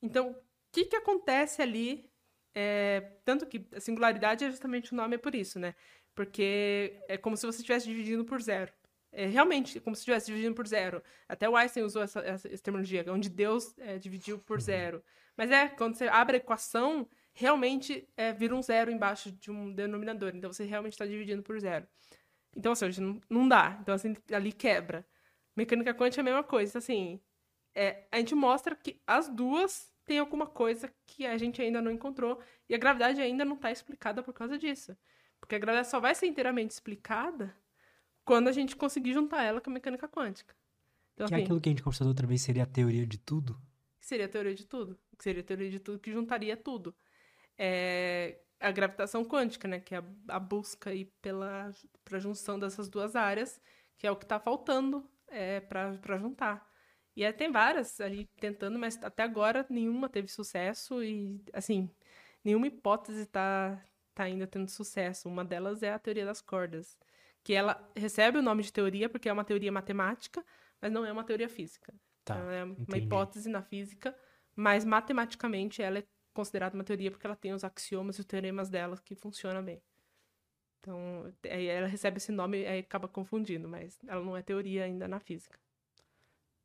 Então, 0.00 0.30
o 0.30 0.36
que, 0.72 0.86
que 0.86 0.96
acontece 0.96 1.60
ali? 1.60 2.10
É, 2.54 3.00
tanto 3.24 3.46
que 3.46 3.66
a 3.74 3.80
singularidade 3.80 4.44
é 4.44 4.50
justamente 4.50 4.92
o 4.92 4.96
nome 4.96 5.16
é 5.16 5.18
por 5.18 5.34
isso, 5.34 5.58
né? 5.58 5.74
Porque 6.14 7.02
é 7.08 7.18
como 7.18 7.36
se 7.36 7.46
você 7.46 7.58
estivesse 7.58 7.86
dividindo 7.86 8.24
por 8.24 8.40
zero. 8.40 8.72
É 9.16 9.26
realmente 9.26 9.78
como 9.80 9.94
se 9.94 10.00
estivesse 10.00 10.26
dividindo 10.26 10.54
por 10.54 10.66
zero. 10.66 11.02
Até 11.28 11.48
o 11.48 11.56
Einstein 11.56 11.84
usou 11.84 12.02
essa, 12.02 12.20
essa, 12.20 12.48
essa 12.48 12.62
terminologia, 12.62 13.04
onde 13.08 13.28
Deus 13.28 13.72
é, 13.78 13.96
dividiu 13.96 14.38
por 14.40 14.56
uhum. 14.56 14.60
zero. 14.60 15.04
Mas 15.36 15.50
é, 15.50 15.68
quando 15.68 15.94
você 15.94 16.08
abre 16.08 16.36
a 16.36 16.40
equação, 16.40 17.08
realmente 17.32 18.08
é, 18.16 18.32
vira 18.32 18.54
um 18.54 18.62
zero 18.62 18.90
embaixo 18.90 19.30
de 19.30 19.50
um 19.50 19.72
denominador. 19.72 20.32
Então 20.34 20.52
você 20.52 20.64
realmente 20.64 20.92
está 20.92 21.06
dividindo 21.06 21.42
por 21.42 21.58
zero. 21.60 21.86
Então, 22.56 22.74
seja, 22.74 23.00
não, 23.00 23.20
não 23.28 23.48
dá. 23.48 23.78
Então, 23.80 23.94
assim, 23.94 24.16
ali 24.32 24.52
quebra. 24.52 25.06
Mecânica 25.56 25.94
quântica 25.94 26.20
é 26.20 26.22
a 26.22 26.24
mesma 26.24 26.44
coisa. 26.44 26.78
Assim, 26.78 27.20
é, 27.74 28.06
a 28.10 28.18
gente 28.18 28.34
mostra 28.34 28.74
que 28.74 29.00
as 29.06 29.28
duas 29.28 29.92
têm 30.04 30.18
alguma 30.18 30.46
coisa 30.46 30.92
que 31.06 31.26
a 31.26 31.36
gente 31.38 31.60
ainda 31.60 31.80
não 31.82 31.90
encontrou. 31.90 32.40
E 32.68 32.74
a 32.74 32.78
gravidade 32.78 33.20
ainda 33.20 33.44
não 33.44 33.56
está 33.56 33.70
explicada 33.70 34.22
por 34.22 34.32
causa 34.32 34.58
disso. 34.58 34.96
Porque 35.40 35.56
a 35.56 35.58
gravidade 35.58 35.88
só 35.88 36.00
vai 36.00 36.14
ser 36.14 36.26
inteiramente 36.26 36.70
explicada 36.70 37.54
quando 38.24 38.48
a 38.48 38.52
gente 38.52 38.74
conseguir 38.74 39.12
juntar 39.12 39.42
ela 39.42 39.60
com 39.60 39.70
a 39.70 39.72
mecânica 39.72 40.08
quântica. 40.08 40.54
Então, 41.14 41.28
que 41.28 41.34
é 41.34 41.36
assim, 41.36 41.44
aquilo 41.44 41.60
que 41.60 41.68
a 41.68 41.72
gente 41.72 41.82
conversou 41.82 42.06
outra 42.06 42.26
vez 42.26 42.42
seria 42.42 42.64
a 42.64 42.66
teoria 42.66 43.06
de 43.06 43.18
tudo? 43.18 43.60
Que 44.00 44.06
seria 44.06 44.26
a 44.26 44.28
teoria 44.28 44.54
de 44.54 44.64
tudo. 44.64 44.98
Que 45.16 45.24
seria 45.24 45.42
a 45.42 45.44
teoria 45.44 45.70
de 45.70 45.78
tudo 45.78 45.98
que 45.98 46.12
juntaria 46.12 46.56
tudo. 46.56 46.94
É 47.56 48.40
a 48.60 48.70
gravitação 48.70 49.24
quântica, 49.24 49.68
né? 49.68 49.80
Que 49.80 49.94
é 49.94 50.02
a, 50.28 50.38
busca 50.38 50.90
aí 50.90 51.04
pela 51.20 51.70
pra 52.04 52.18
junção 52.18 52.58
dessas 52.58 52.88
duas 52.88 53.14
áreas, 53.14 53.60
que 53.98 54.06
é 54.06 54.10
o 54.10 54.16
que 54.16 54.24
está 54.24 54.40
faltando 54.40 55.08
é, 55.28 55.60
para 55.60 56.18
juntar. 56.18 56.66
E 57.16 57.22
é, 57.22 57.32
tem 57.32 57.52
várias 57.52 58.00
ali 58.00 58.26
tentando, 58.40 58.78
mas 58.78 58.98
até 59.02 59.22
agora 59.22 59.66
nenhuma 59.70 60.08
teve 60.08 60.28
sucesso 60.28 61.02
e, 61.02 61.40
assim, 61.52 61.88
nenhuma 62.42 62.66
hipótese 62.66 63.22
está 63.22 63.80
tá 64.14 64.24
ainda 64.24 64.46
tendo 64.46 64.68
sucesso. 64.68 65.28
Uma 65.28 65.44
delas 65.44 65.82
é 65.82 65.92
a 65.92 65.98
teoria 65.98 66.24
das 66.24 66.40
cordas 66.40 66.98
que 67.44 67.52
ela 67.52 67.78
recebe 67.94 68.38
o 68.38 68.42
nome 68.42 68.62
de 68.62 68.72
teoria 68.72 69.08
porque 69.08 69.28
é 69.28 69.32
uma 69.32 69.44
teoria 69.44 69.70
matemática, 69.70 70.44
mas 70.80 70.90
não 70.90 71.04
é 71.04 71.12
uma 71.12 71.22
teoria 71.22 71.48
física. 71.48 71.94
Tá, 72.24 72.34
então, 72.36 72.50
é 72.50 72.62
entendi. 72.62 72.84
uma 72.88 72.98
hipótese 72.98 73.50
na 73.50 73.62
física, 73.62 74.16
mas 74.56 74.84
matematicamente 74.84 75.82
ela 75.82 75.98
é 75.98 76.04
considerada 76.32 76.74
uma 76.74 76.82
teoria 76.82 77.10
porque 77.10 77.26
ela 77.26 77.36
tem 77.36 77.52
os 77.52 77.62
axiomas 77.62 78.16
e 78.16 78.20
os 78.20 78.26
teoremas 78.26 78.70
dela 78.70 78.96
que 79.04 79.14
funcionam 79.14 79.62
bem. 79.62 79.82
Então, 80.80 81.32
aí 81.44 81.66
ela 81.66 81.86
recebe 81.86 82.16
esse 82.16 82.32
nome 82.32 82.62
e 82.62 82.78
acaba 82.78 83.06
confundindo, 83.06 83.68
mas 83.68 83.98
ela 84.06 84.24
não 84.24 84.36
é 84.36 84.42
teoria 84.42 84.84
ainda 84.84 85.06
na 85.06 85.20
física. 85.20 85.58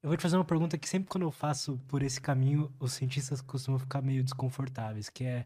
Eu 0.02 0.08
vou 0.08 0.18
te 0.18 0.22
fazer 0.22 0.38
uma 0.38 0.46
pergunta 0.46 0.78
que 0.78 0.88
sempre 0.88 1.10
quando 1.10 1.24
eu 1.24 1.32
faço 1.32 1.78
por 1.90 2.02
esse 2.02 2.22
caminho, 2.22 2.74
os 2.80 2.94
cientistas 2.94 3.42
costumam 3.42 3.78
ficar 3.78 4.02
meio 4.02 4.24
desconfortáveis, 4.24 5.10
que 5.10 5.26
é 5.26 5.46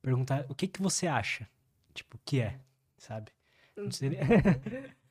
perguntar 0.00 0.46
o 0.48 0.54
que 0.54 0.66
que 0.66 0.80
você 0.80 1.06
acha? 1.06 1.48
Tipo, 1.92 2.16
o 2.16 2.20
que 2.24 2.40
é, 2.40 2.58
sabe? 2.96 3.30
Não 3.76 3.90
seria... 3.90 4.20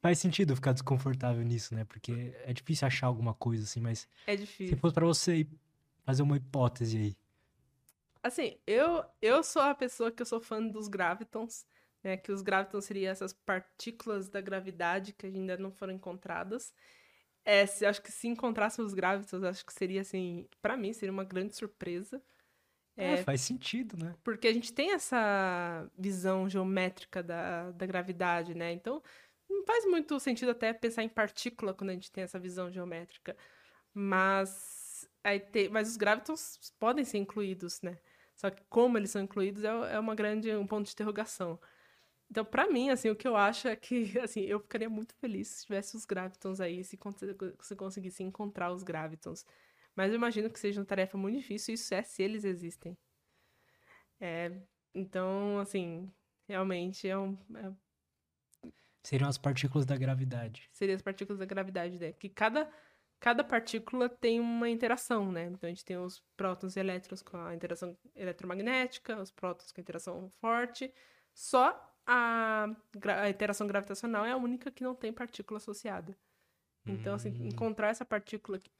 Faz 0.00 0.20
sentido 0.20 0.54
ficar 0.54 0.72
desconfortável 0.72 1.42
nisso, 1.42 1.74
né? 1.74 1.84
Porque 1.84 2.32
é 2.44 2.52
difícil 2.52 2.86
achar 2.86 3.08
alguma 3.08 3.34
coisa 3.34 3.64
assim, 3.64 3.80
mas. 3.80 4.08
É 4.28 4.36
difícil. 4.36 4.76
Se 4.76 4.80
fosse 4.80 4.94
pra 4.94 5.04
você 5.04 5.46
fazer 6.04 6.22
uma 6.22 6.36
hipótese 6.36 6.96
aí. 6.96 7.16
Assim, 8.22 8.56
eu, 8.66 9.04
eu 9.20 9.42
sou 9.42 9.62
a 9.62 9.74
pessoa 9.74 10.12
que 10.12 10.22
eu 10.22 10.26
sou 10.26 10.40
fã 10.40 10.62
dos 10.62 10.86
gravitons, 10.86 11.66
né? 12.02 12.16
Que 12.16 12.30
os 12.30 12.42
gravitons 12.42 12.84
seriam 12.84 13.10
essas 13.10 13.32
partículas 13.32 14.28
da 14.28 14.40
gravidade 14.40 15.12
que 15.12 15.26
ainda 15.26 15.56
não 15.56 15.72
foram 15.72 15.92
encontradas. 15.92 16.72
É, 17.44 17.66
se, 17.66 17.84
acho 17.84 18.00
que 18.00 18.12
se 18.12 18.28
encontrássemos 18.28 18.92
os 18.92 18.94
gravitons, 18.94 19.42
acho 19.42 19.66
que 19.66 19.72
seria 19.72 20.02
assim, 20.02 20.46
para 20.62 20.76
mim 20.76 20.92
seria 20.92 21.12
uma 21.12 21.24
grande 21.24 21.56
surpresa. 21.56 22.22
É, 22.98 23.14
é, 23.14 23.22
faz 23.22 23.40
sentido, 23.42 23.96
né? 23.96 24.14
Porque 24.24 24.48
a 24.48 24.52
gente 24.52 24.72
tem 24.72 24.92
essa 24.92 25.88
visão 25.96 26.48
geométrica 26.48 27.22
da, 27.22 27.70
da 27.70 27.86
gravidade, 27.86 28.54
né? 28.54 28.72
Então, 28.72 29.00
não 29.48 29.64
faz 29.64 29.86
muito 29.86 30.18
sentido 30.18 30.50
até 30.50 30.72
pensar 30.72 31.04
em 31.04 31.08
partícula 31.08 31.72
quando 31.72 31.90
a 31.90 31.92
gente 31.92 32.10
tem 32.10 32.24
essa 32.24 32.40
visão 32.40 32.68
geométrica. 32.70 33.36
Mas, 33.94 35.08
aí 35.22 35.38
tem, 35.38 35.68
mas 35.68 35.88
os 35.88 35.96
gravitons 35.96 36.72
podem 36.78 37.04
ser 37.04 37.18
incluídos, 37.18 37.80
né? 37.82 37.98
Só 38.34 38.50
que 38.50 38.62
como 38.68 38.98
eles 38.98 39.10
são 39.10 39.22
incluídos 39.22 39.62
é, 39.62 39.68
é 39.68 39.98
uma 39.98 40.14
grande 40.14 40.54
um 40.56 40.66
ponto 40.66 40.86
de 40.86 40.92
interrogação. 40.92 41.58
Então, 42.30 42.44
para 42.44 42.68
mim, 42.68 42.90
assim, 42.90 43.08
o 43.10 43.16
que 43.16 43.26
eu 43.26 43.36
acho 43.36 43.68
é 43.68 43.76
que, 43.76 44.18
assim, 44.20 44.40
eu 44.42 44.60
ficaria 44.60 44.90
muito 44.90 45.14
feliz 45.14 45.48
se 45.48 45.66
tivesse 45.66 45.96
os 45.96 46.04
gravitons 46.04 46.60
aí, 46.60 46.82
se, 46.84 46.98
se 47.62 47.76
conseguisse 47.76 48.22
encontrar 48.24 48.72
os 48.72 48.82
gravitons. 48.82 49.46
Mas 49.98 50.12
eu 50.12 50.14
imagino 50.14 50.48
que 50.48 50.60
seja 50.60 50.78
uma 50.80 50.86
tarefa 50.86 51.18
muito 51.18 51.38
difícil, 51.38 51.74
isso 51.74 51.92
é 51.92 52.04
se 52.04 52.22
eles 52.22 52.44
existem. 52.44 52.96
É, 54.20 54.52
então, 54.94 55.58
assim, 55.58 56.08
realmente 56.46 57.08
é 57.08 57.18
um. 57.18 57.36
É... 57.56 58.70
Seriam 59.02 59.28
as 59.28 59.36
partículas 59.36 59.84
da 59.84 59.96
gravidade. 59.96 60.70
Seriam 60.72 60.94
as 60.94 61.02
partículas 61.02 61.40
da 61.40 61.44
gravidade, 61.44 61.98
né? 61.98 62.12
Que 62.12 62.28
cada, 62.28 62.70
cada 63.18 63.42
partícula 63.42 64.08
tem 64.08 64.38
uma 64.38 64.70
interação, 64.70 65.32
né? 65.32 65.46
Então 65.46 65.66
a 65.66 65.70
gente 65.70 65.84
tem 65.84 65.96
os 65.96 66.22
prótons 66.36 66.76
e 66.76 66.78
elétrons 66.78 67.20
com 67.20 67.36
a 67.36 67.52
interação 67.52 67.98
eletromagnética, 68.14 69.20
os 69.20 69.32
prótons 69.32 69.72
com 69.72 69.80
a 69.80 69.82
interação 69.82 70.30
forte. 70.40 70.94
Só 71.34 71.74
a, 72.06 72.68
a 73.20 73.28
interação 73.28 73.66
gravitacional 73.66 74.24
é 74.24 74.30
a 74.30 74.36
única 74.36 74.70
que 74.70 74.84
não 74.84 74.94
tem 74.94 75.12
partícula 75.12 75.58
associada. 75.58 76.16
Então, 76.86 77.16
assim, 77.16 77.30
hum. 77.30 77.48
encontrar 77.48 77.88
essa 77.88 78.04
partícula 78.04 78.60
que 78.60 78.70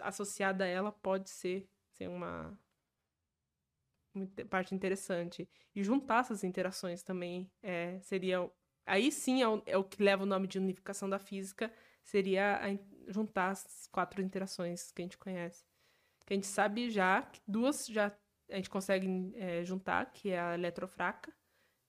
associada 0.00 0.64
a 0.64 0.68
ela 0.68 0.92
pode 0.92 1.30
ser, 1.30 1.68
ser 1.92 2.08
uma, 2.08 2.58
uma 4.14 4.26
parte 4.48 4.74
interessante. 4.74 5.48
E 5.74 5.82
juntar 5.82 6.20
essas 6.20 6.44
interações 6.44 7.02
também 7.02 7.50
é, 7.62 7.98
seria. 8.00 8.50
Aí 8.86 9.10
sim 9.10 9.42
é 9.42 9.48
o, 9.48 9.62
é 9.66 9.76
o, 9.76 9.84
que 9.84 10.02
leva 10.02 10.24
o 10.24 10.26
nome 10.26 10.46
de 10.46 10.58
unificação 10.58 11.08
da 11.08 11.18
física, 11.18 11.72
seria 12.02 12.56
a, 12.56 13.10
juntar 13.10 13.50
as 13.50 13.88
quatro 13.90 14.20
interações 14.22 14.92
que 14.92 15.02
a 15.02 15.04
gente 15.04 15.18
conhece. 15.18 15.64
Que 16.26 16.34
a 16.34 16.36
gente 16.36 16.46
sabe 16.46 16.90
já 16.90 17.22
que 17.22 17.40
duas 17.46 17.86
já 17.86 18.12
a 18.50 18.56
gente 18.56 18.70
consegue 18.70 19.32
é, 19.36 19.64
juntar, 19.64 20.12
que 20.12 20.30
é 20.30 20.40
a 20.40 20.54
eletrofraca. 20.54 21.32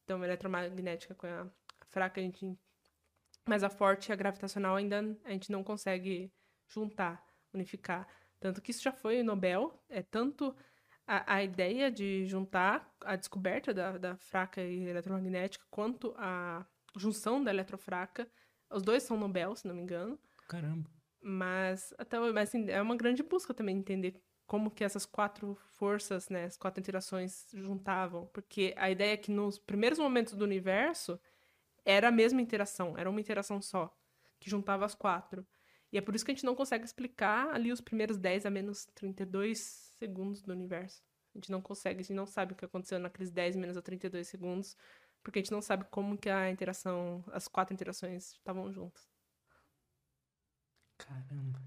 Então, 0.04 0.22
a 0.22 0.26
eletromagnética 0.26 1.16
com 1.16 1.28
a 1.28 1.50
fraca, 1.90 2.20
a 2.20 2.24
gente. 2.24 2.58
Mas 3.48 3.64
a 3.64 3.70
forte 3.70 4.10
e 4.10 4.14
a 4.14 4.16
gravitacional 4.16 4.76
ainda 4.76 5.18
a 5.24 5.32
gente 5.32 5.52
não 5.52 5.64
consegue 5.64 6.32
juntar, 6.68 7.24
unificar. 7.56 8.08
Tanto 8.40 8.62
que 8.62 8.72
isso 8.72 8.84
já 8.84 8.92
foi 8.92 9.22
o 9.22 9.24
Nobel. 9.24 9.84
É 9.90 10.02
tanto 10.02 10.56
a, 11.08 11.36
a 11.36 11.44
ideia 11.44 11.92
de 11.92 12.26
juntar 12.26 12.94
a 13.02 13.16
descoberta 13.16 13.74
da, 13.74 13.98
da 13.98 14.18
fraca 14.18 14.62
e 14.62 14.84
eletromagnética 14.84 15.66
quanto 15.70 16.14
a 16.18 16.66
junção 16.96 17.44
da 17.44 17.52
eletrofraca. 17.52 18.30
Os 18.70 18.84
dois 18.84 19.04
são 19.04 19.18
Nobel, 19.18 19.56
se 19.56 19.68
não 19.68 19.76
me 19.76 19.82
engano. 19.82 20.20
Caramba. 20.48 20.90
Mas, 21.22 21.94
até, 21.98 22.20
mas 22.20 22.50
assim, 22.50 22.70
é 22.70 22.82
uma 22.82 22.96
grande 22.96 23.24
busca 23.24 23.54
também 23.54 23.78
entender 23.78 24.22
como 24.46 24.70
que 24.70 24.84
essas 24.84 25.06
quatro 25.06 25.58
forças, 25.72 26.30
né, 26.30 26.46
as 26.46 26.58
quatro 26.58 26.80
interações 26.80 27.48
juntavam. 27.54 28.28
Porque 28.28 28.74
a 28.78 28.90
ideia 28.90 29.14
é 29.14 29.18
que 29.18 29.32
nos 29.32 29.58
primeiros 29.58 29.98
momentos 29.98 30.34
do 30.34 30.46
universo 30.46 31.20
era 31.84 32.10
a 32.10 32.12
mesma 32.12 32.42
interação, 32.42 32.98
era 32.98 33.10
uma 33.10 33.20
interação 33.20 33.62
só, 33.62 33.96
que 34.40 34.50
juntava 34.50 34.86
as 34.86 34.96
quatro. 34.96 35.46
E 35.92 35.98
é 35.98 36.02
por 36.02 36.16
isso 36.16 36.26
que 36.26 36.32
a 36.32 36.34
gente 36.34 36.46
não 36.46 36.56
consegue 36.56 36.86
explicar 36.86 37.54
ali 37.54 37.72
os 37.72 37.82
primeiros 37.82 38.18
10 38.18 38.46
a 38.46 38.50
menos 38.50 38.86
32 38.96 39.60
segundos 39.98 40.42
do 40.42 40.52
universo. 40.52 41.02
A 41.34 41.38
gente 41.38 41.52
não 41.52 41.62
consegue, 41.62 42.00
a 42.00 42.04
gente 42.04 42.14
não 42.16 42.26
sabe 42.26 42.54
o 42.54 42.56
que 42.56 42.66
aconteceu 42.66 43.00
naqueles 43.00 43.32
10 43.32 43.56
menos 43.56 43.78
a 43.78 43.82
32 43.82 44.28
segundos, 44.28 44.78
porque 45.24 45.40
a 45.40 45.42
gente 45.42 45.52
não 45.52 45.62
sabe 45.62 45.86
como 45.92 46.18
que 46.18 46.30
a 46.30 46.50
interação, 46.50 47.24
as 47.32 47.48
quatro 47.48 47.74
interações 47.74 48.34
estavam 48.34 48.72
juntas. 48.72 49.08
Caramba. 50.98 51.62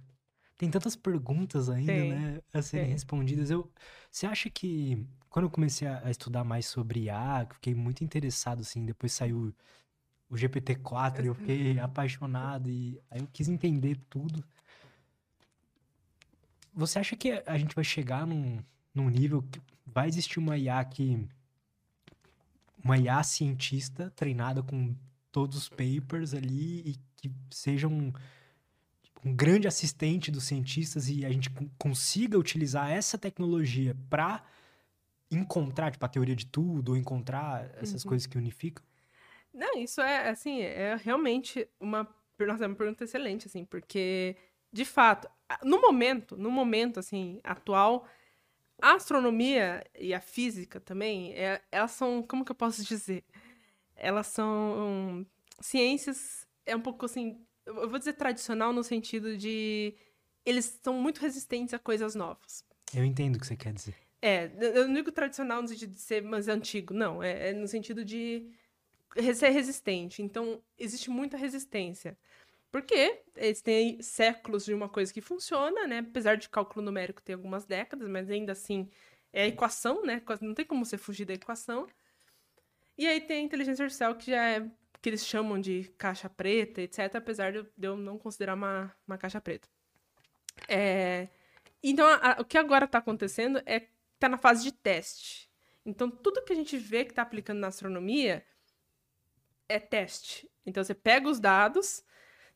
Tem 0.56 0.70
tantas 0.70 0.96
perguntas 0.96 1.68
ainda, 1.70 1.92
Tem, 1.92 2.08
né, 2.08 2.42
a 2.52 2.62
serem 2.62 2.86
tem. 2.86 2.92
respondidas. 2.92 3.50
Eu, 3.50 3.70
você 4.10 4.26
acha 4.26 4.50
que 4.50 5.06
quando 5.28 5.44
eu 5.46 5.50
comecei 5.50 5.86
a, 5.86 6.10
estudar 6.10 6.44
mais 6.44 6.66
sobre 6.66 7.04
IA, 7.04 7.46
fiquei 7.52 7.74
muito 7.74 8.02
interessado 8.02 8.60
assim, 8.60 8.84
depois 8.84 9.12
saiu 9.12 9.54
o 10.30 10.36
GPT-4 10.36 11.24
e 11.24 11.26
eu 11.28 11.34
fiquei 11.34 11.78
apaixonado 11.78 12.70
e 12.70 13.00
aí 13.10 13.20
eu 13.20 13.28
quis 13.32 13.48
entender 13.48 13.98
tudo. 14.10 14.44
Você 16.74 16.98
acha 16.98 17.16
que 17.16 17.42
a 17.46 17.59
gente 17.59 17.74
vai 17.74 17.84
chegar 17.84 18.26
num, 18.26 18.62
num 18.94 19.09
nível 19.09 19.42
que 19.42 19.60
vai 19.86 20.06
existir 20.09 20.38
uma 20.38 20.56
IA 20.56 20.84
que 20.84 21.26
uma 22.84 22.96
IA 22.96 23.22
cientista 23.22 24.10
treinada 24.14 24.62
com 24.62 24.94
todos 25.32 25.56
os 25.56 25.68
papers 25.68 26.34
ali 26.34 26.80
e 26.90 26.96
que 27.16 27.30
seja 27.50 27.88
um, 27.88 28.12
um 29.24 29.34
grande 29.34 29.66
assistente 29.66 30.30
dos 30.30 30.44
cientistas 30.44 31.09
e 31.09 31.24
a 31.24 31.30
gente 31.30 31.50
con- 31.50 31.68
consiga 31.76 32.38
utilizar 32.38 32.90
essa 32.90 33.18
tecnologia 33.18 33.96
para 34.09 34.44
encontrar, 35.30 35.90
tipo, 35.90 36.05
a 36.05 36.09
teoria 36.09 36.34
de 36.36 36.46
tudo, 36.46 36.90
ou 36.90 36.96
encontrar 36.96 37.70
essas 37.76 38.02
Uhum. 38.05 38.10
coisas 38.10 38.26
que 38.26 38.38
unificam? 38.38 38.82
Não, 39.52 39.74
isso 39.78 40.00
é, 40.00 40.28
assim, 40.28 40.60
é 40.60 40.96
realmente 40.96 41.68
uma, 41.80 42.08
nossa, 42.40 42.64
é 42.64 42.66
uma 42.66 42.76
pergunta 42.76 43.04
excelente, 43.04 43.46
assim, 43.46 43.64
porque, 43.64 44.36
de 44.72 44.84
fato, 44.84 45.28
no 45.64 45.80
momento, 45.80 46.36
no 46.36 46.50
momento, 46.50 47.00
assim, 47.00 47.40
atual, 47.42 48.06
a 48.80 48.94
astronomia 48.94 49.84
e 49.98 50.14
a 50.14 50.20
física 50.20 50.80
também, 50.80 51.32
é- 51.34 51.62
elas 51.72 51.92
são, 51.92 52.22
como 52.22 52.44
que 52.44 52.52
eu 52.52 52.56
posso 52.56 52.84
dizer? 52.84 53.24
Elas 53.96 54.28
são 54.28 55.26
ciências, 55.60 56.46
é 56.64 56.76
um 56.76 56.80
pouco, 56.80 57.04
assim, 57.06 57.44
eu 57.66 57.88
vou 57.88 57.98
dizer 57.98 58.14
tradicional 58.14 58.72
no 58.72 58.82
sentido 58.84 59.36
de 59.36 59.94
eles 60.44 60.78
são 60.82 60.94
muito 60.94 61.20
resistentes 61.20 61.74
a 61.74 61.78
coisas 61.78 62.14
novas. 62.14 62.64
Eu 62.94 63.04
entendo 63.04 63.36
o 63.36 63.40
que 63.40 63.46
você 63.46 63.56
quer 63.56 63.72
dizer. 63.72 63.94
É, 64.22 64.50
eu 64.60 64.86
não 64.88 64.94
digo 64.94 65.12
tradicional 65.12 65.60
no 65.60 65.68
sentido 65.68 65.92
de 65.92 66.00
ser 66.00 66.22
mais 66.22 66.48
antigo, 66.48 66.94
não. 66.94 67.22
É, 67.22 67.50
é 67.50 67.52
no 67.52 67.68
sentido 67.68 68.04
de 68.04 68.50
ser 69.35 69.51
resistente. 69.51 70.22
Então, 70.22 70.62
existe 70.78 71.10
muita 71.10 71.36
resistência. 71.36 72.16
Porque 72.70 73.22
eles 73.36 73.62
têm 73.62 74.02
séculos 74.02 74.64
de 74.66 74.74
uma 74.74 74.89
coisa 74.89 75.12
que 75.12 75.20
funciona, 75.22 75.86
né? 75.86 75.98
Apesar 76.01 76.36
de 76.36 76.48
cálculo 76.48 76.85
numérico 76.85 77.22
ter 77.22 77.35
algumas 77.35 77.64
décadas, 77.64 78.09
mas 78.09 78.30
ainda 78.30 78.52
assim 78.52 78.90
é 79.32 79.44
a 79.44 79.47
equação, 79.48 80.02
né? 80.05 80.22
Não 80.43 80.55
tem 80.55 80.66
como 80.66 80.85
você 80.85 80.98
fugir 80.98 81.24
da 81.24 81.35
equação. 81.35 81.86
E 82.97 83.06
aí 83.06 83.20
tem 83.20 83.39
a 83.39 83.43
inteligência 83.43 83.85
artificial 83.85 84.14
que 84.16 84.30
já 84.30 84.44
é 84.48 84.70
que 85.01 85.09
eles 85.09 85.24
chamam 85.24 85.60
de 85.60 85.85
caixa 85.97 86.28
preta, 86.28 86.82
etc. 86.82 87.16
Apesar 87.18 87.52
de 87.52 87.59
eu- 87.59 87.66
de 87.76 87.86
eu 87.89 87.97
não 87.97 88.18
considerar 88.18 88.55
uma, 88.55 88.94
uma 89.06 89.16
caixa 89.16 89.40
preta. 89.40 89.68
É, 90.68 91.28
Então, 91.82 92.06
a- 92.09 92.32
a- 92.39 92.43
o 92.43 92.44
que 92.44 92.59
agora 92.59 92.86
está 92.86 92.98
acontecendo 92.98 93.62
é 93.66 93.80
que 93.80 93.90
está 94.14 94.28
na 94.28 94.39
fase 94.39 94.64
de 94.64 94.72
teste. 94.72 95.48
Então, 95.86 96.10
tudo 96.10 96.44
que 96.44 96.52
a 96.52 96.56
gente 96.56 96.76
vê 96.78 97.05
que 97.05 97.12
está 97.12 97.22
aplicando 97.22 97.60
na 97.60 97.68
astronomia 97.68 98.44
é 99.68 99.78
teste. 99.78 100.50
Então, 100.66 100.82
você 100.84 100.94
pega 100.94 101.28
os 101.28 101.40
dados, 101.40 102.04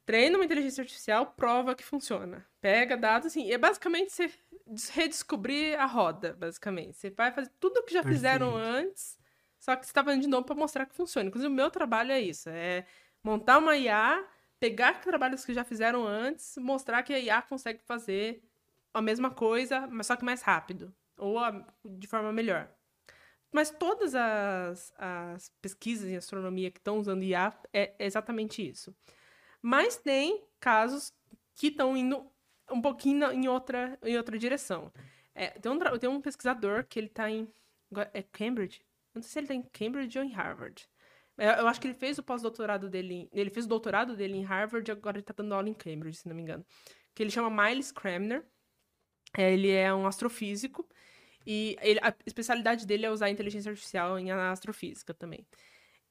treina 0.07 0.39
uma 0.39 0.45
inteligência 0.45 0.83
artificial, 0.83 1.27
prova 1.35 1.75
que 1.75 1.85
funciona. 1.85 2.47
Pega 2.61 2.97
dados, 2.97 3.29
assim, 3.29 3.47
e 3.47 3.53
é 3.53 3.59
basicamente 3.59 4.13
você 4.13 4.31
des- 4.67 4.89
redescobrir 4.91 5.79
a 5.81 5.87
roda, 5.87 6.35
basicamente. 6.35 6.97
Você 6.97 7.11
vai 7.11 7.33
fazer 7.33 7.51
tudo 7.61 7.79
o 7.81 7.85
que 7.85 7.93
já 7.95 8.03
fizeram 8.05 8.55
Perfeito. 8.55 8.57
antes, 8.57 9.19
só 9.59 9.77
que 9.77 9.85
você 9.87 9.91
está 9.91 10.05
fazendo 10.05 10.23
de 10.23 10.29
novo 10.29 10.45
para 10.47 10.55
mostrar 10.57 10.87
que 10.87 10.95
funciona. 10.95 11.29
Inclusive, 11.29 11.53
o 11.53 11.57
meu 11.57 11.71
trabalho 11.71 12.13
é 12.13 12.21
isso, 12.21 12.49
é 12.51 12.87
montar 13.25 13.59
uma 13.59 13.77
IA, 13.77 14.25
pegar 14.61 15.01
trabalhos 15.01 15.45
que 15.45 15.55
já 15.55 15.65
fizeram 15.65 16.07
antes, 16.07 16.57
mostrar 16.59 17.03
que 17.03 17.13
a 17.15 17.19
IA 17.21 17.43
consegue 17.43 17.83
fazer 17.85 18.43
a 18.95 19.03
mesma 19.03 19.31
coisa, 19.31 19.87
mas 19.89 20.07
só 20.07 20.17
que 20.17 20.25
mais 20.25 20.43
rápido. 20.43 20.95
Ou 21.17 21.39
a- 21.39 21.67
de 21.85 22.07
forma 22.07 22.33
melhor. 22.33 22.69
Mas 23.53 23.71
todas 23.71 24.15
as, 24.15 24.93
as 24.97 25.51
pesquisas 25.61 26.09
em 26.09 26.17
astronomia 26.17 26.71
que 26.71 26.79
estão 26.79 26.99
usando 26.99 27.23
IA 27.23 27.53
é 27.73 27.95
exatamente 27.99 28.67
isso. 28.67 28.97
Mas 29.61 29.97
tem 29.97 30.43
casos 30.59 31.13
que 31.55 31.69
estão 31.69 31.97
indo 31.97 32.27
um 32.71 32.81
pouquinho 32.81 33.31
em 33.31 33.47
outra, 33.49 33.99
em 34.03 34.17
outra 34.17 34.39
direção. 34.39 34.91
É, 35.35 35.51
tem, 35.51 35.71
um, 35.71 35.79
tem 35.99 36.09
um 36.09 36.21
pesquisador 36.21 36.85
que 36.85 36.99
ele 36.99 37.07
está 37.09 37.31
em. 37.31 37.47
É 38.15 38.23
Cambridge? 38.23 38.83
Não 39.15 39.23
sei 39.23 39.31
se 39.31 39.39
ele 39.39 39.45
está 39.45 39.55
em 39.55 39.63
Cambridge 39.63 40.19
ou 40.19 40.25
em 40.25 40.33
Harvard. 40.33 40.89
Eu, 41.37 41.51
eu 41.51 41.69
acho 41.69 41.81
que 41.81 41.87
ele 41.87 41.95
fez 41.95 42.19
o 42.19 42.23
pós-doutorado 42.23 42.89
dele. 42.89 43.29
Ele 43.33 43.51
fez 43.51 43.67
o 43.67 43.69
doutorado 43.69 44.17
dele 44.17 44.37
em 44.37 44.43
Harvard 44.43 44.91
e 44.91 44.93
agora 44.93 45.19
ele 45.19 45.23
está 45.23 45.35
dando 45.37 45.55
aula 45.55 45.69
em 45.69 45.75
Cambridge, 45.75 46.19
se 46.19 46.29
não 46.29 46.35
me 46.35 46.43
engano. 46.43 46.65
Que 47.15 47.23
ele 47.23 47.31
chama 47.31 47.51
Miles 47.51 47.93
Cramner. 47.93 48.47
É, 49.37 49.53
ele 49.53 49.71
é 49.71 49.93
um 49.93 50.07
astrofísico. 50.07 50.87
E 51.47 51.77
ele- 51.81 52.01
a 52.03 52.15
especialidade 52.27 52.87
dele 52.87 53.07
é 53.07 53.11
usar 53.11 53.31
inteligência 53.31 53.71
artificial 53.71 54.19
em 54.19 54.31
astrofísica 54.31 55.15
também. 55.15 55.47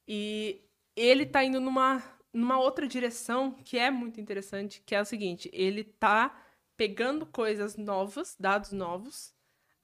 E 0.06 0.60
ele 0.96 1.26
tá 1.26 1.44
indo 1.44 1.60
numa, 1.60 2.02
numa 2.32 2.58
outra 2.58 2.86
direção 2.86 3.52
que 3.64 3.78
é 3.78 3.90
muito 3.90 4.20
interessante, 4.20 4.82
que 4.84 4.94
é 4.94 5.00
o 5.00 5.04
seguinte, 5.04 5.50
ele 5.52 5.84
tá 5.84 6.36
pegando 6.76 7.26
coisas 7.26 7.76
novas, 7.76 8.36
dados 8.38 8.72
novos, 8.72 9.34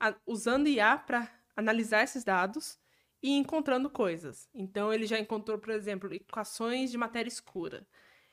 a- 0.00 0.14
usando 0.26 0.68
IA 0.68 0.96
para 0.98 1.30
analisar 1.56 2.02
esses 2.04 2.24
dados 2.24 2.78
e 3.22 3.30
encontrando 3.36 3.90
coisas. 3.90 4.48
Então 4.54 4.92
ele 4.92 5.06
já 5.06 5.18
encontrou, 5.18 5.58
por 5.58 5.70
exemplo, 5.70 6.12
equações 6.14 6.90
de 6.90 6.98
matéria 6.98 7.28
escura. 7.28 7.86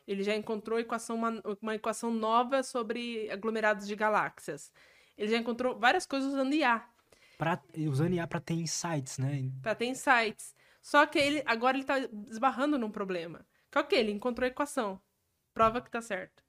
Ele 0.07 0.23
já 0.23 0.35
encontrou 0.35 0.79
equação, 0.79 1.15
uma, 1.15 1.41
uma 1.61 1.75
equação 1.75 2.11
nova 2.11 2.61
sobre 2.63 3.29
aglomerados 3.31 3.87
de 3.87 3.95
galáxias. 3.95 4.71
Ele 5.17 5.31
já 5.31 5.37
encontrou 5.37 5.77
várias 5.79 6.05
coisas 6.05 6.29
usando 6.31 6.53
IA 6.53 6.87
Pra, 7.37 7.61
usando 7.89 8.13
IA 8.13 8.27
para 8.27 8.39
ter 8.39 8.53
insights, 8.53 9.17
né? 9.17 9.51
para 9.61 9.75
ter 9.75 9.85
insights. 9.85 10.55
Só 10.81 11.05
que 11.05 11.17
ele 11.17 11.43
agora 11.45 11.77
ele 11.77 11.85
tá 11.85 11.97
esbarrando 12.29 12.77
num 12.77 12.91
problema. 12.91 13.45
Que 13.71 13.79
ok, 13.79 13.97
ele 13.97 14.11
encontrou 14.11 14.45
a 14.45 14.49
equação. 14.49 15.01
Prova 15.53 15.81
que 15.81 15.89
tá 15.89 16.01
certo. 16.01 16.43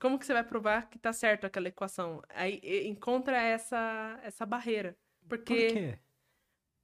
Como 0.00 0.18
que 0.18 0.26
você 0.26 0.32
vai 0.32 0.44
provar 0.44 0.88
que 0.88 0.98
tá 0.98 1.12
certo 1.12 1.46
aquela 1.46 1.68
equação? 1.68 2.22
Aí 2.28 2.60
encontra 2.86 3.36
essa 3.36 4.20
essa 4.22 4.46
barreira. 4.46 4.96
Por 5.28 5.28
Porque 5.28 5.68
quê? 5.72 5.98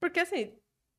porque 0.00 0.20
assim, 0.20 0.52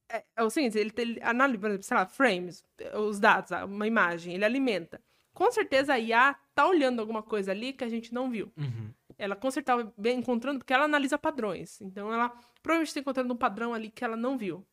é, 0.10 0.24
é 0.36 0.44
o 0.44 0.50
seguinte, 0.50 0.78
ele, 0.78 0.92
ele 0.98 1.20
analisa, 1.24 1.60
por 1.60 1.68
exemplo, 1.70 1.84
sei 1.84 1.98
lá, 1.98 2.06
frames, 2.08 2.64
os 2.96 3.20
dados, 3.20 3.52
uma 3.66 3.88
imagem, 3.88 4.34
ele 4.36 4.46
alimenta. 4.46 5.02
Com 5.34 5.52
certeza 5.52 5.94
a 5.94 6.00
IA 6.00 6.36
tá 6.54 6.68
olhando 6.68 7.00
alguma 7.00 7.22
coisa 7.24 7.52
ali 7.52 7.74
que 7.74 7.84
a 7.84 7.90
gente 7.90 8.14
não 8.14 8.30
viu. 8.32 8.52
Uhum. 8.58 8.94
Ela 9.18 9.36
com 9.36 9.50
certeza 9.52 9.94
encontrando, 10.16 10.60
porque 10.60 10.74
ela 10.74 10.86
analisa 10.86 11.18
padrões. 11.18 11.80
Então 11.82 12.12
ela 12.14 12.30
provavelmente 12.62 12.90
está 12.90 13.00
encontrando 13.00 13.34
um 13.34 13.38
padrão 13.38 13.74
ali 13.74 13.90
que 13.90 14.04
ela 14.04 14.18
não 14.18 14.38
viu. 14.38 14.66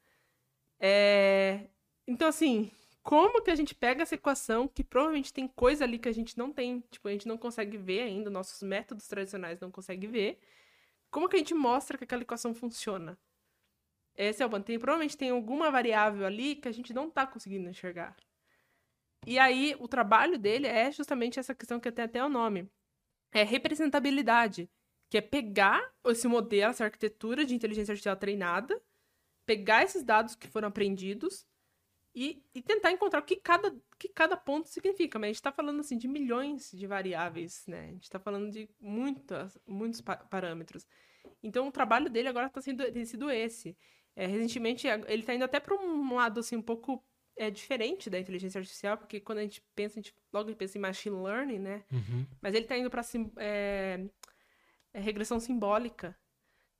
É, 0.80 1.68
Então, 2.06 2.28
assim, 2.28 2.70
como 3.02 3.42
que 3.42 3.50
a 3.50 3.54
gente 3.56 3.74
pega 3.74 4.02
essa 4.02 4.14
equação, 4.16 4.68
que 4.68 4.84
provavelmente 4.84 5.32
tem 5.32 5.48
coisa 5.48 5.84
ali 5.84 5.98
que 5.98 6.08
a 6.08 6.12
gente 6.12 6.36
não 6.38 6.52
tem, 6.52 6.80
tipo, 6.90 7.08
a 7.08 7.12
gente 7.12 7.28
não 7.28 7.38
consegue 7.38 7.76
ver 7.76 8.02
ainda, 8.02 8.30
nossos 8.30 8.62
métodos 8.62 9.06
tradicionais 9.08 9.60
não 9.60 9.70
conseguem 9.70 10.10
ver. 10.10 10.40
Como 11.10 11.28
que 11.28 11.36
a 11.36 11.38
gente 11.38 11.54
mostra 11.54 11.98
que 11.98 12.04
aquela 12.04 12.22
equação 12.22 12.54
funciona? 12.54 13.18
Esse 14.16 14.42
é 14.42 14.46
o 14.46 14.50
ponto. 14.50 14.64
Tem, 14.64 14.78
provavelmente 14.78 15.16
tem 15.16 15.30
alguma 15.30 15.70
variável 15.70 16.26
ali 16.26 16.56
que 16.56 16.68
a 16.68 16.72
gente 16.72 16.92
não 16.94 17.08
está 17.08 17.26
conseguindo 17.26 17.68
enxergar. 17.68 18.16
E 19.26 19.38
aí, 19.38 19.76
o 19.78 19.88
trabalho 19.88 20.38
dele 20.38 20.66
é 20.66 20.90
justamente 20.90 21.38
essa 21.38 21.54
questão 21.54 21.78
que 21.80 21.90
tem 21.92 22.04
até 22.04 22.24
o 22.24 22.28
nome. 22.28 22.68
É 23.32 23.42
representabilidade, 23.42 24.70
que 25.08 25.18
é 25.18 25.20
pegar 25.20 25.92
esse 26.06 26.28
modelo, 26.28 26.70
essa 26.70 26.84
arquitetura 26.84 27.44
de 27.44 27.54
inteligência 27.54 27.92
artificial 27.92 28.16
treinada, 28.16 28.80
pegar 29.46 29.82
esses 29.82 30.02
dados 30.02 30.34
que 30.34 30.48
foram 30.48 30.68
aprendidos 30.68 31.46
e, 32.14 32.42
e 32.54 32.60
tentar 32.60 32.92
encontrar 32.92 33.20
o 33.20 33.24
que 33.24 33.36
cada, 33.36 33.74
que 33.98 34.08
cada 34.08 34.36
ponto 34.36 34.68
significa. 34.68 35.18
Mas 35.18 35.26
a 35.26 35.28
gente 35.28 35.36
está 35.36 35.52
falando 35.52 35.80
assim, 35.80 35.96
de 35.96 36.06
milhões 36.06 36.70
de 36.72 36.86
variáveis, 36.86 37.64
né? 37.66 37.80
A 37.88 37.92
gente 37.92 38.04
está 38.04 38.18
falando 38.18 38.50
de 38.50 38.68
muitas, 38.80 39.58
muitos 39.66 40.00
pa 40.00 40.16
parâmetros. 40.16 40.86
Então, 41.42 41.68
o 41.68 41.72
trabalho 41.72 42.10
dele 42.10 42.28
agora 42.28 42.48
tá 42.48 42.60
sendo, 42.60 42.90
tem 42.92 43.04
sido 43.04 43.30
esse. 43.30 43.76
É, 44.14 44.26
recentemente, 44.26 44.86
ele 44.86 45.20
está 45.20 45.34
indo 45.34 45.44
até 45.44 45.58
para 45.58 45.74
um 45.74 46.14
lado 46.14 46.40
assim, 46.40 46.56
um 46.56 46.62
pouco 46.62 47.02
é, 47.42 47.50
diferente 47.50 48.08
da 48.08 48.20
inteligência 48.20 48.60
artificial, 48.60 48.96
porque 48.96 49.18
quando 49.18 49.38
a 49.38 49.42
gente 49.42 49.60
pensa, 49.74 49.98
a 49.98 50.02
gente 50.02 50.14
logo 50.32 50.54
pensa 50.54 50.78
em 50.78 50.80
machine 50.80 51.16
learning, 51.16 51.58
né? 51.58 51.84
Uhum. 51.90 52.24
Mas 52.40 52.54
ele 52.54 52.64
está 52.64 52.76
indo 52.78 52.88
para 52.88 53.02
é, 53.38 54.04
é, 54.94 55.00
regressão 55.00 55.40
simbólica, 55.40 56.16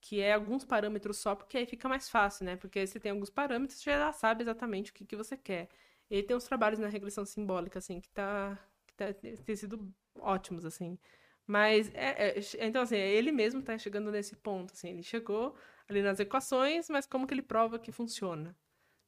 que 0.01 0.20
é 0.20 0.32
alguns 0.32 0.64
parâmetros 0.64 1.18
só, 1.18 1.34
porque 1.34 1.59
aí 1.59 1.66
fica 1.66 1.89
mais 1.89 2.09
fácil, 2.09 2.44
né? 2.44 2.56
Porque 2.56 2.86
você 2.86 3.01
tem 3.01 3.10
alguns 3.10 3.28
parâmetros, 3.28 3.80
você 3.80 3.90
já 3.90 4.12
sabe 4.12 4.43
exatamente 4.43 4.93
o 4.93 4.94
que, 4.94 5.05
que 5.05 5.16
você 5.16 5.36
quer. 5.36 5.68
Ele 6.09 6.22
tem 6.22 6.36
uns 6.36 6.44
trabalhos 6.44 6.78
na 6.78 6.89
regressão 6.89 7.24
simbólica, 7.24 7.80
assim, 7.80 8.01
que, 8.01 8.10
tá, 8.10 8.56
que 8.86 8.94
tá, 8.94 9.12
tem 9.12 9.56
sido 9.56 9.93
ótimos, 10.20 10.64
assim. 10.64 10.97
Mas, 11.44 11.93
é, 11.93 12.39
é, 12.39 12.66
então, 12.66 12.82
assim, 12.82 12.97
ele 12.97 13.32
mesmo 13.32 13.60
está 13.60 13.76
chegando 13.76 14.12
nesse 14.12 14.36
ponto, 14.36 14.72
assim. 14.74 14.90
Ele 14.90 15.02
chegou 15.02 15.56
ali 15.89 16.02
nas 16.02 16.20
equações, 16.20 16.89
mas 16.89 17.05
como 17.05 17.26
que 17.26 17.34
ele 17.34 17.43
prova 17.43 17.80
que 17.80 17.90
funciona? 17.90 18.56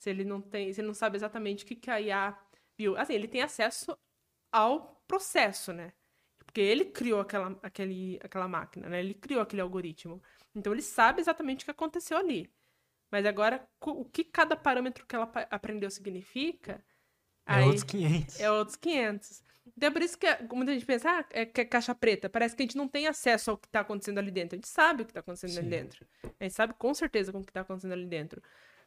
Se 0.04 0.10
ele 0.10 0.22
não 0.22 0.38
tem, 0.38 0.70
se 0.70 0.82
ele 0.82 0.88
não 0.88 0.94
sabe 0.94 1.16
exatamente 1.16 1.64
o 1.64 1.66
que, 1.66 1.74
que 1.74 1.90
a 1.90 1.98
IA 1.98 2.38
viu. 2.76 2.94
Assim, 2.94 3.14
ele 3.14 3.26
tem 3.26 3.40
acesso 3.40 3.96
ao 4.52 5.02
processo, 5.08 5.72
né? 5.72 5.94
Porque 6.44 6.60
ele 6.60 6.84
criou 6.84 7.20
aquela, 7.20 7.58
aquele, 7.62 8.20
aquela 8.22 8.46
máquina, 8.46 8.86
né? 8.86 9.00
Ele 9.00 9.14
criou 9.14 9.40
aquele 9.40 9.62
algoritmo. 9.62 10.22
Então 10.54 10.74
ele 10.74 10.82
sabe 10.82 11.22
exatamente 11.22 11.62
o 11.62 11.64
que 11.64 11.70
aconteceu 11.70 12.18
ali. 12.18 12.52
Mas 13.10 13.24
agora, 13.24 13.66
o 13.80 14.04
que 14.04 14.24
cada 14.24 14.54
parâmetro 14.54 15.06
que 15.06 15.16
ela 15.16 15.32
aprendeu 15.50 15.90
significa. 15.90 16.84
É 17.46 17.54
aí, 17.54 17.64
outros 17.64 17.84
500. 17.84 18.40
É 18.40 18.50
outros 18.50 18.76
500. 18.76 19.42
Então 19.74 19.88
é 19.88 19.90
por 19.90 20.02
isso 20.02 20.18
que 20.18 20.26
muita 20.52 20.74
gente 20.74 20.84
pensa 20.84 21.08
ah, 21.08 21.24
é, 21.30 21.46
que 21.46 21.62
é 21.62 21.64
caixa 21.64 21.94
preta. 21.94 22.28
Parece 22.28 22.54
que 22.54 22.62
a 22.62 22.66
gente 22.66 22.76
não 22.76 22.86
tem 22.86 23.06
acesso 23.06 23.52
ao 23.52 23.56
que 23.56 23.68
está 23.68 23.80
acontecendo 23.80 24.18
ali 24.18 24.30
dentro. 24.30 24.54
A 24.54 24.58
gente 24.58 24.68
sabe 24.68 25.00
o 25.00 25.06
que 25.06 25.12
está 25.12 25.20
acontecendo 25.20 25.52
Sim. 25.52 25.60
ali 25.60 25.70
dentro. 25.70 26.06
A 26.38 26.44
gente 26.44 26.54
sabe 26.54 26.74
com 26.74 26.92
certeza 26.92 27.30
o 27.30 27.40
que 27.42 27.48
está 27.48 27.62
acontecendo 27.62 27.92
ali 27.92 28.04
dentro. 28.04 28.42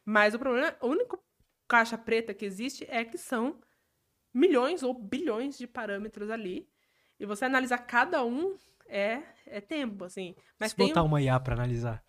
Mas 0.08 0.32
o 0.32 0.38
problema, 0.38 0.74
o 0.80 0.86
único 0.86 1.22
caixa 1.68 1.98
preta 1.98 2.32
que 2.32 2.46
existe 2.46 2.86
é 2.88 3.04
que 3.04 3.18
são 3.18 3.60
milhões 4.32 4.82
ou 4.82 4.94
bilhões 4.94 5.58
de 5.58 5.66
parâmetros 5.66 6.30
ali. 6.30 6.66
E 7.20 7.26
você 7.26 7.44
analisar 7.44 7.76
cada 7.76 8.24
um 8.24 8.56
é, 8.86 9.20
é 9.44 9.60
tempo, 9.60 10.04
assim. 10.04 10.34
Mas 10.58 10.70
Se 10.70 10.78
botar 10.78 11.02
um... 11.02 11.06
uma 11.06 11.20
IA 11.20 11.38
para 11.38 11.52
analisar. 11.52 12.02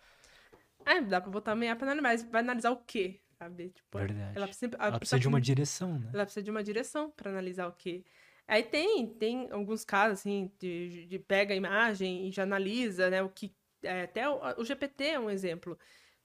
É, 0.86 0.98
dá 1.02 1.20
pra 1.20 1.30
botar 1.30 1.52
uma 1.52 1.62
IA 1.62 1.76
pra 1.76 1.92
analisar, 1.92 2.02
mas 2.02 2.22
vai 2.24 2.40
analisar 2.40 2.70
o 2.70 2.78
quê? 2.78 3.20
Sabe? 3.38 3.68
Tipo, 3.68 3.98
Verdade. 3.98 4.34
Ela 4.34 4.46
precisa, 4.46 4.76
ela 4.78 4.98
precisa 4.98 5.20
de 5.20 5.28
uma 5.28 5.40
direção, 5.40 5.98
né? 5.98 6.10
Ela 6.14 6.24
precisa 6.24 6.42
de 6.42 6.50
uma 6.50 6.64
direção 6.64 7.10
para 7.10 7.30
analisar 7.30 7.68
o 7.68 7.72
quê? 7.72 8.02
Aí 8.48 8.62
tem, 8.62 9.08
tem 9.08 9.50
alguns 9.50 9.84
casos, 9.84 10.20
assim, 10.20 10.50
de, 10.58 11.04
de 11.04 11.18
pega 11.18 11.52
a 11.52 11.56
imagem 11.56 12.26
e 12.26 12.32
já 12.32 12.44
analisa, 12.44 13.10
né, 13.10 13.22
o 13.22 13.28
que... 13.28 13.54
É, 13.82 14.02
até 14.04 14.26
o, 14.26 14.40
o, 14.58 14.64
GPT 14.64 15.04
é 15.04 15.20
um 15.20 15.30
exemplo, 15.30 15.78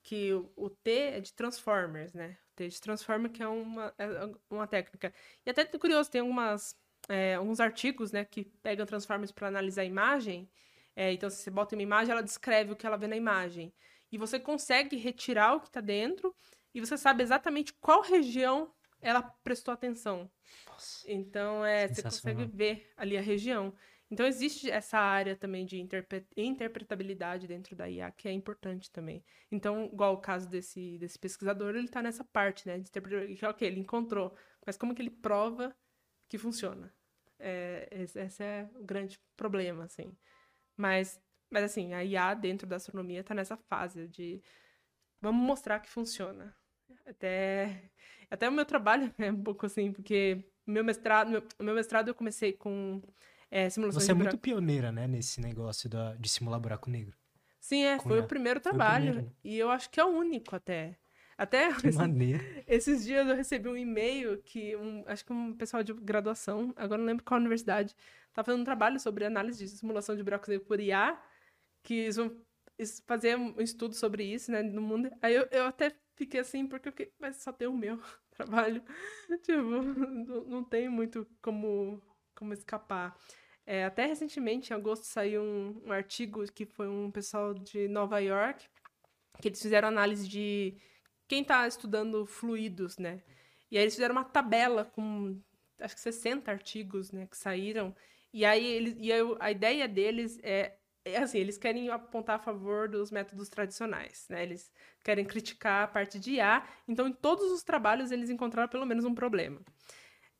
que 0.05 0.31
o, 0.33 0.51
o, 0.55 0.69
T 0.69 0.91
é 0.91 1.19
de 1.19 1.33
Transformers, 1.33 2.13
né? 2.13 2.37
O 2.51 2.55
T 2.55 2.67
de 2.67 2.79
Transformer, 2.79 3.31
que 3.31 3.41
é 3.41 3.47
uma, 3.47 3.91
é 3.97 4.07
uma 4.51 4.67
técnica. 4.67 5.11
E 5.43 5.49
até 5.49 5.65
curioso, 5.65 6.11
tem 6.11 6.21
algumas, 6.21 6.77
é, 7.09 7.33
alguns 7.33 7.59
artigos, 7.59 8.11
né, 8.11 8.23
que 8.23 8.45
pegam 8.61 8.85
Transformers 8.85 9.31
para 9.31 9.47
analisar 9.47 9.81
a 9.81 9.85
imagem. 9.85 10.47
É, 10.95 11.11
então, 11.11 11.27
se 11.27 11.37
você 11.37 11.49
bota 11.49 11.75
uma 11.75 11.81
imagem, 11.81 12.11
ela 12.11 12.21
descreve 12.21 12.71
o 12.71 12.75
que 12.75 12.85
ela 12.85 12.97
vê 12.97 13.07
na 13.07 13.15
imagem. 13.17 13.73
E 14.11 14.17
você 14.17 14.39
consegue 14.39 14.95
retirar 14.95 15.55
o 15.55 15.59
que 15.59 15.67
está 15.67 15.81
dentro 15.81 16.35
e 16.71 16.79
você 16.79 16.97
sabe 16.99 17.23
exatamente 17.23 17.73
qual 17.73 18.01
região 18.01 18.71
ela 19.01 19.23
prestou 19.43 19.73
atenção. 19.73 20.29
Nossa, 20.67 21.11
então, 21.11 21.65
é, 21.65 21.87
você 21.87 22.03
consegue 22.03 22.45
ver 22.45 22.91
ali 22.95 23.17
a 23.17 23.21
região. 23.21 23.73
Então, 24.09 24.25
existe 24.25 24.69
essa 24.69 24.99
área 24.99 25.35
também 25.35 25.65
de 25.65 25.77
interpretabilidade 26.37 27.47
dentro 27.47 27.75
da 27.75 27.89
IA, 27.89 28.11
que 28.11 28.27
é 28.27 28.31
importante 28.31 28.91
também. 28.91 29.23
Então, 29.51 29.85
igual 29.85 30.13
o 30.13 30.21
caso 30.21 30.47
desse, 30.49 30.97
desse 30.99 31.17
pesquisador, 31.17 31.75
ele 31.75 31.85
está 31.85 32.01
nessa 32.03 32.23
parte, 32.23 32.67
né? 32.67 32.77
De 32.77 32.89
interpretabilidade. 32.89 33.45
Ok, 33.45 33.67
ele 33.67 33.79
encontrou, 33.79 34.35
mas 34.65 34.77
como 34.77 34.93
que 34.93 35.01
ele 35.01 35.09
prova 35.09 35.75
que 36.29 36.37
funciona? 36.37 36.93
É, 37.39 37.87
esse 37.91 38.43
é 38.43 38.69
o 38.75 38.83
grande 38.83 39.19
problema, 39.35 39.85
assim. 39.85 40.15
Mas, 40.77 41.21
mas 41.49 41.63
assim, 41.65 41.93
a 41.93 42.03
IA 42.03 42.33
dentro 42.33 42.67
da 42.67 42.77
astronomia 42.77 43.21
está 43.21 43.33
nessa 43.33 43.57
fase 43.57 44.07
de 44.07 44.41
vamos 45.21 45.45
mostrar 45.45 45.79
que 45.79 45.89
funciona. 45.89 46.55
Até, 47.05 47.91
até 48.29 48.49
o 48.49 48.51
meu 48.51 48.65
trabalho 48.65 49.13
é 49.19 49.31
um 49.31 49.43
pouco 49.43 49.65
assim, 49.65 49.91
porque 49.91 50.43
meu 50.65 50.83
mestrado, 50.83 51.29
meu, 51.29 51.43
meu 51.59 51.75
mestrado 51.75 52.07
eu 52.09 52.15
comecei 52.15 52.53
com 52.53 53.01
é, 53.55 53.69
simulação 53.69 54.01
Você 54.01 54.11
é 54.11 54.13
muito 54.13 54.37
pioneira, 54.37 54.91
né, 54.91 55.07
nesse 55.07 55.39
negócio 55.39 55.89
da, 55.89 56.13
de 56.15 56.27
simular 56.27 56.59
buraco 56.59 56.89
negro. 56.89 57.17
Sim, 57.61 57.83
é, 57.85 57.97
foi 57.97 58.19
o 58.19 58.27
primeiro 58.27 58.59
trabalho. 58.59 59.11
O 59.11 59.13
primeiro. 59.13 59.35
E 59.45 59.57
eu 59.57 59.71
acho 59.71 59.89
que 59.89 59.97
é 59.97 60.03
o 60.03 60.09
único 60.09 60.53
até. 60.53 60.97
Até 61.37 61.73
que 61.73 61.87
esses, 61.87 61.95
maneiro. 61.95 62.43
esses 62.67 63.05
dias 63.05 63.25
eu 63.25 63.33
recebi 63.33 63.69
um 63.69 63.77
e-mail 63.77 64.41
que 64.43 64.75
um, 64.75 65.05
acho 65.07 65.25
que 65.25 65.31
um 65.31 65.53
pessoal 65.53 65.81
de 65.83 65.93
graduação, 65.93 66.73
agora 66.75 66.99
não 66.99 67.07
lembro 67.07 67.23
qual 67.23 67.39
universidade, 67.39 67.95
tá 68.33 68.43
fazendo 68.43 68.59
um 68.59 68.65
trabalho 68.65 68.99
sobre 68.99 69.23
análise 69.23 69.63
de 69.63 69.69
simulação 69.69 70.17
de 70.17 70.23
buracos 70.23 70.49
negros 70.49 70.67
por 70.67 70.81
IA, 70.81 71.17
que 71.81 71.93
eles 71.93 72.17
vão 72.17 72.35
fazer 73.07 73.37
um 73.37 73.61
estudo 73.61 73.95
sobre 73.95 74.25
isso, 74.25 74.51
né, 74.51 74.61
no 74.63 74.81
mundo. 74.81 75.09
Aí 75.21 75.33
eu, 75.33 75.47
eu 75.49 75.65
até 75.65 75.95
fiquei 76.15 76.41
assim, 76.41 76.67
porque 76.67 76.89
eu 76.89 76.91
fiquei, 76.91 77.13
mas 77.17 77.37
só 77.37 77.53
tem 77.53 77.69
o 77.69 77.73
meu 77.73 78.01
trabalho. 78.35 78.83
tipo, 79.43 79.61
não, 79.61 80.43
não 80.43 80.63
tem 80.65 80.89
muito 80.89 81.25
como, 81.41 82.01
como 82.35 82.51
escapar. 82.51 83.17
É, 83.65 83.85
até 83.85 84.05
recentemente, 84.05 84.71
em 84.71 84.75
agosto, 84.75 85.05
saiu 85.05 85.41
um, 85.41 85.81
um 85.85 85.91
artigo 85.91 86.43
que 86.51 86.65
foi 86.65 86.87
um 86.87 87.09
pessoal 87.09 87.53
de 87.53 87.87
Nova 87.87 88.19
York, 88.19 88.67
que 89.41 89.47
eles 89.47 89.61
fizeram 89.61 89.87
análise 89.87 90.27
de 90.27 90.77
quem 91.27 91.41
está 91.41 91.67
estudando 91.67 92.25
fluidos, 92.25 92.97
né? 92.97 93.21
E 93.71 93.77
aí 93.77 93.83
eles 93.83 93.95
fizeram 93.95 94.15
uma 94.15 94.23
tabela 94.23 94.85
com 94.85 95.39
acho 95.79 95.95
que 95.95 96.01
60 96.01 96.51
artigos, 96.51 97.11
né, 97.11 97.27
que 97.27 97.37
saíram. 97.37 97.95
E 98.33 98.45
aí 98.45 98.65
eles, 98.65 98.95
e 98.99 99.11
a 99.39 99.51
ideia 99.51 99.87
deles 99.87 100.39
é, 100.43 100.77
é 101.03 101.17
assim, 101.17 101.39
eles 101.39 101.57
querem 101.57 101.89
apontar 101.89 102.37
a 102.37 102.39
favor 102.39 102.87
dos 102.89 103.11
métodos 103.11 103.49
tradicionais, 103.49 104.25
né? 104.29 104.43
Eles 104.43 104.71
querem 105.03 105.25
criticar 105.25 105.83
a 105.83 105.87
parte 105.87 106.19
de 106.19 106.33
IA. 106.33 106.65
Então, 106.87 107.07
em 107.07 107.13
todos 107.13 107.51
os 107.51 107.63
trabalhos 107.63 108.11
eles 108.11 108.29
encontraram 108.29 108.69
pelo 108.69 108.85
menos 108.85 109.05
um 109.05 109.15
problema. 109.15 109.61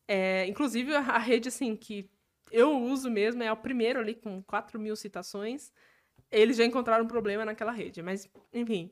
É, 0.08 0.46
inclusive 0.48 0.96
a 0.96 1.18
rede 1.18 1.48
assim 1.50 1.76
que 1.76 2.10
eu 2.52 2.78
uso 2.78 3.10
mesmo 3.10 3.44
é 3.44 3.52
o 3.52 3.58
primeiro 3.58 4.00
ali 4.00 4.16
com 4.16 4.42
4 4.44 4.80
mil 4.80 4.96
citações. 4.96 5.72
Eles 6.32 6.58
já 6.58 6.66
encontraram 6.66 7.06
um 7.06 7.08
problema 7.08 7.46
naquela 7.46 7.72
rede, 7.72 8.02
mas 8.02 8.30
enfim, 8.54 8.92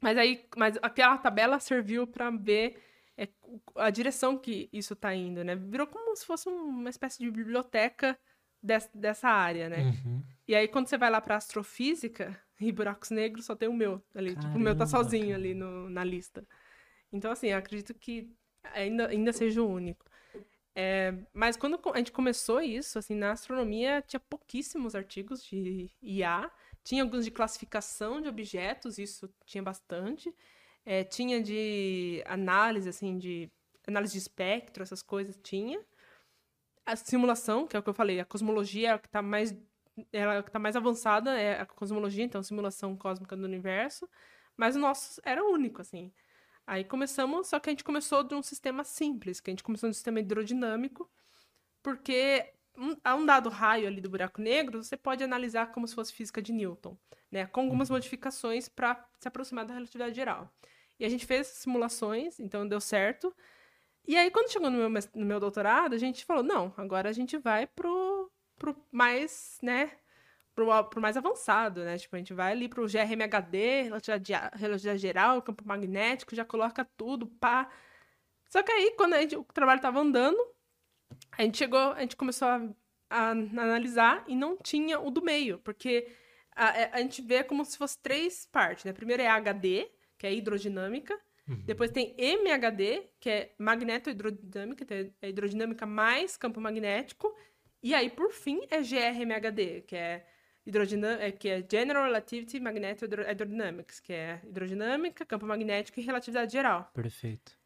mas 0.00 0.16
aí, 0.18 0.46
mas 0.56 0.78
aquela 0.82 1.16
tabela 1.18 1.58
serviu 1.58 2.06
para 2.06 2.30
ver 2.30 2.78
é, 3.16 3.28
a 3.76 3.90
direção 3.90 4.36
que 4.36 4.68
isso 4.72 4.92
está 4.92 5.14
indo, 5.14 5.42
né? 5.42 5.56
Virou 5.56 5.86
como 5.86 6.14
se 6.16 6.26
fosse 6.26 6.48
uma 6.48 6.90
espécie 6.90 7.18
de 7.18 7.30
biblioteca 7.30 8.18
des, 8.62 8.90
dessa 8.94 9.28
área, 9.28 9.68
né? 9.68 9.78
Uhum. 9.84 10.22
E 10.46 10.54
aí, 10.54 10.68
quando 10.68 10.86
você 10.86 10.98
vai 10.98 11.10
lá 11.10 11.20
para 11.20 11.36
astrofísica 11.36 12.38
e 12.60 12.70
buracos 12.70 13.10
negros, 13.10 13.46
só 13.46 13.56
tem 13.56 13.68
o 13.68 13.72
meu 13.72 14.02
ali. 14.14 14.34
Caramba, 14.34 14.48
tipo, 14.48 14.58
o 14.58 14.60
meu 14.60 14.76
tá 14.76 14.86
sozinho 14.86 15.28
cara. 15.28 15.38
ali 15.38 15.54
no, 15.54 15.88
na 15.88 16.04
lista. 16.04 16.46
Então, 17.12 17.30
assim, 17.30 17.48
eu 17.48 17.58
acredito 17.58 17.94
que 17.94 18.30
ainda, 18.74 19.08
ainda 19.08 19.32
seja 19.32 19.62
o 19.62 19.68
único. 19.68 20.04
É, 20.78 21.14
mas 21.32 21.56
quando 21.56 21.80
a 21.94 21.96
gente 21.96 22.12
começou 22.12 22.60
isso, 22.60 22.98
assim, 22.98 23.14
na 23.14 23.32
astronomia 23.32 24.02
tinha 24.06 24.20
pouquíssimos 24.20 24.94
artigos 24.94 25.42
de 25.42 25.90
IA. 26.02 26.50
Tinha 26.84 27.02
alguns 27.02 27.24
de 27.24 27.30
classificação 27.30 28.20
de 28.20 28.28
objetos, 28.28 28.98
isso 28.98 29.28
tinha 29.46 29.62
bastante. 29.62 30.32
É, 30.84 31.02
tinha 31.02 31.42
de 31.42 32.22
análise, 32.26 32.88
assim, 32.90 33.18
de 33.18 33.50
análise 33.86 34.12
de 34.12 34.18
espectro, 34.18 34.82
essas 34.82 35.02
coisas, 35.02 35.38
tinha. 35.42 35.82
A 36.84 36.94
simulação, 36.94 37.66
que 37.66 37.76
é 37.76 37.80
o 37.80 37.82
que 37.82 37.88
eu 37.88 37.94
falei, 37.94 38.20
a 38.20 38.24
cosmologia 38.24 38.90
é 38.90 38.94
o 38.94 38.98
que 38.98 39.08
está 39.08 39.20
mais, 39.22 39.52
é 40.12 40.42
que 40.42 40.50
tá 40.50 40.58
mais 40.58 40.76
avançada, 40.76 41.36
é 41.38 41.60
a 41.60 41.66
cosmologia, 41.66 42.24
então, 42.24 42.42
simulação 42.42 42.96
cósmica 42.96 43.36
do 43.36 43.44
universo. 43.44 44.08
Mas 44.56 44.76
o 44.76 44.78
nosso 44.78 45.20
era 45.24 45.44
único, 45.44 45.80
assim. 45.80 46.12
Aí 46.66 46.84
começamos, 46.84 47.48
só 47.48 47.60
que 47.60 47.70
a 47.70 47.72
gente 47.72 47.84
começou 47.84 48.24
de 48.24 48.34
um 48.34 48.42
sistema 48.42 48.84
simples, 48.84 49.40
que 49.40 49.50
a 49.50 49.52
gente 49.52 49.62
começou 49.62 49.88
de 49.88 49.92
um 49.92 49.94
sistema 49.94 50.20
hidrodinâmico, 50.20 51.08
porque 51.82 52.52
um, 52.76 52.96
a 53.04 53.14
um 53.14 53.24
dado 53.24 53.48
raio 53.48 53.86
ali 53.86 54.00
do 54.00 54.10
buraco 54.10 54.40
negro, 54.40 54.82
você 54.82 54.96
pode 54.96 55.22
analisar 55.24 55.72
como 55.72 55.86
se 55.88 55.94
fosse 55.94 56.12
física 56.12 56.42
de 56.42 56.52
Newton, 56.52 56.96
né? 57.30 57.46
Com 57.46 57.60
algumas 57.60 57.90
Uhum. 57.90 57.94
modificações 57.96 58.68
para 58.68 59.04
se 59.20 59.28
aproximar 59.28 59.64
da 59.64 59.74
relatividade 59.74 60.14
geral. 60.14 60.50
E 60.98 61.04
a 61.04 61.08
gente 61.08 61.26
fez 61.26 61.46
simulações, 61.48 62.40
então 62.40 62.66
deu 62.66 62.80
certo. 62.80 63.34
E 64.06 64.16
aí, 64.16 64.30
quando 64.30 64.50
chegou 64.52 64.70
no 64.70 64.78
meu, 64.78 65.02
no 65.14 65.26
meu 65.26 65.40
doutorado, 65.40 65.94
a 65.94 65.98
gente 65.98 66.24
falou, 66.24 66.42
não, 66.42 66.72
agora 66.76 67.08
a 67.08 67.12
gente 67.12 67.36
vai 67.38 67.66
pro, 67.66 68.30
pro 68.56 68.76
mais, 68.92 69.58
né, 69.62 69.92
pro, 70.56 70.84
pro 70.84 71.00
mais 71.00 71.16
avançado, 71.16 71.84
né? 71.84 71.96
Tipo, 71.98 72.16
a 72.16 72.18
gente 72.18 72.34
vai 72.34 72.50
ali 72.50 72.68
pro 72.68 72.88
GRMHD, 72.88 73.82
relatividade 74.54 74.98
geral, 74.98 75.40
campo 75.42 75.62
magnético, 75.64 76.34
já 76.34 76.44
coloca 76.44 76.84
tudo, 76.96 77.26
pá. 77.26 77.70
Só 78.48 78.62
que 78.62 78.72
aí, 78.72 78.92
quando 78.96 79.12
a 79.14 79.20
gente- 79.20 79.36
o 79.36 79.44
trabalho 79.44 79.80
tava 79.80 80.00
andando, 80.00 80.38
a 81.38 81.42
gente 81.42 81.58
chegou, 81.58 81.92
a 81.92 82.00
gente 82.00 82.16
começou 82.16 82.48
a, 82.48 82.62
a 83.10 83.30
analisar 83.30 84.24
e 84.26 84.34
não 84.34 84.56
tinha 84.56 84.98
o 84.98 85.10
do 85.10 85.22
meio, 85.22 85.58
porque 85.58 86.08
a, 86.54 86.68
a- 86.68 86.90
a 86.94 86.98
gente 87.00 87.20
vê 87.22 87.44
como 87.44 87.64
se 87.64 87.76
fosse 87.76 87.98
três 88.02 88.46
partes, 88.46 88.84
né? 88.84 88.92
Primeiro 88.92 89.22
é 89.22 89.28
HD, 89.28 89.88
que 90.18 90.26
é 90.26 90.34
hidrodinâmica, 90.34 91.14
Uhum. 91.48 91.62
depois 91.64 91.92
tem 91.92 92.12
MHD, 92.18 93.08
que 93.20 93.30
é 93.30 93.54
magneto-hidrodinâmica, 93.56 94.82
então 94.82 94.96
é 95.22 95.28
hidrodinâmica 95.28 95.86
mais 95.86 96.36
campo 96.36 96.60
magnético. 96.60 97.32
E 97.80 97.94
aí, 97.94 98.10
por 98.10 98.32
fim, 98.32 98.62
é 98.68 98.82
GRMHD, 98.82 99.82
que 99.82 99.94
é, 99.94 100.26
hidrodinâmica, 100.66 101.24
é, 101.24 101.32
que 101.32 101.48
é 101.48 101.64
General 101.70 102.04
Relativity 102.04 102.58
Magneto 102.58 103.04
Hydrodynamics, 103.04 104.00
que 104.00 104.12
é 104.12 104.40
hidrodinâmica, 104.44 105.24
campo 105.24 105.46
magnético 105.46 106.00
e 106.00 106.02
relatividade 106.02 106.52
geral. 106.52 106.90
Perfeito. 106.92 107.56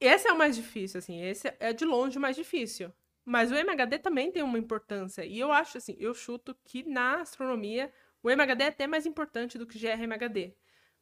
Esse 0.00 0.28
é 0.28 0.32
o 0.32 0.38
mais 0.38 0.56
difícil, 0.56 0.98
assim, 0.98 1.20
esse 1.22 1.52
é 1.58 1.72
de 1.72 1.84
longe 1.84 2.16
o 2.16 2.20
mais 2.20 2.36
difícil. 2.36 2.92
Mas 3.24 3.52
o 3.52 3.54
MHD 3.54 3.98
também 3.98 4.32
tem 4.32 4.42
uma 4.42 4.58
importância. 4.58 5.24
E 5.24 5.38
eu 5.38 5.52
acho, 5.52 5.76
assim, 5.76 5.94
eu 5.98 6.14
chuto 6.14 6.56
que 6.64 6.82
na 6.82 7.20
astronomia 7.20 7.92
o 8.22 8.30
MHD 8.30 8.64
é 8.64 8.66
até 8.68 8.86
mais 8.86 9.04
importante 9.04 9.58
do 9.58 9.66
que 9.66 9.76
o 9.76 9.80
GRMHD. 9.80 10.54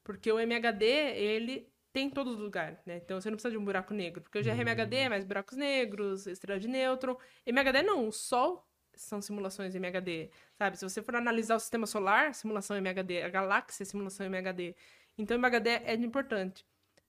Porque 0.02 0.30
o 0.32 0.40
MHD, 0.40 0.84
ele 0.84 1.72
tem 1.92 2.08
em 2.08 2.10
todos 2.10 2.34
os 2.34 2.40
lugares, 2.40 2.84
né? 2.84 2.96
Então 2.96 3.20
você 3.20 3.30
não 3.30 3.36
precisa 3.36 3.52
de 3.52 3.58
um 3.58 3.64
buraco 3.64 3.94
negro. 3.94 4.20
Porque 4.20 4.38
o 4.38 4.42
GRMHD 4.42 4.96
é 4.96 5.08
mais 5.08 5.24
buracos 5.24 5.56
negros, 5.56 6.26
estrela 6.26 6.58
de 6.60 6.68
nêutron. 6.68 7.16
MHD 7.46 7.82
não, 7.82 8.08
o 8.08 8.12
Sol 8.12 8.67
são 9.02 9.20
simulações 9.20 9.74
MHD, 9.74 10.30
sabe? 10.56 10.76
Se 10.76 10.88
você 10.88 11.02
for 11.02 11.16
analisar 11.16 11.56
o 11.56 11.60
sistema 11.60 11.86
solar, 11.86 12.34
simulação 12.34 12.76
MHD. 12.76 13.22
A 13.22 13.28
galáxia, 13.28 13.84
simulação 13.84 14.26
MHD. 14.26 14.74
Então 15.16 15.36
MHD 15.36 15.70
é 15.84 15.94
importante. 15.94 16.66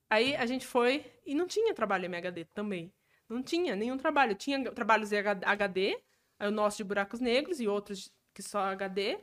Aí 0.09 0.35
a 0.35 0.45
gente 0.45 0.65
foi 0.65 1.05
e 1.25 1.35
não 1.35 1.47
tinha 1.47 1.73
trabalho 1.73 2.05
MHD 2.05 2.45
também. 2.45 2.91
Não 3.27 3.43
tinha 3.43 3.75
nenhum 3.75 3.97
trabalho. 3.97 4.35
Tinha 4.35 4.71
trabalhos 4.71 5.11
em 5.11 5.17
HD, 5.17 5.99
o 6.39 6.51
nosso 6.51 6.77
de 6.77 6.83
buracos 6.83 7.19
negros 7.19 7.59
e 7.59 7.67
outros 7.67 8.11
que 8.33 8.41
só 8.41 8.59
HD. 8.59 9.19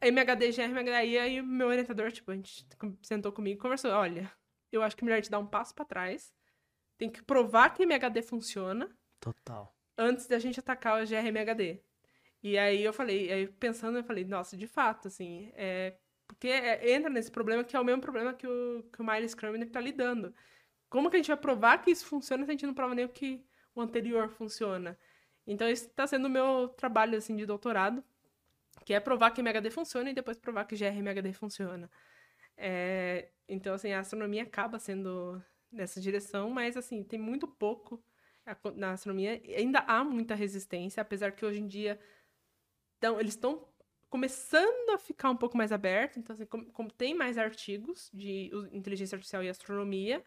MHD, 0.00 0.50
aí, 0.94 1.18
aí 1.18 1.40
o 1.40 1.46
meu 1.46 1.68
orientador, 1.68 2.10
tipo, 2.10 2.30
a 2.30 2.34
gente 2.34 2.66
sentou 3.02 3.32
comigo 3.32 3.58
e 3.58 3.62
conversou. 3.62 3.92
Olha, 3.92 4.30
eu 4.70 4.82
acho 4.82 4.96
que 4.96 5.04
é 5.04 5.06
melhor 5.06 5.22
te 5.22 5.30
dar 5.30 5.38
um 5.38 5.46
passo 5.46 5.74
para 5.74 5.84
trás. 5.84 6.34
Tem 6.98 7.08
que 7.08 7.22
provar 7.22 7.70
que 7.70 7.84
MHD 7.84 8.20
funciona 8.22 8.90
Total. 9.22 9.72
Antes 10.02 10.26
da 10.26 10.38
gente 10.38 10.60
atacar 10.60 11.02
o 11.02 11.06
GRMHD. 11.06 11.80
E 12.42 12.58
aí 12.58 12.82
eu 12.82 12.92
falei, 12.92 13.32
aí 13.32 13.46
pensando, 13.46 13.98
eu 13.98 14.04
falei, 14.04 14.24
nossa, 14.24 14.56
de 14.56 14.66
fato, 14.66 15.08
assim, 15.08 15.50
é, 15.54 15.96
porque 16.26 16.48
é, 16.48 16.92
entra 16.92 17.08
nesse 17.08 17.30
problema 17.30 17.62
que 17.62 17.76
é 17.76 17.80
o 17.80 17.84
mesmo 17.84 18.02
problema 18.02 18.34
que 18.34 18.46
o, 18.46 18.84
que 18.92 19.00
o 19.00 19.04
Miles 19.04 19.34
Cramer 19.34 19.70
tá 19.70 19.80
lidando. 19.80 20.34
Como 20.90 21.08
que 21.08 21.16
a 21.16 21.18
gente 21.18 21.28
vai 21.28 21.36
provar 21.36 21.78
que 21.78 21.90
isso 21.90 22.04
funciona 22.06 22.44
se 22.44 22.50
a 22.50 22.52
gente 22.52 22.66
não 22.66 22.74
prova 22.74 22.94
nem 22.94 23.04
o 23.04 23.08
que 23.08 23.44
o 23.74 23.80
anterior 23.80 24.28
funciona? 24.28 24.98
Então, 25.46 25.68
esse 25.68 25.86
está 25.86 26.06
sendo 26.06 26.26
o 26.26 26.30
meu 26.30 26.68
trabalho, 26.76 27.16
assim, 27.16 27.36
de 27.36 27.46
doutorado, 27.46 28.04
que 28.84 28.94
é 28.94 29.00
provar 29.00 29.30
que 29.30 29.40
MHD 29.40 29.70
funciona 29.70 30.10
e 30.10 30.14
depois 30.14 30.36
provar 30.36 30.64
que 30.66 30.76
GRMHD 30.76 31.32
funciona. 31.32 31.90
É, 32.56 33.30
então, 33.48 33.74
assim, 33.74 33.92
a 33.92 34.00
astronomia 34.00 34.42
acaba 34.42 34.78
sendo 34.78 35.42
nessa 35.70 36.00
direção, 36.00 36.50
mas, 36.50 36.76
assim, 36.76 37.02
tem 37.02 37.18
muito 37.18 37.48
pouco 37.48 38.02
na 38.76 38.92
astronomia. 38.92 39.40
Ainda 39.56 39.80
há 39.80 40.04
muita 40.04 40.34
resistência, 40.34 41.00
apesar 41.00 41.32
que 41.32 41.44
hoje 41.44 41.60
em 41.60 41.66
dia 41.66 41.98
então, 42.98 43.18
eles 43.18 43.34
estão 43.34 43.66
começando 44.08 44.90
a 44.90 44.98
ficar 44.98 45.30
um 45.30 45.36
pouco 45.36 45.56
mais 45.56 45.72
abertos. 45.72 46.18
Então, 46.18 46.34
assim, 46.34 46.46
como, 46.46 46.66
como 46.66 46.90
tem 46.90 47.14
mais 47.14 47.36
artigos 47.36 48.10
de 48.14 48.50
inteligência 48.70 49.16
artificial 49.16 49.42
e 49.42 49.48
astronomia, 49.48 50.22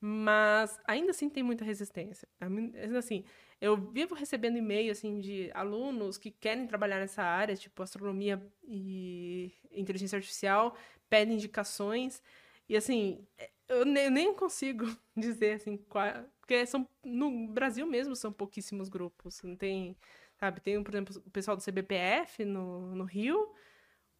mas 0.00 0.78
ainda 0.86 1.10
assim 1.10 1.28
tem 1.28 1.42
muita 1.42 1.64
resistência. 1.64 2.28
Ainda 2.40 2.98
assim, 2.98 3.24
eu 3.60 3.76
vivo 3.76 4.14
recebendo 4.14 4.58
e-mail 4.58 4.92
assim 4.92 5.20
de 5.20 5.50
alunos 5.54 6.18
que 6.18 6.30
querem 6.30 6.66
trabalhar 6.66 7.00
nessa 7.00 7.22
área, 7.22 7.56
tipo 7.56 7.82
astronomia 7.82 8.40
e 8.62 9.52
inteligência 9.72 10.16
artificial, 10.16 10.76
pedem 11.08 11.34
indicações 11.34 12.22
e 12.68 12.76
assim, 12.76 13.26
eu 13.68 13.84
ne- 13.84 14.10
nem 14.10 14.34
consigo 14.34 14.84
dizer 15.16 15.54
assim, 15.54 15.76
qual, 15.76 16.06
porque 16.44 16.66
são 16.66 16.86
no 17.02 17.48
Brasil 17.48 17.86
mesmo 17.86 18.14
são 18.14 18.30
pouquíssimos 18.30 18.90
grupos, 18.90 19.42
não 19.42 19.56
tem, 19.56 19.96
sabe, 20.38 20.60
tem, 20.60 20.82
por 20.82 20.92
exemplo, 20.92 21.22
o 21.26 21.30
pessoal 21.30 21.56
do 21.56 21.62
CBPF 21.62 22.44
no, 22.44 22.94
no 22.94 23.04
Rio, 23.04 23.50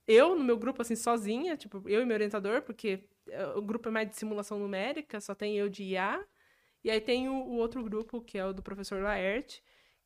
eu 0.07 0.35
no 0.37 0.45
meu 0.45 0.57
grupo 0.59 0.83
assim 0.83 0.97
sozinha, 0.97 1.57
tipo, 1.57 1.83
eu 1.89 2.03
e 2.03 2.07
meu 2.07 2.15
orientador, 2.17 2.63
porque 2.63 3.05
eh, 3.29 3.47
o 3.57 3.63
grupo 3.63 3.89
é 3.89 3.93
mais 3.93 4.09
de 4.11 4.17
simulação 4.17 4.59
numérica, 4.59 5.21
só 5.21 5.35
tem 5.35 5.57
eu 5.57 5.69
de 5.69 5.85
IA. 5.85 6.25
E 6.85 6.91
aí 6.91 7.01
tem 7.01 7.29
o, 7.29 7.35
o 7.35 7.57
outro 7.57 7.83
grupo, 7.85 8.21
que 8.23 8.39
é 8.39 8.45
o 8.47 8.53
do 8.53 8.63
professor 8.63 9.03
Laerte, 9.03 9.63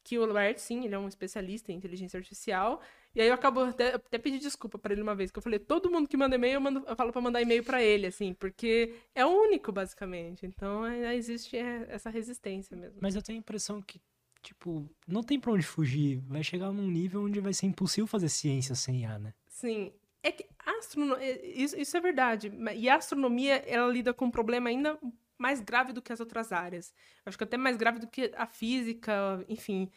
que 0.08 0.18
o 0.18 0.24
Laerte, 0.24 0.62
sim, 0.62 0.86
ele 0.86 0.94
é 0.94 0.98
um 0.98 1.06
especialista 1.06 1.70
em 1.70 1.74
inteligência 1.76 2.16
artificial. 2.16 2.80
E 3.14 3.20
aí 3.20 3.28
eu 3.28 3.34
acabo 3.34 3.60
até, 3.60 3.94
até 3.94 4.16
pedi 4.16 4.38
desculpa 4.38 4.78
para 4.78 4.94
ele 4.94 5.02
uma 5.02 5.14
vez, 5.14 5.30
que 5.30 5.38
eu 5.38 5.42
falei, 5.42 5.58
todo 5.58 5.90
mundo 5.90 6.08
que 6.08 6.16
manda 6.16 6.34
e-mail, 6.34 6.54
eu, 6.54 6.60
mando, 6.62 6.82
eu 6.86 6.96
falo 6.96 7.12
para 7.12 7.20
mandar 7.20 7.42
e-mail 7.42 7.62
para 7.62 7.82
ele, 7.82 8.06
assim, 8.06 8.32
porque 8.32 8.94
é 9.14 9.26
o 9.26 9.28
único, 9.28 9.70
basicamente. 9.70 10.46
Então 10.46 10.82
ainda 10.82 11.14
existe 11.14 11.58
eh, 11.58 11.86
essa 11.90 12.08
resistência 12.08 12.74
mesmo. 12.74 12.98
Mas 13.02 13.14
eu 13.14 13.22
tenho 13.22 13.38
a 13.38 13.40
impressão 13.40 13.82
que, 13.82 14.00
tipo, 14.42 14.88
não 15.06 15.22
tem 15.22 15.38
pra 15.38 15.52
onde 15.52 15.66
fugir. 15.66 16.22
Vai 16.26 16.42
chegar 16.42 16.72
num 16.72 16.88
nível 16.88 17.24
onde 17.24 17.38
vai 17.38 17.52
ser 17.52 17.66
impossível 17.66 18.06
fazer 18.06 18.30
ciência 18.30 18.74
sem 18.74 19.02
IA, 19.02 19.18
né? 19.18 19.34
Sim. 19.46 19.92
É 20.22 20.32
que 20.32 20.46
astronomia, 20.64 21.46
isso, 21.46 21.78
isso 21.78 21.96
é 21.96 22.00
verdade. 22.00 22.50
E 22.74 22.88
a 22.88 22.96
astronomia, 22.96 23.56
ela 23.66 23.92
lida 23.92 24.14
com 24.14 24.24
um 24.24 24.30
problema 24.30 24.70
ainda 24.70 24.98
mais 25.38 25.60
grave 25.60 25.92
do 25.92 26.02
que 26.02 26.12
as 26.12 26.20
outras 26.20 26.52
áreas. 26.52 26.92
Eu 27.24 27.30
acho 27.30 27.38
que 27.38 27.44
até 27.44 27.56
mais 27.56 27.76
grave 27.76 27.98
do 28.00 28.06
que 28.08 28.32
a 28.36 28.46
física, 28.46 29.44
enfim. 29.48 29.90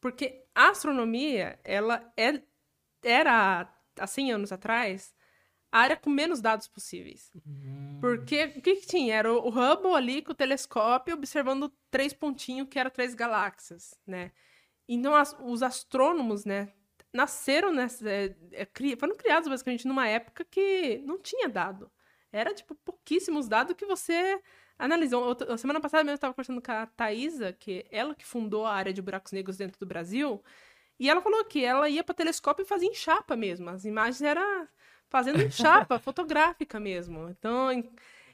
Porque 0.00 0.44
a 0.54 0.70
astronomia, 0.70 1.58
ela 1.62 2.12
é, 2.16 2.42
era, 3.04 3.72
há 3.98 4.06
100 4.06 4.32
anos 4.32 4.52
atrás, 4.52 5.14
a 5.70 5.80
área 5.80 5.96
com 5.96 6.10
menos 6.10 6.40
dados 6.40 6.68
possíveis. 6.68 7.30
Porque 8.00 8.44
o 8.44 8.62
que, 8.62 8.76
que 8.76 8.86
tinha? 8.86 9.14
Era 9.14 9.32
o 9.32 9.48
Hubble 9.48 9.94
ali 9.94 10.22
com 10.22 10.32
o 10.32 10.34
telescópio 10.34 11.14
observando 11.14 11.72
três 11.90 12.12
pontinhos 12.12 12.68
que 12.68 12.78
eram 12.78 12.90
três 12.90 13.14
galáxias, 13.14 13.98
né? 14.06 14.32
Então 14.88 15.14
as- 15.14 15.36
os 15.40 15.62
astrônomos, 15.62 16.44
né, 16.44 16.72
nasceram 17.12 17.72
nessa, 17.72 18.08
é, 18.08 18.34
é, 18.52 18.66
foram 18.98 19.16
criados 19.16 19.48
basicamente 19.48 19.86
numa 19.88 20.06
época 20.06 20.44
que 20.44 20.98
não 21.04 21.18
tinha 21.18 21.48
dado. 21.48 21.90
Era 22.30 22.54
tipo 22.54 22.74
pouquíssimos 22.74 23.48
dados 23.48 23.74
que 23.74 23.86
você 23.86 24.40
analisou. 24.78 25.24
Outra, 25.24 25.54
a 25.54 25.58
semana 25.58 25.80
passada 25.80 26.04
mesmo 26.04 26.12
eu 26.12 26.16
estava 26.16 26.34
conversando 26.34 26.62
com 26.62 26.72
a 26.72 26.86
Thaisa, 26.86 27.52
que 27.52 27.84
ela 27.90 28.14
que 28.14 28.24
fundou 28.24 28.66
a 28.66 28.74
área 28.74 28.92
de 28.92 29.02
buracos 29.02 29.32
negros 29.32 29.56
dentro 29.56 29.78
do 29.78 29.86
Brasil, 29.86 30.42
e 30.98 31.10
ela 31.10 31.20
falou 31.20 31.44
que 31.44 31.64
ela 31.64 31.88
ia 31.88 32.02
para 32.02 32.14
telescópio 32.14 32.62
e 32.62 32.66
fazia 32.66 32.88
em 32.88 32.94
chapa 32.94 33.36
mesmo. 33.36 33.68
As 33.70 33.84
imagens 33.84 34.22
eram 34.22 34.66
fazendo 35.08 35.42
em 35.42 35.50
chapa, 35.50 35.98
fotográfica 36.00 36.80
mesmo. 36.80 37.28
Então, 37.30 37.68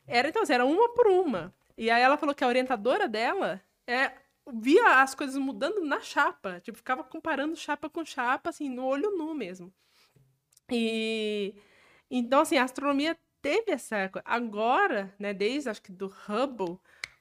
era 0.06 0.28
então, 0.28 0.43
assim, 0.43 0.52
era 0.52 0.64
uma 0.64 0.89
por 0.94 1.06
uma. 1.09 1.55
E 1.77 1.90
aí 1.90 2.02
ela 2.02 2.16
falou 2.16 2.35
que 2.35 2.44
a 2.44 2.48
orientadora 2.48 3.09
dela 3.09 3.60
é, 3.86 4.12
via 4.52 5.02
as 5.02 5.14
coisas 5.14 5.36
mudando 5.36 5.81
na 5.85 6.01
chapa. 6.01 6.60
Tipo, 6.60 6.78
ficava 6.78 7.02
comparando 7.02 7.56
chapa 7.56 7.89
com 7.90 8.05
chapa, 8.05 8.51
assim, 8.51 8.69
no 8.69 8.85
olho 8.85 9.10
nu 9.16 9.35
mesmo. 9.35 9.73
E 10.70 11.55
então, 12.10 12.40
assim, 12.40 12.59
a 12.59 12.64
astronomia 12.64 13.16
teve 13.43 13.73
essa. 13.73 14.09
co- 14.09 14.23
Agora, 14.24 15.14
né, 15.19 15.35
desde 15.35 15.69
acho 15.69 15.82
que 15.82 15.93
do 15.93 16.06
Hubble, 16.28 16.78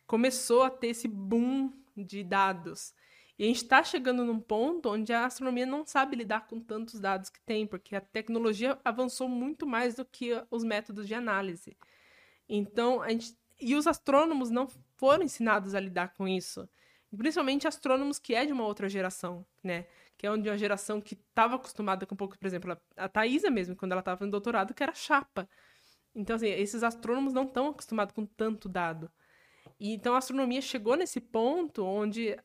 começou 0.07 0.64
a 0.64 0.69
ter 0.69 0.88
esse 0.89 1.07
boom 1.07 1.72
de 1.98 2.23
dados. 2.23 2.93
E 3.38 3.43
a 3.43 3.48
gente 3.48 3.64
está 3.64 3.84
chegando 3.84 4.23
num 4.23 4.39
ponto 4.39 4.89
onde 4.89 5.11
a 5.11 5.26
astronomia 5.26 5.65
não 5.65 5.85
sabe 5.85 6.15
lidar 6.15 6.48
com 6.48 6.60
tantos 6.60 6.99
dados 6.99 7.30
que 7.30 7.41
tem, 7.41 7.65
porque 7.65 7.95
a 7.95 8.02
tecnologia 8.02 8.77
avançou 8.85 9.27
muito 9.27 9.65
mais 9.65 9.95
do 9.95 10.06
que 10.06 10.31
os 10.52 10.64
métodos 10.64 11.07
de 11.07 11.15
análise. 11.15 11.76
Então, 12.48 13.02
a 13.02 13.10
gente... 13.10 13.35
e 13.60 13.76
os 13.76 13.88
astrônomos 13.88 14.49
não 14.49 14.68
foram 14.98 15.23
ensinados 15.23 15.73
a 15.73 15.80
lidar 15.80 16.14
com 16.14 16.27
isso. 16.27 16.68
Principalmente 17.15 17.68
astrônomos 17.68 18.19
que 18.19 18.34
é 18.35 18.45
de 18.45 18.53
uma 18.53 18.65
outra 18.65 18.88
geração, 18.88 19.45
né? 19.64 19.85
Que 20.18 20.27
é 20.27 20.38
de 20.38 20.49
uma 20.49 20.57
geração 20.57 21.02
que 21.02 21.15
estava 21.15 21.56
acostumada 21.56 22.06
com 22.06 22.14
um 22.14 22.18
pouco, 22.18 22.38
por 22.38 22.45
exemplo, 22.48 22.77
a 22.95 23.10
Thaisa 23.10 23.49
mesmo, 23.49 23.76
quando 23.76 23.91
ela 23.93 24.02
estava 24.02 24.23
no 24.26 24.31
doutorado, 24.31 24.73
que 24.73 24.84
era 24.84 24.93
chapa. 24.93 25.49
Então, 26.14 26.36
assim, 26.36 26.48
esses 26.48 26.84
astrônomos 26.84 27.34
não 27.34 27.44
estão 27.44 27.70
acostumados 27.70 28.14
com 28.14 28.26
tanto 28.26 28.68
dado. 28.68 29.12
E 29.80 29.94
então 29.94 30.14
a 30.14 30.18
astronomia 30.18 30.62
chegou 30.62 30.96
nesse 30.96 31.20
ponto 31.20 31.84
onde 31.84 32.38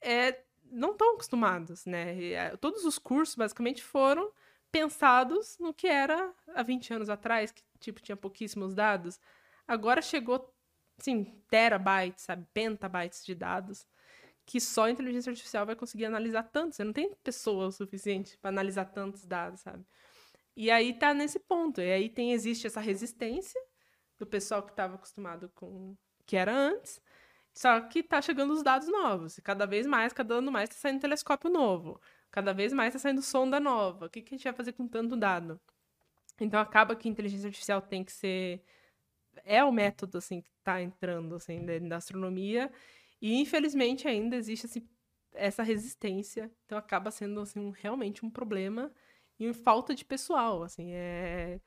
é, 0.00 0.42
não 0.70 0.92
estão 0.92 1.14
acostumados, 1.14 1.86
né? 1.86 2.16
E, 2.16 2.32
é, 2.32 2.56
todos 2.56 2.84
os 2.84 2.98
cursos, 2.98 3.34
basicamente, 3.36 3.82
foram 3.82 4.32
pensados 4.72 5.58
no 5.58 5.74
que 5.74 5.86
era 5.86 6.32
há 6.54 6.62
20 6.62 6.94
anos 6.94 7.08
atrás, 7.10 7.50
que, 7.50 7.62
tipo, 7.78 8.00
tinha 8.00 8.16
pouquíssimos 8.16 8.74
dados. 8.74 9.20
Agora 9.66 10.00
chegou, 10.02 10.52
sim, 10.98 11.24
terabytes, 11.48 12.24
sabe? 12.24 12.46
Pentabytes 12.52 13.24
de 13.24 13.34
dados 13.34 13.86
que 14.50 14.60
só 14.60 14.86
a 14.86 14.90
inteligência 14.90 15.30
artificial 15.30 15.64
vai 15.64 15.76
conseguir 15.76 16.06
analisar 16.06 16.42
tanto. 16.42 16.74
Você 16.74 16.82
não 16.82 16.92
tem 16.92 17.14
pessoa 17.22 17.68
o 17.68 17.70
suficiente 17.72 18.36
para 18.38 18.50
analisar 18.50 18.86
tantos 18.86 19.24
dados, 19.24 19.60
sabe? 19.60 19.84
E 20.56 20.70
aí 20.70 20.92
tá 20.92 21.14
nesse 21.14 21.38
ponto. 21.38 21.80
E 21.80 21.92
aí 21.92 22.08
tem 22.08 22.32
existe 22.32 22.66
essa 22.66 22.80
resistência 22.80 23.60
do 24.18 24.26
pessoal 24.26 24.62
que 24.62 24.72
estava 24.72 24.96
acostumado 24.96 25.48
com 25.54 25.96
que 26.26 26.36
era 26.36 26.54
antes, 26.54 27.02
só 27.52 27.80
que 27.80 28.02
tá 28.02 28.22
chegando 28.22 28.52
os 28.52 28.62
dados 28.62 28.88
novos. 28.88 29.38
E 29.38 29.42
cada 29.42 29.66
vez 29.66 29.86
mais, 29.86 30.12
cada 30.12 30.34
ano 30.34 30.52
mais, 30.52 30.68
tá 30.68 30.76
saindo 30.76 31.00
telescópio 31.00 31.50
novo. 31.50 32.00
Cada 32.30 32.52
vez 32.52 32.72
mais 32.72 32.92
tá 32.92 32.98
saindo 32.98 33.22
sonda 33.22 33.58
nova. 33.58 34.06
O 34.06 34.10
que, 34.10 34.22
que 34.22 34.34
a 34.34 34.36
gente 34.36 34.44
vai 34.44 34.52
fazer 34.52 34.72
com 34.72 34.86
tanto 34.86 35.16
dado? 35.16 35.60
Então 36.40 36.60
acaba 36.60 36.94
que 36.96 37.08
a 37.08 37.10
inteligência 37.10 37.48
artificial 37.48 37.82
tem 37.82 38.04
que 38.04 38.12
ser. 38.12 38.62
É 39.44 39.64
o 39.64 39.72
método, 39.72 40.18
assim, 40.18 40.40
que 40.42 40.50
tá 40.62 40.80
entrando, 40.82 41.34
assim, 41.34 41.64
da 41.88 41.96
astronomia. 41.96 42.70
E 43.20 43.40
infelizmente 43.40 44.08
ainda 44.08 44.36
existe 44.36 44.66
assim, 44.66 44.88
essa 45.32 45.62
resistência. 45.62 46.50
Então 46.66 46.78
acaba 46.78 47.10
sendo, 47.10 47.40
assim, 47.40 47.60
um, 47.60 47.70
realmente 47.70 48.24
um 48.24 48.30
problema 48.30 48.92
e 49.40 49.54
falta 49.54 49.94
de 49.94 50.04
pessoal, 50.04 50.62
assim, 50.62 50.92
é... 50.92 51.60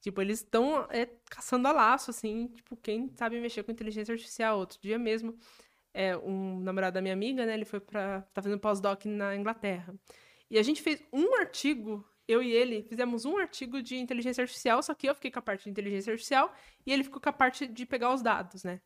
Tipo, 0.00 0.20
eles 0.20 0.40
estão 0.40 0.84
é, 0.90 1.06
caçando 1.30 1.68
a 1.68 1.72
laço, 1.72 2.10
assim, 2.10 2.48
tipo, 2.48 2.76
quem 2.76 3.08
sabe 3.16 3.40
mexer 3.40 3.62
com 3.62 3.70
inteligência 3.70 4.12
artificial. 4.12 4.58
Outro 4.58 4.80
dia 4.82 4.98
mesmo, 4.98 5.38
é, 5.94 6.16
um 6.16 6.58
namorado 6.60 6.94
da 6.94 7.00
minha 7.00 7.14
amiga, 7.14 7.46
né, 7.46 7.54
ele 7.54 7.64
foi 7.64 7.80
pra... 7.80 8.22
tá 8.22 8.42
fazendo 8.42 8.60
pós-doc 8.60 9.04
na 9.06 9.36
Inglaterra. 9.36 9.94
E 10.50 10.58
a 10.58 10.62
gente 10.62 10.82
fez 10.82 11.02
um 11.12 11.36
artigo, 11.36 12.04
eu 12.26 12.42
e 12.42 12.50
ele, 12.52 12.82
fizemos 12.82 13.24
um 13.24 13.38
artigo 13.38 13.80
de 13.80 13.96
inteligência 13.96 14.42
artificial, 14.42 14.82
só 14.82 14.92
que 14.94 15.08
eu 15.08 15.14
fiquei 15.14 15.30
com 15.30 15.38
a 15.38 15.42
parte 15.42 15.64
de 15.64 15.70
inteligência 15.70 16.12
artificial 16.12 16.52
e 16.84 16.92
ele 16.92 17.04
ficou 17.04 17.20
com 17.20 17.28
a 17.28 17.32
parte 17.32 17.66
de 17.66 17.86
pegar 17.86 18.12
os 18.12 18.22
dados, 18.22 18.64
né. 18.64 18.80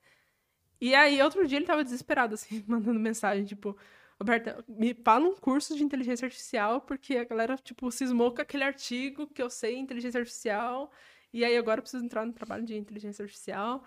E 0.81 0.95
aí, 0.95 1.21
outro 1.23 1.47
dia 1.47 1.59
ele 1.59 1.67
tava 1.67 1.83
desesperado, 1.83 2.35
assim, 2.35 2.63
mandando 2.69 3.01
mensagem, 3.01 3.45
tipo... 3.45 3.77
Roberta, 4.19 4.65
me 4.67 4.95
fala 4.95 5.27
um 5.29 5.35
curso 5.35 5.77
de 5.77 5.85
inteligência 5.85 6.25
artificial, 6.25 6.81
porque 6.81 7.17
a 7.17 7.25
galera, 7.25 7.57
tipo, 7.57 7.91
cismou 7.93 8.35
com 8.35 8.41
aquele 8.41 8.65
artigo 8.65 9.27
que 9.27 9.43
eu 9.43 9.51
sei 9.51 9.77
inteligência 9.77 10.19
artificial, 10.19 10.91
e 11.33 11.45
aí 11.45 11.57
agora 11.57 11.81
eu 11.81 11.83
preciso 11.83 12.05
entrar 12.05 12.25
no 12.25 12.33
trabalho 12.33 12.65
de 12.65 12.77
inteligência 12.77 13.23
artificial. 13.23 13.85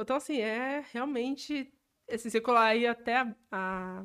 Então, 0.00 0.16
assim, 0.16 0.38
é 0.40 0.84
realmente. 0.92 1.72
Assim, 2.08 2.30
você 2.30 2.40
colar 2.40 2.66
aí 2.66 2.86
até 2.86 3.16
a, 3.16 3.34
a, 3.50 4.04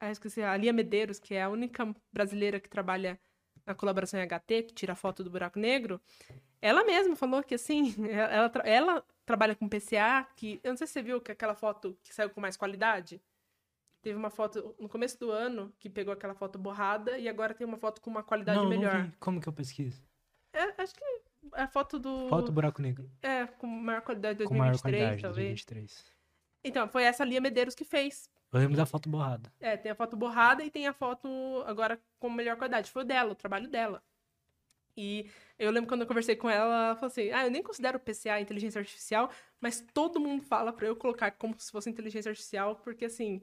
a, 0.00 0.10
esqueci, 0.10 0.42
a 0.42 0.56
Lia 0.56 0.72
Medeiros, 0.72 1.18
que 1.18 1.34
é 1.34 1.42
a 1.42 1.48
única 1.50 1.94
brasileira 2.12 2.60
que 2.60 2.68
trabalha 2.68 3.20
na 3.66 3.74
colaboração 3.74 4.20
em 4.20 4.26
HT, 4.26 4.62
que 4.64 4.74
tira 4.74 4.94
foto 4.94 5.22
do 5.22 5.30
buraco 5.30 5.58
negro, 5.58 6.00
ela 6.60 6.84
mesma 6.84 7.16
falou 7.16 7.42
que, 7.42 7.54
assim, 7.54 7.94
ela, 8.08 8.32
ela, 8.32 8.52
ela 8.64 9.04
trabalha 9.26 9.54
com 9.54 9.68
PCA, 9.68 10.26
que. 10.36 10.60
Eu 10.62 10.70
não 10.70 10.76
sei 10.76 10.86
se 10.86 10.94
você 10.94 11.02
viu 11.02 11.20
que 11.20 11.32
aquela 11.32 11.54
foto 11.54 11.98
que 12.02 12.14
saiu 12.14 12.30
com 12.30 12.40
mais 12.40 12.56
qualidade. 12.56 13.20
Teve 14.02 14.18
uma 14.18 14.30
foto 14.30 14.74
no 14.80 14.88
começo 14.88 15.18
do 15.18 15.30
ano 15.30 15.72
que 15.78 15.88
pegou 15.88 16.12
aquela 16.12 16.34
foto 16.34 16.58
borrada 16.58 17.16
e 17.18 17.28
agora 17.28 17.54
tem 17.54 17.64
uma 17.64 17.78
foto 17.78 18.00
com 18.00 18.10
uma 18.10 18.22
qualidade 18.22 18.58
não, 18.58 18.68
melhor. 18.68 18.94
Não 18.94 19.04
vi. 19.04 19.16
Como 19.20 19.40
que 19.40 19.48
eu 19.48 19.52
pesquiso? 19.52 20.02
É, 20.52 20.82
acho 20.82 20.94
que 20.94 21.04
é 21.04 21.62
a 21.62 21.68
foto 21.68 21.98
do. 22.00 22.28
Foto 22.28 22.46
do 22.46 22.52
buraco 22.52 22.82
negro. 22.82 23.08
É, 23.22 23.46
com 23.46 23.66
maior 23.66 24.02
qualidade 24.02 24.38
de 24.38 24.44
2023, 24.44 24.48
com 24.48 24.54
maior 24.58 24.80
qualidade, 24.80 25.22
talvez. 25.22 25.64
2023. 25.64 26.12
Então, 26.64 26.88
foi 26.88 27.04
essa 27.04 27.24
Lia 27.24 27.40
Medeiros 27.40 27.74
que 27.74 27.84
fez. 27.84 28.28
Eu 28.52 28.58
lembro 28.58 28.76
da 28.76 28.84
foto 28.84 29.08
borrada. 29.08 29.52
É, 29.60 29.76
tem 29.76 29.90
a 29.90 29.94
foto 29.94 30.16
borrada 30.16 30.64
e 30.64 30.70
tem 30.70 30.86
a 30.86 30.92
foto 30.92 31.28
agora 31.66 31.98
com 32.18 32.28
melhor 32.28 32.56
qualidade. 32.56 32.90
Foi 32.90 33.04
dela, 33.04 33.32
o 33.32 33.36
trabalho 33.36 33.68
dela. 33.68 34.02
E 34.96 35.30
eu 35.58 35.70
lembro 35.70 35.88
quando 35.88 36.02
eu 36.02 36.06
conversei 36.06 36.36
com 36.36 36.50
ela, 36.50 36.86
ela 36.86 36.94
falou 36.96 37.06
assim: 37.06 37.30
Ah, 37.30 37.46
eu 37.46 37.50
nem 37.50 37.62
considero 37.62 37.96
o 37.96 38.00
PCA 38.00 38.40
inteligência 38.40 38.78
artificial, 38.78 39.30
mas 39.60 39.80
todo 39.94 40.20
mundo 40.20 40.42
fala 40.42 40.72
para 40.72 40.86
eu 40.86 40.94
colocar 40.94 41.30
como 41.30 41.58
se 41.58 41.70
fosse 41.70 41.88
inteligência 41.88 42.28
artificial, 42.28 42.76
porque 42.76 43.06
assim, 43.06 43.40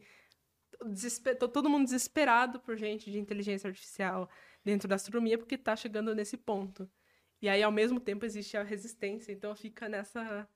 desesper... 0.85 1.37
todo 1.37 1.69
mundo 1.69 1.85
desesperado 1.85 2.59
por 2.59 2.77
gente 2.77 3.11
de 3.11 3.19
inteligência 3.19 3.67
artificial 3.67 4.29
dentro 4.63 4.87
da 4.87 4.95
astronomia, 4.95 5.37
porque 5.37 5.55
está 5.55 5.75
chegando 5.75 6.13
nesse 6.15 6.37
ponto. 6.37 6.89
E 7.41 7.47
aí, 7.47 7.63
ao 7.63 7.71
mesmo 7.71 7.99
tempo, 7.99 8.25
existe 8.25 8.57
a 8.57 8.63
resistência, 8.63 9.31
então 9.31 9.55
fica 9.55 9.87
nessa, 9.87 10.47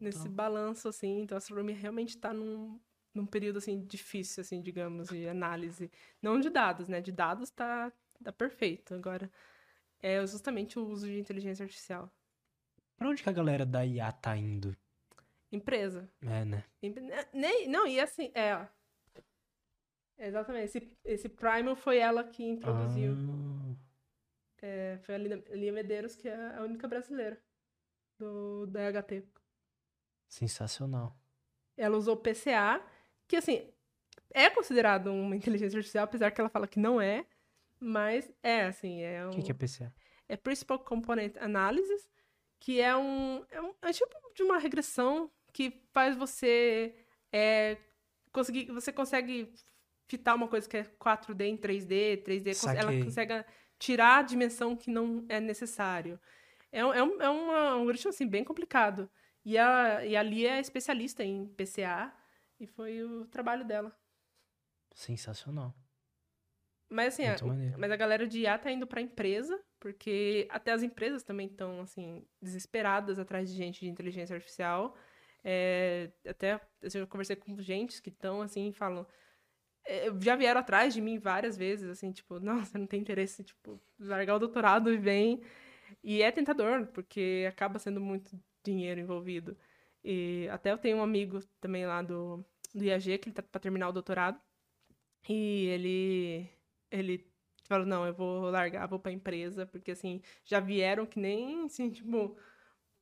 nesse 0.00 0.28
balanço, 0.28 0.88
assim. 0.88 1.20
Então, 1.20 1.36
a 1.36 1.38
astronomia 1.38 1.76
realmente 1.76 2.16
está 2.16 2.32
num, 2.32 2.80
num 3.14 3.26
período, 3.26 3.58
assim, 3.58 3.84
difícil, 3.84 4.40
assim, 4.40 4.60
digamos, 4.60 5.08
de 5.08 5.28
análise. 5.28 5.90
Não 6.20 6.40
de 6.40 6.50
dados, 6.50 6.88
né? 6.88 7.00
De 7.00 7.12
dados 7.12 7.48
está 7.48 7.92
tá 8.24 8.32
perfeito. 8.32 8.94
Agora, 8.94 9.30
é 10.00 10.24
justamente 10.26 10.78
o 10.78 10.86
uso 10.86 11.06
de 11.06 11.18
inteligência 11.18 11.62
artificial. 11.62 12.12
Pra 12.96 13.08
onde 13.08 13.22
que 13.22 13.28
a 13.28 13.32
galera 13.32 13.64
da 13.64 13.86
IA 13.86 14.10
tá 14.10 14.36
indo? 14.36 14.76
Empresa. 15.50 16.10
É, 16.22 16.44
né? 16.44 16.64
Nem, 17.32 17.68
não, 17.68 17.86
e 17.86 18.00
assim, 18.00 18.32
é, 18.34 18.66
Exatamente. 20.18 20.64
Esse, 20.64 20.98
esse 21.04 21.28
Primal 21.28 21.76
foi 21.76 21.98
ela 21.98 22.24
que 22.24 22.44
introduziu. 22.44 23.12
Ah. 23.12 23.74
É, 24.62 24.98
foi 25.02 25.14
a 25.16 25.18
Lia 25.18 25.72
Medeiros, 25.72 26.14
que 26.14 26.28
é 26.28 26.56
a 26.56 26.62
única 26.62 26.86
brasileira 26.86 27.42
do, 28.18 28.66
da 28.66 28.92
HT. 28.92 29.24
Sensacional. 30.28 31.16
Ela 31.76 31.96
usou 31.96 32.16
PCA, 32.16 32.80
que 33.26 33.36
assim, 33.36 33.68
é 34.32 34.48
considerado 34.48 35.08
uma 35.08 35.34
inteligência 35.34 35.76
artificial, 35.76 36.04
apesar 36.04 36.30
que 36.30 36.40
ela 36.40 36.48
fala 36.48 36.68
que 36.68 36.78
não 36.78 37.00
é, 37.00 37.26
mas 37.80 38.32
é 38.42 38.66
assim, 38.66 39.02
é 39.02 39.26
um... 39.26 39.30
O 39.30 39.32
que, 39.32 39.42
que 39.42 39.50
é 39.50 39.54
PCA? 39.54 39.92
É 40.28 40.36
Principal 40.36 40.78
Component 40.78 41.36
Analysis, 41.38 42.08
que 42.60 42.80
é 42.80 42.96
um, 42.96 43.44
é 43.50 43.60
um 43.60 43.74
é 43.82 43.92
tipo 43.92 44.14
de 44.34 44.44
uma 44.44 44.58
regressão 44.58 45.30
que 45.52 45.82
faz 45.92 46.16
você 46.16 46.94
é, 47.32 47.76
conseguir, 48.32 48.66
você 48.66 48.92
consegue 48.92 49.52
fitar 50.12 50.34
uma 50.34 50.46
coisa 50.46 50.68
que 50.68 50.76
é 50.76 50.84
4D 50.84 51.42
em 51.46 51.56
3D, 51.56 52.22
3D, 52.22 52.52
Saquei. 52.52 52.80
ela 52.80 53.04
consegue 53.04 53.44
tirar 53.78 54.18
a 54.18 54.22
dimensão 54.22 54.76
que 54.76 54.90
não 54.90 55.24
é 55.26 55.40
necessário. 55.40 56.20
É, 56.70 56.80
é, 56.80 56.84
um, 56.84 57.22
é 57.22 57.28
uma, 57.30 57.74
um 57.74 57.78
algoritmo, 57.80 58.10
assim, 58.10 58.26
bem 58.26 58.44
complicado. 58.44 59.10
E 59.42 59.56
a, 59.56 60.04
e 60.04 60.14
a 60.14 60.22
Lia 60.22 60.56
é 60.56 60.60
especialista 60.60 61.24
em 61.24 61.46
PCA, 61.46 62.12
e 62.60 62.66
foi 62.66 63.02
o 63.02 63.26
trabalho 63.26 63.64
dela. 63.64 63.90
Sensacional. 64.94 65.74
Mas 66.90 67.14
assim, 67.14 67.24
a, 67.24 67.36
mas 67.78 67.90
a 67.90 67.96
galera 67.96 68.26
de 68.26 68.40
IA 68.40 68.58
tá 68.58 68.70
indo 68.70 68.86
pra 68.86 69.00
empresa, 69.00 69.58
porque 69.80 70.46
até 70.50 70.72
as 70.72 70.82
empresas 70.82 71.22
também 71.22 71.46
estão, 71.46 71.80
assim, 71.80 72.22
desesperadas 72.40 73.18
atrás 73.18 73.48
de 73.48 73.56
gente 73.56 73.80
de 73.80 73.88
inteligência 73.88 74.34
artificial. 74.34 74.94
É, 75.42 76.10
até 76.28 76.60
assim, 76.84 76.98
eu 76.98 77.06
conversei 77.06 77.34
com 77.34 77.58
gente 77.60 78.02
que 78.02 78.10
estão, 78.10 78.42
assim, 78.42 78.72
falam 78.72 79.06
já 80.20 80.36
vieram 80.36 80.60
atrás 80.60 80.94
de 80.94 81.00
mim 81.00 81.18
várias 81.18 81.56
vezes, 81.56 81.88
assim, 81.90 82.12
tipo, 82.12 82.38
nossa, 82.40 82.78
não 82.78 82.86
tem 82.86 83.00
interesse, 83.00 83.42
tipo, 83.44 83.80
largar 83.98 84.36
o 84.36 84.38
doutorado 84.38 84.92
e 84.92 84.96
vem. 84.96 85.42
E 86.04 86.22
é 86.22 86.30
tentador, 86.32 86.86
porque 86.88 87.46
acaba 87.48 87.78
sendo 87.78 88.00
muito 88.00 88.38
dinheiro 88.64 89.00
envolvido. 89.00 89.56
E 90.04 90.48
até 90.50 90.72
eu 90.72 90.78
tenho 90.78 90.98
um 90.98 91.02
amigo 91.02 91.40
também 91.60 91.86
lá 91.86 92.02
do, 92.02 92.44
do 92.74 92.84
IAG, 92.84 93.18
que 93.18 93.28
ele 93.28 93.34
tá 93.36 93.42
pra 93.42 93.60
terminar 93.60 93.88
o 93.90 93.92
doutorado. 93.92 94.40
E 95.28 95.66
ele, 95.68 96.50
ele 96.90 97.26
falou, 97.68 97.86
não, 97.86 98.06
eu 98.06 98.14
vou 98.14 98.50
largar, 98.50 98.86
vou 98.88 98.98
pra 98.98 99.12
empresa, 99.12 99.66
porque, 99.66 99.92
assim, 99.92 100.20
já 100.44 100.60
vieram 100.60 101.06
que 101.06 101.18
nem, 101.20 101.64
assim, 101.66 101.90
tipo, 101.90 102.36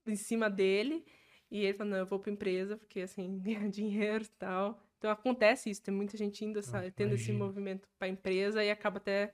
em 0.06 0.16
cima 0.16 0.50
dele. 0.50 1.04
E 1.50 1.64
ele 1.64 1.74
falou, 1.78 1.92
não, 1.92 1.98
eu 2.00 2.06
vou 2.06 2.20
pra 2.20 2.32
empresa, 2.32 2.76
porque, 2.76 3.00
assim, 3.02 3.38
ganhar 3.42 3.68
dinheiro 3.70 4.24
e 4.24 4.28
tal. 4.28 4.82
Então 5.00 5.10
acontece 5.10 5.70
isso, 5.70 5.82
tem 5.82 5.94
muita 5.94 6.14
gente 6.14 6.44
indo, 6.44 6.60
ah, 6.60 6.90
tendo 6.94 7.14
esse 7.14 7.32
movimento 7.32 7.88
para 7.98 8.06
a 8.06 8.10
empresa 8.10 8.62
e 8.62 8.70
acaba 8.70 8.98
até 8.98 9.32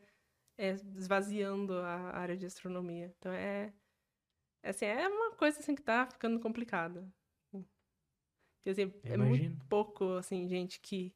é, 0.56 0.76
esvaziando 0.94 1.74
a 1.80 2.16
área 2.16 2.36
de 2.36 2.46
astronomia. 2.46 3.12
Então 3.18 3.32
é, 3.32 3.72
é 4.62 4.70
assim, 4.70 4.84
é 4.84 5.08
uma 5.08 5.32
coisa 5.32 5.58
assim 5.58 5.74
que 5.74 5.80
está 5.80 6.06
ficando 6.06 6.38
complicada. 6.38 7.04
Quer 8.62 8.70
dizer, 8.70 9.00
é 9.02 9.16
muito 9.16 9.66
pouco 9.66 10.12
assim 10.12 10.46
gente 10.46 10.78
que 10.78 11.12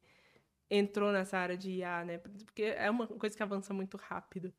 entrou 0.69 1.13
nessa 1.13 1.39
área 1.39 1.57
de 1.57 1.71
IA, 1.71 2.05
né? 2.05 2.19
Porque 2.19 2.63
é 2.63 2.91
uma 2.91 3.07
coisa 3.07 3.37
que 3.37 3.43
avança 3.45 3.73
muito 3.73 3.97
rápido. 3.97 4.53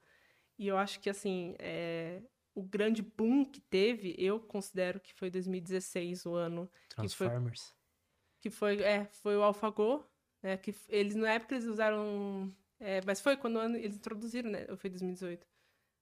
E 0.58 0.68
eu 0.68 0.78
acho 0.78 1.02
que 1.02 1.10
assim, 1.10 1.54
é, 1.60 2.22
o 2.56 2.64
grande 2.64 3.02
boom 3.02 3.44
que 3.44 3.60
teve, 3.60 4.16
eu 4.18 4.40
considero 4.40 5.02
que 5.02 5.14
foi 5.14 5.30
2016 5.30 6.26
o 6.26 6.34
ano 6.34 6.72
Transformers. 6.88 7.76
Que 8.42 8.50
foi, 8.50 8.82
é, 8.82 9.06
foi 9.06 9.38
o 9.38 9.44
AlphaGo, 9.44 10.04
né? 10.44 10.58
Que 10.58 10.76
eles, 10.90 11.16
na 11.16 11.32
época, 11.34 11.56
eles 11.56 11.66
usaram... 11.68 12.52
É, 12.80 13.00
mas 13.06 13.22
foi 13.22 13.38
quando 13.38 13.62
eles 13.76 13.96
introduziram, 13.96 14.50
né? 14.50 14.66
Ou 14.70 14.76
foi 14.78 14.90
2018? 14.90 15.48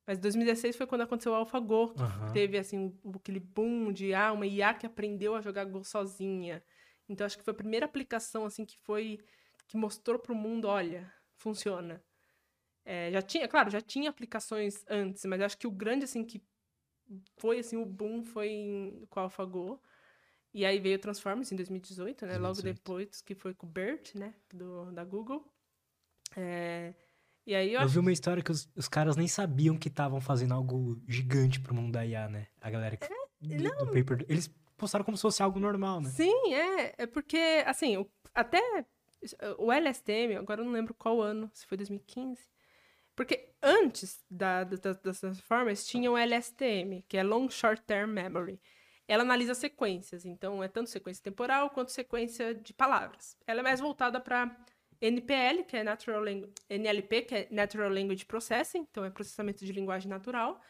Mas 0.08 0.18
2016 0.20 0.76
foi 0.78 0.88
quando 0.88 1.02
aconteceu 1.02 1.34
o 1.34 1.36
AlphaGo, 1.36 1.94
que 1.94 2.02
Aham. 2.02 2.34
teve 2.34 2.58
assim 2.58 2.98
o- 3.04 3.18
aquele 3.18 3.40
boom 3.40 3.92
de 3.92 4.14
ah, 4.14 4.32
uma 4.32 4.48
IA 4.48 4.74
que 4.74 4.86
aprendeu 4.86 5.36
a 5.36 5.42
jogar 5.42 5.66
Go 5.66 5.84
sozinha. 5.84 6.64
Então 7.08 7.26
acho 7.28 7.38
que 7.38 7.44
foi 7.44 7.52
a 7.54 7.58
primeira 7.58 7.86
aplicação 7.86 8.46
assim 8.46 8.66
que 8.66 8.78
foi 8.80 9.20
que 9.68 9.78
mostrou 9.78 10.18
para 10.18 10.34
o 10.34 10.36
mundo, 10.36 10.66
olha, 10.68 11.14
funciona. 11.38 12.04
É, 12.86 13.12
já 13.12 13.22
tinha, 13.22 13.48
claro, 13.48 13.70
já 13.70 13.82
tinha 13.82 14.10
aplicações 14.10 14.84
antes, 14.90 15.24
mas 15.26 15.42
acho 15.42 15.58
que 15.58 15.68
o 15.68 15.72
grande 15.72 16.06
assim 16.06 16.24
que 16.26 16.42
foi 17.38 17.60
assim 17.60 17.78
o 17.78 17.86
boom 17.86 18.24
foi 18.24 18.50
em, 18.50 19.06
com 19.10 19.20
o 19.20 19.24
AlphaGo. 19.24 19.82
E 20.54 20.66
aí 20.66 20.80
veio 20.80 20.98
o 20.98 21.00
Transformers 21.02 21.52
em 21.52 21.56
2018, 21.56 22.26
né? 22.26 22.34
Logo 22.38 22.56
2018. 22.62 22.76
depois 22.76 23.22
que 23.22 23.36
foi 23.36 23.54
com 23.54 23.68
o 23.68 23.70
BERT, 23.70 24.16
né? 24.16 24.34
Do, 24.54 24.92
da 24.92 25.04
Google. 25.04 25.46
É, 26.36 26.94
e 27.46 27.56
aí 27.56 27.70
eu, 27.74 27.80
Eu 27.82 27.86
acho 27.86 27.94
vi 27.94 28.00
uma 28.00 28.12
história 28.12 28.44
que 28.44 28.52
os, 28.52 28.70
os 28.76 28.88
caras 28.88 29.16
nem 29.16 29.28
sabiam 29.28 29.78
que 29.78 29.88
estavam 29.88 30.20
fazendo 30.22 30.54
algo 30.54 31.02
gigante 31.08 31.60
pro 31.60 31.74
mundo 31.74 31.92
da 31.94 32.06
IA, 32.06 32.28
né? 32.30 32.48
A 32.62 32.70
galera 32.70 32.98
que, 32.98 33.08
do, 33.40 33.86
do 33.86 33.92
paper. 33.92 34.26
Eles 34.28 34.50
postaram 34.78 35.04
como 35.06 35.18
se 35.18 35.22
fosse 35.22 35.42
algo 35.42 35.60
normal, 35.60 36.02
né? 36.02 36.10
Sim, 36.10 36.54
é. 36.54 36.96
É 36.98 37.06
porque, 37.08 37.64
assim, 37.66 37.98
o- 37.98 38.10
até 38.34 38.62
o 39.58 39.72
LSTM, 39.72 40.36
agora 40.38 40.62
eu 40.62 40.66
não 40.66 40.72
lembro 40.72 40.94
qual 40.94 41.22
ano, 41.22 41.50
se 41.54 41.66
foi 41.66 41.78
2015. 41.78 42.42
Porque 43.16 43.50
antes 43.62 44.24
da, 44.30 44.64
da- 44.64 44.94
das 44.94 45.20
Transformers 45.20 45.86
tinha 45.86 46.10
o 46.10 46.18
LSTM, 46.18 47.04
que 47.08 47.18
é 47.18 47.24
Long 47.24 47.50
Short 47.50 47.82
Term 47.84 48.12
Memory. 48.12 48.60
Ela 49.10 49.24
analisa 49.24 49.56
sequências, 49.56 50.24
então 50.24 50.64
é 50.64 50.68
tanto 50.68 50.90
sequência 50.90 51.24
temporal 51.24 51.72
quanto 51.72 51.92
sequência 51.92 52.54
de 52.54 52.72
palavras. 52.74 53.36
Ela 53.48 53.62
é 53.62 53.64
mais 53.64 53.80
voltada 53.80 54.20
para 54.20 54.56
NPL, 55.02 55.64
que 55.64 55.76
é 55.78 55.84
Natural 55.84 56.22
Language, 56.24 56.54
NLP, 56.70 57.22
que 57.24 57.36
é 57.36 57.48
Natural 57.50 57.90
Language 57.90 58.26
Processing, 58.26 58.86
então 58.90 59.04
é 59.04 59.10
processamento 59.10 59.66
de 59.66 59.72
linguagem 59.74 60.08
natural, 60.10 60.62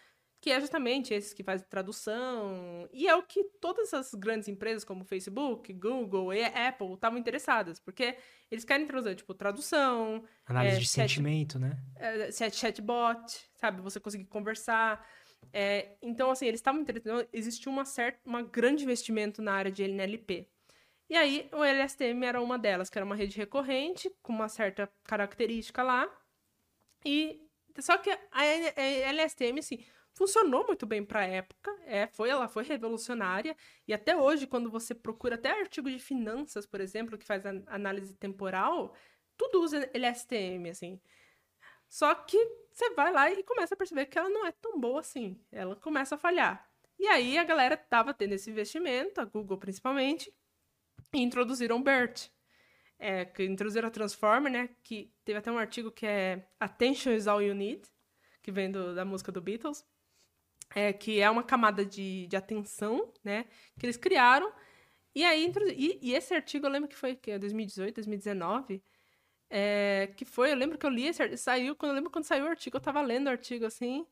que 0.42 0.52
é 0.52 0.60
justamente 0.62 1.14
esses 1.14 1.34
que 1.34 1.44
fazem 1.44 1.68
tradução, 1.70 2.88
e 2.94 3.10
é 3.10 3.16
o 3.16 3.24
que 3.24 3.44
todas 3.60 3.94
as 3.94 4.14
grandes 4.14 4.48
empresas 4.48 4.86
como 4.86 5.04
Facebook, 5.04 5.74
Google 5.74 6.34
e 6.34 6.46
Apple 6.46 6.94
estavam 6.94 7.20
interessadas, 7.20 7.78
porque 7.78 8.16
eles 8.50 8.64
querem 8.64 8.88
trazer, 8.88 9.16
tipo, 9.16 9.34
tradução, 9.34 10.24
Análise 10.46 10.78
É, 10.78 10.80
de 10.80 10.86
chat- 10.88 11.10
sentimento, 11.10 11.60
né? 11.60 11.78
é, 11.98 12.32
chat, 12.32 12.56
chatbot, 12.56 13.50
sabe? 13.56 13.82
Você 13.82 14.00
conseguir 14.00 14.26
conversar. 14.26 15.06
É, 15.52 15.98
então, 16.02 16.30
assim, 16.32 16.46
eles 16.48 16.60
estavam 16.60 16.82
interessados. 16.82 17.28
Existia 17.34 17.72
uma 17.72 17.86
certa, 17.86 18.20
uma 18.26 18.42
grande 18.42 18.84
investimento 18.84 19.42
na 19.42 19.54
área 19.54 19.72
de 19.72 19.84
NLP. 19.84 20.48
E 21.10 21.16
aí, 21.18 21.50
o 21.54 21.64
LSTM 21.64 22.26
era 22.26 22.42
uma 22.42 22.58
delas, 22.60 22.90
que 22.90 22.98
era 22.98 23.06
uma 23.06 23.16
rede 23.16 23.38
recorrente, 23.38 24.12
com 24.22 24.32
uma 24.34 24.48
certa 24.50 24.92
característica 25.04 25.82
lá. 25.84 26.08
E 27.06 27.42
só 27.80 27.98
que 27.98 28.10
a 28.32 28.46
LSTM, 28.46 29.60
assim, 29.60 29.86
funcionou 30.14 30.66
muito 30.68 30.86
bem 30.86 31.04
para 31.06 31.22
a 31.22 31.26
época. 31.28 31.72
É, 31.86 32.08
foi, 32.08 32.30
ela 32.30 32.48
foi 32.48 32.64
revolucionária. 32.64 33.56
E 33.88 33.94
até 33.94 34.16
hoje, 34.18 34.48
quando 34.48 34.70
você 34.70 34.94
procura 34.96 35.36
até 35.36 35.52
artigo 35.52 35.90
de 35.90 36.00
finanças, 36.00 36.66
por 36.66 36.82
exemplo, 36.82 37.18
que 37.18 37.26
faz 37.26 37.46
an- 37.46 37.64
análise 37.68 38.16
temporal, 38.16 38.96
tudo 39.38 39.62
usa 39.64 39.90
LSTM, 39.94 40.70
assim. 40.70 41.02
Só 41.88 42.14
que 42.16 42.38
você 42.80 42.90
vai 42.92 43.12
lá 43.12 43.30
e 43.30 43.44
começa 43.44 43.74
a 43.74 43.78
perceber 43.78 44.06
que 44.06 44.18
ela 44.18 44.30
não 44.30 44.46
é 44.46 44.52
tão 44.52 44.80
boa 44.80 45.02
assim. 45.02 45.38
Ela 45.52 45.76
começa 45.76 46.16
a 46.16 46.18
falhar. 46.18 46.66
E 46.98 47.08
aí 47.08 47.38
a 47.38 47.44
galera 47.44 47.76
tava 47.78 48.14
tendo 48.14 48.34
esse 48.34 48.50
investimento, 48.50 49.20
a 49.20 49.26
Google 49.26 49.58
principalmente, 49.58 50.34
e 51.14 51.20
introduziram 51.22 51.78
o 51.78 51.84
BERT. 51.84 52.30
É, 52.98 53.24
que 53.24 53.46
introduziram 53.46 53.88
a 53.88 53.92
Transformer, 53.92 54.52
né? 54.52 54.70
Que 54.84 55.12
teve 55.24 55.40
até 55.40 55.50
um 55.52 55.58
artigo 55.58 55.92
que 55.92 56.06
é 56.06 56.46
Attention 56.60 57.12
is 57.14 57.28
all 57.28 57.42
you 57.42 57.56
need, 57.56 57.82
que 58.42 58.52
vem 58.52 58.70
do- 58.72 58.94
da 58.94 59.06
música 59.06 59.32
do 59.32 59.42
Beatles. 59.42 59.86
É, 60.76 60.94
que 60.94 61.20
é 61.20 61.30
uma 61.30 61.42
camada 61.44 61.84
de, 61.86 62.28
de 62.28 62.36
atenção, 62.36 63.12
né? 63.24 63.46
Que 63.80 63.86
eles 63.86 63.98
criaram. 63.98 64.52
E 65.16 65.24
aí, 65.24 65.52
e, 65.76 66.00
e 66.10 66.14
esse 66.14 66.34
artigo 66.34 66.66
eu 66.66 66.70
lembro 66.72 66.88
que 66.90 66.96
foi 66.96 67.16
que, 67.16 67.38
2018, 67.38 67.96
2019. 67.96 68.84
É, 69.50 70.14
que 70.16 70.26
foi, 70.26 70.52
eu 70.52 70.56
lembro 70.56 70.78
que 70.78 70.86
eu 70.86 70.90
li 70.90 71.08
esse 71.08 71.22
artigo, 71.22 71.38
saiu, 71.40 71.76
quando 71.76 71.92
eu 71.92 71.96
lembro 71.96 72.12
quando 72.12 72.26
saiu 72.26 72.46
o 72.46 72.48
artigo, 72.50 72.78
eu 72.78 72.82
tava 72.82 73.02
lendo 73.02 73.28
o 73.28 73.30
artigo 73.32 73.66
assim, 73.66 74.06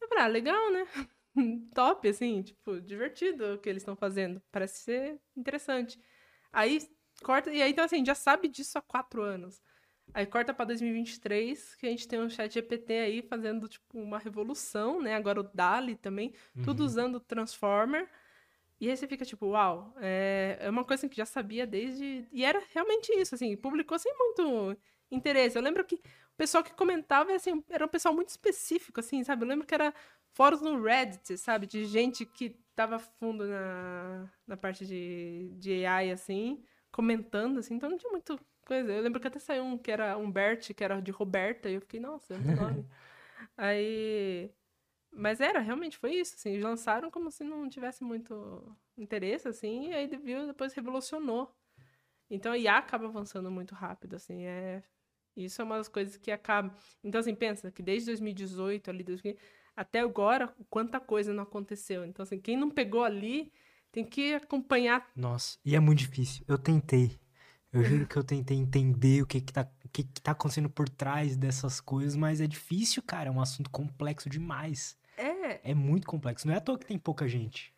eu 0.00 0.08
falei, 0.08 0.24
ah, 0.24 0.26
legal, 0.28 0.72
né? 0.72 0.86
Top, 1.74 2.08
assim, 2.08 2.42
tipo, 2.42 2.80
divertido 2.80 3.54
o 3.54 3.58
que 3.58 3.68
eles 3.68 3.82
estão 3.82 3.96
fazendo, 3.96 4.42
parece 4.50 4.80
ser 4.80 5.20
interessante. 5.36 6.00
Aí 6.52 6.80
corta, 7.22 7.50
e 7.52 7.62
aí 7.62 7.70
então 7.72 7.84
assim, 7.84 8.04
já 8.04 8.14
sabe 8.14 8.48
disso 8.48 8.78
há 8.78 8.82
quatro 8.82 9.22
anos. 9.22 9.62
Aí 10.12 10.26
corta 10.26 10.52
pra 10.52 10.64
2023, 10.64 11.76
que 11.76 11.86
a 11.86 11.90
gente 11.90 12.08
tem 12.08 12.20
um 12.20 12.28
chat 12.28 12.52
GPT 12.52 12.92
aí 12.94 13.22
fazendo, 13.22 13.68
tipo, 13.68 13.98
uma 14.00 14.18
revolução, 14.18 15.00
né? 15.00 15.14
Agora 15.14 15.40
o 15.40 15.44
DALI 15.44 15.96
também, 15.96 16.34
tudo 16.60 16.80
Uhum. 16.80 16.86
usando 16.86 17.14
o 17.16 17.20
Transformer. 17.20 18.08
E 18.80 18.88
aí 18.88 18.96
você 18.96 19.06
fica 19.06 19.24
tipo, 19.24 19.46
uau, 19.48 19.94
é, 19.98 20.56
é 20.60 20.70
uma 20.70 20.84
coisa 20.84 21.06
que 21.08 21.16
já 21.16 21.26
sabia 21.26 21.66
desde. 21.66 22.26
E 22.32 22.44
era 22.44 22.62
realmente 22.72 23.12
isso, 23.12 23.34
assim, 23.34 23.54
publicou 23.56 23.98
sem 23.98 24.12
muito 24.16 24.76
interesse. 25.10 25.58
Eu 25.58 25.62
lembro 25.62 25.84
que 25.84 25.96
o 25.96 26.36
pessoal 26.36 26.64
que 26.64 26.72
comentava 26.72 27.34
assim, 27.34 27.62
era 27.68 27.84
um 27.84 27.88
pessoal 27.88 28.14
muito 28.14 28.30
específico, 28.30 29.00
assim, 29.00 29.22
sabe? 29.22 29.44
Eu 29.44 29.48
lembro 29.48 29.66
que 29.66 29.74
era 29.74 29.92
fóruns 30.32 30.62
no 30.62 30.82
Reddit, 30.82 31.36
sabe? 31.36 31.66
De 31.66 31.84
gente 31.84 32.24
que 32.24 32.56
tava 32.74 32.98
fundo 32.98 33.46
na, 33.46 34.30
na 34.46 34.56
parte 34.56 34.86
de, 34.86 35.50
de 35.58 35.84
AI, 35.84 36.10
assim, 36.12 36.64
comentando, 36.90 37.58
assim, 37.58 37.74
então 37.74 37.90
não 37.90 37.98
tinha 37.98 38.10
muito 38.10 38.40
coisa. 38.64 38.90
Eu 38.92 39.02
lembro 39.02 39.20
que 39.20 39.26
até 39.26 39.38
saiu 39.38 39.64
um 39.64 39.76
que 39.76 39.90
era 39.90 40.16
Humbert, 40.16 40.72
que 40.74 40.82
era 40.82 41.00
de 41.02 41.10
Roberta, 41.10 41.68
e 41.68 41.74
eu 41.74 41.80
fiquei, 41.82 42.00
nossa, 42.00 42.34
é 42.34 42.38
muito 42.38 42.56
nome. 42.60 42.86
Aí. 43.56 44.50
Mas 45.12 45.40
era, 45.40 45.60
realmente 45.60 45.98
foi 45.98 46.14
isso, 46.14 46.36
assim, 46.36 46.50
eles 46.50 46.62
lançaram 46.62 47.10
como 47.10 47.30
se 47.30 47.42
não 47.44 47.68
tivesse 47.68 48.04
muito 48.04 48.76
interesse, 48.96 49.48
assim, 49.48 49.88
e 49.88 49.94
aí 49.94 50.06
viu, 50.06 50.46
depois 50.46 50.72
revolucionou. 50.72 51.54
Então 52.30 52.52
a 52.52 52.58
IA 52.58 52.78
acaba 52.78 53.06
avançando 53.06 53.50
muito 53.50 53.74
rápido, 53.74 54.16
assim, 54.16 54.44
é... 54.44 54.82
Isso 55.36 55.62
é 55.62 55.64
uma 55.64 55.76
das 55.78 55.88
coisas 55.88 56.16
que 56.16 56.30
acaba... 56.30 56.74
Então, 57.02 57.20
assim, 57.20 57.34
pensa 57.34 57.70
que 57.70 57.82
desde 57.82 58.06
2018, 58.06 58.90
ali, 58.90 59.04
2000, 59.04 59.36
até 59.76 60.00
agora, 60.00 60.52
quanta 60.68 60.98
coisa 60.98 61.32
não 61.32 61.44
aconteceu. 61.44 62.04
Então, 62.04 62.24
assim, 62.24 62.40
quem 62.40 62.56
não 62.56 62.68
pegou 62.68 63.04
ali 63.04 63.52
tem 63.92 64.04
que 64.04 64.34
acompanhar... 64.34 65.08
Nossa, 65.14 65.58
e 65.64 65.76
é 65.76 65.80
muito 65.80 66.00
difícil. 66.00 66.44
Eu 66.48 66.58
tentei. 66.58 67.18
Eu 67.72 67.84
juro 67.84 68.06
que 68.06 68.16
eu 68.16 68.24
tentei 68.24 68.56
entender 68.56 69.22
o 69.22 69.26
que 69.26 69.40
que 69.40 69.52
tá, 69.52 69.70
o 69.84 69.88
que 69.88 70.02
que 70.02 70.20
tá 70.20 70.32
acontecendo 70.32 70.68
por 70.68 70.88
trás 70.88 71.36
dessas 71.36 71.80
coisas, 71.80 72.16
mas 72.16 72.40
é 72.40 72.46
difícil, 72.46 73.00
cara. 73.00 73.28
É 73.28 73.32
um 73.32 73.40
assunto 73.40 73.70
complexo 73.70 74.28
demais. 74.28 74.98
É, 75.50 75.60
É 75.70 75.74
muito 75.74 76.06
complexo. 76.06 76.46
Não 76.46 76.54
é 76.54 76.58
à 76.58 76.60
toa 76.60 76.78
que 76.78 76.86
tem 76.86 76.98
pouca 76.98 77.26
gente. 77.28 77.74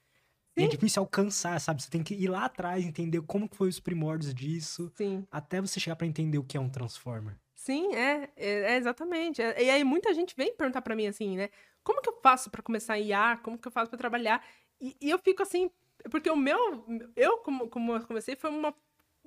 E 0.56 0.62
é 0.62 0.64
Sim. 0.64 0.70
difícil 0.70 1.00
alcançar, 1.02 1.58
sabe? 1.60 1.82
Você 1.82 1.88
tem 1.90 2.02
que 2.02 2.14
ir 2.14 2.28
lá 2.28 2.44
atrás, 2.44 2.84
entender 2.84 3.22
como 3.22 3.48
que 3.48 3.56
foi 3.56 3.68
os 3.68 3.80
primórdios 3.80 4.34
disso, 4.34 4.92
sim. 4.94 5.26
até 5.30 5.60
você 5.60 5.80
chegar 5.80 5.96
pra 5.96 6.06
entender 6.06 6.36
o 6.38 6.44
que 6.44 6.56
é 6.58 6.60
um 6.60 6.68
Transformer. 6.68 7.36
Sim, 7.54 7.94
é, 7.94 8.28
é, 8.36 8.72
é 8.74 8.76
exatamente. 8.76 9.40
É- 9.40 9.62
e 9.64 9.70
aí 9.70 9.82
muita 9.84 10.12
gente 10.12 10.34
vem 10.36 10.54
perguntar 10.54 10.82
pra 10.82 10.94
mim 10.96 11.06
assim, 11.06 11.36
né? 11.36 11.48
Como 11.82 12.02
que 12.02 12.08
eu 12.08 12.18
faço 12.22 12.50
pra 12.50 12.62
começar 12.62 12.94
a 12.94 13.00
IA? 13.00 13.36
Como 13.38 13.56
que 13.58 13.66
eu 13.66 13.72
faço 13.72 13.88
pra 13.90 13.98
trabalhar? 13.98 14.44
E, 14.80 14.94
e 15.00 15.10
eu 15.10 15.18
fico 15.18 15.42
assim, 15.42 15.70
porque 16.10 16.28
o 16.30 16.36
meu, 16.36 16.84
eu 17.16 17.38
como, 17.38 17.68
como 17.68 17.94
eu 17.94 18.06
comecei 18.06 18.36
foi 18.36 18.50
uma 18.50 18.74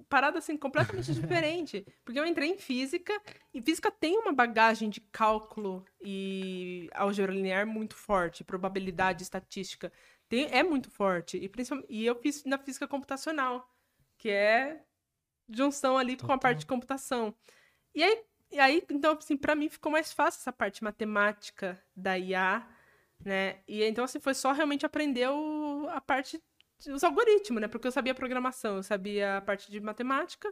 parada 0.10 0.40
assim 0.40 0.58
completamente 0.58 1.14
diferente, 1.14 1.86
porque 2.04 2.20
eu 2.20 2.26
entrei 2.26 2.50
em 2.52 2.58
física 2.58 3.14
e 3.54 3.62
física 3.62 3.92
tem 3.92 4.18
uma 4.18 4.34
bagagem 4.34 4.90
de 4.90 5.02
cálculo 5.02 5.86
e 6.02 6.90
álgebra 6.94 7.34
linear 7.34 7.66
muito 7.68 7.96
forte, 7.96 8.44
probabilidade, 8.44 9.24
estatística, 9.24 9.92
tem, 10.30 10.46
é 10.52 10.64
muito 10.64 10.90
forte 10.92 11.38
e 11.38 11.48
principalmente 11.50 11.88
e 11.92 12.06
eu 12.06 12.16
fiz 12.16 12.44
na 12.46 12.58
física 12.58 12.88
computacional, 12.88 13.68
que 14.18 14.30
é 14.30 14.84
junção 15.50 15.98
ali 15.98 16.16
com 16.18 16.32
a 16.32 16.38
Total. 16.38 16.40
parte 16.40 16.60
de 16.60 16.66
computação. 16.66 17.34
E 17.94 18.04
aí, 18.04 18.24
e 18.52 18.60
aí 18.60 18.84
então, 18.92 19.14
assim, 19.18 19.38
pra 19.38 19.56
mim 19.56 19.70
ficou 19.70 19.92
mais 19.92 20.14
fácil 20.14 20.40
essa 20.42 20.54
parte 20.54 20.84
matemática 20.84 21.82
da 21.96 22.18
IA, 22.18 22.68
né? 23.24 23.60
E 23.68 23.84
então, 23.84 24.04
assim, 24.06 24.20
foi 24.20 24.34
só 24.34 24.52
realmente 24.52 24.86
aprender 24.86 25.30
o- 25.30 25.88
a 25.90 26.02
parte, 26.02 26.42
os 26.88 27.04
algoritmos, 27.04 27.62
né? 27.62 27.68
Porque 27.68 27.88
eu 27.88 27.92
sabia 27.92 28.14
programação, 28.14 28.78
eu 28.78 28.84
sabia 28.84 29.38
a 29.38 29.42
parte 29.42 29.72
de 29.72 29.80
matemática. 29.80 30.52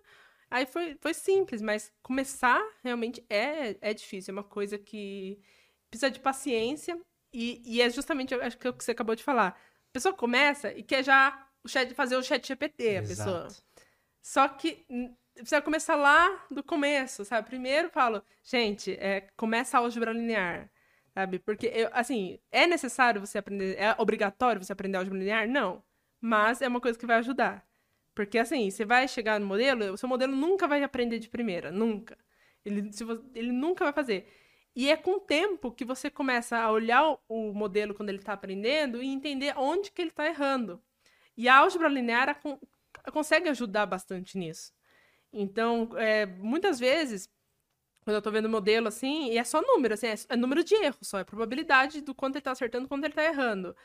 Aí 0.50 0.66
foi, 0.66 0.96
foi 1.02 1.14
simples, 1.14 1.62
mas 1.62 1.92
começar 2.02 2.62
realmente 2.84 3.26
é, 3.30 3.76
é 3.82 3.94
difícil. 3.94 4.32
É 4.32 4.38
uma 4.38 4.44
coisa 4.44 4.78
que 4.78 5.40
precisa 5.90 6.12
de 6.12 6.20
paciência. 6.20 7.00
E, 7.32 7.62
e 7.66 7.82
é 7.82 7.90
justamente, 7.90 8.34
acho 8.36 8.58
que 8.58 8.68
é 8.68 8.70
o 8.70 8.74
que 8.74 8.84
você 8.84 8.92
acabou 8.92 9.16
de 9.16 9.24
falar. 9.24 9.50
A 9.50 9.92
pessoa 9.92 10.14
começa 10.14 10.72
e 10.72 10.84
quer 10.84 11.04
já 11.04 11.48
o 11.64 11.68
chat, 11.68 11.94
fazer 11.94 12.16
o 12.16 12.24
chat 12.24 12.48
GPT, 12.48 12.98
a 12.98 13.02
pessoa. 13.02 13.46
Exato. 13.48 13.64
Só 14.22 14.48
que 14.48 14.86
precisa 15.34 15.62
começar 15.62 15.96
lá 15.96 16.46
do 16.52 16.64
começo, 16.64 17.26
sabe? 17.26 17.48
Primeiro 17.48 17.88
eu 17.88 17.92
falo, 17.92 18.24
gente, 18.44 18.94
é, 18.94 19.22
começa 19.36 19.78
a 19.78 19.82
álgebra 19.82 20.14
linear, 20.14 20.70
sabe? 21.14 21.40
Porque, 21.40 21.68
eu, 21.68 21.90
assim, 21.94 22.40
é 22.52 22.68
necessário 22.68 23.20
você 23.20 23.38
aprender, 23.38 23.76
é 23.78 23.96
obrigatório 23.98 24.64
você 24.64 24.72
aprender 24.72 24.98
álgebra 24.98 25.20
linear? 25.20 25.48
Não. 25.48 25.84
Mas 26.24 26.62
é 26.64 26.70
uma 26.70 26.82
coisa 26.82 26.98
que 27.00 27.06
vai 27.08 27.18
ajudar. 27.18 27.68
Porque, 28.16 28.40
assim, 28.40 28.72
você 28.72 28.86
vai 28.86 29.08
chegar 29.10 29.40
no 29.42 29.46
modelo, 29.48 29.94
o 29.94 29.98
seu 29.98 30.10
modelo 30.10 30.36
nunca 30.36 30.68
vai 30.68 30.84
aprender 30.84 31.20
de 31.20 31.30
primeira, 31.30 31.72
nunca. 31.72 32.18
Ele, 32.66 32.94
se 32.94 33.04
vo- 33.04 33.26
ele 33.36 33.52
nunca 33.52 33.86
vai 33.86 33.94
fazer. 33.94 34.32
E 34.76 34.90
é 34.90 34.98
com 34.98 35.18
o 35.18 35.22
tempo 35.22 35.72
que 35.72 35.86
você 35.86 36.10
começa 36.10 36.58
a 36.58 36.72
olhar 36.72 37.18
o 37.30 37.54
modelo 37.54 37.94
quando 37.96 38.10
ele 38.10 38.20
está 38.20 38.34
aprendendo 38.34 39.04
e 39.04 39.08
entender 39.08 39.54
onde 39.58 39.92
que 39.92 40.02
ele 40.02 40.12
está 40.12 40.28
errando. 40.28 40.82
E 41.38 41.50
a 41.50 41.58
álgebra 41.58 41.90
linear 41.90 42.40
consegue 43.12 43.50
ajudar 43.50 43.86
bastante 43.86 44.38
nisso. 44.38 44.74
Então, 45.34 45.90
é, 45.98 46.26
muitas 46.26 46.80
vezes, 46.80 47.30
quando 48.04 48.16
eu 48.16 48.20
estou 48.20 48.34
vendo 48.34 48.46
o 48.46 48.50
modelo 48.50 48.88
assim, 48.88 49.32
e 49.32 49.38
é 49.38 49.44
só 49.44 49.62
número, 49.62 49.94
assim, 49.94 50.08
é, 50.08 50.16
é 50.30 50.36
número 50.38 50.64
de 50.64 50.76
erro 50.76 50.98
só, 51.02 51.20
é 51.20 51.24
probabilidade 51.24 52.02
do 52.02 52.14
quanto 52.16 52.36
ele 52.36 52.40
está 52.42 52.52
acertando 52.52 52.86
e 52.86 52.90
quanto 52.90 53.06
ele 53.06 53.14
está 53.14 53.24
errando. 53.24 53.76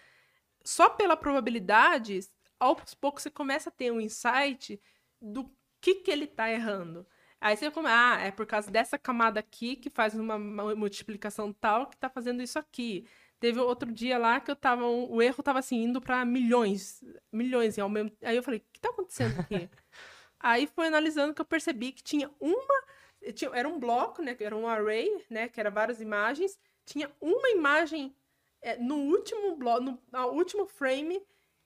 Só 0.68 0.90
pela 0.90 1.16
probabilidade, 1.16 2.20
aos 2.60 2.92
poucos 2.92 3.22
você 3.22 3.30
começa 3.30 3.70
a 3.70 3.72
ter 3.72 3.90
um 3.90 3.98
insight 3.98 4.78
do 5.18 5.50
que, 5.80 5.94
que 5.94 6.10
ele 6.10 6.26
está 6.26 6.50
errando. 6.50 7.06
Aí 7.40 7.56
você 7.56 7.70
come, 7.70 7.88
ah, 7.88 8.18
é 8.20 8.30
por 8.30 8.44
causa 8.44 8.70
dessa 8.70 8.98
camada 8.98 9.40
aqui 9.40 9.76
que 9.76 9.88
faz 9.88 10.14
uma, 10.14 10.38
multiplicação 10.38 11.54
tal 11.54 11.86
que 11.86 11.94
está 11.94 12.10
fazendo 12.10 12.42
isso 12.42 12.58
aqui. 12.58 13.08
Teve 13.40 13.58
outro 13.58 13.90
dia 13.90 14.18
lá 14.18 14.40
que 14.40 14.50
eu 14.50 14.56
tava. 14.56 14.84
O 14.84 15.22
erro 15.22 15.42
tava 15.42 15.60
assim, 15.60 15.84
indo 15.84 16.02
para 16.02 16.22
milhões. 16.26 17.02
Milhões 17.32 17.78
ao 17.78 17.88
mesmo 17.88 18.12
Aí 18.22 18.36
eu 18.36 18.42
falei, 18.42 18.60
o 18.60 18.64
que 18.70 18.78
tá 18.78 18.90
acontecendo 18.90 19.40
aqui? 19.40 19.70
Aí 20.38 20.66
foi 20.66 20.88
analisando 20.88 21.32
que 21.32 21.40
eu 21.40 21.46
percebi 21.46 21.92
que 21.92 22.02
tinha 22.02 22.30
uma. 22.38 22.84
Tinha, 23.32 23.50
era 23.54 23.66
um 23.66 23.80
bloco, 23.80 24.20
né? 24.20 24.36
Era 24.38 24.54
um 24.54 24.68
array, 24.68 25.08
né? 25.30 25.48
Que 25.48 25.60
era 25.60 25.70
várias 25.70 25.98
imagens. 25.98 26.58
Tinha 26.84 27.10
uma 27.22 27.48
imagem 27.48 28.14
é, 28.62 28.76
no 28.76 28.96
último 28.96 29.56
bloco, 29.56 29.80
no, 29.80 30.02
no 30.12 30.26
último 30.28 30.66
frame 30.66 31.20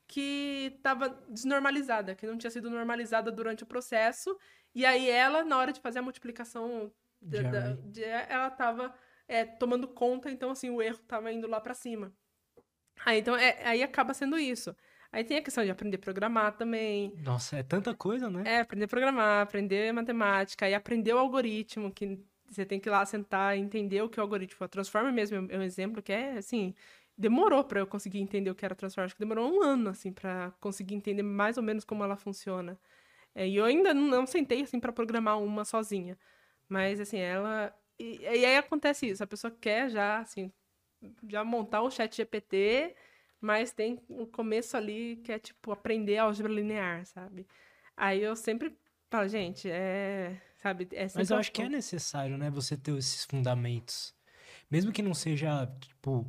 que 0.06 0.74
estava 0.76 1.08
desnormalizada, 1.28 2.14
que 2.14 2.26
não 2.26 2.36
tinha 2.36 2.50
sido 2.50 2.68
normalizada 2.68 3.30
durante 3.32 3.62
o 3.62 3.66
processo. 3.66 4.36
E 4.74 4.84
aí 4.84 5.08
ela, 5.08 5.44
na 5.44 5.56
hora 5.58 5.72
de 5.72 5.80
fazer 5.80 6.00
a 6.00 6.02
multiplicação, 6.02 6.92
de, 7.20 7.42
da, 7.42 7.72
de, 7.74 8.02
ela 8.02 8.48
estava 8.48 8.94
é, 9.26 9.44
tomando 9.44 9.88
conta, 9.88 10.30
então 10.30 10.50
assim, 10.50 10.70
o 10.70 10.82
erro 10.82 11.00
estava 11.02 11.32
indo 11.32 11.48
lá 11.48 11.60
para 11.60 11.74
cima. 11.74 12.12
Aí, 13.04 13.20
então, 13.20 13.36
é, 13.36 13.64
aí 13.64 13.82
acaba 13.82 14.12
sendo 14.12 14.38
isso. 14.38 14.74
Aí 15.10 15.24
tem 15.24 15.36
a 15.36 15.42
questão 15.42 15.64
de 15.64 15.70
aprender 15.70 15.96
a 15.96 16.00
programar 16.00 16.56
também. 16.56 17.14
Nossa, 17.22 17.56
é 17.56 17.62
tanta 17.62 17.94
coisa, 17.94 18.30
né? 18.30 18.42
É, 18.46 18.60
aprender 18.60 18.86
a 18.86 18.88
programar, 18.88 19.42
aprender 19.42 19.92
matemática, 19.92 20.68
e 20.68 20.74
aprender 20.74 21.12
o 21.12 21.18
algoritmo, 21.18 21.92
que 21.92 22.18
você 22.52 22.66
tem 22.66 22.78
que 22.78 22.88
ir 22.88 22.92
lá 22.92 23.04
sentar 23.06 23.56
entender 23.56 24.02
o 24.02 24.08
que 24.08 24.20
o 24.20 24.22
algoritmo 24.22 24.64
é. 24.64 24.68
Transforma 24.68 25.10
mesmo 25.10 25.48
é 25.50 25.58
um 25.58 25.62
exemplo 25.62 26.02
que 26.02 26.12
é, 26.12 26.32
assim, 26.38 26.74
demorou 27.16 27.64
para 27.64 27.80
eu 27.80 27.86
conseguir 27.86 28.20
entender 28.20 28.50
o 28.50 28.54
que 28.54 28.64
era 28.64 28.74
Transformers. 28.74 29.10
Acho 29.10 29.16
que 29.16 29.20
demorou 29.20 29.50
um 29.50 29.62
ano, 29.62 29.90
assim, 29.90 30.12
para 30.12 30.52
conseguir 30.60 30.94
entender 30.94 31.22
mais 31.22 31.56
ou 31.56 31.62
menos 31.62 31.84
como 31.84 32.04
ela 32.04 32.16
funciona. 32.16 32.78
É, 33.34 33.48
e 33.48 33.56
eu 33.56 33.64
ainda 33.64 33.94
não, 33.94 34.26
sentei, 34.26 34.62
assim, 34.62 34.80
para 34.80 34.92
programar 34.92 35.40
uma 35.42 35.64
sozinha. 35.64 36.18
Mas, 36.68 37.00
assim, 37.00 37.18
ela... 37.18 37.74
E, 37.98 38.18
e, 38.22 38.26
aí 38.26 38.56
acontece 38.56 39.08
isso, 39.08 39.22
a 39.22 39.26
pessoa 39.26 39.50
quer 39.60 39.90
já, 39.90 40.18
assim, 40.20 40.52
já 41.28 41.44
montar 41.44 41.82
o 41.82 41.90
chat 41.90 42.16
GPT, 42.16 42.94
mas 43.40 43.72
tem 43.72 44.00
um 44.08 44.26
começo 44.26 44.76
ali 44.76 45.16
que 45.24 45.32
é, 45.32 45.38
tipo, 45.38 45.72
aprender 45.72 46.18
álgebra 46.18 46.52
linear, 46.52 47.06
sabe? 47.06 47.46
Aí 47.96 48.22
eu 48.22 48.36
sempre 48.36 48.76
falo, 49.10 49.28
gente, 49.28 49.70
é... 49.70 50.40
Sabe, 50.62 50.88
é 50.92 51.08
mas 51.14 51.30
eu 51.30 51.36
acho 51.36 51.50
que 51.50 51.60
é 51.60 51.68
necessário, 51.68 52.38
né, 52.38 52.48
você 52.48 52.76
ter 52.76 52.96
esses 52.96 53.24
fundamentos. 53.24 54.14
Mesmo 54.70 54.92
que 54.92 55.02
não 55.02 55.12
seja, 55.12 55.66
tipo, 55.80 56.24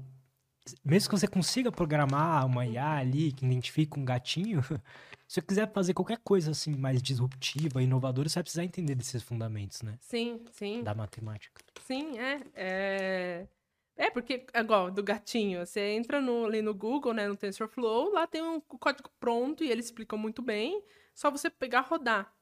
mesmo 0.84 1.10
que 1.10 1.18
você 1.20 1.28
consiga 1.28 1.72
programar 1.72 2.46
uma 2.46 2.66
IA 2.66 2.96
ali 2.96 3.32
que 3.32 3.46
identifica 3.46 4.00
um 4.00 4.04
gatinho, 4.04 4.62
se 5.28 5.36
você 5.36 5.42
quiser 5.42 5.72
fazer 5.72 5.94
qualquer 5.94 6.18
coisa 6.18 6.52
assim 6.52 6.76
mais 6.76 7.02
disruptiva, 7.02 7.82
inovadora, 7.82 8.28
você 8.28 8.36
vai 8.36 8.44
precisar 8.44 8.64
entender 8.64 8.96
desses 8.96 9.22
fundamentos, 9.22 9.84
né? 9.84 9.98
Sim, 10.00 10.44
sim. 10.52 10.82
Da 10.84 10.96
matemática. 10.96 11.62
Sim, 11.86 12.18
é. 12.18 12.42
É, 12.56 13.48
é 13.96 14.10
porque, 14.10 14.46
igual, 14.56 14.90
do 14.90 15.04
gatinho, 15.04 15.66
você 15.66 15.80
entra 15.92 16.20
no, 16.20 16.46
ali 16.46 16.62
no 16.62 16.74
Google, 16.74 17.14
né, 17.14 17.28
no 17.28 17.38
TensorFlow, 17.38 18.12
lá 18.12 18.26
tem 18.26 18.42
um 18.42 18.60
código 18.60 19.12
pronto 19.20 19.64
e 19.64 19.70
eles 19.70 19.86
explicam 19.86 20.18
muito 20.18 20.42
bem, 20.42 20.84
só 21.14 21.30
você 21.30 21.52
pegar 21.52 21.82
rodar. 21.82 22.34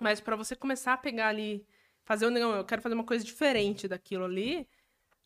Mas 0.00 0.20
para 0.20 0.36
você 0.36 0.56
começar 0.56 0.94
a 0.94 0.98
pegar 0.98 1.28
ali, 1.28 1.66
fazer 2.04 2.26
um, 2.26 2.36
eu 2.36 2.64
quero 2.64 2.82
fazer 2.82 2.94
uma 2.94 3.04
coisa 3.04 3.24
diferente 3.24 3.88
daquilo 3.88 4.24
ali, 4.24 4.68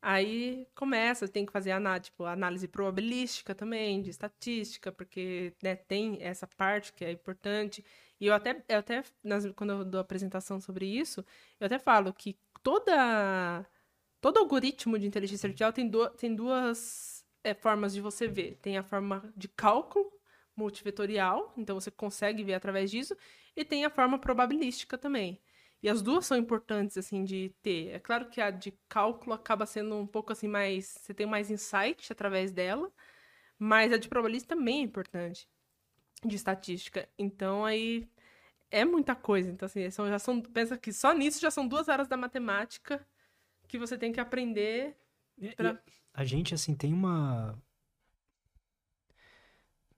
Aí 0.06 0.68
começa, 0.74 1.26
tem 1.26 1.46
que 1.46 1.52
fazer 1.52 1.70
análise, 1.72 2.10
tipo, 2.10 2.26
análise 2.26 2.68
probabilística 2.68 3.54
também, 3.54 4.02
de 4.02 4.10
estatística, 4.10 4.92
porque 4.92 5.54
né, 5.62 5.76
tem 5.76 6.18
essa 6.22 6.46
parte 6.46 6.92
que 6.92 7.02
é 7.06 7.10
importante. 7.10 7.82
E 8.20 8.26
eu 8.26 8.34
até, 8.34 8.62
eu 8.68 8.78
até 8.80 9.02
nas, 9.22 9.46
quando 9.52 9.70
eu 9.70 9.82
dou 9.84 9.98
apresentação 9.98 10.60
sobre 10.60 10.84
isso, 10.86 11.24
eu 11.58 11.64
até 11.66 11.78
falo 11.78 12.12
que 12.12 12.38
toda, 12.62 13.64
todo 14.20 14.38
algoritmo 14.40 14.98
de 14.98 15.06
inteligência 15.06 15.46
artificial 15.46 15.72
tem, 15.72 15.88
du 15.88 16.06
tem 16.10 16.34
duas 16.36 17.24
é, 17.42 17.54
formas 17.54 17.94
de 17.94 18.02
você 18.02 18.28
ver. 18.28 18.58
Tem 18.60 18.76
a 18.76 18.82
forma 18.82 19.32
de 19.34 19.48
cálculo 19.48 20.12
multivetorial, 20.56 21.52
então 21.56 21.78
você 21.78 21.90
consegue 21.90 22.44
ver 22.44 22.54
através 22.54 22.90
disso, 22.90 23.16
e 23.56 23.64
tem 23.64 23.84
a 23.84 23.90
forma 23.90 24.18
probabilística 24.18 24.96
também. 24.96 25.40
E 25.82 25.88
as 25.88 26.00
duas 26.00 26.24
são 26.24 26.36
importantes, 26.36 26.96
assim, 26.96 27.24
de 27.24 27.54
ter. 27.62 27.88
É 27.88 27.98
claro 27.98 28.30
que 28.30 28.40
a 28.40 28.50
de 28.50 28.72
cálculo 28.88 29.34
acaba 29.34 29.66
sendo 29.66 29.94
um 29.96 30.06
pouco, 30.06 30.32
assim, 30.32 30.48
mais... 30.48 30.86
Você 30.86 31.12
tem 31.12 31.26
mais 31.26 31.50
insight 31.50 32.10
através 32.10 32.52
dela, 32.52 32.90
mas 33.58 33.92
a 33.92 33.98
de 33.98 34.08
probabilística 34.08 34.56
também 34.56 34.80
é 34.80 34.82
importante, 34.82 35.46
de 36.24 36.36
estatística. 36.36 37.06
Então, 37.18 37.66
aí, 37.66 38.08
é 38.70 38.82
muita 38.82 39.14
coisa. 39.14 39.50
Então, 39.50 39.66
assim, 39.66 39.90
são, 39.90 40.08
já 40.08 40.18
são... 40.18 40.40
Pensa 40.40 40.78
que 40.78 40.90
só 40.90 41.12
nisso 41.12 41.38
já 41.38 41.50
são 41.50 41.68
duas 41.68 41.86
áreas 41.90 42.08
da 42.08 42.16
matemática 42.16 43.06
que 43.68 43.76
você 43.76 43.98
tem 43.98 44.10
que 44.10 44.20
aprender 44.20 44.96
pra... 45.54 45.78
a 46.14 46.24
gente, 46.24 46.54
assim, 46.54 46.74
tem 46.74 46.94
uma... 46.94 47.62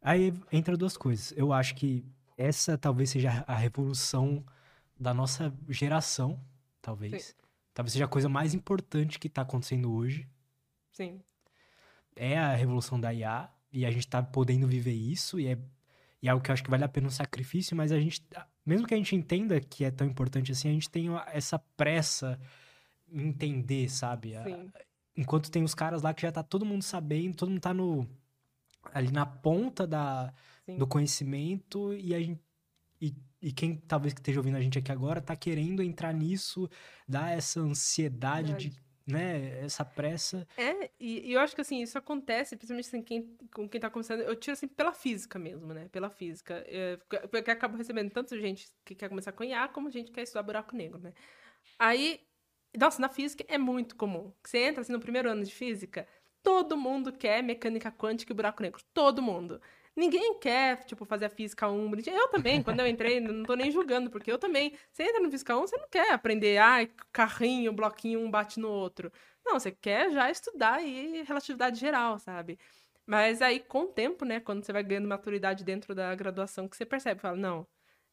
Aí 0.07 0.33
entra 0.53 0.77
duas 0.77 0.97
coisas. 0.97 1.35
Eu 1.37 1.53
acho 1.53 1.75
que 1.75 2.05
essa 2.39 2.79
talvez 2.79 3.11
seja 3.11 3.43
a 3.45 3.57
revolução 3.57 4.47
da 4.97 5.13
nossa 5.13 5.53
geração, 5.69 6.41
talvez. 6.81 7.25
Sim. 7.25 7.35
Talvez 7.75 7.93
seja 7.93 8.05
a 8.05 8.09
coisa 8.09 8.29
mais 8.29 8.55
importante 8.55 9.19
que 9.19 9.27
está 9.27 9.43
acontecendo 9.43 9.93
hoje. 9.93 10.29
Sim. 10.93 11.21
É 12.15 12.39
a 12.39 12.55
revolução 12.55 13.01
da 13.01 13.13
IA 13.13 13.51
e 13.73 13.85
a 13.85 13.91
gente 13.91 14.07
está 14.07 14.23
podendo 14.23 14.69
viver 14.69 14.93
isso 14.93 15.41
e 15.41 15.49
é, 15.49 15.59
e 16.23 16.29
é 16.29 16.31
algo 16.31 16.41
que 16.41 16.53
eu 16.53 16.55
acho 16.55 16.63
que 16.63 16.71
vale 16.71 16.85
a 16.85 16.89
pena 16.89 17.09
um 17.09 17.11
sacrifício, 17.11 17.77
mas 17.77 17.91
a 17.91 17.99
gente, 17.99 18.23
mesmo 18.65 18.87
que 18.87 18.95
a 18.95 18.97
gente 18.97 19.17
entenda 19.17 19.61
que 19.61 19.85
é 19.85 19.91
tão 19.91 20.07
importante 20.07 20.53
assim, 20.53 20.69
a 20.69 20.73
gente 20.73 20.89
tem 20.89 21.09
essa 21.33 21.59
pressa 21.59 22.39
em 23.11 23.27
entender, 23.27 23.89
sabe? 23.91 24.35
Sim. 24.45 24.71
Enquanto 25.17 25.51
tem 25.51 25.65
os 25.65 25.75
caras 25.75 26.03
lá 26.03 26.15
que 26.15 26.23
já 26.23 26.31
tá 26.31 26.45
todo 26.45 26.65
mundo 26.65 26.85
sabendo, 26.85 27.35
todo 27.35 27.49
mundo 27.49 27.61
tá 27.61 27.75
no 27.75 28.09
ali 28.93 29.11
na 29.11 29.27
ponta 29.27 29.87
da, 29.87 30.33
do 30.79 30.87
conhecimento 30.87 31.95
e 31.95 32.15
a 32.15 32.21
gente 32.21 32.41
e 33.01 33.15
e 33.41 33.53
quem 33.53 33.77
talvez 33.77 34.13
que 34.13 34.21
esteja 34.21 34.41
ouvindo 34.41 34.57
a 34.57 34.61
gente 34.61 34.79
aqui 34.79 34.91
agora 34.91 35.21
tá 35.21 35.37
querendo 35.37 35.83
entrar 35.83 36.13
nisso, 36.13 36.69
dar 37.07 37.37
essa 37.37 37.61
ansiedade 37.61 38.53
Verdade. 38.53 38.71
de 38.71 38.87
né, 39.07 39.65
essa 39.65 39.85
pressa. 39.85 40.49
É, 40.57 40.91
e, 40.99 41.31
e, 41.31 41.33
eu 41.33 41.39
acho 41.39 41.55
que 41.55 41.61
assim, 41.61 41.81
isso 41.81 41.97
acontece, 41.97 42.57
principalmente 42.57 42.89
assim, 42.89 43.03
quem, 43.03 43.37
com 43.55 43.69
quem 43.69 43.81
tá 43.81 43.89
começando, 43.89 44.23
eu 44.23 44.35
tiro 44.35 44.55
assim 44.55 44.67
pela 44.67 44.93
física 44.93 45.39
mesmo, 45.39 45.73
né? 45.73 45.89
Pela 45.93 46.11
física. 46.11 46.65
É, 46.67 46.97
porque 47.31 47.49
acabo 47.49 47.77
recebendo 47.77 48.11
tanto 48.11 48.37
gente 48.37 48.69
que 48.85 48.97
quer 48.97 49.09
começar 49.09 49.31
com 49.31 49.45
IA, 49.45 49.69
como 49.69 49.89
gente 49.91 50.07
que 50.07 50.15
quer 50.15 50.23
estudar 50.23 50.43
buraco 50.43 50.75
negro, 50.75 50.99
né? 50.99 51.13
Aí, 51.79 52.21
nossa, 52.77 53.01
na 53.01 53.09
física 53.09 53.45
é 53.47 53.57
muito 53.57 53.95
comum. 53.95 54.33
Você 54.43 54.59
entra 54.59 54.81
assim 54.81 54.93
no 54.93 54.99
primeiro 54.99 55.31
ano 55.31 55.45
de 55.45 55.55
física, 55.55 56.05
todo 56.47 56.77
mundo 56.77 57.13
quer 57.13 57.43
mecânica 57.43 57.91
quântica 57.91 58.33
e 58.33 58.37
buraco 58.37 58.63
negro. 58.63 58.81
Todo 58.95 59.21
mundo. 59.21 59.61
Ninguém 59.97 60.39
quer, 60.39 60.85
tipo, 60.85 61.05
fazer 61.05 61.25
a 61.25 61.29
física 61.29 61.69
1 61.69 61.91
Eu 62.07 62.29
também, 62.29 62.63
quando 62.63 62.79
eu 62.79 62.87
entrei, 62.87 63.19
não 63.19 63.43
tô 63.43 63.57
nem 63.57 63.69
julgando, 63.73 64.11
porque 64.11 64.31
eu 64.31 64.39
também. 64.39 64.73
Você 64.93 65.03
entra 65.03 65.21
no 65.21 65.29
física 65.29 65.57
1, 65.57 65.61
você 65.63 65.77
não 65.77 65.89
quer 65.89 66.13
aprender, 66.13 66.59
ah, 66.59 66.87
carrinho, 67.11 67.73
bloquinho, 67.73 68.21
um 68.21 68.31
bate 68.31 68.61
no 68.61 68.69
outro. 68.69 69.11
Não, 69.45 69.59
você 69.59 69.73
quer 69.73 70.13
já 70.13 70.31
estudar 70.31 70.75
aí 70.75 71.25
relatividade 71.27 71.81
geral, 71.81 72.17
sabe? 72.21 72.61
Mas 73.05 73.43
aí, 73.43 73.59
com 73.59 73.83
o 73.83 73.87
tempo, 73.89 74.25
né, 74.25 74.39
quando 74.39 74.65
você 74.65 74.73
vai 74.73 74.85
ganhando 74.85 75.09
maturidade 75.09 75.65
dentro 75.65 75.97
da 75.97 76.15
graduação, 76.15 76.69
que 76.69 76.77
você 76.77 76.87
percebe, 76.87 77.21
fala, 77.21 77.37
não, 77.37 77.67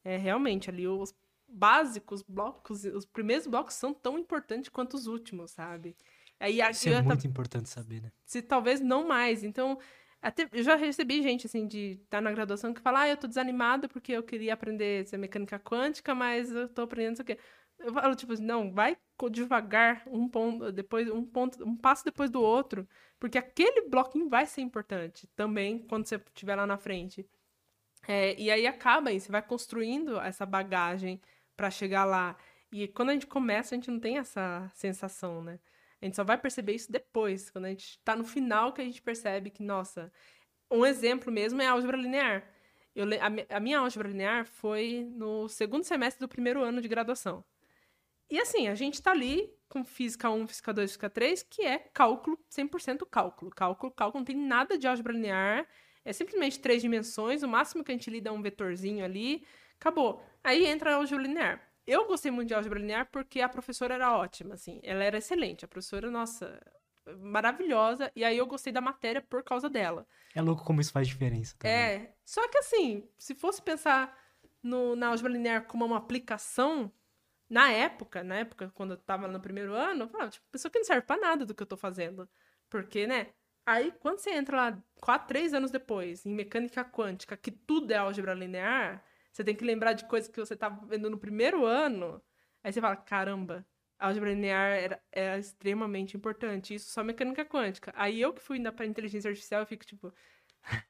é 0.04 0.18
realmente 0.18 0.72
ali 0.72 0.88
os 0.88 1.14
básicos 1.48 2.24
blocos, 2.24 2.84
os 2.86 3.06
primeiros 3.06 3.46
blocos 3.46 3.76
são 3.76 3.94
tão 3.94 4.18
importantes 4.18 4.70
quanto 4.70 4.96
os 4.96 5.06
últimos, 5.06 5.52
sabe? 5.52 5.96
Aí, 6.44 6.60
Isso 6.72 6.90
é 6.90 7.02
muito 7.02 7.26
importante 7.26 7.70
saber, 7.70 8.02
né? 8.02 8.12
Se 8.26 8.42
talvez 8.42 8.82
não 8.82 9.08
mais. 9.08 9.46
Então, 9.46 9.80
até, 10.22 10.46
eu 10.52 10.62
já 10.62 10.76
recebi 10.76 11.24
gente, 11.24 11.48
assim, 11.48 11.66
de 11.66 12.02
estar 12.04 12.18
tá 12.18 12.22
na 12.22 12.34
graduação 12.34 12.74
que 12.74 12.82
fala, 12.82 13.04
ah, 13.04 13.08
eu 13.08 13.16
tô 13.16 13.28
desanimado 13.28 13.88
porque 13.88 14.12
eu 14.12 14.22
queria 14.22 14.54
aprender 14.54 15.04
essa 15.04 15.18
mecânica 15.18 15.58
quântica, 15.58 16.14
mas 16.14 16.52
eu 16.52 16.68
tô 16.68 16.82
aprendendo 16.82 17.14
isso 17.14 17.22
aqui. 17.22 17.38
Eu 17.80 17.94
falo, 17.94 18.14
tipo, 18.14 18.34
não, 18.42 18.74
vai 18.74 18.98
devagar, 19.32 20.04
um 20.06 20.28
ponto, 20.28 20.70
depois, 20.70 21.10
um 21.10 21.24
ponto, 21.24 21.64
um 21.66 21.78
passo 21.78 22.04
depois 22.04 22.30
do 22.30 22.42
outro, 22.42 22.86
porque 23.18 23.38
aquele 23.38 23.88
bloquinho 23.88 24.28
vai 24.28 24.46
ser 24.46 24.60
importante 24.60 25.28
também 25.38 25.80
quando 25.88 26.06
você 26.06 26.16
estiver 26.16 26.58
lá 26.58 26.68
na 26.68 26.78
frente. 26.78 27.26
É, 28.06 28.38
e 28.38 28.52
aí 28.52 28.68
acaba 28.68 29.12
aí, 29.12 29.20
você 29.22 29.32
vai 29.32 29.42
construindo 29.42 30.20
essa 30.20 30.46
bagagem 30.46 31.22
para 31.56 31.72
chegar 31.72 32.04
lá. 32.04 32.36
E 32.70 32.90
quando 32.90 33.12
a 33.12 33.14
gente 33.14 33.28
começa, 33.28 33.74
a 33.74 33.78
gente 33.78 33.90
não 33.90 34.00
tem 34.00 34.18
essa 34.18 34.70
sensação, 34.74 35.42
né? 35.42 35.58
A 36.04 36.06
gente 36.06 36.18
só 36.18 36.24
vai 36.26 36.38
perceber 36.38 36.74
isso 36.74 36.92
depois, 36.92 37.50
quando 37.50 37.64
a 37.64 37.70
gente 37.70 37.98
tá 38.04 38.14
no 38.14 38.26
final 38.26 38.74
que 38.74 38.82
a 38.82 38.84
gente 38.84 39.02
percebe 39.02 39.50
que, 39.50 39.64
nossa, 39.64 40.12
um 40.70 40.86
exemplo 40.86 41.32
mesmo 41.32 41.62
é 41.62 41.68
a 41.68 41.72
álgebra 41.72 41.96
linear. 41.96 42.46
Eu, 42.94 43.06
a, 43.06 43.56
a 43.56 43.60
minha 43.62 43.80
álgebra 43.80 44.10
linear 44.10 44.46
foi 44.46 45.10
no 45.16 45.48
segundo 45.48 45.86
semestre 45.86 46.20
do 46.20 46.28
primeiro 46.28 46.62
ano 46.62 46.82
de 46.82 46.90
graduação. 46.90 47.42
E 48.30 48.38
assim, 48.38 48.68
a 48.68 48.76
gente 48.76 49.02
tá 49.02 49.12
ali 49.12 49.50
com 49.70 49.86
física 49.86 50.30
1, 50.30 50.46
física 50.46 50.74
2, 50.74 50.92
física 50.92 51.10
3, 51.10 51.44
que 51.44 51.62
é 51.62 51.78
cálculo, 51.78 52.38
100% 52.52 53.08
cálculo. 53.10 53.50
Cálculo, 53.52 53.90
cálculo 53.94 54.20
não 54.20 54.26
tem 54.26 54.36
nada 54.36 54.78
de 54.78 54.86
álgebra 54.86 55.14
linear, 55.14 55.66
é 56.04 56.12
simplesmente 56.12 56.60
três 56.60 56.82
dimensões, 56.82 57.44
o 57.44 57.48
máximo 57.48 57.82
que 57.82 57.94
a 57.94 57.96
gente 57.96 58.10
lida 58.10 58.30
é 58.30 58.34
um 58.34 58.42
vetorzinho 58.42 59.06
ali, 59.06 59.46
acabou. 59.80 60.22
Aí 60.44 60.66
entra 60.66 60.92
a 60.92 60.96
álgebra 60.96 61.26
linear. 61.26 61.73
Eu 61.86 62.06
gostei 62.06 62.32
muito 62.32 62.48
de 62.48 62.54
álgebra 62.54 62.80
linear 62.80 63.10
porque 63.12 63.42
a 63.42 63.50
professora 63.50 63.94
era 63.94 64.18
ótima, 64.18 64.56
assim, 64.56 64.80
ela 64.84 65.04
era 65.04 65.18
excelente. 65.18 65.66
A 65.66 65.68
professora, 65.68 66.10
nossa, 66.10 66.62
maravilhosa, 67.20 68.12
e 68.16 68.24
aí 68.24 68.38
eu 68.38 68.48
gostei 68.48 68.72
da 68.72 68.82
matéria 68.82 69.22
por 69.22 69.44
causa 69.44 69.70
dela. 69.70 70.08
É 70.34 70.42
louco 70.42 70.64
como 70.64 70.80
isso 70.80 70.92
faz 70.92 71.08
diferença 71.08 71.56
também. 71.58 71.76
É, 71.76 72.14
só 72.26 72.48
que 72.48 72.58
assim, 72.58 73.08
se 73.18 73.36
fosse 73.36 73.62
pensar 73.62 74.18
no, 74.62 74.96
na 74.96 75.08
álgebra 75.08 75.32
linear 75.32 75.66
como 75.66 75.86
uma 75.86 75.98
aplicação, 75.98 76.92
na 77.50 77.70
época, 77.72 78.24
na 78.24 78.38
época, 78.38 78.72
quando 78.74 78.92
eu 78.92 78.98
tava 78.98 79.28
no 79.28 79.40
primeiro 79.40 79.74
ano, 79.74 80.04
eu 80.04 80.08
falava, 80.08 80.32
tipo, 80.32 80.46
pessoa 80.50 80.72
que 80.72 80.80
não 80.80 80.86
serve 80.86 81.06
pra 81.06 81.18
nada 81.18 81.46
do 81.46 81.54
que 81.54 81.62
eu 81.62 81.68
tô 81.68 81.78
fazendo. 81.78 82.28
Porque, 82.70 83.06
né? 83.06 83.28
Aí, 83.66 83.92
quando 84.00 84.20
você 84.20 84.32
entra 84.32 84.58
lá, 84.58 84.84
quatro, 85.00 85.28
três 85.28 85.54
anos 85.54 85.70
depois, 85.70 86.26
em 86.26 86.34
mecânica 86.34 86.84
quântica, 86.84 87.38
que 87.38 87.52
tudo 87.52 87.92
é 87.92 87.98
álgebra 87.98 88.34
linear, 88.34 89.04
você 89.34 89.44
tem 89.44 89.56
que 89.56 89.66
lembrar 89.66 89.94
de 89.94 90.06
coisas 90.06 90.30
que 90.30 90.40
você 90.40 90.56
tava 90.56 90.86
vendo 90.86 91.10
no 91.10 91.18
primeiro 91.18 91.66
ano, 91.66 92.22
aí 92.64 92.72
você 92.72 92.80
fala, 92.80 92.96
caramba, 92.96 93.66
álgebra 94.00 94.30
linear 94.30 94.78
era, 94.78 95.04
era 95.12 95.40
extremamente 95.40 96.16
importante. 96.16 96.76
Isso 96.76 96.92
só 96.92 97.04
mecânica 97.04 97.44
quântica. 97.44 97.92
Aí 97.96 98.22
eu 98.22 98.32
que 98.32 98.42
fui 98.42 98.58
ainda 98.58 98.72
pra 98.72 98.86
inteligência 98.86 99.30
artificial, 99.30 99.62
eu 99.62 99.66
fico 99.66 99.86
tipo, 99.86 100.14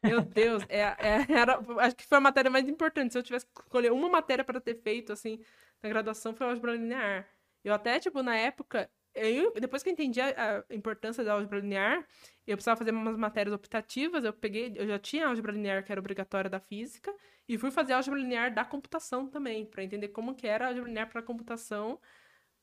meu 0.04 0.22
Deus, 0.22 0.64
é, 0.68 0.82
é, 0.82 1.26
era, 1.32 1.60
acho 1.80 1.96
que 1.96 2.06
foi 2.06 2.18
a 2.18 2.22
matéria 2.22 2.52
mais 2.52 2.68
importante. 2.68 3.14
Se 3.14 3.18
eu 3.18 3.24
tivesse 3.24 3.46
que 3.46 3.62
escolher 3.62 3.92
uma 3.92 4.10
matéria 4.10 4.44
para 4.44 4.60
ter 4.60 4.76
feito, 4.76 5.14
assim, 5.14 5.40
na 5.82 5.90
graduação, 5.90 6.36
foi 6.36 6.48
álgebra 6.48 6.74
linear. 6.74 7.28
Eu 7.64 7.74
até, 7.74 8.00
tipo, 8.00 8.22
na 8.22 8.36
época, 8.36 8.90
eu, 9.16 9.54
depois 9.54 9.84
que 9.84 9.90
eu 9.90 9.94
entendi 9.94 10.20
a, 10.20 10.60
a, 10.70 10.74
importância 10.74 11.24
da 11.24 11.34
álgebra 11.34 11.60
linear, 11.60 12.08
eu 12.48 12.58
precisava 12.58 12.78
fazer 12.78 12.92
umas 12.92 13.18
matérias 13.18 13.54
optativas, 13.54 14.24
eu 14.24 14.34
peguei, 14.34 14.74
eu 14.76 14.88
já 14.88 15.00
tinha 15.00 15.28
álgebra 15.28 15.52
linear 15.52 15.84
que 15.84 15.92
era 15.92 16.02
obrigatória 16.02 16.50
da 16.50 16.60
física, 16.60 17.14
e 17.48 17.58
fui 17.58 17.72
fazer 17.72 17.94
álgebra 17.94 18.20
linear 18.20 18.54
da 18.54 18.66
computação 18.66 19.28
também, 19.28 19.66
para 19.66 19.84
entender 19.84 20.10
como 20.10 20.36
que 20.36 20.48
era 20.48 20.66
a 20.66 20.68
álgebra 20.70 20.90
linear 20.90 21.10
para 21.10 21.22
computação, 21.22 22.00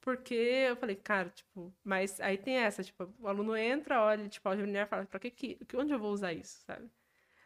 porque 0.01 0.35
eu 0.35 0.77
falei, 0.77 0.97
cara, 0.97 1.31
tipo, 1.31 1.73
mas 1.85 2.21
aí 2.21 2.39
tem 2.39 2.57
essa, 2.57 2.83
tipo, 2.83 3.13
o 3.19 3.29
aluno 3.29 3.57
entra, 3.57 4.03
olha, 4.03 4.29
tipo, 4.29 4.49
álgebra 4.49 4.67
linear 4.67 4.89
fala, 4.89 5.07
para 5.07 5.21
que 5.21 5.31
que, 5.31 5.59
onde 5.77 5.93
eu 5.93 5.99
vou 5.99 6.13
usar 6.13 6.33
isso, 6.33 6.63
sabe? 6.65 6.91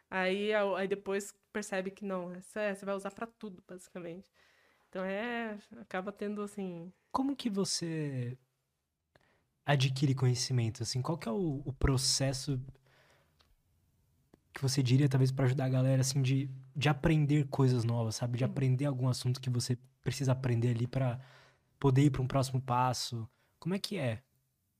Aí, 0.09 0.53
aí 0.53 0.87
depois 0.87 1.35
percebe 1.51 1.91
que 1.91 2.05
não, 2.05 2.31
essa, 2.33 2.73
você 2.73 2.85
vai 2.85 2.95
usar 2.95 3.11
para 3.11 3.27
tudo, 3.27 3.63
basicamente. 3.67 4.31
Então 4.89 5.03
é, 5.03 5.57
acaba 5.81 6.11
tendo 6.11 6.41
assim. 6.41 6.91
Como 7.11 7.35
que 7.35 7.49
você 7.49 8.37
adquire 9.65 10.13
conhecimento? 10.13 10.83
Assim, 10.83 11.01
qual 11.01 11.17
que 11.17 11.27
é 11.27 11.31
o, 11.31 11.61
o 11.65 11.73
processo 11.73 12.61
que 14.53 14.61
você 14.61 14.81
diria, 14.81 15.09
talvez, 15.09 15.31
para 15.31 15.45
ajudar 15.45 15.65
a 15.65 15.69
galera, 15.69 16.01
assim, 16.01 16.21
de, 16.21 16.49
de 16.73 16.87
aprender 16.87 17.45
coisas 17.49 17.83
novas, 17.83 18.15
sabe? 18.15 18.37
De 18.37 18.43
aprender 18.45 18.85
algum 18.85 19.09
assunto 19.09 19.41
que 19.41 19.49
você 19.49 19.77
precisa 20.01 20.31
aprender 20.31 20.69
ali 20.69 20.87
para 20.87 21.19
poder 21.77 22.03
ir 22.03 22.09
para 22.09 22.21
um 22.21 22.27
próximo 22.27 22.61
passo. 22.61 23.27
Como 23.59 23.75
é 23.75 23.79
que 23.79 23.97
é? 23.97 24.23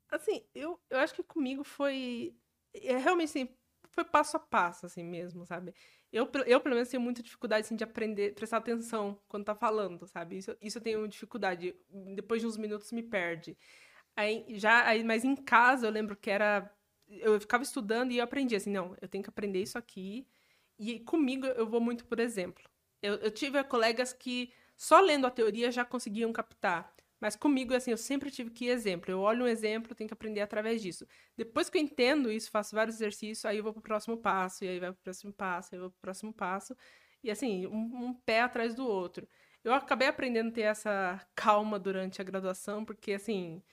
Assim, 0.10 0.44
eu, 0.54 0.80
eu 0.90 1.00
acho 1.00 1.14
que 1.14 1.24
comigo 1.24 1.64
foi. 1.64 2.34
É 2.74 2.96
realmente 2.98 3.30
assim, 3.30 3.50
foi 3.90 4.06
passo 4.06 4.38
a 4.38 4.40
passo, 4.40 4.86
assim 4.86 5.04
mesmo, 5.04 5.46
sabe? 5.46 5.74
Eu, 6.12 6.30
eu 6.46 6.62
pelo 6.62 6.76
menos, 6.76 6.90
tenho 6.90 7.02
muita 7.02 7.22
dificuldade, 7.22 7.66
assim, 7.66 7.76
de 7.76 7.84
aprender, 7.84 8.34
prestar 8.34 8.58
atenção 8.58 9.20
quando 9.28 9.44
tá 9.46 9.56
falando, 9.56 10.08
sabe? 10.08 10.38
Isso, 10.38 10.56
isso 10.62 10.78
eu 10.78 10.82
tenho 10.82 11.08
dificuldade. 11.08 11.76
Depois 12.16 12.42
de 12.42 12.48
uns 12.48 12.56
minutos 12.56 12.92
me 12.94 13.04
perde. 13.04 13.58
Aí, 14.16 14.46
já, 14.50 14.88
aí, 14.88 15.04
mas 15.04 15.24
em 15.24 15.36
casa 15.36 15.88
eu 15.88 15.92
lembro 15.92 16.16
que 16.16 16.30
era. 16.30 16.72
Eu 17.08 17.40
ficava 17.40 17.64
estudando 17.64 18.12
e 18.12 18.18
eu 18.18 18.24
aprendi 18.24 18.56
assim, 18.56 18.72
não, 18.72 18.96
eu 19.02 19.08
tenho 19.08 19.24
que 19.24 19.30
aprender 19.30 19.62
isso 19.62 19.78
aqui. 19.78 20.28
E 20.80 21.00
comigo 21.02 21.46
eu 21.46 21.68
vou 21.68 21.80
muito 21.82 22.06
por 22.06 22.20
exemplo. 22.20 22.64
Eu, 23.02 23.16
eu 23.16 23.32
tive 23.32 23.64
colegas 23.66 24.14
que 24.14 24.52
só 24.76 25.00
lendo 25.00 25.28
a 25.28 25.32
teoria 25.32 25.72
já 25.72 25.86
conseguiam 25.86 26.34
captar. 26.34 26.94
Mas 27.20 27.36
comigo, 27.36 27.74
assim, 27.74 27.92
eu 27.92 27.98
sempre 27.98 28.30
tive 28.30 28.52
que 28.52 28.66
ir 28.66 28.70
exemplo. 28.70 29.12
Eu 29.12 29.20
olho 29.22 29.46
um 29.46 29.48
exemplo, 29.48 29.96
tenho 29.96 30.08
que 30.08 30.14
aprender 30.14 30.42
através 30.42 30.82
disso. 30.82 31.08
Depois 31.38 31.70
que 31.70 31.78
eu 31.78 31.82
entendo 31.82 32.32
isso, 32.32 32.52
faço 32.52 32.76
vários 32.76 32.98
exercícios, 32.98 33.46
aí 33.46 33.58
eu 33.58 33.64
vou 33.64 33.74
pro 33.74 33.82
próximo 33.82 34.18
passo, 34.18 34.66
e 34.66 34.68
aí 34.68 34.80
vai 34.80 34.92
pro 34.92 35.02
próximo 35.02 35.34
passo, 35.34 35.74
aí 35.74 35.78
eu 35.78 35.84
vou 35.84 35.92
pro 35.92 36.02
próximo 36.02 36.34
passo. 36.34 36.76
E 37.24 37.32
assim, 37.32 37.66
um, 37.68 38.08
um 38.08 38.14
pé 38.14 38.42
atrás 38.42 38.76
do 38.76 38.86
outro. 38.88 39.28
Eu 39.64 39.74
acabei 39.74 40.08
aprendendo 40.08 40.50
a 40.50 40.52
ter 40.52 40.62
essa 40.62 41.20
calma 41.34 41.80
durante 41.80 42.22
a 42.22 42.24
graduação, 42.24 42.86
porque 42.86 43.14
assim, 43.14 43.64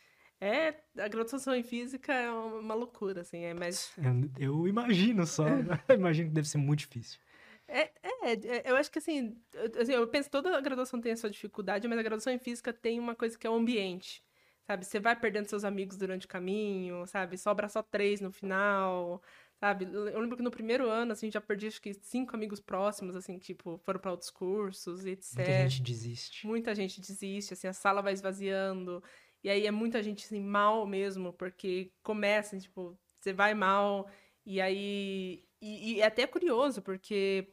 é, 0.44 0.74
a 0.98 1.08
graduação 1.08 1.54
em 1.54 1.62
física 1.62 2.12
é 2.12 2.30
uma 2.30 2.74
loucura, 2.74 3.20
assim, 3.20 3.44
é 3.44 3.54
mais... 3.54 3.92
Eu, 4.38 4.58
eu 4.60 4.68
imagino 4.68 5.26
só, 5.26 5.46
eu 5.88 5.94
imagino 5.94 6.28
que 6.28 6.34
deve 6.34 6.48
ser 6.48 6.58
muito 6.58 6.80
difícil. 6.80 7.20
É, 7.68 7.90
é, 8.02 8.32
é, 8.32 8.70
eu 8.70 8.76
acho 8.76 8.90
que 8.90 8.98
assim 8.98 9.34
eu, 9.54 9.80
assim, 9.80 9.92
eu 9.92 10.06
penso 10.08 10.28
que 10.28 10.32
toda 10.32 10.56
a 10.56 10.60
graduação 10.60 11.00
tem 11.00 11.12
a 11.12 11.16
sua 11.16 11.30
dificuldade, 11.30 11.88
mas 11.88 11.98
a 11.98 12.02
graduação 12.02 12.32
em 12.32 12.38
física 12.38 12.72
tem 12.72 12.98
uma 12.98 13.14
coisa 13.14 13.38
que 13.38 13.46
é 13.46 13.50
o 13.50 13.54
ambiente. 13.54 14.22
Sabe? 14.66 14.84
Você 14.84 15.00
vai 15.00 15.16
perdendo 15.16 15.48
seus 15.48 15.64
amigos 15.64 15.96
durante 15.96 16.26
o 16.26 16.28
caminho, 16.28 17.06
sabe? 17.06 17.36
Sobra 17.36 17.68
só 17.68 17.82
três 17.82 18.20
no 18.20 18.30
final, 18.30 19.20
sabe? 19.58 19.84
Eu 19.86 20.20
lembro 20.20 20.36
que 20.36 20.42
no 20.42 20.50
primeiro 20.52 20.88
ano, 20.88 21.12
assim, 21.12 21.30
já 21.30 21.40
perdi 21.40 21.66
acho 21.66 21.82
que 21.82 21.92
cinco 21.94 22.36
amigos 22.36 22.60
próximos, 22.60 23.16
assim, 23.16 23.38
tipo, 23.38 23.78
foram 23.84 23.98
para 23.98 24.12
outros 24.12 24.30
cursos, 24.30 25.04
etc. 25.04 25.36
Muita 25.36 25.68
gente 25.68 25.82
desiste. 25.82 26.46
Muita 26.46 26.74
gente 26.74 27.00
desiste, 27.00 27.54
assim, 27.54 27.66
a 27.66 27.72
sala 27.72 28.00
vai 28.02 28.12
esvaziando. 28.12 29.02
E 29.42 29.50
aí 29.50 29.66
é 29.66 29.70
muita 29.70 30.02
gente, 30.02 30.24
assim, 30.24 30.40
mal 30.40 30.86
mesmo, 30.86 31.32
porque 31.32 31.90
começa, 32.02 32.58
tipo, 32.58 32.98
você 33.18 33.32
vai 33.32 33.54
mal, 33.54 34.08
e 34.46 34.60
aí. 34.60 35.44
E, 35.60 35.94
e 35.94 36.00
é 36.00 36.06
até 36.06 36.26
curioso, 36.26 36.82
porque 36.82 37.48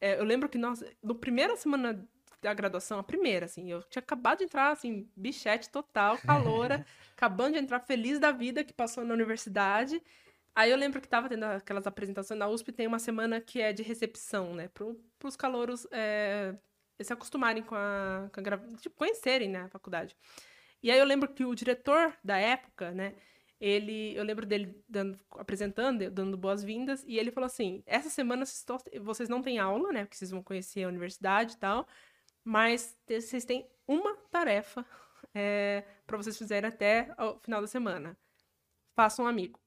é, 0.00 0.18
eu 0.18 0.24
lembro 0.24 0.48
que 0.48 0.58
nós, 0.58 0.82
no 1.02 1.14
primeira 1.14 1.56
semana 1.56 2.08
da 2.40 2.52
graduação, 2.52 2.98
a 2.98 3.04
primeira, 3.04 3.46
assim, 3.46 3.70
eu 3.70 3.82
tinha 3.84 4.00
acabado 4.00 4.38
de 4.38 4.44
entrar, 4.44 4.72
assim, 4.72 5.08
bichete 5.16 5.70
total, 5.70 6.18
caloura, 6.18 6.84
acabando 7.16 7.54
de 7.54 7.60
entrar 7.60 7.78
feliz 7.80 8.18
da 8.18 8.32
vida 8.32 8.64
que 8.64 8.72
passou 8.72 9.04
na 9.04 9.14
universidade. 9.14 10.02
Aí 10.54 10.70
eu 10.70 10.76
lembro 10.76 11.00
que 11.00 11.08
tava 11.08 11.28
tendo 11.28 11.44
aquelas 11.44 11.86
apresentações 11.86 12.38
na 12.38 12.48
USP, 12.48 12.72
tem 12.72 12.86
uma 12.86 12.98
semana 12.98 13.40
que 13.40 13.60
é 13.60 13.72
de 13.72 13.82
recepção, 13.82 14.54
né, 14.54 14.68
para 14.68 15.28
os 15.28 15.36
calouros 15.36 15.86
é, 15.92 16.54
se 17.00 17.12
acostumarem 17.12 17.62
com 17.62 17.74
a, 17.74 18.28
com 18.32 18.40
a, 18.40 18.76
tipo, 18.78 18.96
conhecerem, 18.96 19.48
né, 19.48 19.62
a 19.62 19.68
faculdade. 19.68 20.16
E 20.82 20.90
aí 20.90 20.98
eu 20.98 21.04
lembro 21.04 21.32
que 21.32 21.44
o 21.44 21.54
diretor 21.54 22.14
da 22.24 22.36
época, 22.38 22.90
né, 22.90 23.14
ele, 23.60 24.16
eu 24.16 24.24
lembro 24.24 24.44
dele 24.44 24.82
dando, 24.88 25.16
apresentando, 25.32 26.10
dando 26.10 26.36
boas-vindas, 26.36 27.04
e 27.06 27.18
ele 27.18 27.30
falou 27.30 27.46
assim: 27.46 27.82
essa 27.86 28.10
semana 28.10 28.44
vocês 29.00 29.28
não 29.28 29.40
têm 29.40 29.58
aula, 29.60 29.92
né? 29.92 30.04
Porque 30.04 30.16
vocês 30.16 30.32
vão 30.32 30.42
conhecer 30.42 30.82
a 30.82 30.88
universidade 30.88 31.54
e 31.54 31.58
tal, 31.58 31.86
mas 32.42 32.98
vocês 33.06 33.44
têm 33.44 33.70
uma 33.86 34.16
tarefa 34.32 34.84
é, 35.34 35.84
para 36.06 36.16
vocês 36.16 36.36
fizerem 36.36 36.68
até 36.68 37.14
o 37.18 37.38
final 37.38 37.60
da 37.60 37.68
semana. 37.68 38.18
Façam 38.96 39.24
um 39.24 39.28
amigo. 39.28 39.60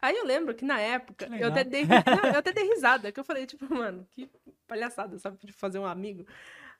Aí 0.00 0.16
eu 0.16 0.24
lembro 0.24 0.54
que 0.54 0.64
na 0.64 0.80
época 0.80 1.28
que 1.28 1.42
eu 1.42 1.48
até, 1.48 1.64
dei, 1.64 1.82
eu 2.32 2.38
até 2.38 2.52
dei 2.52 2.64
risada, 2.64 3.12
que 3.12 3.20
eu 3.20 3.24
falei, 3.24 3.46
tipo, 3.46 3.72
mano, 3.74 4.06
que 4.10 4.30
palhaçada, 4.66 5.18
sabe, 5.18 5.38
de 5.44 5.52
fazer 5.52 5.78
um 5.78 5.86
amigo. 5.86 6.24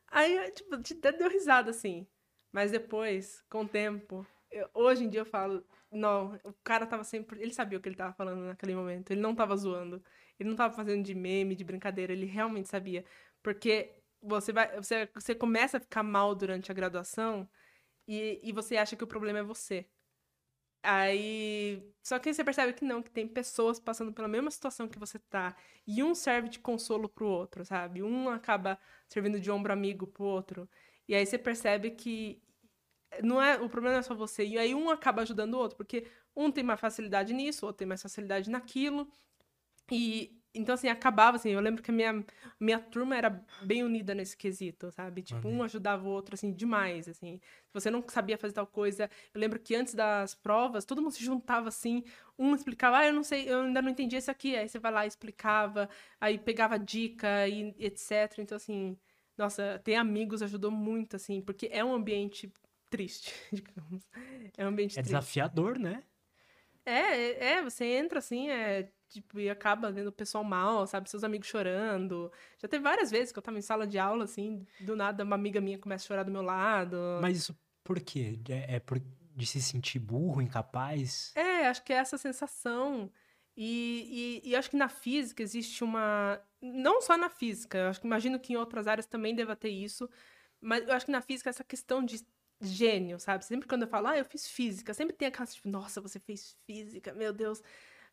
Aí, 0.06 0.50
tipo, 0.52 0.74
até 0.76 1.12
deu 1.12 1.28
risada, 1.28 1.70
assim. 1.70 2.06
Mas 2.52 2.70
depois, 2.70 3.44
com 3.50 3.62
o 3.62 3.68
tempo, 3.68 4.26
eu, 4.50 4.68
hoje 4.74 5.04
em 5.04 5.08
dia 5.08 5.20
eu 5.20 5.26
falo, 5.26 5.64
não, 5.90 6.38
o 6.44 6.52
cara 6.64 6.86
tava 6.86 7.04
sempre. 7.04 7.40
Ele 7.40 7.52
sabia 7.52 7.78
o 7.78 7.82
que 7.82 7.88
ele 7.88 7.96
tava 7.96 8.12
falando 8.12 8.44
naquele 8.44 8.74
momento. 8.74 9.10
Ele 9.10 9.20
não 9.20 9.34
tava 9.34 9.56
zoando. 9.56 10.02
Ele 10.38 10.48
não 10.48 10.56
tava 10.56 10.74
fazendo 10.74 11.02
de 11.04 11.14
meme, 11.14 11.54
de 11.54 11.64
brincadeira. 11.64 12.12
Ele 12.12 12.26
realmente 12.26 12.68
sabia. 12.68 13.04
Porque 13.42 13.94
você 14.22 14.52
vai. 14.52 14.76
Você, 14.76 15.08
você 15.14 15.34
começa 15.34 15.78
a 15.78 15.80
ficar 15.80 16.02
mal 16.02 16.34
durante 16.34 16.70
a 16.70 16.74
graduação 16.74 17.48
e, 18.06 18.40
e 18.42 18.52
você 18.52 18.76
acha 18.76 18.96
que 18.96 19.04
o 19.04 19.06
problema 19.06 19.40
é 19.40 19.42
você. 19.42 19.86
Aí. 20.82 21.82
Só 22.02 22.18
que 22.18 22.32
você 22.32 22.44
percebe 22.44 22.72
que 22.72 22.84
não, 22.84 23.02
que 23.02 23.10
tem 23.10 23.26
pessoas 23.28 23.80
passando 23.80 24.12
pela 24.12 24.28
mesma 24.28 24.50
situação 24.50 24.88
que 24.88 24.98
você 24.98 25.18
tá. 25.18 25.56
E 25.86 26.02
um 26.02 26.14
serve 26.14 26.48
de 26.48 26.58
consolo 26.58 27.08
pro 27.08 27.26
outro, 27.26 27.64
sabe? 27.64 28.02
Um 28.02 28.28
acaba 28.28 28.78
servindo 29.08 29.40
de 29.40 29.50
ombro 29.50 29.72
amigo 29.72 30.06
pro 30.06 30.24
outro. 30.24 30.68
E 31.08 31.14
aí 31.14 31.24
você 31.26 31.38
percebe 31.38 31.90
que 31.92 32.40
não 33.22 33.42
é 33.42 33.56
o 33.60 33.68
problema 33.68 33.94
não 33.94 34.00
é 34.00 34.02
só 34.02 34.14
você 34.14 34.44
e 34.44 34.58
aí 34.58 34.74
um 34.74 34.90
acaba 34.90 35.22
ajudando 35.22 35.54
o 35.54 35.58
outro 35.58 35.76
porque 35.78 36.06
um 36.36 36.50
tem 36.50 36.62
mais 36.62 36.78
facilidade 36.78 37.32
nisso 37.32 37.64
outro 37.64 37.78
tem 37.78 37.88
mais 37.88 38.02
facilidade 38.02 38.50
naquilo 38.50 39.10
e, 39.90 40.38
então, 40.54 40.74
assim, 40.74 40.88
acabava, 40.88 41.36
assim, 41.36 41.50
eu 41.50 41.60
lembro 41.60 41.82
que 41.82 41.90
a 41.90 41.94
minha, 41.94 42.24
minha 42.60 42.78
turma 42.78 43.16
era 43.16 43.30
bem 43.62 43.82
unida 43.84 44.14
nesse 44.14 44.36
quesito, 44.36 44.90
sabe? 44.90 45.22
Tipo, 45.22 45.48
um 45.48 45.62
ajudava 45.62 46.04
o 46.06 46.10
outro, 46.10 46.34
assim, 46.34 46.52
demais, 46.52 47.08
assim. 47.08 47.40
Se 47.66 47.72
você 47.72 47.90
não 47.90 48.04
sabia 48.08 48.36
fazer 48.38 48.54
tal 48.54 48.66
coisa, 48.66 49.10
eu 49.34 49.40
lembro 49.40 49.58
que 49.58 49.74
antes 49.74 49.94
das 49.94 50.34
provas, 50.34 50.84
todo 50.84 51.00
mundo 51.02 51.12
se 51.12 51.24
juntava, 51.24 51.68
assim, 51.68 52.02
um 52.38 52.54
explicava, 52.54 52.98
ah, 52.98 53.06
eu 53.06 53.12
não 53.12 53.22
sei, 53.22 53.48
eu 53.50 53.62
ainda 53.62 53.80
não 53.82 53.90
entendi 53.90 54.16
isso 54.16 54.30
aqui, 54.30 54.56
aí 54.56 54.68
você 54.68 54.78
vai 54.78 54.92
lá 54.92 55.04
e 55.04 55.08
explicava, 55.08 55.88
aí 56.20 56.38
pegava 56.38 56.78
dica 56.78 57.46
e 57.48 57.74
etc. 57.78 58.38
Então, 58.38 58.56
assim, 58.56 58.96
nossa, 59.38 59.80
ter 59.84 59.94
amigos 59.94 60.42
ajudou 60.42 60.70
muito, 60.70 61.16
assim, 61.16 61.40
porque 61.40 61.68
é 61.72 61.84
um 61.84 61.94
ambiente 61.94 62.52
triste, 62.90 63.32
digamos. 63.52 64.08
É 64.56 64.64
um 64.64 64.68
ambiente 64.68 64.92
É 64.92 65.02
triste. 65.02 65.06
desafiador, 65.06 65.78
né? 65.78 66.02
É, 66.84 67.52
é, 67.52 67.62
você 67.62 67.84
entra 67.84 68.18
assim, 68.18 68.48
é, 68.48 68.90
tipo, 69.10 69.38
e 69.38 69.50
acaba 69.50 69.90
vendo 69.92 70.08
o 70.08 70.12
pessoal 70.12 70.42
mal, 70.42 70.86
sabe? 70.86 71.10
Seus 71.10 71.22
amigos 71.22 71.46
chorando. 71.46 72.32
Já 72.58 72.66
teve 72.66 72.82
várias 72.82 73.10
vezes 73.10 73.30
que 73.30 73.38
eu 73.38 73.42
tava 73.42 73.58
em 73.58 73.62
sala 73.62 73.86
de 73.86 73.98
aula, 73.98 74.24
assim, 74.24 74.66
do 74.80 74.96
nada 74.96 75.22
uma 75.22 75.36
amiga 75.36 75.60
minha 75.60 75.78
começa 75.78 76.04
a 76.04 76.08
chorar 76.08 76.22
do 76.22 76.30
meu 76.32 76.42
lado. 76.42 76.96
Mas 77.20 77.36
isso 77.36 77.56
por 77.84 78.00
quê? 78.00 78.38
É, 78.48 78.76
é 78.76 78.80
por 78.80 79.00
de 79.34 79.46
se 79.46 79.62
sentir 79.62 80.00
burro, 80.00 80.42
incapaz? 80.42 81.32
É, 81.36 81.68
acho 81.68 81.84
que 81.84 81.92
é 81.92 81.96
essa 81.96 82.18
sensação. 82.18 83.10
E, 83.56 84.40
e, 84.44 84.50
e 84.50 84.56
acho 84.56 84.70
que 84.70 84.76
na 84.76 84.88
física 84.88 85.42
existe 85.42 85.84
uma. 85.84 86.40
Não 86.60 87.00
só 87.00 87.16
na 87.16 87.28
física, 87.28 87.78
eu 87.78 87.88
acho 87.88 88.00
que 88.00 88.06
imagino 88.06 88.38
que 88.38 88.52
em 88.52 88.56
outras 88.56 88.86
áreas 88.86 89.06
também 89.06 89.34
deva 89.34 89.54
ter 89.54 89.70
isso. 89.70 90.08
Mas 90.60 90.86
eu 90.86 90.94
acho 90.94 91.06
que 91.06 91.12
na 91.12 91.20
física 91.20 91.50
essa 91.50 91.64
questão 91.64 92.04
de 92.04 92.20
gênio, 92.60 93.18
sabe? 93.20 93.44
Sempre 93.44 93.68
quando 93.68 93.82
eu 93.82 93.88
falo, 93.88 94.08
ah, 94.08 94.18
eu 94.18 94.24
fiz 94.24 94.48
física, 94.48 94.92
sempre 94.92 95.16
tem 95.16 95.28
aquela 95.28 95.46
tipo, 95.46 95.68
nossa, 95.68 96.00
você 96.00 96.18
fez 96.18 96.56
física, 96.66 97.12
meu 97.14 97.32
Deus. 97.32 97.62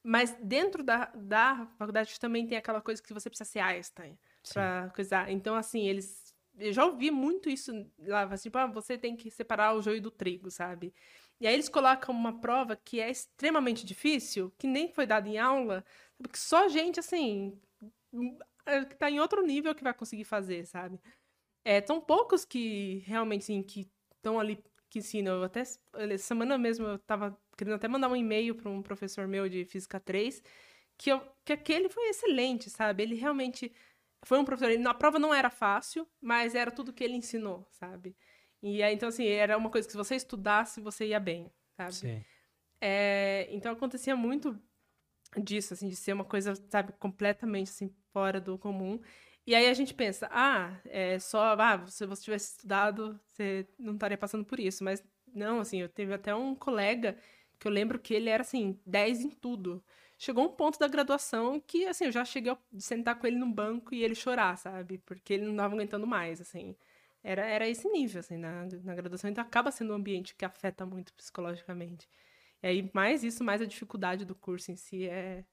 Mas 0.03 0.37
dentro 0.39 0.83
da, 0.83 1.05
da 1.15 1.65
faculdade 1.77 2.19
também 2.19 2.45
tem 2.45 2.57
aquela 2.57 2.79
coisa 2.79 3.01
que 3.01 3.13
você 3.13 3.27
precisa 3.29 3.49
ser 3.49 3.59
Einstein 3.59 4.17
pra 4.53 4.91
coisar. 4.95 5.31
Então, 5.31 5.55
assim, 5.55 5.87
eles. 5.87 6.33
Eu 6.57 6.71
já 6.71 6.85
ouvi 6.85 7.11
muito 7.11 7.49
isso 7.49 7.71
lá, 7.99 8.37
tipo, 8.37 8.57
ah, 8.57 8.67
você 8.67 8.97
tem 8.97 9.15
que 9.15 9.29
separar 9.31 9.73
o 9.73 9.81
joio 9.81 10.01
do 10.01 10.11
trigo, 10.11 10.49
sabe? 10.51 10.93
E 11.39 11.47
aí 11.47 11.53
eles 11.53 11.67
colocam 11.67 12.15
uma 12.15 12.39
prova 12.39 12.75
que 12.77 12.99
é 13.01 13.09
extremamente 13.09 13.85
difícil, 13.85 14.53
que 14.57 14.67
nem 14.67 14.87
foi 14.87 15.05
dada 15.05 15.27
em 15.27 15.37
aula, 15.37 15.83
porque 16.17 16.37
só 16.37 16.69
gente, 16.69 16.99
assim, 16.99 17.59
que 18.89 18.95
tá 18.95 19.09
em 19.09 19.19
outro 19.19 19.45
nível 19.45 19.75
que 19.75 19.83
vai 19.83 19.93
conseguir 19.93 20.23
fazer, 20.23 20.65
sabe? 20.65 20.99
É, 21.63 21.81
tão 21.81 21.99
poucos 21.99 22.45
que 22.45 23.03
realmente, 23.05 23.43
assim, 23.43 23.63
que 23.63 23.89
estão 24.15 24.39
ali 24.39 24.63
que 24.89 24.99
ensinam. 24.99 25.37
Eu 25.37 25.43
até 25.43 25.63
semana 26.17 26.57
mesmo 26.57 26.85
eu 26.87 26.99
tava 26.99 27.37
querendo 27.57 27.75
até 27.75 27.87
mandar 27.87 28.09
um 28.09 28.15
e-mail 28.15 28.55
para 28.55 28.69
um 28.69 28.81
professor 28.81 29.27
meu 29.27 29.47
de 29.49 29.65
física 29.65 29.99
3, 29.99 30.43
que, 30.97 31.11
eu, 31.11 31.21
que 31.43 31.53
aquele 31.53 31.89
foi 31.89 32.09
excelente, 32.09 32.69
sabe? 32.69 33.03
Ele 33.03 33.15
realmente 33.15 33.71
foi 34.23 34.39
um 34.39 34.45
professor, 34.45 34.71
ele, 34.71 34.87
a 34.87 34.93
prova 34.93 35.19
não 35.19 35.33
era 35.33 35.49
fácil, 35.49 36.07
mas 36.21 36.55
era 36.55 36.71
tudo 36.71 36.93
que 36.93 37.03
ele 37.03 37.15
ensinou, 37.15 37.67
sabe? 37.71 38.15
E 38.61 38.81
aí, 38.81 38.95
então, 38.95 39.09
assim, 39.09 39.25
era 39.25 39.57
uma 39.57 39.69
coisa 39.69 39.87
que 39.87 39.91
se 39.91 39.97
você 39.97 40.15
estudasse, 40.15 40.81
você 40.81 41.07
ia 41.07 41.19
bem, 41.19 41.51
sabe? 41.77 41.93
Sim. 41.93 42.25
É, 42.81 43.47
então 43.51 43.71
acontecia 43.71 44.15
muito 44.15 44.59
disso, 45.37 45.73
assim, 45.73 45.87
de 45.87 45.95
ser 45.95 46.13
uma 46.13 46.25
coisa, 46.25 46.55
sabe, 46.69 46.93
completamente, 46.93 47.69
assim, 47.69 47.93
fora 48.15 48.39
do 48.39 48.57
comum. 48.57 49.01
E 49.45 49.53
aí 49.53 49.67
a 49.67 49.73
gente 49.73 49.93
pensa, 49.93 50.29
ah, 50.31 50.79
é 50.85 51.19
só, 51.19 51.53
ah, 51.59 51.85
se 51.87 52.05
você 52.05 52.23
tivesse 52.23 52.51
estudado, 52.51 53.19
você 53.27 53.67
não 53.77 53.95
estaria 53.95 54.17
passando 54.17 54.45
por 54.45 54.57
isso. 54.57 54.83
Mas 54.85 55.03
não, 55.33 55.59
assim, 55.59 55.81
eu 55.81 55.89
teve 55.89 56.13
até 56.13 56.33
um 56.33 56.55
colega 56.55 57.17
que 57.59 57.67
eu 57.67 57.71
lembro 57.71 57.99
que 57.99 58.13
ele 58.13 58.29
era, 58.29 58.41
assim, 58.41 58.79
10 58.85 59.21
em 59.21 59.29
tudo. 59.29 59.83
Chegou 60.17 60.45
um 60.45 60.49
ponto 60.49 60.79
da 60.79 60.87
graduação 60.87 61.59
que, 61.59 61.85
assim, 61.87 62.05
eu 62.05 62.11
já 62.11 62.23
cheguei 62.25 62.53
a 62.53 62.57
sentar 62.79 63.19
com 63.19 63.27
ele 63.27 63.37
num 63.37 63.51
banco 63.51 63.93
e 63.93 64.03
ele 64.03 64.15
chorar, 64.15 64.57
sabe? 64.57 64.97
Porque 64.99 65.33
ele 65.33 65.43
não 65.43 65.51
estava 65.51 65.73
aguentando 65.75 66.07
mais, 66.07 66.39
assim. 66.41 66.75
Era, 67.23 67.45
era 67.45 67.67
esse 67.67 67.87
nível, 67.89 68.21
assim, 68.21 68.37
na, 68.37 68.65
na 68.83 68.95
graduação. 68.95 69.29
Então 69.29 69.43
acaba 69.43 69.71
sendo 69.71 69.91
um 69.93 69.95
ambiente 69.97 70.35
que 70.35 70.45
afeta 70.45 70.85
muito 70.85 71.13
psicologicamente. 71.13 72.07
E 72.63 72.67
aí, 72.67 72.91
mais 72.93 73.23
isso, 73.23 73.43
mais 73.43 73.61
a 73.61 73.65
dificuldade 73.65 74.25
do 74.25 74.35
curso 74.35 74.71
em 74.71 74.75
si 74.77 75.07
é, 75.07 75.45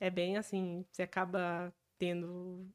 é 0.00 0.10
bem, 0.10 0.36
assim, 0.36 0.84
você 0.90 1.02
acaba 1.02 1.72
tendo 2.02 2.66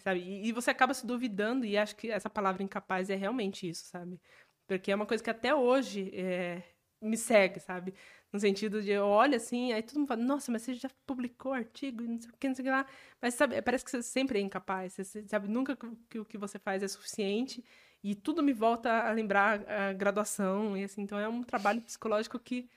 sabe? 0.00 0.20
E, 0.20 0.48
e, 0.48 0.52
você 0.52 0.70
acaba 0.70 0.92
se 0.92 1.06
duvidando, 1.06 1.64
e 1.64 1.76
acho 1.78 1.94
que 1.96 2.10
essa 2.10 2.28
palavra 2.28 2.62
incapaz 2.62 3.08
é 3.10 3.14
realmente 3.14 3.68
isso, 3.68 3.84
sabe? 3.86 4.20
Porque 4.66 4.90
é 4.90 4.94
uma 4.94 5.06
coisa 5.06 5.22
que 5.22 5.30
até 5.30 5.54
hoje 5.54 6.10
é, 6.14 6.62
me 7.00 7.16
segue, 7.16 7.60
sabe? 7.60 7.94
No 8.32 8.40
sentido 8.40 8.82
de 8.82 8.90
eu 8.90 9.06
olho 9.06 9.36
assim, 9.36 9.72
aí 9.72 9.82
todo 9.82 9.98
mundo 9.98 10.08
fala, 10.08 10.22
nossa, 10.22 10.50
mas 10.52 10.62
você 10.62 10.74
já 10.74 10.90
publicou 11.06 11.52
artigo, 11.52 12.02
não 12.02 12.20
sei 12.20 12.30
o 12.30 12.34
que, 12.38 12.48
não 12.48 12.54
sei 12.54 12.62
o 12.64 12.66
que 12.66 12.70
lá. 12.70 12.86
Mas 13.22 13.34
sabe, 13.34 13.62
parece 13.62 13.84
que 13.84 13.90
você 13.92 14.02
sempre 14.02 14.38
é 14.38 14.42
incapaz, 14.42 14.94
você 14.94 15.22
sabe 15.28 15.48
nunca 15.48 15.76
que 16.10 16.18
o 16.18 16.24
que 16.24 16.36
você 16.36 16.58
faz 16.58 16.82
é 16.82 16.88
suficiente. 16.88 17.64
E 18.02 18.14
tudo 18.14 18.42
me 18.42 18.52
volta 18.52 18.90
a 19.08 19.12
lembrar 19.12 19.68
a 19.68 19.92
graduação, 19.92 20.76
e 20.76 20.84
assim, 20.84 21.02
então 21.02 21.18
é 21.18 21.28
um 21.28 21.42
trabalho 21.42 21.80
psicológico 21.82 22.38
que 22.38 22.68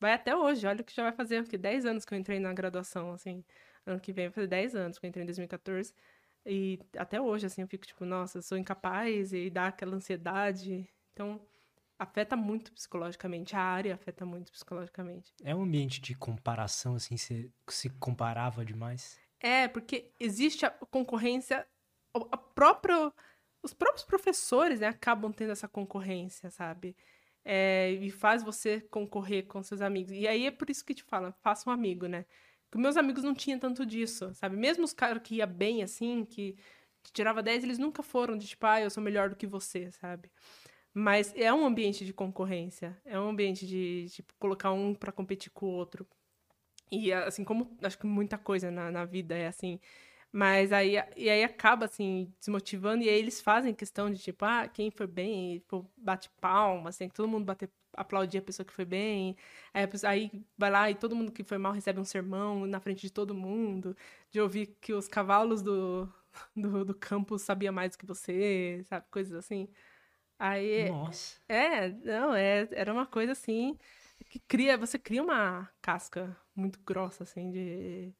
vai 0.00 0.12
até 0.14 0.36
hoje. 0.36 0.66
Olha 0.66 0.82
que 0.84 0.94
já 0.94 1.02
vai 1.04 1.12
fazer, 1.12 1.42
porque 1.42 1.58
10 1.58 1.86
anos 1.86 2.04
que 2.04 2.14
eu 2.14 2.18
entrei 2.18 2.38
na 2.40 2.52
graduação, 2.52 3.12
assim. 3.12 3.44
Ano 3.86 4.00
que 4.00 4.12
vem 4.12 4.26
vai 4.26 4.32
fazer 4.32 4.46
10 4.46 4.74
anos 4.74 4.98
que 4.98 5.06
eu 5.06 5.08
entrei 5.08 5.22
em 5.22 5.26
2014. 5.26 5.94
E 6.44 6.78
até 6.96 7.20
hoje, 7.20 7.46
assim, 7.46 7.62
eu 7.62 7.68
fico 7.68 7.86
tipo, 7.86 8.04
nossa, 8.04 8.42
sou 8.42 8.58
incapaz 8.58 9.32
e 9.32 9.48
dá 9.48 9.68
aquela 9.68 9.96
ansiedade. 9.96 10.88
Então, 11.12 11.40
afeta 11.98 12.36
muito 12.36 12.72
psicologicamente. 12.72 13.54
A 13.54 13.60
área 13.60 13.94
afeta 13.94 14.26
muito 14.26 14.50
psicologicamente. 14.50 15.32
É 15.42 15.54
um 15.54 15.62
ambiente 15.62 16.00
de 16.00 16.14
comparação, 16.14 16.96
assim, 16.96 17.16
se, 17.16 17.50
se 17.68 17.90
comparava 17.90 18.64
demais? 18.64 19.18
É, 19.40 19.68
porque 19.68 20.10
existe 20.18 20.66
a 20.66 20.70
concorrência, 20.70 21.66
a 22.14 22.36
própria, 22.36 23.12
os 23.62 23.72
próprios 23.72 24.04
professores, 24.04 24.80
né, 24.80 24.88
acabam 24.88 25.32
tendo 25.32 25.52
essa 25.52 25.68
concorrência, 25.68 26.50
sabe? 26.50 26.96
É, 27.44 27.90
e 27.90 28.10
faz 28.10 28.42
você 28.42 28.80
concorrer 28.82 29.46
com 29.46 29.62
seus 29.62 29.80
amigos. 29.80 30.12
E 30.12 30.28
aí 30.28 30.46
é 30.46 30.50
por 30.50 30.70
isso 30.70 30.84
que 30.84 30.94
te 30.94 31.02
fala, 31.02 31.32
faça 31.40 31.68
um 31.68 31.72
amigo, 31.72 32.06
né? 32.06 32.24
Porque 32.72 32.82
meus 32.82 32.96
amigos 32.96 33.22
não 33.22 33.34
tinham 33.34 33.58
tanto 33.58 33.84
disso, 33.84 34.32
sabe? 34.32 34.56
Mesmo 34.56 34.82
os 34.82 34.94
caras 34.94 35.22
que 35.22 35.34
ia 35.36 35.46
bem, 35.46 35.82
assim, 35.82 36.24
que, 36.24 36.56
que 37.02 37.12
tirava 37.12 37.42
10, 37.42 37.64
eles 37.64 37.78
nunca 37.78 38.02
foram 38.02 38.34
de 38.34 38.46
tipo, 38.46 38.64
ah, 38.64 38.80
eu 38.80 38.88
sou 38.88 39.02
melhor 39.02 39.28
do 39.28 39.36
que 39.36 39.46
você, 39.46 39.90
sabe? 39.92 40.30
Mas 40.94 41.34
é 41.36 41.52
um 41.52 41.66
ambiente 41.66 42.02
de 42.02 42.14
concorrência. 42.14 42.98
É 43.04 43.20
um 43.20 43.28
ambiente 43.28 43.66
de, 43.66 44.08
tipo, 44.08 44.32
colocar 44.38 44.72
um 44.72 44.94
para 44.94 45.12
competir 45.12 45.50
com 45.52 45.66
o 45.66 45.68
outro. 45.68 46.06
E, 46.90 47.12
assim, 47.12 47.44
como 47.44 47.76
acho 47.82 47.98
que 47.98 48.06
muita 48.06 48.38
coisa 48.38 48.70
na, 48.70 48.90
na 48.90 49.04
vida 49.04 49.36
é 49.36 49.48
assim. 49.48 49.78
Mas 50.32 50.72
aí, 50.72 50.94
e 51.16 51.28
aí 51.28 51.44
acaba, 51.44 51.84
assim, 51.84 52.32
desmotivando. 52.38 53.04
E 53.04 53.08
aí 53.08 53.18
eles 53.18 53.40
fazem 53.40 53.74
questão 53.74 54.10
de, 54.10 54.18
tipo, 54.18 54.44
ah, 54.44 54.66
quem 54.66 54.90
foi 54.90 55.06
bem, 55.06 55.58
tipo, 55.58 55.90
bate 55.96 56.30
palma, 56.40 56.88
assim, 56.88 57.08
todo 57.08 57.28
mundo 57.28 57.44
bater 57.44 57.70
aplaudir 57.94 58.38
a 58.38 58.42
pessoa 58.42 58.64
que 58.66 58.72
foi 58.72 58.84
bem. 58.84 59.36
Aí, 59.72 59.86
aí, 60.04 60.44
vai 60.56 60.70
lá 60.70 60.90
e 60.90 60.94
todo 60.94 61.14
mundo 61.16 61.32
que 61.32 61.44
foi 61.44 61.58
mal 61.58 61.72
recebe 61.72 62.00
um 62.00 62.04
sermão 62.04 62.66
na 62.66 62.80
frente 62.80 63.02
de 63.02 63.12
todo 63.12 63.34
mundo. 63.34 63.96
De 64.30 64.40
ouvir 64.40 64.76
que 64.80 64.92
os 64.92 65.08
cavalos 65.08 65.62
do, 65.62 66.08
do, 66.56 66.84
do 66.84 66.94
campo 66.94 67.38
sabiam 67.38 67.72
mais 67.72 67.92
do 67.92 67.98
que 67.98 68.06
você, 68.06 68.82
sabe? 68.88 69.06
Coisas 69.10 69.34
assim. 69.34 69.68
Aí. 70.38 70.90
Nossa. 70.90 71.36
É, 71.48 71.88
não, 71.90 72.34
é, 72.34 72.68
era 72.72 72.92
uma 72.92 73.06
coisa 73.06 73.32
assim. 73.32 73.78
Que 74.28 74.38
cria, 74.40 74.78
você 74.78 74.98
cria 74.98 75.22
uma 75.22 75.68
casca 75.80 76.36
muito 76.54 76.80
grossa, 76.80 77.24
assim, 77.24 77.50
de. 77.50 78.14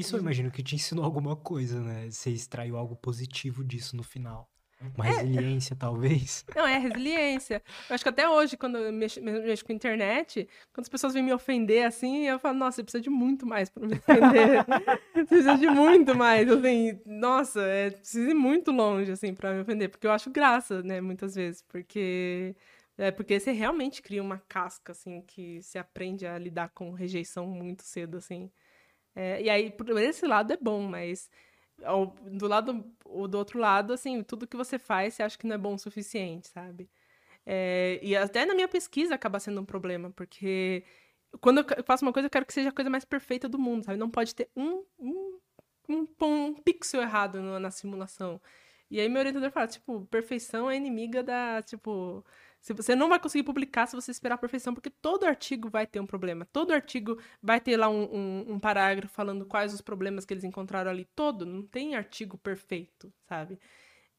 Isso 0.00 0.16
eu 0.16 0.20
imagino 0.20 0.50
que 0.50 0.62
te 0.62 0.74
ensinou 0.74 1.04
alguma 1.04 1.36
coisa, 1.36 1.80
né? 1.80 2.10
Você 2.10 2.30
extraiu 2.30 2.76
algo 2.76 2.96
positivo 2.96 3.62
disso 3.64 3.96
no 3.96 4.02
final. 4.02 4.48
Uma 4.96 5.06
É. 5.06 5.10
resiliência, 5.10 5.76
talvez. 5.76 6.44
Não, 6.56 6.66
é 6.66 6.78
resiliência. 6.78 7.62
Eu 7.88 7.94
acho 7.94 8.02
que 8.02 8.08
até 8.08 8.28
hoje, 8.28 8.56
quando 8.56 8.78
eu 8.78 8.90
mexo, 8.92 9.20
mexo 9.22 9.64
com 9.64 9.72
internet, 9.72 10.48
quando 10.72 10.84
as 10.84 10.88
pessoas 10.88 11.12
vêm 11.12 11.22
me 11.22 11.32
ofender 11.34 11.86
assim, 11.86 12.26
eu 12.26 12.38
falo, 12.38 12.56
nossa, 12.58 12.76
você 12.76 12.82
precisa 12.82 13.02
de 13.02 13.10
muito 13.10 13.46
mais 13.46 13.68
pra 13.68 13.86
me 13.86 13.92
ofender. 14.00 14.64
você 15.12 15.24
precisa 15.26 15.58
de 15.58 15.66
muito 15.66 16.14
mais. 16.16 16.50
Assim, 16.50 16.98
nossa, 17.04 17.60
é, 17.62 17.90
precisa 17.90 18.30
ir 18.30 18.34
muito 18.34 18.72
longe, 18.72 19.12
assim, 19.12 19.34
pra 19.34 19.52
me 19.52 19.60
ofender. 19.60 19.90
Porque 19.90 20.06
eu 20.06 20.12
acho 20.12 20.30
graça, 20.30 20.82
né, 20.82 21.00
muitas 21.00 21.34
vezes. 21.34 21.62
Porque. 21.68 22.56
É 22.98 23.10
porque 23.10 23.40
você 23.40 23.50
realmente 23.52 24.02
cria 24.02 24.22
uma 24.22 24.38
casca, 24.46 24.92
assim, 24.92 25.22
que 25.22 25.62
se 25.62 25.78
aprende 25.78 26.26
a 26.26 26.36
lidar 26.36 26.68
com 26.70 26.90
rejeição 26.92 27.46
muito 27.46 27.82
cedo, 27.82 28.18
assim. 28.18 28.50
É, 29.14 29.42
e 29.42 29.50
aí, 29.50 29.70
por 29.70 29.88
esse 30.00 30.26
lado 30.26 30.52
é 30.52 30.56
bom, 30.56 30.82
mas 30.82 31.28
ao- 31.84 32.08
do 32.30 32.46
lado 32.48 32.84
ou 33.04 33.26
do 33.28 33.38
outro 33.38 33.58
lado, 33.58 33.92
assim, 33.92 34.22
tudo 34.22 34.46
que 34.46 34.56
você 34.56 34.78
faz, 34.78 35.14
você 35.14 35.22
acha 35.22 35.38
que 35.38 35.46
não 35.46 35.54
é 35.56 35.58
bom 35.58 35.74
o 35.74 35.78
suficiente, 35.78 36.48
sabe? 36.48 36.90
É, 37.46 38.00
e 38.02 38.16
até 38.16 38.44
na 38.46 38.54
minha 38.54 38.68
pesquisa 38.68 39.14
acaba 39.14 39.40
sendo 39.40 39.60
um 39.60 39.64
problema, 39.66 40.10
porque 40.12 40.84
quando 41.40 41.60
eu 41.78 41.84
faço 41.84 42.04
uma 42.04 42.12
coisa, 42.12 42.26
eu 42.26 42.30
quero 42.30 42.46
que 42.46 42.52
seja 42.52 42.70
a 42.70 42.72
coisa 42.72 42.90
mais 42.90 43.04
perfeita 43.04 43.48
do 43.48 43.58
mundo, 43.58 43.84
sabe? 43.84 43.98
Não 43.98 44.10
pode 44.10 44.34
ter 44.34 44.50
um, 44.56 44.84
um, 44.98 45.38
um, 45.88 46.06
um 46.22 46.54
pixel 46.54 47.02
errado 47.02 47.40
no- 47.42 47.58
na 47.60 47.70
simulação. 47.70 48.40
E 48.90 49.00
aí 49.00 49.08
meu 49.08 49.20
orientador 49.20 49.50
fala, 49.52 49.66
tipo, 49.68 50.04
perfeição 50.06 50.70
é 50.70 50.76
inimiga 50.76 51.22
da, 51.22 51.62
tipo, 51.62 52.24
Se 52.60 52.74
você 52.74 52.94
não 52.94 53.08
vai 53.08 53.18
conseguir 53.18 53.42
publicar 53.44 53.86
se 53.86 53.96
você 53.96 54.10
esperar 54.10 54.34
a 54.34 54.38
perfeição, 54.38 54.74
porque 54.74 54.90
todo 54.90 55.24
artigo 55.24 55.70
vai 55.70 55.86
ter 55.86 55.98
um 55.98 56.06
problema. 56.06 56.46
Todo 56.52 56.72
artigo 56.72 57.18
vai 57.42 57.58
ter 57.60 57.76
lá 57.76 57.88
um, 57.88 58.02
um, 58.02 58.52
um 58.52 58.60
parágrafo 58.60 59.12
falando 59.14 59.46
quais 59.46 59.72
os 59.72 59.80
problemas 59.80 60.26
que 60.26 60.34
eles 60.34 60.44
encontraram 60.44 60.90
ali. 60.90 61.06
Todo. 61.16 61.46
Não 61.46 61.62
tem 61.62 61.94
artigo 61.94 62.36
perfeito, 62.36 63.10
sabe? 63.26 63.58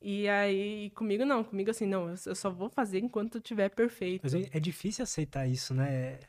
E 0.02 0.28
aí, 0.28 0.90
comigo 0.92 1.24
não. 1.24 1.44
Comigo 1.44 1.70
assim, 1.70 1.86
não. 1.86 2.10
Eu 2.26 2.36
só 2.36 2.50
vou 2.50 2.70
fazer 2.70 2.98
enquanto 3.00 3.40
tiver 3.40 3.70
perfeito. 3.70 4.24
Mas 4.24 4.34
é, 4.34 4.50
é 4.52 4.60
difícil 4.60 5.04
aceitar 5.04 5.48
isso, 5.48 5.76
né? 5.76 6.20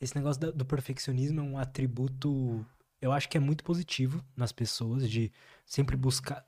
Esse 0.00 0.16
negócio 0.16 0.50
do 0.52 0.64
perfeccionismo 0.64 1.40
é 1.40 1.42
um 1.42 1.58
atributo, 1.58 2.64
eu 3.02 3.12
acho 3.12 3.28
que 3.28 3.36
é 3.36 3.40
muito 3.40 3.62
positivo 3.62 4.24
nas 4.34 4.50
pessoas, 4.50 5.10
de 5.10 5.30
sempre 5.66 5.94
buscar 5.94 6.42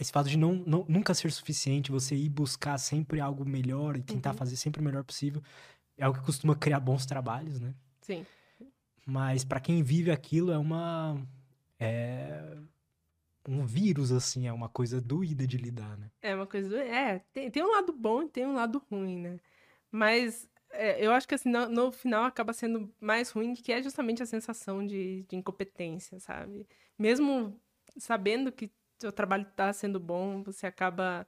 esse 0.00 0.10
fato 0.10 0.30
de 0.30 0.38
não, 0.38 0.54
não, 0.54 0.84
nunca 0.88 1.12
ser 1.12 1.30
suficiente, 1.30 1.90
você 1.90 2.14
ir 2.14 2.30
buscar 2.30 2.78
sempre 2.78 3.20
algo 3.20 3.44
melhor 3.44 3.96
e 3.96 4.02
tentar 4.02 4.30
uhum. 4.30 4.36
fazer 4.36 4.56
sempre 4.56 4.80
o 4.80 4.84
melhor 4.84 5.04
possível, 5.04 5.42
é 5.96 6.04
algo 6.04 6.18
que 6.18 6.24
costuma 6.24 6.56
criar 6.56 6.80
bons 6.80 7.04
trabalhos, 7.04 7.60
né? 7.60 7.74
Sim. 8.00 8.24
Mas 9.06 9.44
para 9.44 9.60
quem 9.60 9.82
vive 9.82 10.10
aquilo 10.10 10.50
é 10.50 10.58
uma 10.58 11.20
é 11.78 12.56
um 13.46 13.64
vírus 13.66 14.10
assim, 14.10 14.46
é 14.46 14.52
uma 14.52 14.68
coisa 14.68 15.00
doída 15.00 15.46
de 15.46 15.58
lidar, 15.58 15.96
né? 15.98 16.10
É 16.22 16.34
uma 16.34 16.46
coisa, 16.46 16.82
é, 16.82 17.20
tem, 17.32 17.50
tem 17.50 17.62
um 17.62 17.70
lado 17.70 17.92
bom 17.92 18.22
e 18.22 18.28
tem 18.28 18.46
um 18.46 18.54
lado 18.54 18.82
ruim, 18.90 19.18
né? 19.18 19.38
Mas 19.90 20.48
é, 20.70 21.04
eu 21.04 21.12
acho 21.12 21.26
que 21.26 21.34
assim, 21.34 21.50
no, 21.50 21.68
no, 21.68 21.92
final 21.92 22.24
acaba 22.24 22.52
sendo 22.52 22.90
mais 23.00 23.30
ruim, 23.30 23.54
que 23.54 23.72
é 23.72 23.82
justamente 23.82 24.22
a 24.22 24.26
sensação 24.26 24.86
de, 24.86 25.24
de 25.28 25.36
incompetência, 25.36 26.18
sabe? 26.20 26.66
Mesmo 26.98 27.58
sabendo 27.98 28.52
que 28.52 28.70
seu 29.00 29.12
trabalho 29.12 29.46
está 29.48 29.72
sendo 29.72 29.98
bom, 30.00 30.42
você 30.42 30.66
acaba 30.66 31.26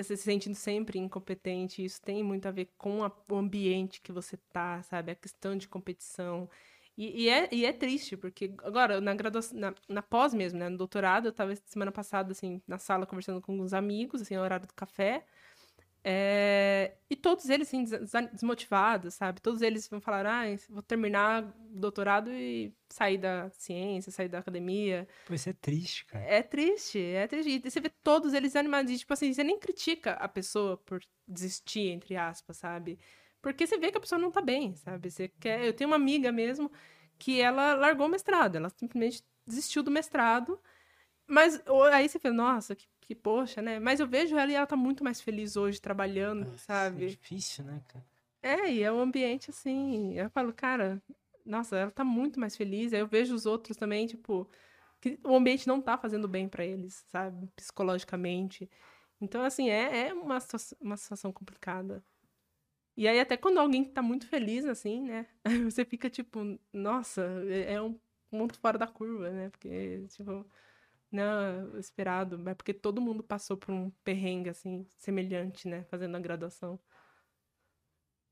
se 0.00 0.16
sentindo 0.16 0.54
sempre 0.54 0.98
incompetente. 0.98 1.84
Isso 1.84 2.00
tem 2.02 2.22
muito 2.22 2.46
a 2.46 2.50
ver 2.50 2.72
com 2.78 3.04
a, 3.04 3.12
o 3.30 3.36
ambiente 3.36 4.00
que 4.00 4.12
você 4.12 4.36
tá, 4.52 4.82
sabe? 4.82 5.12
A 5.12 5.14
questão 5.14 5.56
de 5.56 5.68
competição. 5.68 6.48
E, 6.96 7.24
e, 7.24 7.28
é, 7.28 7.48
e 7.52 7.64
é 7.66 7.72
triste, 7.72 8.16
porque 8.16 8.54
agora, 8.62 9.00
na 9.00 9.14
graduação, 9.14 9.58
na, 9.58 9.74
na 9.88 10.02
pós 10.02 10.32
mesmo, 10.32 10.58
né? 10.58 10.68
No 10.68 10.78
doutorado, 10.78 11.26
eu 11.26 11.30
estava 11.30 11.54
semana 11.66 11.90
passada, 11.92 12.32
assim, 12.32 12.62
na 12.66 12.78
sala 12.78 13.06
conversando 13.06 13.40
com 13.40 13.58
uns 13.58 13.72
amigos, 13.72 14.22
assim, 14.22 14.36
no 14.36 14.42
horário 14.42 14.66
do 14.66 14.74
café. 14.74 15.24
É... 16.06 16.98
E 17.08 17.16
todos 17.16 17.48
eles, 17.48 17.68
assim, 17.68 17.84
desmotivados, 18.30 19.14
sabe? 19.14 19.40
Todos 19.40 19.62
eles 19.62 19.88
vão 19.88 20.00
falar, 20.00 20.26
ah, 20.26 20.44
vou 20.68 20.82
terminar 20.82 21.42
o 21.42 21.78
doutorado 21.80 22.30
e 22.30 22.74
sair 22.90 23.16
da 23.16 23.48
ciência, 23.50 24.12
sair 24.12 24.28
da 24.28 24.40
academia. 24.40 25.08
Pô, 25.26 25.32
isso 25.32 25.48
é 25.48 25.54
triste, 25.54 26.04
cara. 26.04 26.24
É 26.26 26.42
triste, 26.42 27.00
é 27.00 27.26
triste. 27.26 27.62
E 27.64 27.70
você 27.70 27.80
vê 27.80 27.88
todos 28.02 28.34
eles 28.34 28.54
animados. 28.54 28.92
E, 28.92 28.98
tipo 28.98 29.14
assim, 29.14 29.32
você 29.32 29.42
nem 29.42 29.58
critica 29.58 30.12
a 30.12 30.28
pessoa 30.28 30.76
por 30.76 31.00
desistir, 31.26 31.88
entre 31.88 32.16
aspas, 32.16 32.58
sabe? 32.58 32.98
Porque 33.40 33.66
você 33.66 33.78
vê 33.78 33.90
que 33.90 33.96
a 33.96 34.00
pessoa 34.00 34.18
não 34.18 34.30
tá 34.30 34.42
bem, 34.42 34.76
sabe? 34.76 35.10
Você 35.10 35.28
quer... 35.40 35.64
Eu 35.64 35.72
tenho 35.72 35.88
uma 35.88 35.96
amiga 35.96 36.30
mesmo 36.30 36.70
que 37.18 37.40
ela 37.40 37.74
largou 37.74 38.06
o 38.06 38.10
mestrado. 38.10 38.56
Ela 38.56 38.68
simplesmente 38.68 39.24
desistiu 39.46 39.82
do 39.82 39.90
mestrado 39.90 40.60
mas 41.26 41.62
aí 41.92 42.08
você 42.08 42.18
fala, 42.18 42.34
nossa, 42.34 42.76
que, 42.76 42.86
que 43.04 43.14
poxa, 43.14 43.60
né? 43.60 43.78
Mas 43.78 44.00
eu 44.00 44.06
vejo 44.06 44.36
ela 44.36 44.50
e 44.50 44.54
ela 44.54 44.66
tá 44.66 44.76
muito 44.76 45.04
mais 45.04 45.20
feliz 45.20 45.56
hoje 45.56 45.80
trabalhando, 45.80 46.52
é 46.52 46.56
sabe? 46.56 47.04
É 47.04 47.08
difícil, 47.08 47.64
né, 47.64 47.80
cara? 47.88 48.04
É, 48.42 48.70
e 48.72 48.82
é 48.82 48.92
um 48.92 49.00
ambiente 49.00 49.50
assim. 49.50 50.14
Eu 50.18 50.28
falo, 50.30 50.52
cara, 50.52 51.02
nossa, 51.44 51.76
ela 51.76 51.90
tá 51.90 52.04
muito 52.04 52.40
mais 52.40 52.56
feliz. 52.56 52.92
Aí 52.92 53.00
eu 53.00 53.06
vejo 53.06 53.34
os 53.34 53.46
outros 53.46 53.76
também, 53.76 54.06
tipo, 54.06 54.48
que 55.00 55.18
o 55.24 55.34
ambiente 55.34 55.66
não 55.66 55.80
tá 55.80 55.96
fazendo 55.98 56.26
bem 56.28 56.48
para 56.48 56.64
eles, 56.64 57.04
sabe? 57.08 57.48
Psicologicamente. 57.56 58.68
Então, 59.20 59.42
assim, 59.42 59.70
é, 59.70 60.08
é 60.08 60.14
uma, 60.14 60.38
uma 60.80 60.96
situação 60.96 61.32
complicada. 61.32 62.04
E 62.96 63.08
aí, 63.08 63.18
até 63.20 63.36
quando 63.36 63.58
alguém 63.58 63.84
tá 63.84 64.02
muito 64.02 64.26
feliz, 64.26 64.64
assim, 64.64 65.02
né? 65.02 65.26
Você 65.70 65.84
fica 65.84 66.08
tipo, 66.10 66.58
nossa, 66.72 67.22
é, 67.48 67.74
é 67.74 67.82
um 67.82 67.98
ponto 68.30 68.58
fora 68.58 68.78
da 68.78 68.86
curva, 68.86 69.30
né? 69.30 69.50
Porque, 69.50 70.06
tipo 70.08 70.46
não 71.14 71.78
esperado, 71.78 72.48
é 72.48 72.54
porque 72.54 72.74
todo 72.74 73.00
mundo 73.00 73.22
passou 73.22 73.56
por 73.56 73.72
um 73.72 73.90
perrengue 74.02 74.50
assim 74.50 74.86
semelhante, 74.98 75.68
né, 75.68 75.84
fazendo 75.84 76.16
a 76.16 76.20
graduação. 76.20 76.78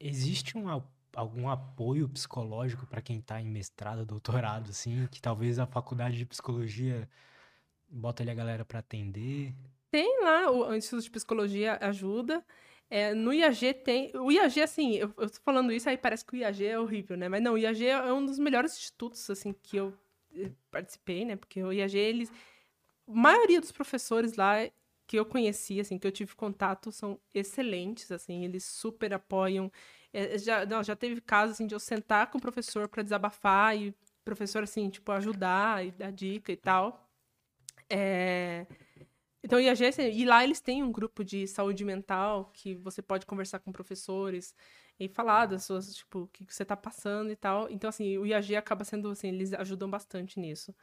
Existe 0.01 0.59
um, 0.59 0.69
algum 1.15 1.49
apoio 1.49 2.09
psicológico 2.09 2.87
para 2.87 3.01
quem 3.01 3.19
está 3.19 3.41
em 3.41 3.49
mestrado, 3.49 4.05
doutorado, 4.05 4.71
assim, 4.71 5.07
que 5.09 5.21
talvez 5.21 5.59
a 5.59 5.67
faculdade 5.67 6.17
de 6.17 6.27
psicologia 6.27 7.09
bota 7.89 8.23
ali 8.23 8.31
a 8.31 8.35
galera 8.35 8.65
para 8.65 8.81
atender? 8.81 9.55
Tem 9.91 10.25
lá, 10.25 10.51
o 10.51 10.75
Instituto 10.75 11.05
de 11.05 11.11
Psicologia 11.11 11.79
ajuda. 11.81 12.45
É, 12.89 13.15
no 13.15 13.33
IAG 13.33 13.75
tem. 13.75 14.11
O 14.17 14.31
IAG, 14.31 14.61
assim, 14.63 14.95
eu, 14.95 15.13
eu 15.17 15.31
tô 15.31 15.39
falando 15.43 15.73
isso, 15.73 15.89
aí 15.89 15.97
parece 15.97 16.25
que 16.25 16.35
o 16.35 16.37
IAG 16.37 16.67
é 16.67 16.79
horrível, 16.79 17.17
né? 17.17 17.29
Mas 17.29 17.43
não, 17.43 17.55
o 17.55 17.59
IAG 17.59 17.87
é 17.87 18.13
um 18.13 18.25
dos 18.25 18.39
melhores 18.39 18.73
institutos, 18.73 19.29
assim, 19.31 19.53
que 19.53 19.77
eu 19.77 19.95
eh, 20.35 20.51
participei, 20.71 21.25
né? 21.25 21.37
Porque 21.37 21.63
o 21.63 21.73
IAG, 21.73 21.97
eles, 21.97 22.33
maioria 23.07 23.61
dos 23.61 23.73
professores 23.73 24.35
lá 24.37 24.57
que 25.07 25.19
eu 25.19 25.27
conheci, 25.27 25.81
assim, 25.81 25.99
que 25.99 26.07
eu 26.07 26.13
tive 26.13 26.35
contato, 26.35 26.91
são 26.93 27.21
excelentes, 27.35 28.11
assim, 28.11 28.45
eles 28.45 28.65
super 28.65 29.13
apoiam. 29.13 29.71
É, 30.13 30.39
já, 30.39 30.65
não, 30.67 30.83
já 30.83 30.97
teve 30.97 31.21
casos, 31.21 31.57
assim, 31.57 31.67
de 31.67 31.75
eu 31.75 31.81
sentar 31.81 32.31
com 32.31 32.39
o 32.39 32.41
professor 32.41 32.89
para 32.89 33.03
desabafar 33.03 33.77
e 33.77 33.91
o 33.91 33.95
professor, 34.25 34.63
assim, 34.63 34.89
tipo, 34.89 35.11
ajudar 35.13 35.85
e 35.85 35.91
dar 35.93 36.11
dica 36.13 36.53
e 36.53 36.57
tal. 36.57 37.11
É... 37.91 38.67
Então, 39.45 39.61
e, 39.61 39.69
assim, 39.69 40.03
e 40.11 40.25
lá 40.25 40.45
eles 40.45 40.61
têm 40.61 40.83
um 40.83 40.93
grupo 40.93 41.25
de 41.25 41.47
saúde 41.49 41.85
mental 41.85 42.51
que 42.55 42.75
você 42.77 43.03
pode 43.03 43.27
conversar 43.27 43.59
com 43.59 43.73
professores 43.73 44.55
e 45.01 45.09
falar 45.09 45.47
das 45.47 45.65
suas, 45.65 45.95
tipo, 45.95 46.21
o 46.21 46.29
que 46.29 46.45
você 46.49 46.63
está 46.63 46.77
passando 46.77 47.31
e 47.31 47.37
tal. 47.37 47.69
Então, 47.71 47.89
assim, 47.91 48.17
o 48.19 48.27
IAG 48.27 48.57
acaba 48.57 48.85
sendo, 48.85 49.11
assim, 49.11 49.29
eles 49.29 49.53
ajudam 49.55 49.91
bastante 49.91 50.39
nisso. 50.39 50.75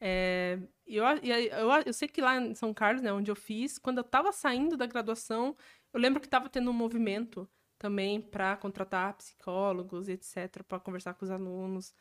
É, 0.00 0.58
eu, 0.86 1.04
eu, 1.04 1.70
eu, 1.86 1.92
sei 1.92 2.08
que 2.08 2.20
lá 2.20 2.36
em 2.38 2.54
São 2.54 2.72
Carlos, 2.72 3.02
né, 3.02 3.12
onde 3.12 3.30
eu 3.30 3.36
fiz, 3.36 3.78
quando 3.78 3.98
eu 3.98 4.02
estava 4.02 4.32
saindo 4.32 4.76
da 4.76 4.86
graduação, 4.86 5.56
eu 5.92 6.00
lembro 6.00 6.20
que 6.20 6.26
estava 6.26 6.48
tendo 6.48 6.70
um 6.70 6.74
movimento 6.74 7.48
também 7.78 8.20
para 8.20 8.56
contratar 8.56 9.14
psicólogos, 9.16 10.08
etc., 10.08 10.62
para 10.66 10.80
conversar 10.80 11.14
com 11.14 11.24
os 11.24 11.30
alunos. 11.30 11.94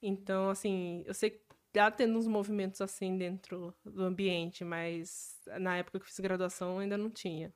Então, 0.00 0.50
assim, 0.50 1.04
eu 1.06 1.14
sei 1.14 1.30
que 1.30 1.42
está 1.68 1.90
tendo 1.90 2.18
uns 2.18 2.26
movimentos 2.26 2.80
assim 2.80 3.16
dentro 3.16 3.74
do 3.84 4.04
ambiente, 4.04 4.64
mas 4.64 5.40
na 5.60 5.78
época 5.78 5.98
que 5.98 6.04
eu 6.04 6.08
fiz 6.08 6.20
graduação 6.20 6.78
ainda 6.78 6.98
não 6.98 7.10
tinha. 7.10 7.52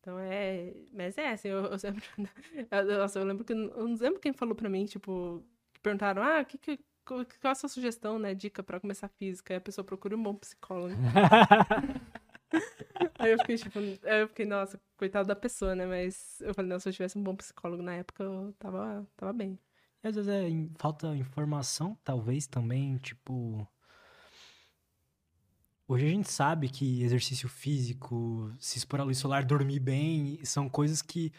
Então 0.00 0.18
é. 0.18 0.74
Mas 0.92 1.16
é, 1.16 1.30
assim, 1.30 1.48
eu, 1.48 1.64
eu 1.66 1.78
sempre. 1.78 2.04
eu, 2.70 3.20
eu 3.20 3.24
lembro 3.24 3.44
que. 3.44 3.52
Eu 3.52 3.88
não 3.88 3.94
lembro 3.96 4.20
quem 4.20 4.32
falou 4.32 4.54
para 4.54 4.68
mim, 4.68 4.84
tipo, 4.84 5.44
perguntaram, 5.82 6.22
ah, 6.22 6.40
o 6.42 6.44
que, 6.46 6.58
que 6.58 6.78
qual 7.14 7.26
é 7.44 7.48
a 7.50 7.54
sua 7.54 7.68
sugestão, 7.68 8.18
né? 8.18 8.34
Dica 8.34 8.62
para 8.62 8.80
começar 8.80 9.08
física? 9.08 9.52
Aí 9.52 9.58
a 9.58 9.60
pessoa 9.60 9.84
procura 9.84 10.16
um 10.16 10.22
bom 10.22 10.34
psicólogo. 10.34 10.94
Aí 13.18 13.32
eu 13.32 13.38
fiquei, 13.38 13.56
tipo, 13.56 13.78
eu 13.78 14.28
fiquei, 14.28 14.44
nossa, 14.46 14.80
coitado 14.96 15.28
da 15.28 15.36
pessoa, 15.36 15.74
né? 15.74 15.86
Mas 15.86 16.40
eu 16.40 16.52
falei, 16.54 16.70
não, 16.70 16.78
se 16.78 16.88
eu 16.88 16.92
tivesse 16.92 17.16
um 17.18 17.22
bom 17.22 17.34
psicólogo 17.36 17.82
na 17.82 17.94
época, 17.94 18.22
eu 18.24 18.54
tava, 18.58 19.06
tava 19.16 19.32
bem. 19.32 19.58
E 20.02 20.08
às 20.08 20.14
vezes 20.16 20.28
é 20.28 20.48
falta 20.78 21.14
informação, 21.16 21.96
talvez 22.04 22.46
também, 22.46 22.96
tipo. 22.98 23.66
Hoje 25.86 26.06
a 26.06 26.10
gente 26.10 26.30
sabe 26.30 26.68
que 26.68 27.02
exercício 27.02 27.48
físico, 27.48 28.50
se 28.58 28.78
expor 28.78 29.00
à 29.00 29.04
luz 29.04 29.18
solar, 29.18 29.44
dormir 29.44 29.80
bem, 29.80 30.42
são 30.44 30.68
coisas 30.68 31.02
que 31.02 31.32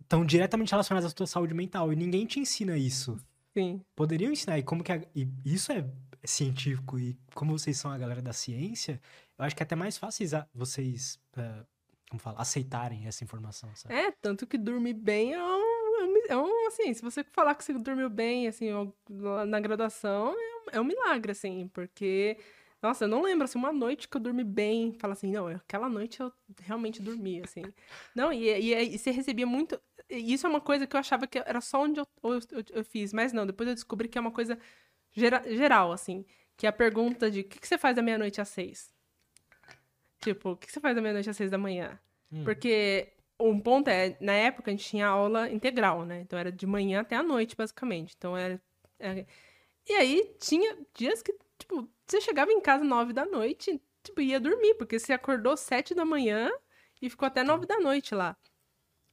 estão 0.00 0.24
diretamente 0.24 0.70
relacionadas 0.70 1.12
à 1.12 1.14
sua 1.16 1.26
saúde 1.26 1.54
mental. 1.54 1.92
E 1.92 1.96
ninguém 1.96 2.26
te 2.26 2.40
ensina 2.40 2.76
isso. 2.76 3.18
Sim. 3.56 3.80
Poderiam 3.94 4.32
ensinar. 4.32 4.58
E 4.58 4.62
como 4.62 4.82
que 4.82 4.92
a, 4.92 5.00
e 5.14 5.28
isso 5.44 5.72
é 5.72 5.84
científico 6.24 6.98
e 6.98 7.16
como 7.34 7.58
vocês 7.58 7.76
são 7.76 7.90
a 7.90 7.98
galera 7.98 8.22
da 8.22 8.32
ciência, 8.32 9.00
eu 9.38 9.44
acho 9.44 9.56
que 9.56 9.62
é 9.62 9.64
até 9.64 9.74
mais 9.74 9.98
fácil 9.98 10.26
vocês, 10.54 11.18
uh, 11.36 11.66
como 12.08 12.20
fala, 12.20 12.40
aceitarem 12.40 13.06
essa 13.06 13.24
informação, 13.24 13.68
sabe? 13.74 13.94
É, 13.94 14.10
tanto 14.12 14.46
que 14.46 14.56
dormir 14.56 14.94
bem 14.94 15.34
é 15.34 15.42
um, 15.42 16.16
é 16.28 16.36
um 16.36 16.66
assim, 16.68 16.94
se 16.94 17.02
você 17.02 17.24
falar 17.24 17.54
que 17.54 17.64
você 17.64 17.72
dormiu 17.74 18.08
bem, 18.08 18.46
assim, 18.46 18.68
na 19.48 19.60
graduação, 19.60 20.28
é 20.30 20.32
um, 20.32 20.78
é 20.78 20.80
um 20.80 20.84
milagre, 20.84 21.32
assim, 21.32 21.68
porque... 21.72 22.36
Nossa, 22.80 23.04
eu 23.04 23.08
não 23.08 23.22
lembro, 23.22 23.44
assim, 23.44 23.58
uma 23.58 23.72
noite 23.72 24.08
que 24.08 24.16
eu 24.16 24.20
dormi 24.20 24.42
bem, 24.42 24.92
fala 24.98 25.12
assim, 25.12 25.30
não, 25.30 25.46
aquela 25.46 25.88
noite 25.88 26.18
eu 26.18 26.32
realmente 26.62 27.00
dormi, 27.00 27.40
assim. 27.40 27.62
Não, 28.12 28.32
e, 28.32 28.48
e, 28.48 28.94
e 28.94 28.98
você 28.98 29.12
recebia 29.12 29.46
muito, 29.46 29.80
isso 30.18 30.46
é 30.46 30.50
uma 30.50 30.60
coisa 30.60 30.86
que 30.86 30.94
eu 30.94 31.00
achava 31.00 31.26
que 31.26 31.38
era 31.38 31.60
só 31.60 31.82
onde 31.82 32.00
eu, 32.00 32.06
eu, 32.22 32.40
eu, 32.70 32.84
fiz, 32.84 33.12
mas 33.12 33.32
não, 33.32 33.46
depois 33.46 33.68
eu 33.68 33.74
descobri 33.74 34.08
que 34.08 34.18
é 34.18 34.20
uma 34.20 34.30
coisa 34.30 34.58
gera, 35.12 35.42
geral, 35.54 35.92
assim. 35.92 36.24
Que 36.56 36.66
é 36.66 36.68
a 36.68 36.72
pergunta 36.72 37.30
de 37.30 37.40
o 37.40 37.44
que, 37.44 37.58
que 37.58 37.66
você 37.66 37.78
faz 37.78 37.96
da 37.96 38.02
meia-noite 38.02 38.40
às 38.40 38.48
seis? 38.48 38.92
Tipo, 40.20 40.50
o 40.50 40.56
que, 40.56 40.66
que 40.66 40.72
você 40.72 40.80
faz 40.80 40.94
da 40.94 41.02
meia-noite 41.02 41.30
às 41.30 41.36
seis 41.36 41.50
da 41.50 41.58
manhã? 41.58 41.98
Hum. 42.30 42.44
Porque 42.44 43.12
um 43.40 43.58
ponto 43.58 43.88
é, 43.88 44.16
na 44.20 44.32
época 44.32 44.70
a 44.70 44.74
gente 44.74 44.84
tinha 44.84 45.06
aula 45.06 45.50
integral, 45.50 46.04
né? 46.04 46.20
Então 46.20 46.38
era 46.38 46.52
de 46.52 46.66
manhã 46.66 47.00
até 47.00 47.16
a 47.16 47.22
noite, 47.22 47.56
basicamente. 47.56 48.14
Então 48.16 48.36
era. 48.36 48.60
era... 48.98 49.26
E 49.88 49.92
aí 49.94 50.34
tinha 50.38 50.76
dias 50.94 51.22
que, 51.22 51.34
tipo, 51.58 51.88
você 52.06 52.20
chegava 52.20 52.52
em 52.52 52.60
casa 52.60 52.84
nove 52.84 53.12
da 53.12 53.24
noite, 53.24 53.80
tipo, 54.02 54.20
ia 54.20 54.38
dormir, 54.38 54.74
porque 54.74 54.98
você 54.98 55.12
acordou 55.12 55.56
sete 55.56 55.94
da 55.94 56.04
manhã 56.04 56.50
e 57.00 57.10
ficou 57.10 57.26
até 57.26 57.42
nove 57.42 57.66
da 57.66 57.80
noite 57.80 58.14
lá. 58.14 58.36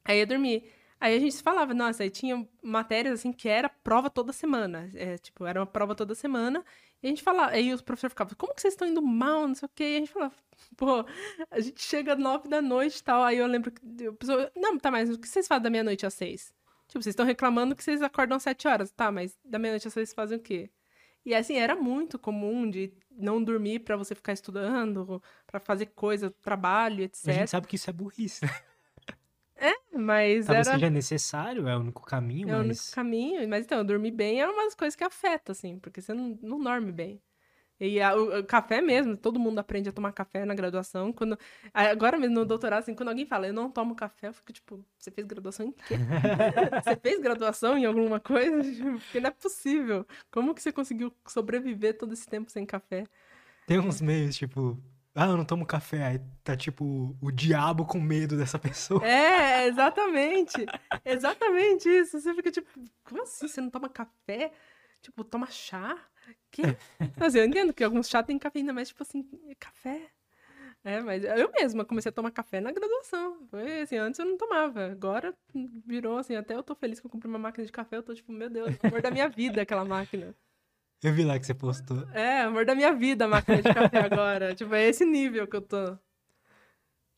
Aí 0.04 0.20
eu 0.20 0.26
dormi. 0.26 0.70
Aí 1.00 1.16
a 1.16 1.18
gente 1.18 1.42
falava, 1.42 1.72
nossa, 1.72 2.02
aí 2.02 2.10
tinha 2.10 2.46
matérias 2.62 3.20
assim 3.20 3.32
que 3.32 3.48
era 3.48 3.70
prova 3.70 4.10
toda 4.10 4.34
semana. 4.34 4.90
É, 4.94 5.16
tipo, 5.16 5.46
era 5.46 5.58
uma 5.58 5.66
prova 5.66 5.94
toda 5.94 6.14
semana. 6.14 6.62
E 7.02 7.06
a 7.06 7.08
gente 7.10 7.22
falava, 7.22 7.52
aí 7.52 7.72
o 7.72 7.82
professor 7.82 8.10
ficava, 8.10 8.34
como 8.34 8.54
que 8.54 8.60
vocês 8.60 8.74
estão 8.74 8.86
indo 8.86 9.00
mal, 9.00 9.48
não 9.48 9.54
sei 9.54 9.66
o 9.66 9.70
quê. 9.74 9.84
E 9.84 9.96
a 9.96 9.98
gente 10.00 10.12
falava, 10.12 10.34
pô, 10.76 11.06
a 11.50 11.58
gente 11.58 11.82
chega 11.82 12.14
nove 12.14 12.48
da 12.48 12.60
noite 12.60 12.98
e 12.98 13.02
tal. 13.02 13.22
Aí 13.22 13.38
eu 13.38 13.46
lembro 13.46 13.70
que 13.70 14.06
a 14.06 14.12
pessoa, 14.12 14.52
não, 14.54 14.78
tá, 14.78 14.90
mas 14.90 15.08
o 15.08 15.18
que 15.18 15.26
vocês 15.26 15.48
fazem 15.48 15.62
da 15.62 15.70
meia-noite 15.70 16.04
às 16.04 16.12
seis? 16.12 16.52
Tipo, 16.86 17.02
vocês 17.02 17.14
estão 17.14 17.24
reclamando 17.24 17.74
que 17.74 17.82
vocês 17.82 18.02
acordam 18.02 18.36
às 18.36 18.42
sete 18.42 18.68
horas. 18.68 18.92
Tá, 18.92 19.10
mas 19.10 19.38
da 19.42 19.58
meia-noite 19.58 19.88
às 19.88 19.94
seis 19.94 20.12
fazem 20.12 20.36
o 20.36 20.40
quê? 20.40 20.68
E 21.24 21.34
assim, 21.34 21.56
era 21.56 21.74
muito 21.74 22.18
comum 22.18 22.68
de 22.68 22.92
não 23.10 23.42
dormir 23.42 23.80
para 23.80 23.96
você 23.96 24.14
ficar 24.14 24.32
estudando, 24.32 25.22
para 25.46 25.60
fazer 25.60 25.86
coisa, 25.86 26.30
trabalho, 26.42 27.04
etc. 27.04 27.28
A 27.28 27.32
gente 27.32 27.50
sabe 27.50 27.66
que 27.66 27.76
isso 27.76 27.88
é 27.88 27.92
burrice, 27.92 28.44
né? 28.44 28.50
É, 29.92 29.98
mas 29.98 30.46
Talvez 30.46 30.66
era... 30.66 30.76
seja 30.76 30.90
necessário, 30.90 31.68
é 31.68 31.76
o 31.76 31.80
único 31.80 32.02
caminho, 32.02 32.48
É 32.48 32.54
o 32.54 32.58
único 32.60 32.68
mas... 32.68 32.90
caminho. 32.94 33.48
Mas 33.48 33.64
então, 33.64 33.84
dormir 33.84 34.12
bem 34.12 34.40
é 34.40 34.46
uma 34.46 34.64
das 34.64 34.74
coisas 34.74 34.96
que 34.96 35.04
afeta, 35.04 35.52
assim, 35.52 35.78
porque 35.78 36.00
você 36.00 36.14
não, 36.14 36.38
não 36.42 36.60
dorme 36.62 36.92
bem. 36.92 37.20
E 37.78 37.98
a- 38.00 38.14
o, 38.14 38.40
o 38.40 38.44
café 38.44 38.82
mesmo, 38.82 39.16
todo 39.16 39.40
mundo 39.40 39.58
aprende 39.58 39.88
a 39.88 39.92
tomar 39.92 40.12
café 40.12 40.44
na 40.44 40.54
graduação. 40.54 41.12
Quando, 41.12 41.38
agora 41.72 42.18
mesmo 42.18 42.34
no 42.34 42.44
doutorado, 42.44 42.80
assim, 42.80 42.94
quando 42.94 43.08
alguém 43.08 43.24
fala, 43.26 43.46
eu 43.46 43.54
não 43.54 43.70
tomo 43.70 43.94
café, 43.94 44.28
eu 44.28 44.34
fico 44.34 44.52
tipo, 44.52 44.84
você 44.98 45.10
fez 45.10 45.26
graduação 45.26 45.66
em 45.66 45.72
quê? 45.72 46.02
você 46.84 46.96
fez 46.96 47.18
graduação 47.20 47.78
em 47.78 47.86
alguma 47.86 48.20
coisa? 48.20 48.62
Porque 49.00 49.18
não 49.20 49.28
é 49.28 49.30
possível. 49.32 50.06
Como 50.30 50.54
que 50.54 50.62
você 50.62 50.70
conseguiu 50.72 51.10
sobreviver 51.26 51.96
todo 51.96 52.12
esse 52.12 52.28
tempo 52.28 52.50
sem 52.50 52.66
café? 52.66 53.04
Tem 53.66 53.78
uns 53.78 54.00
meios, 54.00 54.36
tipo... 54.36 54.78
Ah, 55.20 55.26
eu 55.26 55.36
não 55.36 55.44
tomo 55.44 55.66
café. 55.66 56.02
Aí 56.02 56.20
tá, 56.42 56.56
tipo, 56.56 57.14
o 57.20 57.30
diabo 57.30 57.84
com 57.84 58.00
medo 58.00 58.38
dessa 58.38 58.58
pessoa. 58.58 59.06
É, 59.06 59.66
exatamente. 59.66 60.64
Exatamente 61.04 61.90
isso. 61.90 62.18
Você 62.18 62.32
fica 62.32 62.50
tipo, 62.50 62.66
como 63.04 63.22
assim? 63.22 63.46
Você 63.46 63.60
não 63.60 63.68
toma 63.68 63.90
café? 63.90 64.50
Tipo, 65.02 65.22
toma 65.22 65.46
chá? 65.50 65.94
Que? 66.50 66.62
Assim, 67.20 67.38
eu 67.38 67.44
entendo 67.44 67.74
que 67.74 67.84
alguns 67.84 68.08
chá 68.08 68.22
tem 68.22 68.38
cafeína, 68.38 68.72
mas 68.72 68.88
tipo 68.88 69.02
assim, 69.02 69.28
café. 69.58 70.10
É, 70.82 71.02
mas 71.02 71.22
eu 71.22 71.52
mesma 71.52 71.84
comecei 71.84 72.08
a 72.08 72.12
tomar 72.12 72.30
café 72.30 72.58
na 72.58 72.72
graduação. 72.72 73.46
Foi 73.50 73.82
assim, 73.82 73.98
antes 73.98 74.18
eu 74.18 74.24
não 74.24 74.38
tomava. 74.38 74.86
Agora 74.86 75.34
virou 75.84 76.16
assim, 76.16 76.34
até 76.34 76.54
eu 76.54 76.62
tô 76.62 76.74
feliz 76.74 76.98
que 76.98 77.06
eu 77.06 77.10
comprei 77.10 77.30
uma 77.30 77.38
máquina 77.38 77.66
de 77.66 77.72
café. 77.72 77.98
Eu 77.98 78.02
tô 78.02 78.14
tipo, 78.14 78.32
meu 78.32 78.48
Deus, 78.48 78.74
amor 78.82 79.02
da 79.02 79.10
minha 79.10 79.28
vida 79.28 79.60
aquela 79.60 79.84
máquina. 79.84 80.34
Eu 81.02 81.14
vi 81.14 81.24
lá 81.24 81.38
que 81.38 81.46
você 81.46 81.54
postou. 81.54 82.06
É, 82.10 82.42
amor 82.42 82.66
da 82.66 82.74
minha 82.74 82.92
vida 82.92 83.24
a 83.24 83.28
máquina 83.28 83.62
de 83.62 83.74
café 83.74 84.00
agora. 84.00 84.54
tipo, 84.56 84.74
é 84.74 84.86
esse 84.86 85.04
nível 85.04 85.46
que 85.46 85.56
eu 85.56 85.62
tô. 85.62 85.96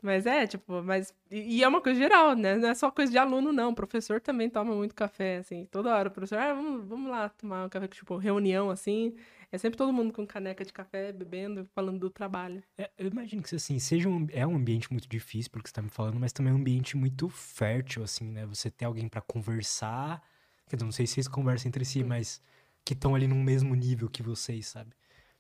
Mas 0.00 0.26
é, 0.26 0.46
tipo, 0.46 0.82
mas. 0.82 1.14
E 1.30 1.62
é 1.62 1.68
uma 1.68 1.80
coisa 1.80 1.98
geral, 1.98 2.34
né? 2.34 2.56
Não 2.56 2.68
é 2.68 2.74
só 2.74 2.90
coisa 2.90 3.10
de 3.10 3.18
aluno, 3.18 3.52
não. 3.52 3.70
O 3.70 3.74
professor 3.74 4.20
também 4.20 4.50
toma 4.50 4.74
muito 4.74 4.94
café, 4.94 5.36
assim. 5.38 5.64
Toda 5.66 5.94
hora 5.94 6.08
o 6.08 6.12
professor, 6.12 6.38
ah, 6.38 6.54
vamos, 6.54 6.84
vamos 6.88 7.10
lá 7.10 7.28
tomar 7.28 7.64
um 7.66 7.68
café, 7.68 7.86
tipo, 7.86 8.16
reunião, 8.16 8.68
assim. 8.70 9.14
É 9.50 9.58
sempre 9.58 9.76
todo 9.76 9.92
mundo 9.92 10.12
com 10.12 10.26
caneca 10.26 10.64
de 10.64 10.72
café, 10.72 11.12
bebendo, 11.12 11.64
falando 11.74 12.00
do 12.00 12.10
trabalho. 12.10 12.62
É, 12.78 12.90
eu 12.98 13.08
imagino 13.08 13.42
que, 13.42 13.54
assim, 13.54 13.78
seja 13.78 14.08
um, 14.08 14.26
é 14.32 14.46
um 14.46 14.56
ambiente 14.56 14.90
muito 14.90 15.08
difícil, 15.08 15.50
pelo 15.50 15.62
que 15.62 15.68
você 15.68 15.74
tá 15.74 15.82
me 15.82 15.90
falando, 15.90 16.18
mas 16.18 16.32
também 16.32 16.52
é 16.52 16.56
um 16.56 16.58
ambiente 16.58 16.96
muito 16.96 17.28
fértil, 17.28 18.02
assim, 18.02 18.30
né? 18.30 18.44
Você 18.46 18.70
ter 18.70 18.86
alguém 18.86 19.08
pra 19.08 19.20
conversar. 19.20 20.20
Quer 20.68 20.76
dizer, 20.76 20.84
não 20.84 20.92
sei 20.92 21.06
se 21.06 21.14
vocês 21.14 21.28
conversam 21.28 21.68
entre 21.68 21.84
si, 21.84 22.02
mas 22.02 22.40
que 22.84 22.94
estão 22.94 23.14
ali 23.14 23.26
no 23.26 23.36
mesmo 23.36 23.74
nível 23.74 24.08
que 24.08 24.22
vocês, 24.22 24.66
sabe? 24.68 24.92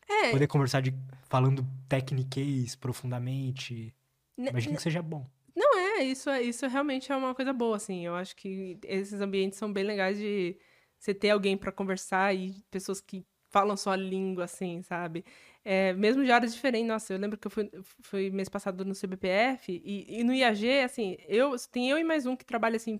É, 0.08 0.30
Poder 0.30 0.46
conversar 0.46 0.80
de 0.82 0.92
falando 1.28 1.66
tecniquez 1.88 2.74
profundamente. 2.76 3.94
ne- 4.36 4.50
Imagino 4.50 4.76
que 4.76 4.82
seja 4.82 5.02
bom. 5.02 5.26
Não, 5.54 5.78
é, 5.78 6.02
isso, 6.04 6.30
é, 6.30 6.42
isso 6.42 6.66
realmente 6.66 7.12
é 7.12 7.16
uma 7.16 7.34
coisa 7.34 7.52
boa, 7.52 7.76
assim. 7.76 8.04
Eu 8.06 8.14
acho 8.14 8.34
que 8.36 8.78
esses 8.84 9.20
ambientes 9.20 9.58
são 9.58 9.72
bem 9.72 9.84
legais 9.84 10.18
de 10.18 10.56
você 10.98 11.12
ter 11.12 11.30
alguém 11.30 11.56
pra 11.56 11.70
conversar 11.72 12.34
e 12.34 12.62
pessoas 12.70 13.00
que 13.00 13.24
falam 13.50 13.76
sua 13.76 13.96
língua, 13.96 14.44
assim, 14.44 14.82
sabe? 14.82 15.24
É, 15.64 15.92
mesmo 15.92 16.24
de 16.24 16.32
áreas 16.32 16.54
diferentes. 16.54 16.88
Nossa, 16.88 17.12
eu 17.12 17.18
lembro 17.18 17.36
que 17.38 17.46
eu 17.46 17.50
fui, 17.50 17.70
fui 18.00 18.30
mês 18.30 18.48
passado 18.48 18.82
no 18.84 18.94
CBPF 18.94 19.82
e, 19.84 20.20
e 20.20 20.24
no 20.24 20.32
IAG, 20.32 20.80
assim, 20.84 21.16
eu, 21.28 21.54
tem 21.70 21.90
eu 21.90 21.98
e 21.98 22.04
mais 22.04 22.24
um 22.24 22.34
que 22.34 22.44
trabalha, 22.46 22.76
assim... 22.76 22.98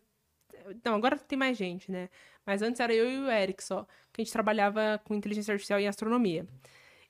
Não, 0.85 0.95
agora 0.95 1.17
tem 1.19 1.39
mais 1.39 1.57
gente, 1.57 1.91
né? 1.91 2.09
Mas 2.47 2.63
antes 2.63 2.81
era 2.81 2.93
eu 2.95 3.09
e 3.11 3.19
o 3.19 3.31
Eric 3.31 3.63
só, 3.63 3.85
que 4.13 4.21
a 4.21 4.25
gente 4.25 4.33
trabalhava 4.33 5.01
com 5.05 5.15
inteligência 5.15 5.53
artificial 5.53 5.79
em 5.79 5.87
astronomia. 5.89 6.47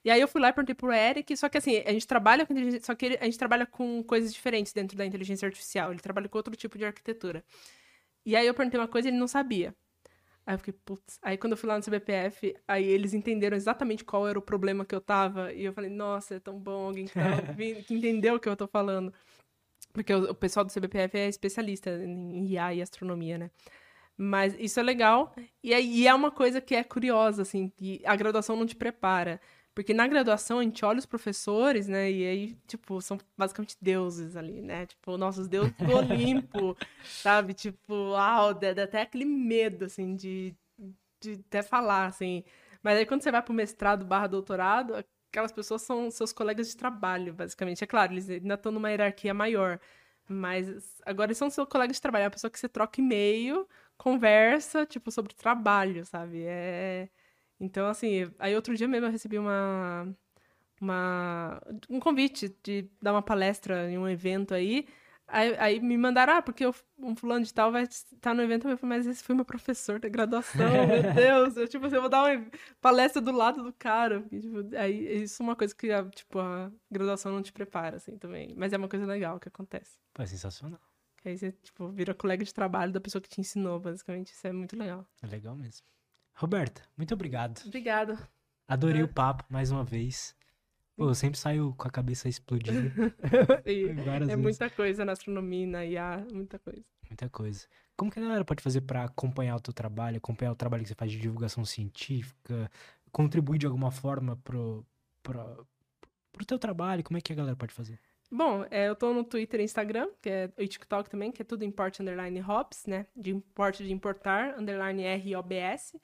E 0.04 0.10
aí 0.10 0.20
eu 0.20 0.26
fui 0.28 0.40
lá 0.40 0.48
e 0.48 0.52
perguntei 0.52 0.74
pro 0.74 0.92
Eric, 0.92 1.36
só 1.36 1.48
que 1.48 1.58
assim, 1.58 1.78
a 1.86 1.92
gente 1.92 2.06
trabalha 2.06 2.44
com 2.44 2.52
inteligência, 2.52 2.84
só 2.84 2.94
que 2.94 3.06
ele- 3.06 3.18
a 3.20 3.24
gente 3.24 3.38
trabalha 3.38 3.64
com 3.66 4.02
coisas 4.02 4.32
diferentes 4.32 4.72
dentro 4.72 4.96
da 4.96 5.06
inteligência 5.06 5.46
artificial. 5.46 5.90
Ele 5.92 6.00
trabalha 6.00 6.28
com 6.28 6.38
outro 6.38 6.54
tipo 6.56 6.76
de 6.76 6.84
arquitetura. 6.84 7.44
E 8.26 8.36
aí 8.36 8.46
eu 8.46 8.54
perguntei 8.54 8.78
uma 8.80 8.88
coisa 8.88 9.08
e 9.08 9.10
ele 9.10 9.18
não 9.18 9.28
sabia. 9.28 9.74
Aí 10.44 10.54
eu 10.54 10.58
fiquei, 10.58 10.74
putz. 10.84 11.18
Aí 11.22 11.36
quando 11.38 11.52
eu 11.52 11.56
fui 11.56 11.68
lá 11.68 11.76
no 11.76 11.82
CBPF, 11.84 12.54
aí 12.66 12.84
eles 12.84 13.14
entenderam 13.14 13.56
exatamente 13.56 14.04
qual 14.04 14.26
era 14.26 14.38
o 14.38 14.42
problema 14.42 14.84
que 14.84 14.94
eu 14.94 15.00
tava. 15.00 15.52
E 15.52 15.64
eu 15.64 15.72
falei, 15.72 15.90
nossa, 15.90 16.34
é 16.34 16.40
tão 16.40 16.58
bom 16.58 16.86
alguém 16.88 17.06
que, 17.06 17.14
tá 17.14 17.20
ouvindo, 17.56 17.82
que 17.84 17.94
entendeu 17.94 18.34
o 18.34 18.40
que 18.40 18.48
eu 18.48 18.56
tô 18.56 18.66
falando. 18.66 19.12
Porque 19.92 20.12
o, 20.12 20.30
o 20.30 20.34
pessoal 20.34 20.64
do 20.64 20.72
CBPF 20.72 21.16
é 21.16 21.28
especialista 21.28 21.90
em 21.90 22.46
IA 22.48 22.74
e 22.74 22.82
astronomia, 22.82 23.38
né? 23.38 23.50
Mas 24.16 24.54
isso 24.58 24.78
é 24.78 24.82
legal. 24.82 25.34
E, 25.62 25.72
aí, 25.74 26.00
e 26.00 26.06
é 26.06 26.14
uma 26.14 26.30
coisa 26.30 26.60
que 26.60 26.74
é 26.74 26.84
curiosa, 26.84 27.42
assim, 27.42 27.68
que 27.68 28.00
a 28.04 28.14
graduação 28.14 28.56
não 28.56 28.66
te 28.66 28.76
prepara. 28.76 29.40
Porque 29.74 29.94
na 29.94 30.06
graduação 30.06 30.58
a 30.58 30.62
gente 30.62 30.84
olha 30.84 30.98
os 30.98 31.06
professores, 31.06 31.88
né? 31.88 32.10
E 32.10 32.26
aí, 32.26 32.56
tipo, 32.66 33.00
são 33.00 33.18
basicamente 33.36 33.76
deuses 33.80 34.36
ali, 34.36 34.60
né? 34.60 34.84
Tipo, 34.86 35.16
nossos 35.16 35.48
deuses 35.48 35.72
do 35.72 35.90
Olimpo, 35.96 36.76
sabe? 37.02 37.54
Tipo, 37.54 37.94
uau, 38.10 38.52
dá, 38.52 38.74
dá 38.74 38.84
até 38.84 39.00
aquele 39.02 39.24
medo, 39.24 39.86
assim, 39.86 40.14
de, 40.14 40.54
de 41.20 41.40
até 41.48 41.62
falar, 41.62 42.06
assim. 42.06 42.44
Mas 42.82 42.98
aí 42.98 43.06
quando 43.06 43.22
você 43.22 43.30
vai 43.30 43.42
pro 43.42 43.54
mestrado 43.54 44.04
barra 44.04 44.26
doutorado, 44.26 44.94
aquelas 45.30 45.52
pessoas 45.52 45.80
são 45.82 46.10
seus 46.10 46.32
colegas 46.32 46.68
de 46.68 46.76
trabalho, 46.76 47.32
basicamente. 47.32 47.82
É 47.82 47.86
claro, 47.86 48.12
eles 48.12 48.28
ainda 48.28 48.54
estão 48.54 48.72
numa 48.72 48.90
hierarquia 48.90 49.32
maior. 49.32 49.80
Mas 50.28 51.00
agora 51.06 51.28
eles 51.28 51.38
são 51.38 51.48
seus 51.50 51.68
colegas 51.68 51.96
de 51.96 52.02
trabalho. 52.02 52.24
É 52.24 52.26
uma 52.26 52.30
pessoa 52.30 52.50
que 52.50 52.58
você 52.58 52.68
troca 52.68 53.00
e-mail, 53.00 53.66
conversa, 54.02 54.84
tipo, 54.84 55.10
sobre 55.12 55.32
trabalho, 55.32 56.04
sabe? 56.04 56.42
É... 56.44 57.08
Então, 57.60 57.86
assim, 57.86 58.28
aí 58.38 58.54
outro 58.56 58.74
dia 58.74 58.88
mesmo 58.88 59.06
eu 59.06 59.12
recebi 59.12 59.38
uma, 59.38 60.12
uma, 60.80 61.62
um 61.88 62.00
convite 62.00 62.52
de 62.64 62.90
dar 63.00 63.12
uma 63.12 63.22
palestra 63.22 63.88
em 63.88 63.96
um 63.96 64.08
evento 64.08 64.52
aí. 64.54 64.88
Aí, 65.28 65.56
aí 65.58 65.80
me 65.80 65.96
mandaram, 65.96 66.34
ah, 66.34 66.42
porque 66.42 66.64
eu- 66.66 66.74
um 66.98 67.14
fulano 67.14 67.44
de 67.44 67.54
tal 67.54 67.70
vai 67.70 67.84
estar 67.84 68.34
no 68.34 68.42
evento. 68.42 68.68
Eu 68.68 68.76
falei, 68.76 68.98
mas 68.98 69.06
esse 69.06 69.22
foi 69.22 69.34
meu 69.36 69.44
professor 69.44 70.00
da 70.00 70.08
graduação, 70.08 70.88
meu 70.88 71.02
Deus. 71.14 71.56
Eu, 71.56 71.68
tipo, 71.68 71.86
assim, 71.86 71.94
eu 71.94 72.00
vou 72.02 72.10
dar 72.10 72.24
uma 72.24 72.44
palestra 72.80 73.22
do 73.22 73.30
lado 73.30 73.62
do 73.62 73.72
cara. 73.72 74.24
E, 74.32 74.40
tipo, 74.40 74.76
aí, 74.76 75.22
isso 75.22 75.40
é 75.40 75.44
uma 75.46 75.54
coisa 75.56 75.74
que, 75.74 75.90
a, 75.92 76.04
tipo, 76.10 76.40
a 76.40 76.70
graduação 76.90 77.32
não 77.32 77.40
te 77.42 77.52
prepara, 77.52 77.96
assim, 77.96 78.18
também. 78.18 78.52
Mas 78.56 78.72
é 78.72 78.76
uma 78.76 78.88
coisa 78.88 79.06
legal 79.06 79.38
que 79.38 79.48
acontece. 79.48 79.96
Pô, 80.12 80.22
é 80.22 80.26
sensacional. 80.26 80.80
Que 81.22 81.28
aí 81.28 81.38
você, 81.38 81.52
tipo, 81.52 81.88
vira 81.88 82.12
colega 82.12 82.44
de 82.44 82.52
trabalho 82.52 82.92
da 82.92 83.00
pessoa 83.00 83.22
que 83.22 83.28
te 83.28 83.40
ensinou, 83.40 83.78
basicamente. 83.78 84.32
Isso 84.32 84.44
é 84.44 84.52
muito 84.52 84.76
legal. 84.76 85.06
É 85.22 85.26
legal 85.26 85.54
mesmo. 85.54 85.86
Roberta, 86.34 86.82
muito 86.96 87.14
obrigado. 87.14 87.62
Obrigada. 87.64 88.18
Adorei 88.66 89.02
o 89.04 89.08
papo 89.08 89.44
mais 89.48 89.70
uma 89.70 89.84
vez. 89.84 90.34
Pô, 90.96 91.08
eu 91.08 91.14
sempre 91.14 91.38
saio 91.38 91.74
com 91.74 91.86
a 91.86 91.90
cabeça 91.90 92.28
explodida. 92.28 92.72
É 93.64 94.18
vezes. 94.18 94.36
muita 94.36 94.68
coisa 94.68 95.04
na 95.04 95.12
astronomia, 95.12 95.66
na 95.66 95.84
IA, 95.84 96.26
muita 96.32 96.58
coisa. 96.58 96.84
Muita 97.08 97.28
coisa. 97.28 97.66
Como 97.96 98.10
que 98.10 98.18
a 98.18 98.22
galera 98.22 98.44
pode 98.44 98.62
fazer 98.62 98.80
pra 98.80 99.04
acompanhar 99.04 99.54
o 99.56 99.60
teu 99.60 99.72
trabalho, 99.72 100.16
acompanhar 100.16 100.50
o 100.50 100.56
trabalho 100.56 100.82
que 100.82 100.88
você 100.88 100.94
faz 100.94 101.12
de 101.12 101.18
divulgação 101.18 101.64
científica, 101.64 102.68
contribuir 103.12 103.58
de 103.58 103.66
alguma 103.66 103.92
forma 103.92 104.36
pro, 104.36 104.84
pro, 105.22 105.66
pro 106.32 106.44
teu 106.44 106.58
trabalho? 106.58 107.04
Como 107.04 107.16
é 107.16 107.20
que 107.20 107.32
a 107.32 107.36
galera 107.36 107.56
pode 107.56 107.72
fazer? 107.72 108.00
Bom, 108.34 108.64
é, 108.70 108.88
eu 108.88 108.96
tô 108.96 109.12
no 109.12 109.22
Twitter 109.22 109.60
e 109.60 109.64
Instagram, 109.64 110.08
que 110.22 110.30
é 110.30 110.50
e 110.56 110.66
TikTok 110.66 111.10
também, 111.10 111.30
que 111.30 111.42
é 111.42 111.44
tudo 111.44 111.64
import 111.64 112.00
underline 112.00 112.40
hops, 112.40 112.86
né? 112.86 113.06
De 113.14 113.30
import 113.30 113.76
de 113.76 113.92
importar, 113.92 114.58
underline 114.58 115.02
R-O-B-S. 115.02 116.00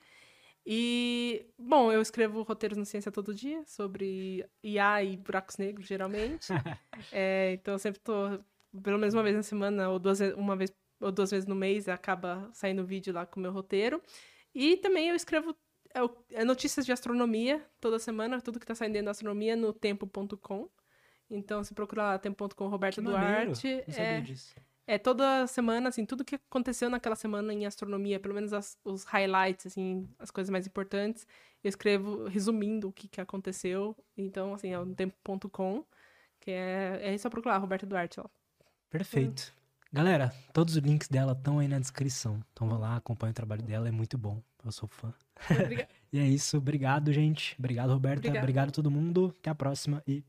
E, 0.63 1.47
bom, 1.57 1.91
eu 1.91 1.99
escrevo 1.99 2.43
roteiros 2.43 2.77
no 2.77 2.85
Ciência 2.85 3.11
todo 3.11 3.33
dia 3.33 3.63
sobre 3.65 4.47
IA 4.61 5.03
e 5.03 5.17
buracos 5.17 5.57
negros, 5.57 5.87
geralmente. 5.87 6.47
É, 7.13 7.53
então 7.53 7.75
eu 7.75 7.79
sempre 7.79 8.01
tô, 8.01 8.13
pelo 8.83 8.99
menos 8.99 9.13
uma 9.13 9.23
vez 9.23 9.33
na 9.33 9.41
semana, 9.41 9.89
ou 9.89 9.97
duas, 9.97 10.19
uma 10.35 10.53
vez 10.55 10.69
ou 10.99 11.13
duas 11.13 11.31
vezes 11.31 11.47
no 11.47 11.55
mês, 11.55 11.87
acaba 11.87 12.49
saindo 12.51 12.85
vídeo 12.85 13.13
lá 13.13 13.25
com 13.25 13.39
o 13.39 13.43
meu 13.43 13.53
roteiro. 13.53 14.01
E 14.53 14.75
também 14.77 15.07
eu 15.07 15.15
escrevo 15.15 15.55
é, 15.95 16.41
é 16.41 16.43
notícias 16.43 16.85
de 16.85 16.91
astronomia 16.91 17.65
toda 17.79 17.97
semana, 17.97 18.41
tudo 18.41 18.59
que 18.59 18.65
tá 18.65 18.75
saindo 18.75 18.93
dentro 18.93 19.05
da 19.05 19.11
astronomia 19.11 19.55
no 19.55 19.71
tempo.com. 19.73 20.69
Então, 21.29 21.63
se 21.63 21.73
procurar 21.73 22.03
lá 22.11 22.19
tempo.com 22.19 22.69
maneiro, 22.69 23.01
Duarte, 23.03 23.75
Não 23.87 23.93
sabia 23.93 24.03
é, 24.03 24.21
disso. 24.21 24.55
é 24.87 24.97
toda 24.97 25.45
semana, 25.47 25.89
assim, 25.89 26.05
tudo 26.05 26.25
que 26.25 26.35
aconteceu 26.35 26.89
naquela 26.89 27.15
semana 27.15 27.53
em 27.53 27.65
astronomia, 27.65 28.19
pelo 28.19 28.33
menos 28.33 28.51
as- 28.53 28.77
os 28.83 29.03
highlights, 29.03 29.67
assim, 29.67 30.07
as 30.17 30.31
coisas 30.31 30.49
mais 30.49 30.65
importantes, 30.65 31.27
eu 31.63 31.69
escrevo 31.69 32.25
resumindo 32.27 32.87
o 32.87 32.91
que, 32.93 33.07
que 33.07 33.21
aconteceu. 33.21 33.95
Então, 34.17 34.53
assim, 34.53 34.69
é 34.73 34.79
o 34.79 34.85
tempo.com, 34.95 35.83
que 36.39 36.51
é, 36.51 37.13
é 37.13 37.17
só 37.17 37.29
procurar 37.29 37.57
Roberta 37.57 37.85
Duarte, 37.85 38.19
ó. 38.19 38.25
Perfeito. 38.89 39.53
Galera, 39.91 40.31
todos 40.53 40.75
os 40.75 40.81
links 40.83 41.07
dela 41.07 41.33
estão 41.33 41.59
aí 41.59 41.67
na 41.67 41.79
descrição. 41.79 42.39
Então 42.53 42.67
vão 42.69 42.79
lá, 42.79 42.95
acompanha 42.95 43.31
o 43.31 43.33
trabalho 43.33 43.63
dela, 43.63 43.87
é 43.87 43.91
muito 43.91 44.17
bom. 44.17 44.41
Eu 44.63 44.71
sou 44.71 44.87
fã. 44.89 45.13
E 46.11 46.17
é 46.17 46.25
isso, 46.27 46.57
obrigado, 46.57 47.13
gente. 47.13 47.55
Obrigado, 47.59 47.91
Roberta. 47.93 48.19
Obrigada. 48.21 48.39
Obrigado 48.39 48.69
a 48.69 48.71
todo 48.71 48.89
mundo. 48.89 49.35
Até 49.39 49.51
a 49.51 49.55
próxima 49.55 50.01
e 50.07 50.23